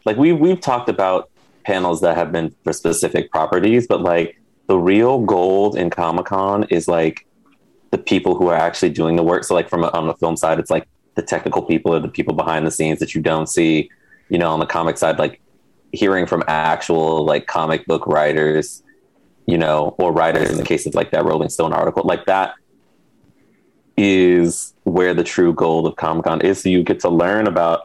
like 0.04 0.16
we 0.16 0.32
we've 0.32 0.60
talked 0.60 0.88
about 0.88 1.30
panels 1.64 2.00
that 2.02 2.16
have 2.16 2.30
been 2.30 2.54
for 2.62 2.72
specific 2.72 3.30
properties, 3.32 3.88
but 3.88 4.02
like 4.02 4.38
the 4.68 4.78
real 4.78 5.18
gold 5.20 5.76
in 5.76 5.90
Comic 5.90 6.26
Con 6.26 6.64
is 6.70 6.86
like 6.86 7.26
the 7.90 7.98
people 7.98 8.36
who 8.36 8.48
are 8.48 8.56
actually 8.56 8.90
doing 8.90 9.16
the 9.16 9.22
work. 9.22 9.42
So 9.44 9.54
like 9.54 9.68
from 9.68 9.82
a, 9.84 9.88
on 9.88 10.06
the 10.06 10.14
film 10.14 10.36
side, 10.36 10.58
it's 10.58 10.70
like 10.70 10.86
the 11.14 11.22
technical 11.22 11.62
people 11.62 11.94
or 11.94 12.00
the 12.00 12.08
people 12.08 12.34
behind 12.34 12.66
the 12.66 12.70
scenes 12.70 12.98
that 13.00 13.14
you 13.14 13.20
don't 13.20 13.48
see. 13.48 13.90
You 14.28 14.38
know, 14.38 14.50
on 14.50 14.60
the 14.60 14.66
comic 14.66 14.96
side, 14.96 15.18
like 15.18 15.40
hearing 15.92 16.26
from 16.26 16.42
actual 16.48 17.24
like 17.24 17.46
comic 17.46 17.86
book 17.86 18.06
writers, 18.06 18.82
you 19.46 19.58
know, 19.58 19.94
or 19.98 20.12
writers 20.12 20.50
in 20.50 20.56
the 20.56 20.64
case 20.64 20.86
of 20.86 20.94
like 20.94 21.10
that 21.10 21.24
Rolling 21.24 21.50
Stone 21.50 21.72
article, 21.72 22.02
like 22.04 22.26
that 22.26 22.54
is 23.96 24.74
where 24.84 25.14
the 25.14 25.24
true 25.24 25.52
gold 25.52 25.86
of 25.86 25.96
Comic 25.96 26.24
Con 26.24 26.40
is. 26.40 26.62
So 26.62 26.68
you 26.68 26.82
get 26.82 27.00
to 27.00 27.08
learn 27.08 27.46
about 27.46 27.82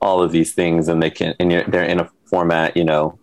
all 0.00 0.22
of 0.22 0.32
these 0.32 0.54
things, 0.54 0.88
and 0.88 1.02
they 1.02 1.10
can, 1.10 1.34
and 1.38 1.50
they're 1.50 1.84
in 1.84 2.00
a 2.00 2.10
format, 2.24 2.76
you 2.76 2.84
know. 2.84 3.18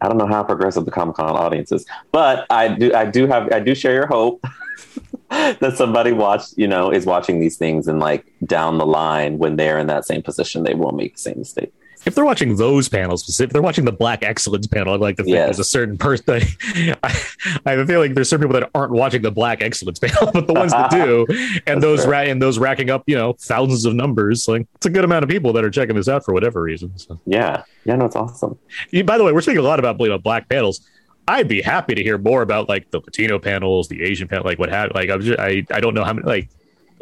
I 0.00 0.08
don't 0.08 0.18
know 0.18 0.26
how 0.26 0.42
progressive 0.42 0.84
the 0.84 0.90
Comic 0.90 1.16
Con 1.16 1.30
audience 1.30 1.70
is, 1.70 1.86
but 2.10 2.46
I 2.50 2.68
do, 2.68 2.92
I 2.92 3.04
do 3.04 3.26
have, 3.28 3.52
I 3.52 3.60
do 3.60 3.74
share 3.74 3.94
your 3.94 4.06
hope 4.06 4.44
that 5.30 5.76
somebody 5.76 6.12
watched, 6.12 6.54
you 6.56 6.66
know, 6.66 6.90
is 6.90 7.06
watching 7.06 7.40
these 7.40 7.56
things, 7.56 7.86
and 7.86 8.00
like 8.00 8.26
down 8.44 8.78
the 8.78 8.86
line, 8.86 9.38
when 9.38 9.56
they're 9.56 9.78
in 9.78 9.86
that 9.86 10.04
same 10.04 10.22
position, 10.22 10.64
they 10.64 10.74
will 10.74 10.92
make 10.92 11.14
the 11.14 11.20
same 11.20 11.38
mistake. 11.38 11.72
If 12.04 12.14
they're 12.14 12.24
watching 12.24 12.56
those 12.56 12.88
panels, 12.88 13.40
if 13.40 13.50
they're 13.50 13.62
watching 13.62 13.84
the 13.84 13.92
Black 13.92 14.24
Excellence 14.24 14.66
panel, 14.66 14.94
I'd 14.94 15.00
like 15.00 15.16
to 15.16 15.22
think 15.24 15.34
Yes. 15.34 15.46
there's 15.46 15.58
a 15.60 15.64
certain 15.64 15.96
person. 15.98 16.40
I, 17.02 17.20
I 17.66 17.72
a 17.72 17.86
feeling 17.86 18.14
there's 18.14 18.28
certain 18.28 18.46
people 18.48 18.60
that 18.60 18.70
aren't 18.74 18.92
watching 18.92 19.22
the 19.22 19.30
Black 19.30 19.62
Excellence 19.62 19.98
panel, 19.98 20.30
but 20.34 20.46
the 20.46 20.52
ones 20.54 20.72
that 20.72 20.90
do, 20.90 21.26
and 21.66 21.82
those 21.82 22.06
ra- 22.06 22.18
and 22.20 22.40
those 22.42 22.58
racking 22.58 22.90
up, 22.90 23.04
you 23.06 23.16
know, 23.16 23.34
thousands 23.34 23.84
of 23.84 23.94
numbers. 23.94 24.48
Like 24.48 24.66
it's 24.76 24.86
a 24.86 24.90
good 24.90 25.04
amount 25.04 25.22
of 25.22 25.28
people 25.30 25.52
that 25.52 25.64
are 25.64 25.70
checking 25.70 25.96
this 25.96 26.08
out 26.08 26.24
for 26.24 26.34
whatever 26.34 26.60
reason. 26.62 26.96
So, 26.98 27.20
Yeah, 27.26 27.62
yeah, 27.84 27.96
no, 27.96 28.06
it's 28.06 28.16
awesome. 28.16 28.58
Yeah, 28.90 29.02
by 29.02 29.18
the 29.18 29.24
way, 29.24 29.32
we're 29.32 29.40
speaking 29.40 29.58
a 29.60 29.62
lot 29.62 29.78
about 29.78 29.98
you 30.00 30.08
know, 30.08 30.18
Black 30.18 30.48
panels. 30.48 30.80
I'd 31.28 31.46
be 31.46 31.62
happy 31.62 31.94
to 31.94 32.02
hear 32.02 32.18
more 32.18 32.42
about 32.42 32.68
like 32.68 32.90
the 32.90 32.98
Latino 32.98 33.38
panels, 33.38 33.86
the 33.88 34.02
Asian 34.02 34.26
panel, 34.26 34.44
like 34.44 34.58
what 34.58 34.70
have 34.70 34.90
like 34.94 35.08
I'm 35.08 35.20
just, 35.20 35.38
I 35.38 35.64
I 35.70 35.78
don't 35.80 35.94
know 35.94 36.02
how 36.04 36.12
many 36.14 36.26
like 36.26 36.48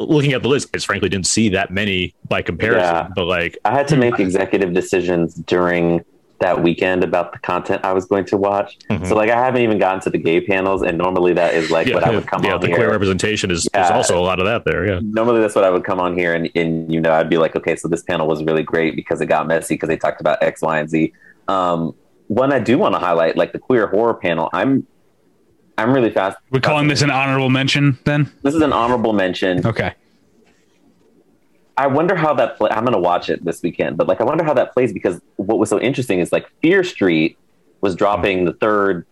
looking 0.00 0.32
at 0.32 0.42
the 0.42 0.48
list. 0.48 0.68
I 0.72 0.76
just 0.78 0.86
frankly 0.86 1.08
didn't 1.08 1.26
see 1.26 1.48
that 1.50 1.70
many 1.70 2.14
by 2.28 2.42
comparison, 2.42 2.80
Yeah. 2.94 3.08
but 3.14 3.26
like 3.26 3.58
I 3.64 3.72
had 3.72 3.88
to 3.88 3.96
make 3.96 4.18
executive 4.18 4.72
decisions 4.72 5.34
during 5.34 6.04
that 6.40 6.62
weekend 6.62 7.04
about 7.04 7.32
the 7.34 7.38
content 7.40 7.84
I 7.84 7.92
was 7.92 8.06
going 8.06 8.24
to 8.24 8.36
watch. 8.38 8.78
Mhm. 8.90 9.06
So 9.06 9.14
like 9.14 9.28
I 9.28 9.36
haven't 9.36 9.60
even 9.60 9.78
gotten 9.78 10.00
to 10.00 10.10
the 10.10 10.16
gay 10.16 10.40
panels, 10.40 10.80
and 10.80 10.96
normally 10.96 11.34
that 11.34 11.52
is 11.52 11.70
like 11.70 11.92
what 11.92 12.02
I 12.02 12.10
would 12.10 12.26
come 12.26 12.42
yeah, 12.44 12.54
on 12.54 12.60
the 12.62 12.68
here. 12.68 12.76
queer 12.76 12.90
representation 12.90 13.50
is 13.50 13.68
there's 13.74 13.90
Yeah. 13.90 13.94
also 13.96 14.18
a 14.18 14.24
lot 14.24 14.38
of 14.40 14.46
that 14.46 14.64
there. 14.64 14.86
Yeah. 14.86 15.00
normally 15.02 15.40
that's 15.42 15.54
what 15.54 15.64
I 15.64 15.70
would 15.70 15.84
come 15.84 16.00
on 16.00 16.16
here 16.16 16.32
and, 16.34 16.48
and 16.54 16.90
you 16.92 16.98
know 17.00 17.12
I'd 17.12 17.28
be 17.28 17.36
like, 17.36 17.56
okay, 17.56 17.76
so 17.76 17.88
this 17.88 18.02
panel 18.02 18.26
was 18.26 18.42
really 18.42 18.62
great 18.62 18.96
because 18.96 19.20
it 19.20 19.26
got 19.26 19.46
messy 19.46 19.74
because 19.74 19.88
they 19.90 19.98
talked 19.98 20.20
about 20.22 20.42
X, 20.42 20.62
Y, 20.62 20.78
and 20.78 20.88
Z. 20.88 21.12
Um, 21.48 21.94
one 22.28 22.52
I 22.54 22.58
do 22.60 22.78
want 22.78 22.94
to 22.94 23.00
highlight, 23.00 23.36
like 23.36 23.52
the 23.52 23.58
queer 23.58 23.88
horror 23.88 24.14
panel. 24.14 24.48
I'm 24.54 24.86
I'm 25.80 25.92
really 25.92 26.10
fast. 26.10 26.36
We're 26.50 26.60
calling 26.60 26.88
this 26.88 27.02
an 27.02 27.10
honorable 27.10 27.50
mention 27.50 27.98
then? 28.04 28.30
This 28.42 28.54
is 28.54 28.62
an 28.62 28.72
honorable 28.72 29.12
mention. 29.12 29.66
Okay. 29.66 29.94
I 31.76 31.86
wonder 31.86 32.14
how 32.14 32.34
that 32.34 32.58
play. 32.58 32.70
I'm 32.70 32.84
going 32.84 32.92
to 32.92 33.00
watch 33.00 33.30
it 33.30 33.42
this 33.44 33.62
weekend, 33.62 33.96
but 33.96 34.06
like 34.06 34.20
I 34.20 34.24
wonder 34.24 34.44
how 34.44 34.52
that 34.54 34.74
plays 34.74 34.92
because 34.92 35.20
what 35.36 35.58
was 35.58 35.70
so 35.70 35.80
interesting 35.80 36.18
is 36.18 36.30
like 36.30 36.46
Fear 36.60 36.84
Street 36.84 37.38
was 37.80 37.96
dropping 37.96 38.44
the 38.44 38.52
third 38.52 39.06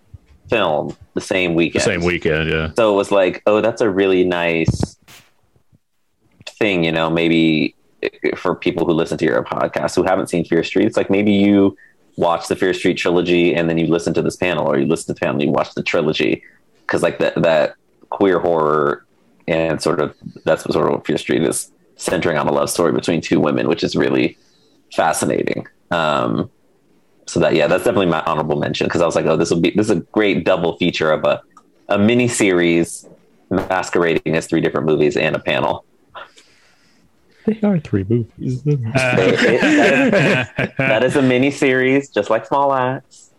film 0.50 0.94
the 1.14 1.20
same 1.20 1.54
weekend. 1.54 1.80
The 1.80 1.86
same 1.86 2.04
weekend, 2.04 2.50
yeah. 2.50 2.72
So 2.76 2.92
it 2.92 2.96
was 2.96 3.10
like, 3.10 3.42
oh, 3.46 3.62
that's 3.62 3.80
a 3.80 3.88
really 3.88 4.24
nice 4.24 4.98
thing, 6.46 6.84
you 6.84 6.92
know, 6.92 7.08
maybe 7.08 7.74
for 8.36 8.54
people 8.54 8.86
who 8.86 8.92
listen 8.92 9.16
to 9.18 9.24
your 9.24 9.42
podcast 9.42 9.96
who 9.96 10.02
haven't 10.02 10.28
seen 10.28 10.44
Fear 10.44 10.62
Street. 10.62 10.86
It's 10.86 10.96
like 10.96 11.08
maybe 11.08 11.32
you 11.32 11.76
watch 12.16 12.48
the 12.48 12.56
Fear 12.56 12.74
Street 12.74 12.94
trilogy 12.94 13.54
and 13.54 13.70
then 13.70 13.78
you 13.78 13.86
listen 13.86 14.12
to 14.14 14.22
this 14.22 14.36
panel, 14.36 14.66
or 14.66 14.78
you 14.78 14.86
listen 14.86 15.06
to 15.06 15.14
the 15.14 15.20
panel 15.20 15.36
and 15.36 15.42
you 15.42 15.50
watch 15.50 15.72
the 15.74 15.82
trilogy. 15.82 16.42
Because 16.88 17.02
like 17.02 17.18
that 17.18 17.34
that 17.42 17.74
queer 18.10 18.38
horror 18.40 19.04
and 19.46 19.80
sort 19.80 20.00
of 20.00 20.16
that's 20.46 20.64
what 20.64 20.72
sort 20.72 20.86
of 20.86 20.92
what 20.94 21.06
Fear 21.06 21.18
Street 21.18 21.42
is 21.42 21.70
centering 21.96 22.36
on 22.38 22.48
a 22.48 22.52
love 22.52 22.70
story 22.70 22.92
between 22.92 23.20
two 23.20 23.38
women, 23.40 23.68
which 23.68 23.84
is 23.84 23.94
really 23.94 24.36
fascinating. 24.94 25.66
Um, 25.90 26.50
so 27.26 27.40
that 27.40 27.54
yeah, 27.54 27.66
that's 27.66 27.84
definitely 27.84 28.06
my 28.06 28.22
honorable 28.22 28.56
mention 28.56 28.86
because 28.86 29.02
I 29.02 29.06
was 29.06 29.14
like, 29.14 29.26
oh, 29.26 29.36
this 29.36 29.50
will 29.50 29.60
be 29.60 29.70
this 29.70 29.90
is 29.90 29.98
a 29.98 30.00
great 30.12 30.44
double 30.46 30.76
feature 30.78 31.12
of 31.12 31.24
a 31.24 31.42
a 31.90 31.98
mini 31.98 32.26
series 32.28 33.06
masquerading 33.50 34.34
as 34.34 34.46
three 34.46 34.60
different 34.62 34.86
movies 34.86 35.16
and 35.16 35.36
a 35.36 35.38
panel. 35.38 35.84
They 37.46 37.58
are 37.62 37.78
three 37.78 38.04
movies. 38.08 38.62
It- 38.66 38.78
it- 38.78 38.92
that, 38.92 40.54
is, 40.58 40.68
that 40.78 41.04
is 41.04 41.16
a 41.16 41.22
mini 41.22 41.50
series, 41.50 42.08
just 42.10 42.28
like 42.30 42.44
Small 42.46 42.72
Axe. 42.74 43.30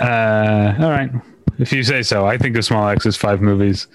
Uh, 0.00 0.74
all 0.80 0.90
right. 0.90 1.10
If 1.58 1.72
you 1.72 1.82
say 1.82 2.02
so, 2.02 2.26
I 2.26 2.38
think 2.38 2.56
of 2.56 2.64
Small 2.64 2.88
Axe 2.88 3.06
as 3.06 3.16
five 3.16 3.40
movies. 3.40 3.86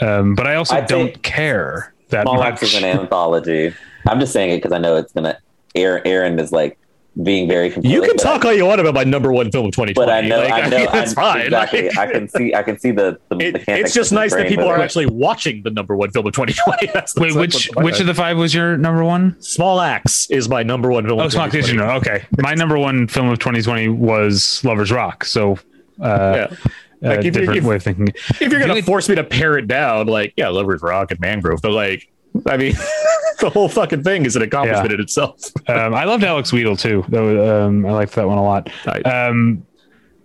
Um, 0.00 0.34
but 0.34 0.46
I 0.46 0.54
also 0.54 0.76
I'd 0.76 0.86
don't 0.86 1.20
care 1.22 1.92
that 2.10 2.22
Small 2.22 2.36
much. 2.36 2.46
Axe 2.54 2.62
is 2.62 2.74
an 2.74 2.84
anthology. 2.84 3.74
I'm 4.06 4.20
just 4.20 4.32
saying 4.32 4.50
it 4.52 4.56
because 4.58 4.72
I 4.72 4.78
know 4.78 4.96
it's 4.96 5.12
gonna. 5.12 5.38
Aaron, 5.74 6.02
Aaron 6.06 6.38
is 6.38 6.52
like 6.52 6.78
being 7.22 7.48
very. 7.48 7.68
Confused. 7.70 7.92
You 7.92 8.00
can 8.02 8.16
talk 8.16 8.44
I, 8.44 8.48
all 8.48 8.54
you 8.54 8.64
want 8.64 8.80
about 8.80 8.94
my 8.94 9.02
number 9.02 9.32
one 9.32 9.50
film 9.50 9.66
of 9.66 9.72
2020. 9.72 9.94
but 9.94 10.08
I 10.08 10.20
know, 10.20 10.38
Like, 10.38 10.52
I 10.52 10.68
know, 10.68 10.76
mean, 10.78 10.86
that's 10.92 11.12
I, 11.12 11.14
fine. 11.14 11.40
exactly. 11.46 11.90
I 11.98 12.06
can 12.06 12.28
see, 12.28 12.54
I 12.54 12.62
can 12.62 12.78
see 12.78 12.90
the. 12.92 13.18
the 13.28 13.36
It- 13.38 13.52
mechanics 13.54 13.86
it's 13.88 13.94
just 13.94 14.12
nice 14.12 14.32
that 14.34 14.46
people 14.46 14.68
are 14.68 14.78
actually 14.80 15.06
watching 15.06 15.62
the 15.64 15.70
number 15.70 15.96
one 15.96 16.12
film 16.12 16.26
of 16.28 16.32
2020. 16.32 16.86
That's, 16.94 17.16
Wait, 17.16 17.34
which 17.34 17.68
which 17.76 17.98
of 17.98 18.06
the 18.06 18.14
five 18.14 18.38
was 18.38 18.54
your 18.54 18.76
number 18.76 19.02
one? 19.04 19.34
Small 19.42 19.80
Axe 19.80 20.30
is 20.30 20.48
my 20.48 20.62
number 20.62 20.90
one 20.92 21.04
film. 21.06 21.18
Oh, 21.20 21.24
of 21.24 21.32
Small 21.32 21.46
Axe, 21.46 21.52
did 21.54 21.66
you 21.68 21.74
2020. 21.74 21.92
know? 21.92 21.96
Okay. 22.16 22.26
My 22.40 22.54
number 22.54 22.78
one 22.78 23.08
film 23.08 23.28
of 23.28 23.40
2020 23.40 23.88
was 23.88 24.62
Lovers 24.64 24.92
Rock. 24.92 25.24
So, 25.24 25.58
uh, 26.00 26.46
Yeah. 26.50 26.56
Like, 27.00 27.18
uh, 27.18 27.18
if 27.20 27.24
you- 27.26 27.30
different 27.32 27.58
if- 27.58 27.64
way 27.64 27.76
of 27.76 27.82
thinking. 27.82 28.08
If 28.08 28.40
you're 28.40 28.50
gonna 28.50 28.66
Really- 28.66 28.82
force 28.82 29.08
me 29.08 29.14
to 29.16 29.24
pare 29.24 29.56
it 29.58 29.68
down, 29.68 30.06
like 30.06 30.32
yeah, 30.36 30.48
Lovers 30.48 30.82
Rock 30.82 31.10
and 31.10 31.20
Mangrove, 31.20 31.60
but 31.62 31.72
like, 31.72 32.08
I 32.46 32.56
mean, 32.56 32.72
the 33.40 33.50
whole 33.50 33.68
fucking 33.68 34.02
thing 34.02 34.26
is 34.26 34.36
an 34.36 34.42
accomplishment 34.42 34.90
Yeah. 34.90 34.94
in 34.96 35.00
itself. 35.00 35.38
Um, 35.68 35.94
I 35.94 36.04
loved 36.04 36.24
Alex 36.24 36.50
Wheatle 36.50 36.78
too. 36.78 37.04
Was, 37.08 37.50
um, 37.66 37.84
I 37.86 37.90
liked 37.92 38.14
that 38.14 38.26
one 38.26 38.38
a 38.38 38.42
lot. 38.42 38.70
Um, 39.04 39.64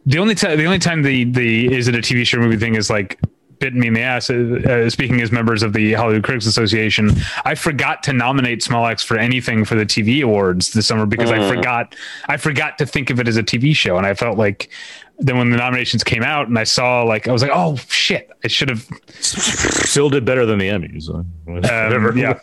the 0.05 0.19
only 0.19 0.35
time, 0.35 0.57
the 0.57 0.65
only 0.65 0.79
time 0.79 1.01
the 1.03 1.25
the 1.25 1.73
is 1.73 1.87
it 1.87 1.95
a 1.95 1.99
TV 1.99 2.25
show 2.25 2.37
movie 2.39 2.57
thing 2.57 2.75
is 2.75 2.89
like 2.89 3.19
bitten 3.59 3.79
me 3.79 3.87
in 3.87 3.93
the 3.93 4.01
ass. 4.01 4.29
Uh, 4.29 4.59
uh, 4.67 4.89
speaking 4.89 5.21
as 5.21 5.31
members 5.31 5.63
of 5.63 5.71
the 5.71 5.93
Hollywood 5.93 6.23
Critics 6.23 6.45
Association, 6.45 7.11
I 7.45 7.55
forgot 7.55 8.03
to 8.03 8.13
nominate 8.13 8.61
Small 8.63 8.85
Axe 8.85 9.03
for 9.03 9.17
anything 9.17 9.63
for 9.63 9.75
the 9.75 9.85
TV 9.85 10.21
awards 10.21 10.73
this 10.73 10.87
summer 10.87 11.05
because 11.05 11.31
I 11.31 11.47
forgot 11.49 11.95
I 12.27 12.35
forgot 12.37 12.77
to 12.79 12.85
think 12.85 13.09
of 13.09 13.19
it 13.21 13.27
as 13.27 13.37
a 13.37 13.43
TV 13.43 13.73
show, 13.75 13.97
and 13.97 14.05
I 14.05 14.13
felt 14.13 14.37
like 14.37 14.69
then 15.19 15.37
when 15.37 15.49
the 15.49 15.57
nominations 15.57 16.03
came 16.03 16.23
out 16.23 16.47
and 16.47 16.57
I 16.57 16.63
saw 16.63 17.03
like 17.03 17.27
I 17.27 17.31
was 17.31 17.41
like, 17.41 17.51
oh 17.53 17.77
shit, 17.87 18.29
I 18.43 18.47
should 18.47 18.69
have. 18.69 18.87
Still 19.09 20.09
did 20.09 20.25
better 20.25 20.45
than 20.45 20.59
the 20.59 20.69
Emmys. 20.69 21.09
Whatever. 21.45 22.09
Um, 22.09 22.17
yeah. 22.17 22.39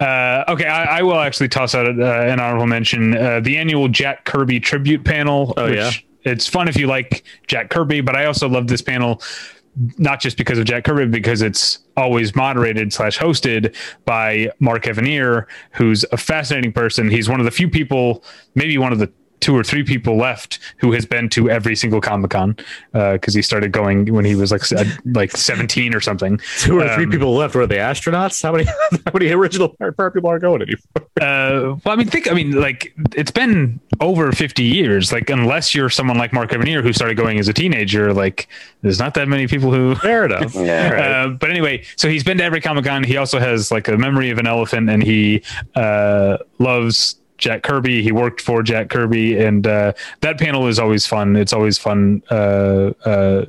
Uh, 0.00 0.44
okay, 0.48 0.66
I, 0.66 0.98
I 0.98 1.02
will 1.02 1.20
actually 1.20 1.48
toss 1.48 1.74
out 1.74 1.86
uh, 1.86 1.90
an 1.92 2.40
honorable 2.40 2.66
mention. 2.66 3.16
Uh, 3.16 3.40
the 3.40 3.56
annual 3.56 3.88
Jack 3.88 4.24
Kirby 4.24 4.58
tribute 4.58 5.04
panel. 5.04 5.54
Oh, 5.56 5.66
which 5.66 5.76
yeah? 5.76 6.32
It's 6.32 6.48
fun 6.48 6.66
if 6.66 6.76
you 6.76 6.88
like 6.88 7.22
Jack 7.46 7.70
Kirby, 7.70 8.00
but 8.00 8.16
I 8.16 8.24
also 8.24 8.48
love 8.48 8.66
this 8.66 8.82
panel 8.82 9.22
not 9.98 10.20
just 10.20 10.36
because 10.36 10.58
of 10.58 10.64
Jack 10.64 10.84
Kirby, 10.84 11.06
because 11.06 11.42
it's 11.42 11.80
always 11.96 12.34
moderated 12.34 12.92
slash 12.92 13.18
hosted 13.18 13.76
by 14.04 14.50
Mark 14.58 14.84
Evanier, 14.84 15.46
who's 15.72 16.04
a 16.12 16.16
fascinating 16.16 16.72
person. 16.72 17.10
He's 17.10 17.28
one 17.28 17.40
of 17.40 17.44
the 17.44 17.50
few 17.50 17.68
people, 17.68 18.24
maybe 18.54 18.78
one 18.78 18.92
of 18.92 18.98
the 18.98 19.12
two 19.40 19.54
or 19.56 19.62
three 19.62 19.82
people 19.84 20.16
left 20.16 20.58
who 20.78 20.92
has 20.92 21.04
been 21.06 21.28
to 21.30 21.50
every 21.50 21.76
single 21.76 22.00
Comic 22.00 22.30
Con 22.30 22.56
because 22.92 23.34
he 23.34 23.42
started 23.42 23.72
going 23.72 24.12
when 24.12 24.24
he 24.24 24.34
was 24.34 24.50
like 24.50 24.64
se- 24.64 24.90
like 25.04 25.30
17 25.36 25.94
or 25.94 26.00
something. 26.00 26.38
Two 26.58 26.80
or 26.80 26.88
three 26.94 27.04
Um, 27.04 27.10
people 27.10 27.34
left. 27.34 27.54
Were 27.54 27.66
they 27.66 27.76
astronauts? 27.76 28.42
How 28.42 28.52
many? 28.52 28.64
How 29.04 29.12
many 29.12 29.30
original 29.30 29.68
Pirate 29.68 29.96
Pirate 29.96 30.12
people 30.12 30.30
are 30.30 30.38
going 30.38 30.62
anymore? 30.62 30.80
Uh, 31.18 31.76
well, 31.82 31.94
I 31.94 31.96
mean, 31.96 32.08
think. 32.08 32.30
I 32.30 32.34
mean, 32.34 32.52
like 32.52 32.92
it's 33.14 33.30
been 33.30 33.80
over 34.02 34.32
fifty 34.32 34.64
years. 34.64 35.12
Like, 35.12 35.30
unless 35.30 35.74
you're 35.74 35.88
someone 35.88 36.18
like 36.18 36.34
Mark 36.34 36.50
Evanier 36.50 36.82
who 36.82 36.92
started 36.92 37.16
going 37.16 37.38
as 37.38 37.48
a 37.48 37.54
teenager, 37.54 38.12
like 38.12 38.48
there's 38.82 38.98
not 38.98 39.14
that 39.14 39.26
many 39.26 39.46
people 39.46 39.72
who. 39.72 39.94
Fair 39.94 40.26
enough. 40.26 40.54
Yeah. 40.54 40.84
All 40.84 40.92
right. 40.92 41.10
Uh, 41.10 41.28
but 41.28 41.48
anyway, 41.50 41.84
so 41.96 42.10
he's 42.10 42.22
been 42.22 42.36
to 42.36 42.44
every 42.44 42.60
Comic 42.60 42.84
Con. 42.84 43.02
He 43.02 43.16
also 43.16 43.38
has 43.38 43.70
like 43.70 43.88
a 43.88 43.96
memory 43.96 44.28
of 44.28 44.36
an 44.36 44.46
elephant, 44.46 44.90
and 44.90 45.02
he 45.02 45.42
uh, 45.74 46.36
loves 46.58 47.16
Jack 47.38 47.62
Kirby. 47.62 48.02
He 48.02 48.12
worked 48.12 48.40
for 48.40 48.62
Jack 48.62 48.90
Kirby, 48.90 49.38
and 49.38 49.66
uh, 49.66 49.92
that 50.20 50.38
panel 50.38 50.66
is 50.66 50.78
always 50.78 51.06
fun. 51.06 51.36
It's 51.36 51.52
always 51.52 51.78
fun. 51.78 52.22
Uh, 52.30 52.92
uh, 53.04 53.46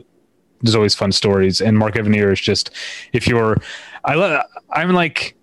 there's 0.61 0.75
always 0.75 0.95
fun 0.95 1.11
stories, 1.11 1.61
and 1.61 1.77
Mark 1.77 1.95
Evanier 1.95 2.31
is 2.31 2.41
just 2.41 2.71
if 3.13 3.27
you're, 3.27 3.57
I 4.03 4.15
love. 4.15 4.43
I'm 4.71 4.91
like 4.91 5.35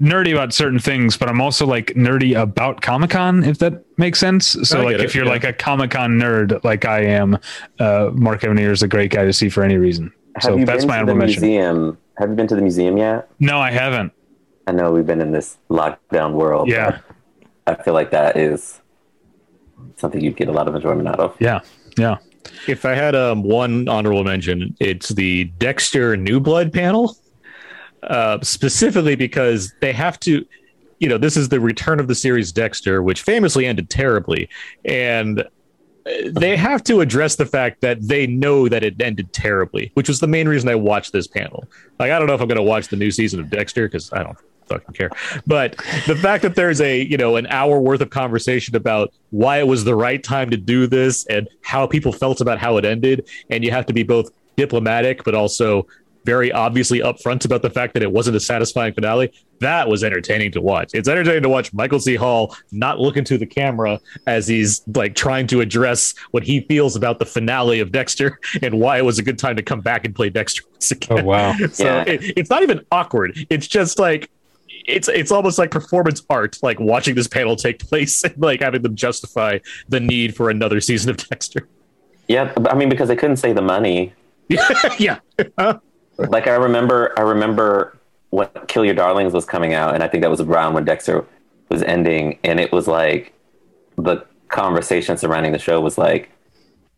nerdy 0.00 0.32
about 0.32 0.52
certain 0.52 0.78
things, 0.78 1.16
but 1.16 1.28
I'm 1.28 1.40
also 1.40 1.66
like 1.66 1.88
nerdy 1.88 2.40
about 2.40 2.80
Comic 2.80 3.10
Con, 3.10 3.44
if 3.44 3.58
that 3.58 3.84
makes 3.98 4.18
sense. 4.18 4.56
So 4.62 4.80
I 4.80 4.84
like 4.84 4.94
if 4.96 5.10
it, 5.10 5.14
you're 5.14 5.24
yeah. 5.24 5.30
like 5.30 5.44
a 5.44 5.52
Comic 5.52 5.92
Con 5.92 6.12
nerd 6.12 6.62
like 6.64 6.84
I 6.84 7.00
am, 7.00 7.38
uh, 7.78 8.10
Mark 8.14 8.40
Evanier 8.40 8.70
is 8.70 8.82
a 8.82 8.88
great 8.88 9.10
guy 9.10 9.24
to 9.24 9.32
see 9.32 9.48
for 9.48 9.62
any 9.62 9.76
reason. 9.76 10.12
Have 10.36 10.44
so 10.44 10.56
you 10.56 10.64
that's 10.64 10.84
been 10.84 10.88
my 10.88 10.98
to 11.00 11.04
the 11.04 11.12
honorable 11.12 11.26
mention. 11.26 11.42
museum? 11.42 11.98
Have 12.18 12.30
you 12.30 12.36
been 12.36 12.46
to 12.46 12.54
the 12.54 12.62
museum 12.62 12.96
yet? 12.96 13.30
No, 13.40 13.58
I 13.58 13.70
haven't. 13.70 14.12
I 14.66 14.72
know 14.72 14.92
we've 14.92 15.06
been 15.06 15.20
in 15.20 15.32
this 15.32 15.58
lockdown 15.68 16.32
world. 16.32 16.68
Yeah. 16.68 17.00
But 17.64 17.80
I 17.80 17.82
feel 17.82 17.94
like 17.94 18.10
that 18.10 18.36
is 18.36 18.80
something 19.96 20.20
you'd 20.20 20.36
get 20.36 20.48
a 20.48 20.52
lot 20.52 20.68
of 20.68 20.74
enjoyment 20.74 21.08
out 21.08 21.20
of. 21.20 21.36
Yeah. 21.40 21.60
Yeah. 21.96 22.18
If 22.66 22.84
I 22.84 22.94
had 22.94 23.14
um, 23.14 23.42
one 23.42 23.88
honorable 23.88 24.24
mention, 24.24 24.76
it's 24.80 25.10
the 25.10 25.44
Dexter 25.58 26.16
New 26.16 26.40
Blood 26.40 26.72
panel, 26.72 27.16
uh, 28.02 28.38
specifically 28.42 29.14
because 29.14 29.72
they 29.80 29.92
have 29.92 30.18
to. 30.20 30.46
You 30.98 31.08
know, 31.08 31.16
this 31.16 31.34
is 31.34 31.48
the 31.48 31.60
return 31.60 31.98
of 31.98 32.08
the 32.08 32.14
series 32.14 32.52
Dexter, 32.52 33.02
which 33.02 33.22
famously 33.22 33.64
ended 33.64 33.88
terribly, 33.88 34.50
and 34.84 35.40
uh, 35.40 35.44
they 36.26 36.56
have 36.56 36.84
to 36.84 37.00
address 37.00 37.36
the 37.36 37.46
fact 37.46 37.80
that 37.80 38.06
they 38.06 38.26
know 38.26 38.68
that 38.68 38.82
it 38.82 39.00
ended 39.00 39.32
terribly, 39.32 39.92
which 39.94 40.08
was 40.08 40.20
the 40.20 40.26
main 40.26 40.46
reason 40.46 40.68
I 40.68 40.74
watched 40.74 41.12
this 41.12 41.26
panel. 41.26 41.64
Like, 41.98 42.10
I 42.10 42.18
don't 42.18 42.28
know 42.28 42.34
if 42.34 42.42
I'm 42.42 42.48
going 42.48 42.56
to 42.56 42.62
watch 42.62 42.88
the 42.88 42.96
new 42.96 43.10
season 43.10 43.40
of 43.40 43.48
Dexter 43.48 43.86
because 43.86 44.12
I 44.12 44.22
don't 44.22 44.36
fucking 44.70 44.94
care. 44.94 45.10
But 45.46 45.76
the 46.06 46.16
fact 46.16 46.42
that 46.42 46.54
there's 46.54 46.80
a 46.80 47.02
you 47.02 47.16
know 47.16 47.36
an 47.36 47.46
hour 47.48 47.80
worth 47.80 48.00
of 48.00 48.10
conversation 48.10 48.76
about 48.76 49.12
why 49.30 49.58
it 49.58 49.66
was 49.66 49.84
the 49.84 49.94
right 49.94 50.22
time 50.22 50.50
to 50.50 50.56
do 50.56 50.86
this 50.86 51.26
and 51.26 51.48
how 51.62 51.86
people 51.86 52.12
felt 52.12 52.40
about 52.40 52.58
how 52.58 52.76
it 52.78 52.84
ended, 52.84 53.28
and 53.50 53.64
you 53.64 53.70
have 53.70 53.86
to 53.86 53.92
be 53.92 54.02
both 54.02 54.30
diplomatic 54.56 55.24
but 55.24 55.34
also 55.34 55.86
very 56.24 56.52
obviously 56.52 57.00
upfront 57.00 57.44
about 57.44 57.62
the 57.62 57.70
fact 57.70 57.94
that 57.94 58.02
it 58.02 58.12
wasn't 58.12 58.36
a 58.36 58.40
satisfying 58.40 58.92
finale. 58.92 59.32
That 59.60 59.88
was 59.88 60.04
entertaining 60.04 60.52
to 60.52 60.60
watch. 60.60 60.90
It's 60.94 61.08
entertaining 61.08 61.42
to 61.42 61.48
watch 61.48 61.72
Michael 61.72 62.00
C. 62.00 62.14
Hall 62.14 62.54
not 62.72 62.98
look 62.98 63.16
into 63.16 63.38
the 63.38 63.46
camera 63.46 64.00
as 64.26 64.46
he's 64.46 64.82
like 64.94 65.14
trying 65.14 65.46
to 65.48 65.60
address 65.60 66.14
what 66.30 66.42
he 66.42 66.60
feels 66.62 66.96
about 66.96 67.18
the 67.18 67.26
finale 67.26 67.80
of 67.80 67.92
Dexter 67.92 68.38
and 68.62 68.78
why 68.80 68.98
it 68.98 69.04
was 69.04 69.18
a 69.18 69.22
good 69.22 69.38
time 69.38 69.56
to 69.56 69.62
come 69.62 69.80
back 69.80 70.04
and 70.04 70.14
play 70.14 70.30
Dexter 70.30 70.62
oh, 70.66 70.94
again. 70.94 71.20
Oh 71.20 71.24
wow. 71.24 71.54
So 71.72 71.84
Yeah. 71.84 72.04
it, 72.06 72.34
it's 72.36 72.50
not 72.50 72.62
even 72.62 72.84
awkward. 72.92 73.46
It's 73.50 73.66
just 73.66 73.98
like 73.98 74.30
it's 74.90 75.08
it's 75.08 75.30
almost 75.30 75.58
like 75.58 75.70
performance 75.70 76.22
art, 76.30 76.58
like 76.62 76.78
watching 76.80 77.14
this 77.14 77.28
panel 77.28 77.56
take 77.56 77.78
place 77.78 78.22
and 78.24 78.36
like 78.38 78.60
having 78.60 78.82
them 78.82 78.94
justify 78.94 79.58
the 79.88 80.00
need 80.00 80.36
for 80.36 80.50
another 80.50 80.80
season 80.80 81.10
of 81.10 81.16
Dexter. 81.16 81.68
Yeah, 82.28 82.52
I 82.68 82.74
mean 82.74 82.88
because 82.88 83.08
they 83.08 83.16
couldn't 83.16 83.38
say 83.38 83.52
the 83.52 83.62
money. 83.62 84.12
yeah. 84.98 85.18
Like 86.28 86.48
I 86.48 86.56
remember, 86.56 87.18
I 87.18 87.22
remember 87.22 87.96
when 88.28 88.48
Kill 88.66 88.84
Your 88.84 88.94
Darlings 88.94 89.32
was 89.32 89.46
coming 89.46 89.72
out, 89.72 89.94
and 89.94 90.04
I 90.04 90.08
think 90.08 90.20
that 90.20 90.30
was 90.30 90.42
around 90.42 90.74
when 90.74 90.84
Dexter 90.84 91.24
was 91.70 91.82
ending, 91.82 92.38
and 92.44 92.60
it 92.60 92.72
was 92.72 92.86
like 92.86 93.32
the 93.96 94.24
conversation 94.48 95.16
surrounding 95.16 95.52
the 95.52 95.58
show 95.58 95.80
was 95.80 95.96
like, 95.96 96.30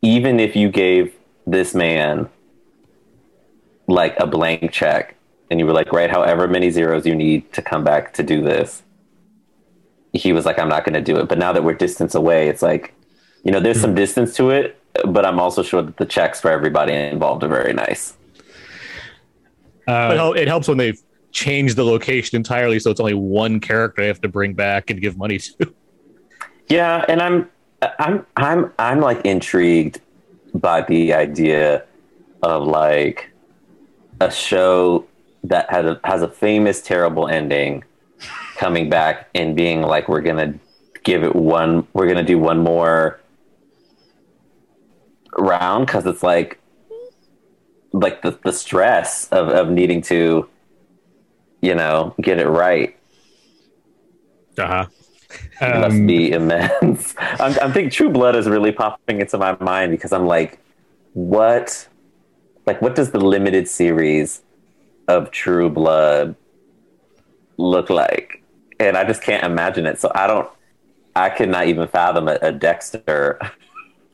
even 0.01 0.40
if 0.40 0.56
you 0.56 0.69
gave 0.69 1.14
this 1.47 1.73
man 1.73 2.28
like 3.86 4.19
a 4.19 4.27
blank 4.27 4.73
check, 4.73 5.14
and 5.53 5.61
you 5.61 5.66
were 5.66 5.74
like, 5.74 5.93
write 5.93 6.11
however 6.11 6.49
many 6.49 6.70
zeros 6.70 7.05
you 7.05 7.15
need 7.15 7.53
to 7.53 7.61
come 7.61 7.85
back 7.85 8.15
to 8.15 8.23
do 8.23 8.41
this, 8.41 8.83
he 10.15 10.33
was 10.33 10.47
like, 10.47 10.59
I'm 10.59 10.69
not 10.70 10.85
going 10.85 10.95
to 10.95 11.03
do 11.03 11.19
it. 11.19 11.29
But 11.29 11.39
now 11.39 11.53
that 11.53 11.62
we're 11.62 11.74
distance 11.74 12.15
away, 12.15 12.49
it's 12.49 12.62
like 12.62 12.95
you 13.45 13.51
know, 13.51 13.61
there's 13.61 13.81
some 13.81 13.91
mm-hmm. 13.91 13.97
distance 13.97 14.37
to 14.37 14.51
it, 14.51 14.79
but 15.05 15.27
I'm 15.27 15.41
also 15.41 15.62
sure 15.62 15.83
that 15.83 15.97
the 15.97 16.07
checks 16.07 16.41
for 16.41 16.51
everybody 16.51 16.93
involved 16.93 17.43
are 17.43 17.49
very 17.49 17.73
nice. 17.73 18.16
Uh, 19.87 20.09
but 20.09 20.37
it 20.37 20.43
it 20.43 20.49
helps 20.49 20.69
when 20.69 20.79
they've 20.79 21.01
changed 21.33 21.77
the 21.77 21.85
location 21.85 22.37
entirely, 22.37 22.79
so 22.79 22.91
it's 22.91 23.01
only 23.01 23.15
one 23.15 23.59
character 23.59 24.03
they 24.03 24.09
have 24.09 24.20
to 24.20 24.29
bring 24.29 24.55
back 24.55 24.91
and 24.91 25.01
give 25.01 25.16
money 25.16 25.39
to. 25.39 25.74
Yeah, 26.69 27.05
and 27.09 27.20
I'm 27.20 27.51
I'm 27.99 28.24
I'm 28.37 28.73
I'm 28.79 29.01
like 29.01 29.27
intrigued 29.27 30.01
by 30.55 30.81
the 30.81 31.12
idea 31.12 31.85
of 32.43 32.66
like 32.66 33.31
a 34.20 34.31
show 34.31 35.05
that 35.44 35.70
has 35.70 35.85
a 35.86 36.01
has 36.05 36.23
a 36.23 36.28
famous 36.28 36.82
terrible 36.82 37.28
ending 37.28 37.85
coming 38.56 38.89
back 38.89 39.28
and 39.35 39.56
being 39.56 39.82
like 39.82 40.09
we're 40.09 40.20
gonna 40.23 40.55
give 41.05 41.24
it 41.24 41.35
one 41.35 41.86
we're 41.94 42.06
gonna 42.09 42.23
do 42.24 42.39
one 42.39 42.59
more 42.59 43.20
round 45.36 45.86
because 45.86 46.06
it's 46.06 46.23
like 46.23 46.60
like 47.93 48.23
the, 48.23 48.39
the 48.44 48.52
stress 48.52 49.28
of, 49.28 49.48
of 49.48 49.69
needing 49.70 50.01
to 50.02 50.48
you 51.60 51.74
know 51.74 52.14
get 52.20 52.39
it 52.39 52.48
right 52.48 52.97
Uh-huh. 54.59 54.86
it 55.66 55.74
must 55.77 55.97
Um, 55.98 56.06
be 56.06 56.32
immense. 56.32 57.14
I'm, 57.40 57.59
I'm 57.60 57.73
thinking 57.73 57.90
True 57.90 58.10
Blood 58.10 58.36
is 58.36 58.48
really 58.48 58.73
popping 58.73 59.20
into 59.20 59.39
my 59.39 59.56
mind 59.60 59.90
because 59.93 60.12
I'm 60.12 60.27
like, 60.27 60.60
what, 61.14 61.89
like, 62.66 62.82
what 62.82 62.94
does 62.94 63.10
the 63.12 63.20
limited 63.20 63.69
series 63.69 64.43
of 65.09 65.31
True 65.31 65.70
Blood 65.70 66.37
look 67.57 67.91
like? 67.91 68.43
And 68.81 68.97
I 68.97 69.05
just 69.05 69.23
can't 69.23 69.45
imagine 69.45 69.87
it. 69.87 70.01
So 70.01 70.11
I 70.15 70.27
don't, 70.27 70.49
I 71.15 71.29
could 71.31 71.49
not 71.49 71.66
even 71.66 71.89
fathom 71.89 72.29
a, 72.29 72.39
a 72.43 72.53
Dexter. 72.53 73.39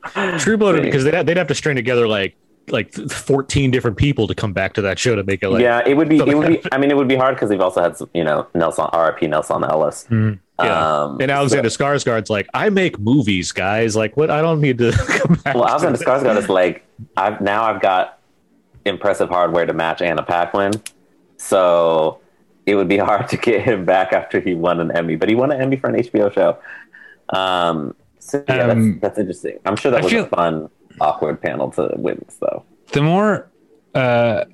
True 0.37 0.57
Blood 0.57 0.81
because 0.81 1.03
they'd 1.03 1.13
have, 1.13 1.25
they'd 1.25 1.37
have 1.37 1.47
to 1.47 1.55
string 1.55 1.75
together 1.75 2.07
like 2.07 2.35
like 2.71 2.93
14 2.93 3.71
different 3.71 3.97
people 3.97 4.27
to 4.27 4.35
come 4.35 4.53
back 4.53 4.73
to 4.73 4.81
that 4.81 4.99
show 4.99 5.15
to 5.15 5.23
make 5.23 5.41
it 5.43 5.49
like 5.49 5.61
yeah, 5.61 5.81
it 5.85 5.95
would 5.95 6.07
be, 6.07 6.17
it 6.17 6.37
would 6.37 6.47
be, 6.47 6.61
I 6.71 6.77
mean, 6.77 6.91
it 6.91 6.97
would 6.97 7.07
be 7.07 7.15
hard 7.15 7.35
because 7.35 7.49
they've 7.49 7.59
also 7.59 7.81
had, 7.81 7.97
some, 7.97 8.09
you 8.13 8.23
know, 8.23 8.47
Nelson, 8.53 8.85
RIP 8.93 9.21
Nelsan 9.23 9.63
Ellis. 9.63 10.07
yeah. 10.11 10.35
Um, 11.03 11.19
and 11.19 11.31
Alexander 11.31 11.69
Skarsgård's 11.69 12.29
like 12.29 12.47
I 12.53 12.69
make 12.69 12.99
movies, 12.99 13.51
guys. 13.51 13.95
Like 13.95 14.17
what? 14.17 14.29
I 14.29 14.41
don't 14.41 14.61
need 14.61 14.77
to 14.79 14.91
come 15.07 15.35
back. 15.43 15.55
Well, 15.55 15.67
Alexander. 15.67 15.97
Skarsgård 15.97 16.37
is 16.37 16.49
like, 16.49 16.85
I've 17.15 17.41
now 17.41 17.63
I've 17.63 17.81
got 17.81 18.18
impressive 18.85 19.29
hardware 19.29 19.65
to 19.65 19.73
match 19.73 20.01
Anna 20.01 20.23
Paquin, 20.23 20.71
so 21.37 22.19
it 22.65 22.75
would 22.75 22.87
be 22.87 22.97
hard 23.09 23.27
to 23.29 23.37
get 23.37 23.61
him 23.63 23.85
back 23.85 24.13
after 24.13 24.39
he 24.39 24.53
won 24.55 24.79
an 24.79 24.91
Emmy, 24.95 25.15
but 25.15 25.29
he 25.29 25.35
won 25.35 25.51
an 25.51 25.61
Emmy 25.61 25.77
for 25.77 25.87
an 25.89 25.95
HBO 25.95 26.31
show. 26.33 26.57
Um, 27.37 27.95
so 28.19 28.43
yeah, 28.47 28.67
Um, 28.67 28.91
that's, 28.91 29.01
that's 29.01 29.19
interesting. 29.19 29.59
I'm 29.65 29.75
sure 29.75 29.91
that 29.91 30.01
I 30.01 30.03
was 30.03 30.11
feel- 30.11 30.25
a 30.25 30.29
fun, 30.29 30.69
awkward 30.99 31.41
panel 31.41 31.71
to 31.71 31.91
witness, 31.95 32.35
though. 32.39 32.63
the 32.91 33.01
more 33.01 33.47
uh 33.95 34.45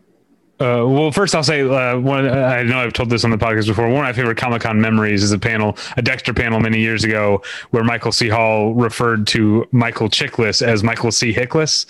uh, 0.60 0.88
well, 0.88 1.12
first 1.12 1.36
I'll 1.36 1.44
say 1.44 1.62
uh, 1.62 2.00
one. 2.00 2.28
I 2.28 2.64
know 2.64 2.80
I've 2.80 2.94
told 2.94 3.10
this 3.10 3.26
on 3.26 3.32
the 3.32 3.38
podcast 3.38 3.68
before. 3.68 3.86
One 3.86 3.98
of 3.98 4.04
my 4.04 4.14
favorite 4.14 4.38
Comic 4.38 4.62
Con 4.62 4.80
memories 4.80 5.22
is 5.22 5.34
a 5.34 5.40
panel, 5.40 5.78
a 5.98 6.02
Dexter 6.02 6.34
panel 6.34 6.62
many 6.62 6.80
years 6.80 7.04
ago, 7.04 7.42
where 7.72 7.84
Michael 7.84 8.14
C. 8.14 8.30
Hall 8.30 8.74
referred 8.74 9.28
to 9.28 9.68
Michael 9.72 10.08
Chiklis 10.08 10.66
as 10.66 10.82
Michael 10.82 11.12
C. 11.12 11.34
Hickless. 11.34 11.86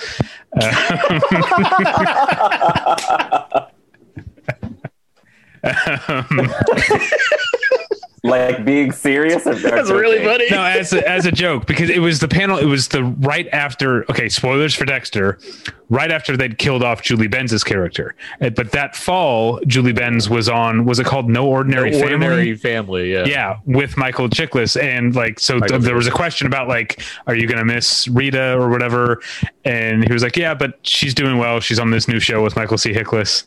Like 8.25 8.65
being 8.65 8.91
serious. 8.91 9.45
Or, 9.45 9.53
That's 9.55 9.89
really 9.91 10.23
funny. 10.23 10.49
no, 10.49 10.63
as 10.63 10.93
a, 10.93 11.07
as 11.07 11.25
a 11.25 11.31
joke 11.31 11.65
because 11.67 11.89
it 11.89 11.99
was 11.99 12.19
the 12.19 12.27
panel. 12.27 12.57
It 12.57 12.65
was 12.65 12.87
the 12.87 13.03
right 13.03 13.47
after. 13.49 14.03
Okay, 14.09 14.29
spoilers 14.29 14.73
for 14.73 14.85
Dexter. 14.85 15.37
Right 15.87 16.11
after 16.11 16.35
they'd 16.35 16.57
killed 16.57 16.81
off 16.83 17.03
Julie 17.03 17.27
Benz's 17.27 17.63
character, 17.63 18.15
but 18.39 18.71
that 18.71 18.95
fall, 18.95 19.59
Julie 19.67 19.93
Benz 19.93 20.27
was 20.27 20.49
on. 20.49 20.83
Was 20.85 20.97
it 20.97 21.05
called 21.05 21.29
No 21.29 21.45
Ordinary, 21.45 21.91
The 21.91 22.01
ordinary 22.01 22.55
Family? 22.55 23.05
family. 23.05 23.13
Yeah. 23.13 23.25
Yeah, 23.25 23.57
with 23.65 23.95
Michael 23.95 24.27
Chiklis, 24.27 24.81
and 24.81 25.13
like, 25.15 25.39
so 25.39 25.59
th- 25.59 25.81
there 25.81 25.93
was 25.93 26.07
a 26.07 26.11
question 26.11 26.47
about 26.47 26.67
like, 26.67 27.03
are 27.27 27.35
you 27.35 27.45
gonna 27.47 27.65
miss 27.65 28.07
Rita 28.07 28.53
or 28.57 28.69
whatever? 28.69 29.21
And 29.63 30.03
he 30.03 30.11
was 30.11 30.23
like, 30.23 30.35
yeah, 30.35 30.55
but 30.55 30.79
she's 30.81 31.13
doing 31.13 31.37
well. 31.37 31.59
She's 31.59 31.77
on 31.77 31.91
this 31.91 32.07
new 32.07 32.19
show 32.19 32.41
with 32.41 32.55
Michael 32.55 32.79
C. 32.79 32.91
Hickless. 32.91 33.43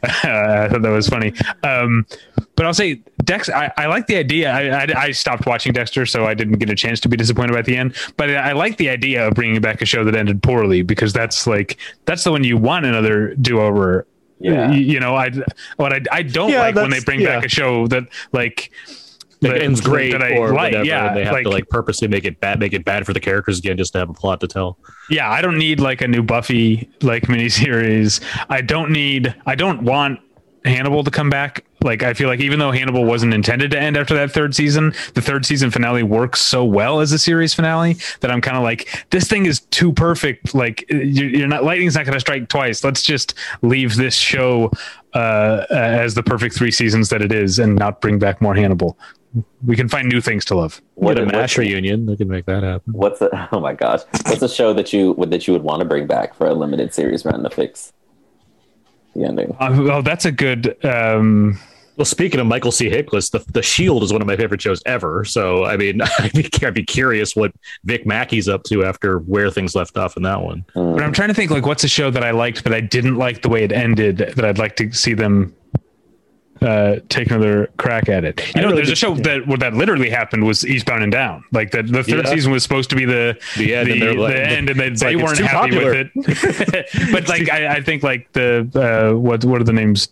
I 0.02 0.68
thought 0.70 0.82
that 0.82 0.90
was 0.90 1.08
funny. 1.08 1.32
Um, 1.62 2.06
but 2.54 2.66
I'll 2.66 2.74
say 2.74 3.00
Dex. 3.24 3.48
I, 3.48 3.72
I 3.76 3.86
like 3.86 4.06
the 4.06 4.16
idea. 4.16 4.50
I, 4.50 4.84
I, 4.84 4.86
I 4.96 5.10
stopped 5.10 5.46
watching 5.46 5.72
Dexter, 5.72 6.06
so 6.06 6.24
I 6.24 6.34
didn't 6.34 6.58
get 6.58 6.70
a 6.70 6.74
chance 6.74 7.00
to 7.00 7.08
be 7.08 7.16
disappointed 7.16 7.52
by 7.52 7.62
the 7.62 7.76
end. 7.76 7.96
But 8.16 8.30
I 8.30 8.52
like 8.52 8.76
the 8.76 8.88
idea 8.88 9.26
of 9.26 9.34
bringing 9.34 9.60
back 9.60 9.82
a 9.82 9.86
show 9.86 10.04
that 10.04 10.14
ended 10.14 10.42
poorly 10.42 10.82
because 10.82 11.12
that's 11.12 11.46
like 11.46 11.78
that's 12.04 12.24
the 12.24 12.30
one 12.30 12.44
you 12.44 12.56
want 12.56 12.86
another 12.86 13.34
do 13.34 13.60
over. 13.60 14.06
Yeah. 14.40 14.70
You, 14.70 14.80
you 14.80 15.00
know, 15.00 15.16
I 15.16 15.30
what 15.76 15.92
I 15.92 16.00
I 16.12 16.22
don't 16.22 16.50
Yeah, 16.50 16.60
like 16.60 16.76
when 16.76 16.90
they 16.90 17.00
bring 17.00 17.20
yeah. 17.20 17.36
back 17.36 17.44
a 17.44 17.48
show 17.48 17.86
that 17.88 18.04
like. 18.32 18.70
Like, 19.40 19.60
ends 19.62 19.80
great 19.80 20.12
that 20.12 20.22
I 20.22 20.36
or 20.36 20.48
like. 20.48 20.72
whatever. 20.72 20.84
Yeah, 20.84 21.14
they 21.14 21.24
have 21.24 21.32
like, 21.32 21.44
to 21.44 21.50
like 21.50 21.68
purposely 21.68 22.08
make 22.08 22.24
it 22.24 22.40
bad, 22.40 22.58
make 22.58 22.72
it 22.72 22.84
bad 22.84 23.06
for 23.06 23.12
the 23.12 23.20
characters 23.20 23.58
again, 23.58 23.76
just 23.76 23.92
to 23.92 23.98
have 23.98 24.10
a 24.10 24.14
plot 24.14 24.40
to 24.40 24.48
tell. 24.48 24.78
yeah, 25.10 25.30
I 25.30 25.40
don't 25.40 25.58
need 25.58 25.78
like 25.80 26.00
a 26.00 26.08
new 26.08 26.22
Buffy 26.22 26.90
like 27.02 27.22
miniseries. 27.28 28.20
I 28.48 28.60
don't 28.60 28.90
need. 28.90 29.34
I 29.46 29.54
don't 29.54 29.82
want 29.82 30.20
Hannibal 30.64 31.04
to 31.04 31.10
come 31.10 31.30
back. 31.30 31.64
Like 31.82 32.02
I 32.02 32.12
feel 32.14 32.28
like 32.28 32.40
even 32.40 32.58
though 32.58 32.72
Hannibal 32.72 33.04
wasn't 33.04 33.32
intended 33.32 33.70
to 33.70 33.80
end 33.80 33.96
after 33.96 34.14
that 34.14 34.32
third 34.32 34.54
season, 34.54 34.92
the 35.14 35.22
third 35.22 35.46
season 35.46 35.70
finale 35.70 36.02
works 36.02 36.40
so 36.40 36.64
well 36.64 37.00
as 37.00 37.12
a 37.12 37.18
series 37.18 37.54
finale 37.54 37.96
that 38.20 38.32
I'm 38.32 38.40
kind 38.40 38.56
of 38.56 38.64
like, 38.64 39.06
this 39.10 39.28
thing 39.28 39.46
is 39.46 39.60
too 39.60 39.92
perfect. 39.92 40.54
Like 40.54 40.84
you're, 40.90 41.28
you're 41.28 41.48
not 41.48 41.62
lightning's 41.62 41.94
not 41.94 42.04
going 42.04 42.14
to 42.14 42.20
strike 42.20 42.48
twice. 42.48 42.82
Let's 42.82 43.02
just 43.02 43.34
leave 43.62 43.94
this 43.94 44.14
show 44.14 44.72
uh, 45.14 45.66
as 45.70 46.14
the 46.14 46.22
perfect 46.22 46.56
three 46.56 46.72
seasons 46.72 47.08
that 47.10 47.22
it 47.22 47.32
is, 47.32 47.58
and 47.60 47.76
not 47.76 48.00
bring 48.00 48.18
back 48.18 48.42
more 48.42 48.54
Hannibal. 48.54 48.98
We 49.64 49.76
can 49.76 49.88
find 49.88 50.08
new 50.08 50.20
things 50.20 50.44
to 50.46 50.54
love. 50.56 50.80
What 50.94 51.18
a 51.18 51.26
mash 51.26 51.58
reunion, 51.58 52.06
they 52.06 52.16
can 52.16 52.28
make 52.28 52.46
that 52.46 52.62
happen. 52.62 52.92
What's 52.92 53.20
a, 53.20 53.48
oh 53.52 53.60
my 53.60 53.74
gosh? 53.74 54.00
What's 54.26 54.42
a 54.42 54.48
show 54.48 54.72
that 54.74 54.92
you 54.92 55.12
would 55.12 55.30
that 55.30 55.46
you 55.46 55.52
would 55.52 55.62
want 55.62 55.80
to 55.80 55.84
bring 55.84 56.06
back 56.06 56.34
for 56.34 56.46
a 56.46 56.54
limited 56.54 56.94
series 56.94 57.24
run 57.24 57.42
to 57.42 57.50
fix 57.50 57.92
the 59.14 59.24
ending? 59.24 59.54
Uh, 59.60 59.76
well, 59.82 60.02
that's 60.02 60.24
a 60.24 60.32
good. 60.32 60.82
Um, 60.84 61.58
Well, 61.96 62.04
speaking 62.04 62.38
of 62.38 62.46
Michael 62.46 62.70
C. 62.70 62.88
Hickless, 62.88 63.32
the 63.32 63.40
the 63.50 63.62
Shield 63.62 64.04
is 64.04 64.12
one 64.12 64.22
of 64.22 64.28
my 64.28 64.36
favorite 64.36 64.62
shows 64.62 64.80
ever. 64.86 65.24
So, 65.24 65.64
I 65.64 65.76
mean, 65.76 66.00
I'd 66.20 66.32
be, 66.32 66.48
I'd 66.64 66.72
be 66.72 66.84
curious 66.84 67.34
what 67.34 67.50
Vic 67.84 68.06
Mackey's 68.06 68.48
up 68.48 68.62
to 68.64 68.84
after 68.84 69.18
where 69.18 69.50
things 69.50 69.74
left 69.74 69.96
off 69.98 70.16
in 70.16 70.22
that 70.22 70.40
one. 70.40 70.64
But 70.74 71.02
I'm 71.02 71.12
trying 71.12 71.28
to 71.28 71.34
think 71.34 71.50
like 71.50 71.66
what's 71.66 71.82
a 71.82 71.88
show 71.88 72.10
that 72.12 72.22
I 72.22 72.30
liked, 72.30 72.62
but 72.62 72.72
I 72.72 72.80
didn't 72.80 73.16
like 73.16 73.42
the 73.42 73.48
way 73.48 73.64
it 73.64 73.72
ended. 73.72 74.18
That 74.18 74.44
I'd 74.44 74.58
like 74.58 74.76
to 74.76 74.92
see 74.92 75.12
them 75.12 75.54
uh, 76.62 76.96
take 77.08 77.30
another 77.30 77.68
crack 77.76 78.08
at 78.08 78.24
it. 78.24 78.40
You 78.54 78.62
know, 78.62 78.68
really 78.68 78.76
there's 78.78 78.90
a 78.90 78.96
show 78.96 79.14
that 79.14 79.46
what 79.46 79.60
that 79.60 79.74
literally 79.74 80.10
happened 80.10 80.44
was 80.44 80.66
Eastbound 80.66 81.02
and 81.02 81.12
Down. 81.12 81.44
Like 81.52 81.70
the, 81.70 81.82
the 81.82 82.02
third 82.02 82.24
Yeah. 82.26 82.32
season 82.34 82.52
was 82.52 82.62
supposed 82.62 82.90
to 82.90 82.96
be 82.96 83.04
the 83.04 83.38
The 83.56 83.74
end, 83.74 83.88
and 83.90 84.00
the, 84.02 84.06
they're 84.06 84.14
like- 84.14 84.34
the 84.34 84.42
end, 84.48 84.70
and 84.70 84.80
they, 84.80 84.90
they 84.90 85.14
like, 85.16 85.24
weren't 85.24 85.38
happy 85.38 85.70
popular. 85.76 85.90
with 86.14 86.74
it. 86.74 87.10
but 87.12 87.28
like 87.28 87.50
I, 87.50 87.76
I 87.76 87.82
think 87.82 88.02
like 88.02 88.32
the 88.32 88.68
uh, 88.74 89.16
what 89.18 89.44
what 89.44 89.60
are 89.60 89.64
the 89.64 89.72
names? 89.72 90.08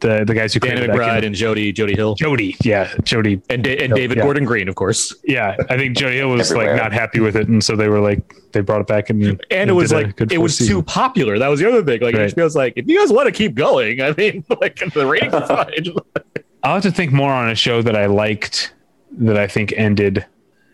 The 0.00 0.24
the 0.26 0.34
guys 0.34 0.54
who 0.54 0.60
Danny 0.60 0.76
created 0.76 0.90
that 0.90 0.96
McBride 0.96 1.14
kid- 1.16 1.24
and 1.24 1.34
Jody 1.34 1.72
Jody 1.72 1.94
Hill 1.94 2.14
Jody, 2.14 2.56
yeah, 2.62 2.90
Jody, 3.04 3.40
and 3.50 3.62
da- 3.62 3.76
and 3.76 3.94
David 3.94 4.16
Yeah. 4.16 4.24
Gordon 4.24 4.44
Green, 4.46 4.66
of 4.68 4.74
course. 4.74 5.14
yeah. 5.24 5.56
I 5.68 5.76
think 5.76 5.96
Jody 5.96 6.16
Hill 6.16 6.30
was 6.30 6.50
Everywhere. 6.50 6.74
like 6.74 6.82
not 6.82 6.92
happy 6.92 7.20
with 7.20 7.36
it, 7.36 7.48
and 7.48 7.62
so 7.62 7.76
they 7.76 7.88
were 7.88 8.00
like 8.00 8.34
they 8.52 8.60
brought 8.62 8.80
it 8.80 8.86
back 8.86 9.10
and 9.10 9.22
And 9.50 9.68
it 9.70 9.74
was 9.74 9.92
like 9.92 10.18
it 10.30 10.38
was 10.38 10.56
too 10.56 10.82
popular. 10.82 11.38
That 11.38 11.48
was 11.48 11.60
the 11.60 11.68
other 11.68 11.84
thing. 11.84 12.00
Like 12.00 12.14
Right. 12.16 12.34
HBO's 12.34 12.56
like, 12.56 12.72
if 12.76 12.88
you 12.88 12.98
guys 12.98 13.12
want 13.12 13.26
to 13.26 13.32
keep 13.32 13.54
going, 13.54 14.00
I 14.00 14.12
mean, 14.16 14.42
like 14.60 14.76
the 14.94 15.06
ratings 15.06 15.34
are 15.34 15.46
fine. 15.46 15.84
I'll 16.62 16.74
have 16.74 16.82
to 16.84 16.90
think 16.90 17.12
more 17.12 17.30
on 17.32 17.48
a 17.50 17.54
show 17.54 17.80
that 17.82 17.94
I 17.96 18.06
liked 18.06 18.74
that 19.18 19.36
I 19.36 19.46
think 19.46 19.72
ended 19.76 20.24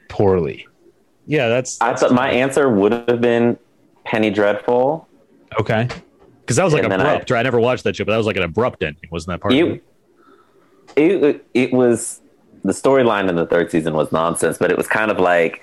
poorly. 0.09 0.67
yeah, 1.27 1.49
that's 1.49 1.81
I 1.81 1.95
thought 1.95 2.13
my 2.13 2.31
answer 2.31 2.69
would 2.71 2.93
have 2.93 3.21
been 3.21 3.59
Penny 4.05 4.31
Dreadful. 4.31 5.09
Okay. 5.61 5.89
Because 6.47 6.57
that 6.57 6.65
was 6.65 6.73
like 6.73 6.85
And 6.85 6.93
then 6.93 7.01
I- 7.01 7.15
abrupt. 7.15 7.33
I, 7.33 7.43
never 7.43 7.59
watched 7.59 7.83
that 7.85 7.97
show, 7.97 8.05
but 8.05 8.13
that 8.13 8.19
was 8.19 8.27
like 8.27 8.37
an 8.37 8.45
abrupt 8.45 8.83
ending, 8.85 9.09
wasn't 9.11 9.35
that 9.35 9.41
part 9.41 9.53
of 9.53 9.59
It, 9.59 9.83
it? 11.25 11.47
it 11.55 11.73
was 11.73 12.21
the 12.65 12.73
storyline 12.73 13.29
in 13.29 13.35
the 13.35 13.47
third 13.47 13.71
season 13.71 13.95
was 13.95 14.13
nonsense, 14.13 14.57
but 14.59 14.71
it 14.71 14.77
was 14.77 14.87
kind 14.87 15.11
of 15.11 15.19
like 15.19 15.63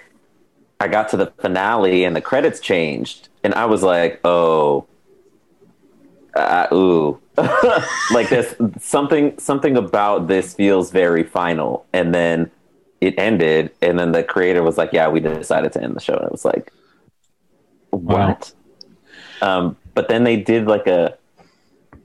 I 0.81 0.89
got 0.89 1.07
to 1.10 1.18
the 1.18 1.27
finale 1.39 2.03
and 2.03 2.14
the 2.15 2.22
credits 2.22 2.60
changed, 2.60 3.30
and 3.43 3.53
I 3.53 3.65
was 3.65 3.81
like, 3.84 4.19
oh, 4.26 4.85
uh, 6.35 6.68
ooh, 6.73 7.19
like 8.11 8.27
this 8.30 8.53
something 8.80 9.38
something 9.39 9.77
about 9.77 10.27
this 10.27 10.53
feels 10.53 10.91
very 10.91 11.23
final, 11.23 11.85
and 11.93 12.14
then 12.14 12.51
it 12.99 13.14
ended, 13.18 13.72
and 13.81 13.97
then 13.97 14.11
the 14.11 14.23
creator 14.23 14.64
was 14.64 14.77
like, 14.77 14.91
yeah, 14.91 15.07
we 15.07 15.19
decided 15.22 15.72
to 15.73 15.81
end 15.81 15.95
the 15.95 16.01
show, 16.01 16.15
and 16.15 16.26
it 16.26 16.31
was 16.31 16.43
like, 16.45 16.72
what? 17.91 18.51
Um, 19.41 19.77
but 19.94 20.10
then 20.10 20.24
they 20.24 20.38
did 20.38 20.65
like 20.65 20.88
a 20.88 21.18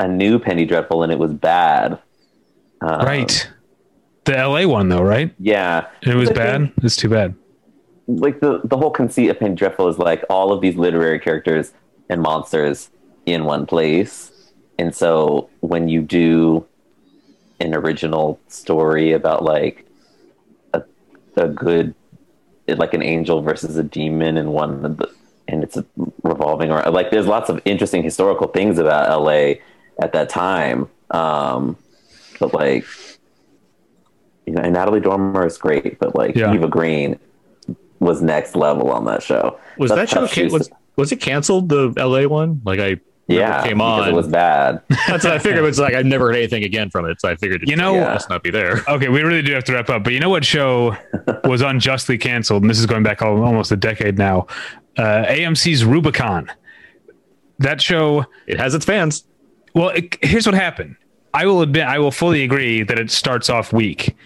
a 0.01 0.07
new 0.09 0.39
Penny 0.39 0.65
Dreadful, 0.65 1.03
and 1.03 1.13
it 1.13 1.19
was 1.19 1.33
bad. 1.33 1.99
Um, 2.81 3.01
right. 3.05 3.51
The 4.25 4.33
LA 4.33 4.67
one 4.67 4.89
though, 4.89 5.03
right? 5.03 5.35
Yeah. 5.39 5.89
It 6.03 6.15
was 6.15 6.31
bad. 6.31 6.61
think 6.75 6.85
It's 6.85 6.97
too 6.97 7.09
bad. 7.09 7.35
like 8.07 8.41
the 8.41 8.61
the 8.65 8.77
whole 8.77 8.91
conceit 8.91 9.29
of 9.31 9.39
Penny 9.41 9.55
Dreadful 9.55 9.89
is 9.89 9.99
like 9.99 10.23
all 10.31 10.53
of 10.53 10.61
these 10.61 10.77
literary 10.77 11.19
characters 11.19 11.73
and 12.09 12.21
monsters 12.23 12.91
in 13.27 13.45
one 13.45 13.67
place, 13.67 14.31
and 14.79 14.95
so 14.95 15.51
when 15.61 15.89
you 15.89 16.01
do 16.03 16.65
an 17.61 17.75
original 17.75 18.39
story 18.49 19.13
about 19.13 19.43
like 19.45 19.85
a 20.75 20.83
a 21.37 21.49
good 21.49 21.95
like 22.69 22.95
an 22.95 23.03
angel 23.03 23.41
versus 23.43 23.77
a 23.77 23.83
demon 23.83 24.37
and 24.37 24.53
one 24.53 24.85
of 24.85 24.97
the, 24.99 25.11
and 25.49 25.65
it's 25.65 25.77
revolving 26.23 26.71
around 26.71 26.93
like 26.93 27.11
there's 27.11 27.27
lots 27.27 27.49
of 27.51 27.61
interesting 27.65 28.03
historical 28.03 28.47
things 28.49 28.79
about 28.79 29.09
LA 29.23 29.55
at 30.01 30.13
that 30.13 30.29
time. 30.29 30.89
Um, 31.11 31.77
but 32.39 32.53
like 32.55 32.85
you 34.47 34.53
know, 34.55 34.63
and 34.63 34.73
Natalie 34.75 35.01
Dormer 35.01 35.47
is 35.47 35.59
great, 35.59 35.99
but 35.99 36.15
like 36.15 36.35
Yeah. 36.37 36.55
Eva 36.55 36.69
Green 36.69 37.19
was 37.99 38.23
next 38.23 38.55
level 38.55 38.91
on 38.91 39.05
that 39.07 39.23
show. 39.23 39.59
Was 39.77 39.91
That's 39.91 40.13
that 40.13 40.15
show 40.15 40.21
tough 40.27 40.33
can- 40.33 40.53
was, 40.53 40.71
was 40.97 41.13
it 41.13 41.17
canceled? 41.21 41.69
The 41.69 41.93
LA 41.97 42.27
one? 42.29 42.61
Like 42.65 42.81
I 42.81 43.01
yeah, 43.31 43.61
it 43.63 43.69
came 43.69 43.77
because 43.79 44.03
on. 44.05 44.09
it 44.09 44.15
was 44.15 44.27
bad. 44.29 44.81
That's 45.07 45.23
what 45.25 45.35
I 45.35 45.39
figured. 45.39 45.63
It's 45.67 45.79
like 45.79 45.93
I've 45.93 46.07
never 46.07 46.29
heard 46.29 46.37
anything 46.37 46.65
again 46.65 46.89
from 46.89 47.05
it, 47.05 47.21
so 47.21 47.29
I 47.29 47.37
figured 47.37 47.63
it 47.63 47.69
You 47.69 47.77
know- 47.77 47.95
yeah. 47.95 48.15
must 48.15 48.31
not 48.31 48.43
be 48.43 48.51
there. 48.51 48.81
Okay, 48.89 49.09
we 49.09 49.21
really 49.23 49.43
do 49.43 49.53
have 49.53 49.65
to 49.65 49.75
wrap 49.75 49.91
up. 49.91 50.03
But 50.05 50.15
you 50.15 50.21
know 50.21 50.31
what 50.31 50.45
show 50.47 50.97
was 51.45 51.61
unjustly 51.61 52.17
canceled? 52.17 52.63
And 52.63 52.71
this 52.71 52.79
is 52.79 52.87
going 52.87 53.03
back 53.03 53.21
almost 53.21 53.71
a 53.71 53.77
decade 53.77 54.17
now. 54.17 54.47
Uh, 54.99 55.25
AMC's 55.27 55.85
Rubicon. 55.85 56.51
That 57.61 57.81
show. 57.81 58.27
It 58.47 58.59
has 58.59 58.75
its 58.75 58.85
fans. 58.85 59.25
Well, 59.75 59.91
it, 59.91 60.17
here's 60.23 60.45
what 60.45 60.55
happened. 60.55 60.97
I 61.35 61.47
will 61.47 61.63
admit, 61.63 61.87
I 61.87 61.99
will 61.99 62.11
fully 62.11 62.43
agree 62.43 62.83
that 62.83 62.99
it 62.99 63.11
starts 63.11 63.49
off 63.49 63.73
weak. 63.73 64.17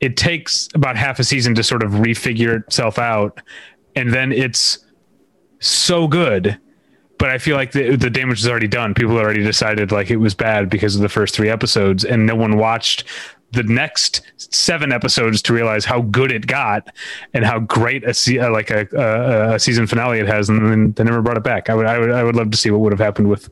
It 0.00 0.16
takes 0.16 0.68
about 0.74 0.96
half 0.96 1.18
a 1.18 1.24
season 1.24 1.54
to 1.56 1.62
sort 1.62 1.82
of 1.82 1.92
refigure 1.92 2.62
itself 2.62 2.98
out, 2.98 3.40
and 3.94 4.12
then 4.12 4.32
it's 4.32 4.78
so 5.60 6.08
good. 6.08 6.58
But 7.18 7.30
I 7.30 7.38
feel 7.38 7.56
like 7.56 7.72
the, 7.72 7.94
the 7.94 8.10
damage 8.10 8.40
is 8.40 8.48
already 8.48 8.68
done. 8.68 8.94
People 8.94 9.16
already 9.16 9.44
decided 9.44 9.92
like 9.92 10.10
it 10.10 10.16
was 10.16 10.34
bad 10.34 10.68
because 10.68 10.96
of 10.96 11.02
the 11.02 11.08
first 11.08 11.34
three 11.34 11.48
episodes, 11.48 12.04
and 12.04 12.26
no 12.26 12.34
one 12.34 12.56
watched 12.56 13.04
the 13.52 13.62
next 13.62 14.22
seven 14.36 14.92
episodes 14.92 15.42
to 15.42 15.52
realize 15.52 15.84
how 15.84 16.00
good 16.02 16.32
it 16.32 16.46
got 16.46 16.94
and 17.34 17.44
how 17.44 17.58
great 17.58 18.04
a 18.04 18.14
se- 18.14 18.38
uh, 18.38 18.50
like 18.50 18.70
a, 18.70 18.86
a, 18.92 19.54
a 19.54 19.58
season 19.58 19.86
finale 19.86 20.18
it 20.18 20.26
has, 20.26 20.48
and 20.48 20.66
then 20.66 20.92
they 20.92 21.04
never 21.04 21.22
brought 21.22 21.36
it 21.36 21.44
back. 21.44 21.70
I 21.70 21.74
would, 21.74 21.86
I 21.86 21.98
would, 21.98 22.10
I 22.10 22.22
would 22.24 22.36
love 22.36 22.50
to 22.50 22.56
see 22.56 22.70
what 22.70 22.80
would 22.80 22.92
have 22.92 23.00
happened 23.00 23.28
with 23.28 23.50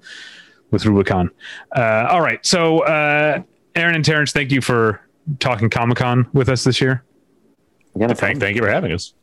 with 0.70 0.86
Rubicon. 0.86 1.31
Uh, 1.74 2.09
all 2.10 2.20
right. 2.20 2.44
So, 2.47 2.81
uh, 2.81 3.43
Aaron 3.74 3.94
and 3.94 4.05
Terence, 4.05 4.32
thank 4.32 4.52
you 4.52 4.60
for 4.60 5.01
talking 5.39 5.68
Comic 5.68 5.98
Con 5.98 6.28
with 6.32 6.48
us 6.48 6.64
this 6.64 6.81
year. 6.81 7.05
Yeah, 7.97 8.12
Thank, 8.14 8.39
thank 8.39 8.56
you 8.56 8.62
for 8.62 8.70
having 8.70 8.93
us. 8.93 9.14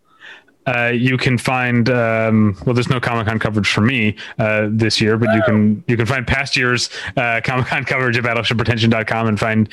Uh, 0.67 0.91
you 0.93 1.17
can 1.17 1.37
find 1.37 1.89
um, 1.89 2.57
well, 2.65 2.75
there's 2.75 2.89
no 2.89 2.99
Comic 2.99 3.27
Con 3.27 3.39
coverage 3.39 3.69
for 3.69 3.81
me 3.81 4.15
uh, 4.37 4.67
this 4.69 4.99
year, 4.99 5.17
but 5.17 5.33
you 5.33 5.41
can 5.43 5.83
you 5.87 5.95
can 5.95 6.05
find 6.05 6.27
past 6.27 6.55
years 6.57 6.89
uh, 7.15 7.39
Comic 7.43 7.67
Con 7.67 7.85
coverage 7.85 8.17
at 8.17 8.23
BattleshipPretension.com 8.23 9.27
and 9.27 9.39
find 9.39 9.69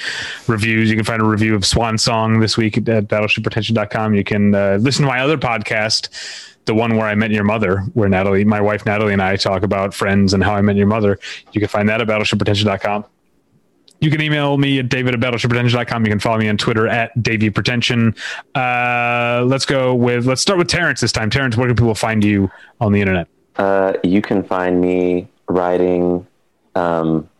reviews. 0.46 0.88
You 0.88 0.96
can 0.96 1.04
find 1.04 1.20
a 1.20 1.24
review 1.24 1.54
of 1.54 1.66
Swan 1.66 1.98
Song 1.98 2.40
this 2.40 2.56
week 2.56 2.78
at 2.78 2.84
BattleshipPretension.com. 2.84 4.14
You 4.14 4.24
can 4.24 4.54
uh, 4.54 4.78
listen 4.80 5.02
to 5.02 5.08
my 5.08 5.20
other 5.20 5.36
podcast, 5.36 6.08
the 6.66 6.74
one 6.74 6.96
where 6.96 7.06
I 7.06 7.14
met 7.14 7.32
your 7.32 7.44
mother, 7.44 7.80
where 7.94 8.08
Natalie, 8.08 8.44
my 8.44 8.60
wife 8.60 8.86
Natalie, 8.86 9.12
and 9.12 9.22
I 9.22 9.36
talk 9.36 9.64
about 9.64 9.94
friends 9.94 10.32
and 10.32 10.44
how 10.44 10.54
I 10.54 10.60
met 10.62 10.76
your 10.76 10.86
mother. 10.86 11.18
You 11.52 11.60
can 11.60 11.68
find 11.68 11.88
that 11.88 12.00
at 12.00 12.06
BattleshipPretension.com. 12.06 13.04
You 14.04 14.10
can 14.10 14.20
email 14.20 14.58
me 14.58 14.80
at 14.80 14.90
david 14.90 15.14
at 15.14 15.20
battleshippretension.com. 15.20 16.04
You 16.04 16.10
can 16.10 16.18
follow 16.18 16.36
me 16.36 16.50
on 16.50 16.58
Twitter 16.58 16.86
at 16.86 17.22
Davey 17.22 17.48
Pretension. 17.48 18.14
Uh, 18.54 19.42
let's 19.46 19.64
go 19.64 19.94
with, 19.94 20.26
let's 20.26 20.42
start 20.42 20.58
with 20.58 20.68
Terence 20.68 21.00
this 21.00 21.10
time. 21.10 21.30
Terence, 21.30 21.56
where 21.56 21.68
can 21.68 21.74
people 21.74 21.94
find 21.94 22.22
you 22.22 22.50
on 22.82 22.92
the 22.92 23.00
internet? 23.00 23.28
Uh, 23.56 23.94
you 24.04 24.20
can 24.20 24.42
find 24.42 24.78
me 24.78 25.26
writing 25.48 26.26
um, 26.74 27.30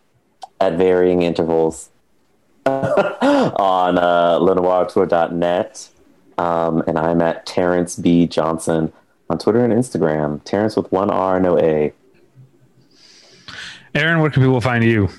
at 0.59 0.73
varying 0.73 1.21
intervals 1.21 1.91
on 2.65 3.99
uh, 3.99 4.39
lenoirauteur.net. 4.39 5.89
Um, 6.39 6.83
and 6.87 6.97
I'm 6.97 7.21
at 7.21 7.45
Terence 7.45 7.95
B. 7.95 8.25
Johnson 8.25 8.91
on 9.29 9.37
Twitter 9.37 9.63
and 9.63 9.71
Instagram. 9.71 10.43
Terence 10.45 10.75
with 10.75 10.91
one 10.91 11.11
R, 11.11 11.39
no 11.39 11.59
A. 11.59 11.93
Aaron, 13.93 14.19
where 14.19 14.31
can 14.31 14.41
people 14.41 14.61
find 14.61 14.83
you? 14.83 15.09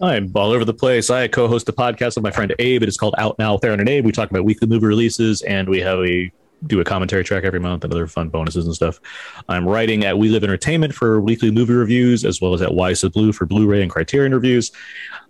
I'm 0.00 0.32
all 0.34 0.50
over 0.50 0.64
the 0.64 0.74
place. 0.74 1.10
I 1.10 1.28
co-host 1.28 1.68
a 1.68 1.72
podcast 1.72 2.14
with 2.16 2.24
my 2.24 2.30
friend 2.30 2.54
Abe. 2.58 2.82
It 2.82 2.88
is 2.88 2.96
called 2.96 3.14
Out 3.18 3.38
Now 3.38 3.54
with 3.54 3.64
Aaron 3.64 3.80
and 3.80 3.88
Abe. 3.88 4.06
We 4.06 4.12
talk 4.12 4.30
about 4.30 4.44
weekly 4.44 4.66
movie 4.66 4.86
releases, 4.86 5.42
and 5.42 5.68
we 5.68 5.80
have 5.80 5.98
a 6.00 6.32
do 6.66 6.80
a 6.80 6.84
commentary 6.84 7.24
track 7.24 7.44
every 7.44 7.60
month 7.60 7.84
and 7.84 7.92
other 7.92 8.06
fun 8.06 8.28
bonuses 8.28 8.66
and 8.66 8.74
stuff. 8.74 9.00
I'm 9.48 9.66
writing 9.66 10.04
at 10.04 10.18
We 10.18 10.28
Live 10.28 10.44
Entertainment 10.44 10.94
for 10.94 11.20
weekly 11.20 11.50
movie 11.50 11.72
reviews, 11.72 12.24
as 12.24 12.40
well 12.40 12.54
as 12.54 12.62
at 12.62 12.74
Why 12.74 12.92
So 12.92 13.08
Blu 13.08 13.32
for 13.32 13.46
Blu-ray 13.46 13.82
and 13.82 13.90
Criterion 13.90 14.34
reviews. 14.34 14.70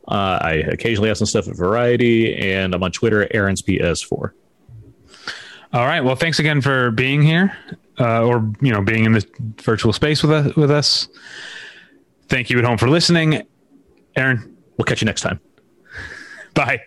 Uh, 0.09 0.39
I 0.41 0.53
occasionally 0.55 1.09
have 1.09 1.19
some 1.19 1.27
stuff 1.27 1.49
at 1.49 1.57
Variety, 1.57 2.37
and 2.37 2.75
I'm 2.75 2.83
on 2.83 2.93
Twitter, 2.93 3.23
at 3.23 3.35
Aaron's 3.35 3.63
PS4. 3.63 4.33
All 5.73 5.87
right. 5.87 6.01
Well, 6.01 6.17
thanks 6.17 6.41
again 6.41 6.61
for 6.61 6.91
being 6.91 7.23
here, 7.23 7.57
uh, 8.01 8.25
or 8.25 8.53
you 8.61 8.73
know, 8.73 8.83
being 8.83 9.05
in 9.05 9.13
this 9.13 9.27
virtual 9.63 9.93
space 9.93 10.23
with 10.23 10.33
us. 10.33 10.57
With 10.57 10.71
us. 10.71 11.09
Thank 12.29 12.51
you 12.51 12.59
at 12.59 12.65
home 12.65 12.79
for 12.79 12.89
listening, 12.89 13.47
Aaron. 14.17 14.50
We'll 14.81 14.87
catch 14.87 15.03
you 15.03 15.05
next 15.05 15.21
time. 15.21 15.39
Bye. 16.55 16.81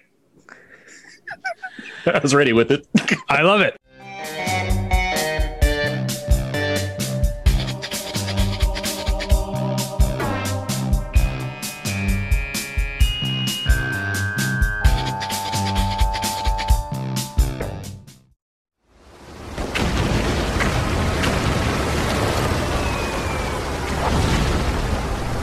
I 2.07 2.17
was 2.23 2.33
ready 2.33 2.51
with 2.51 2.71
it. 2.71 2.87
I 3.29 3.43
love 3.43 3.61
it. 3.61 3.77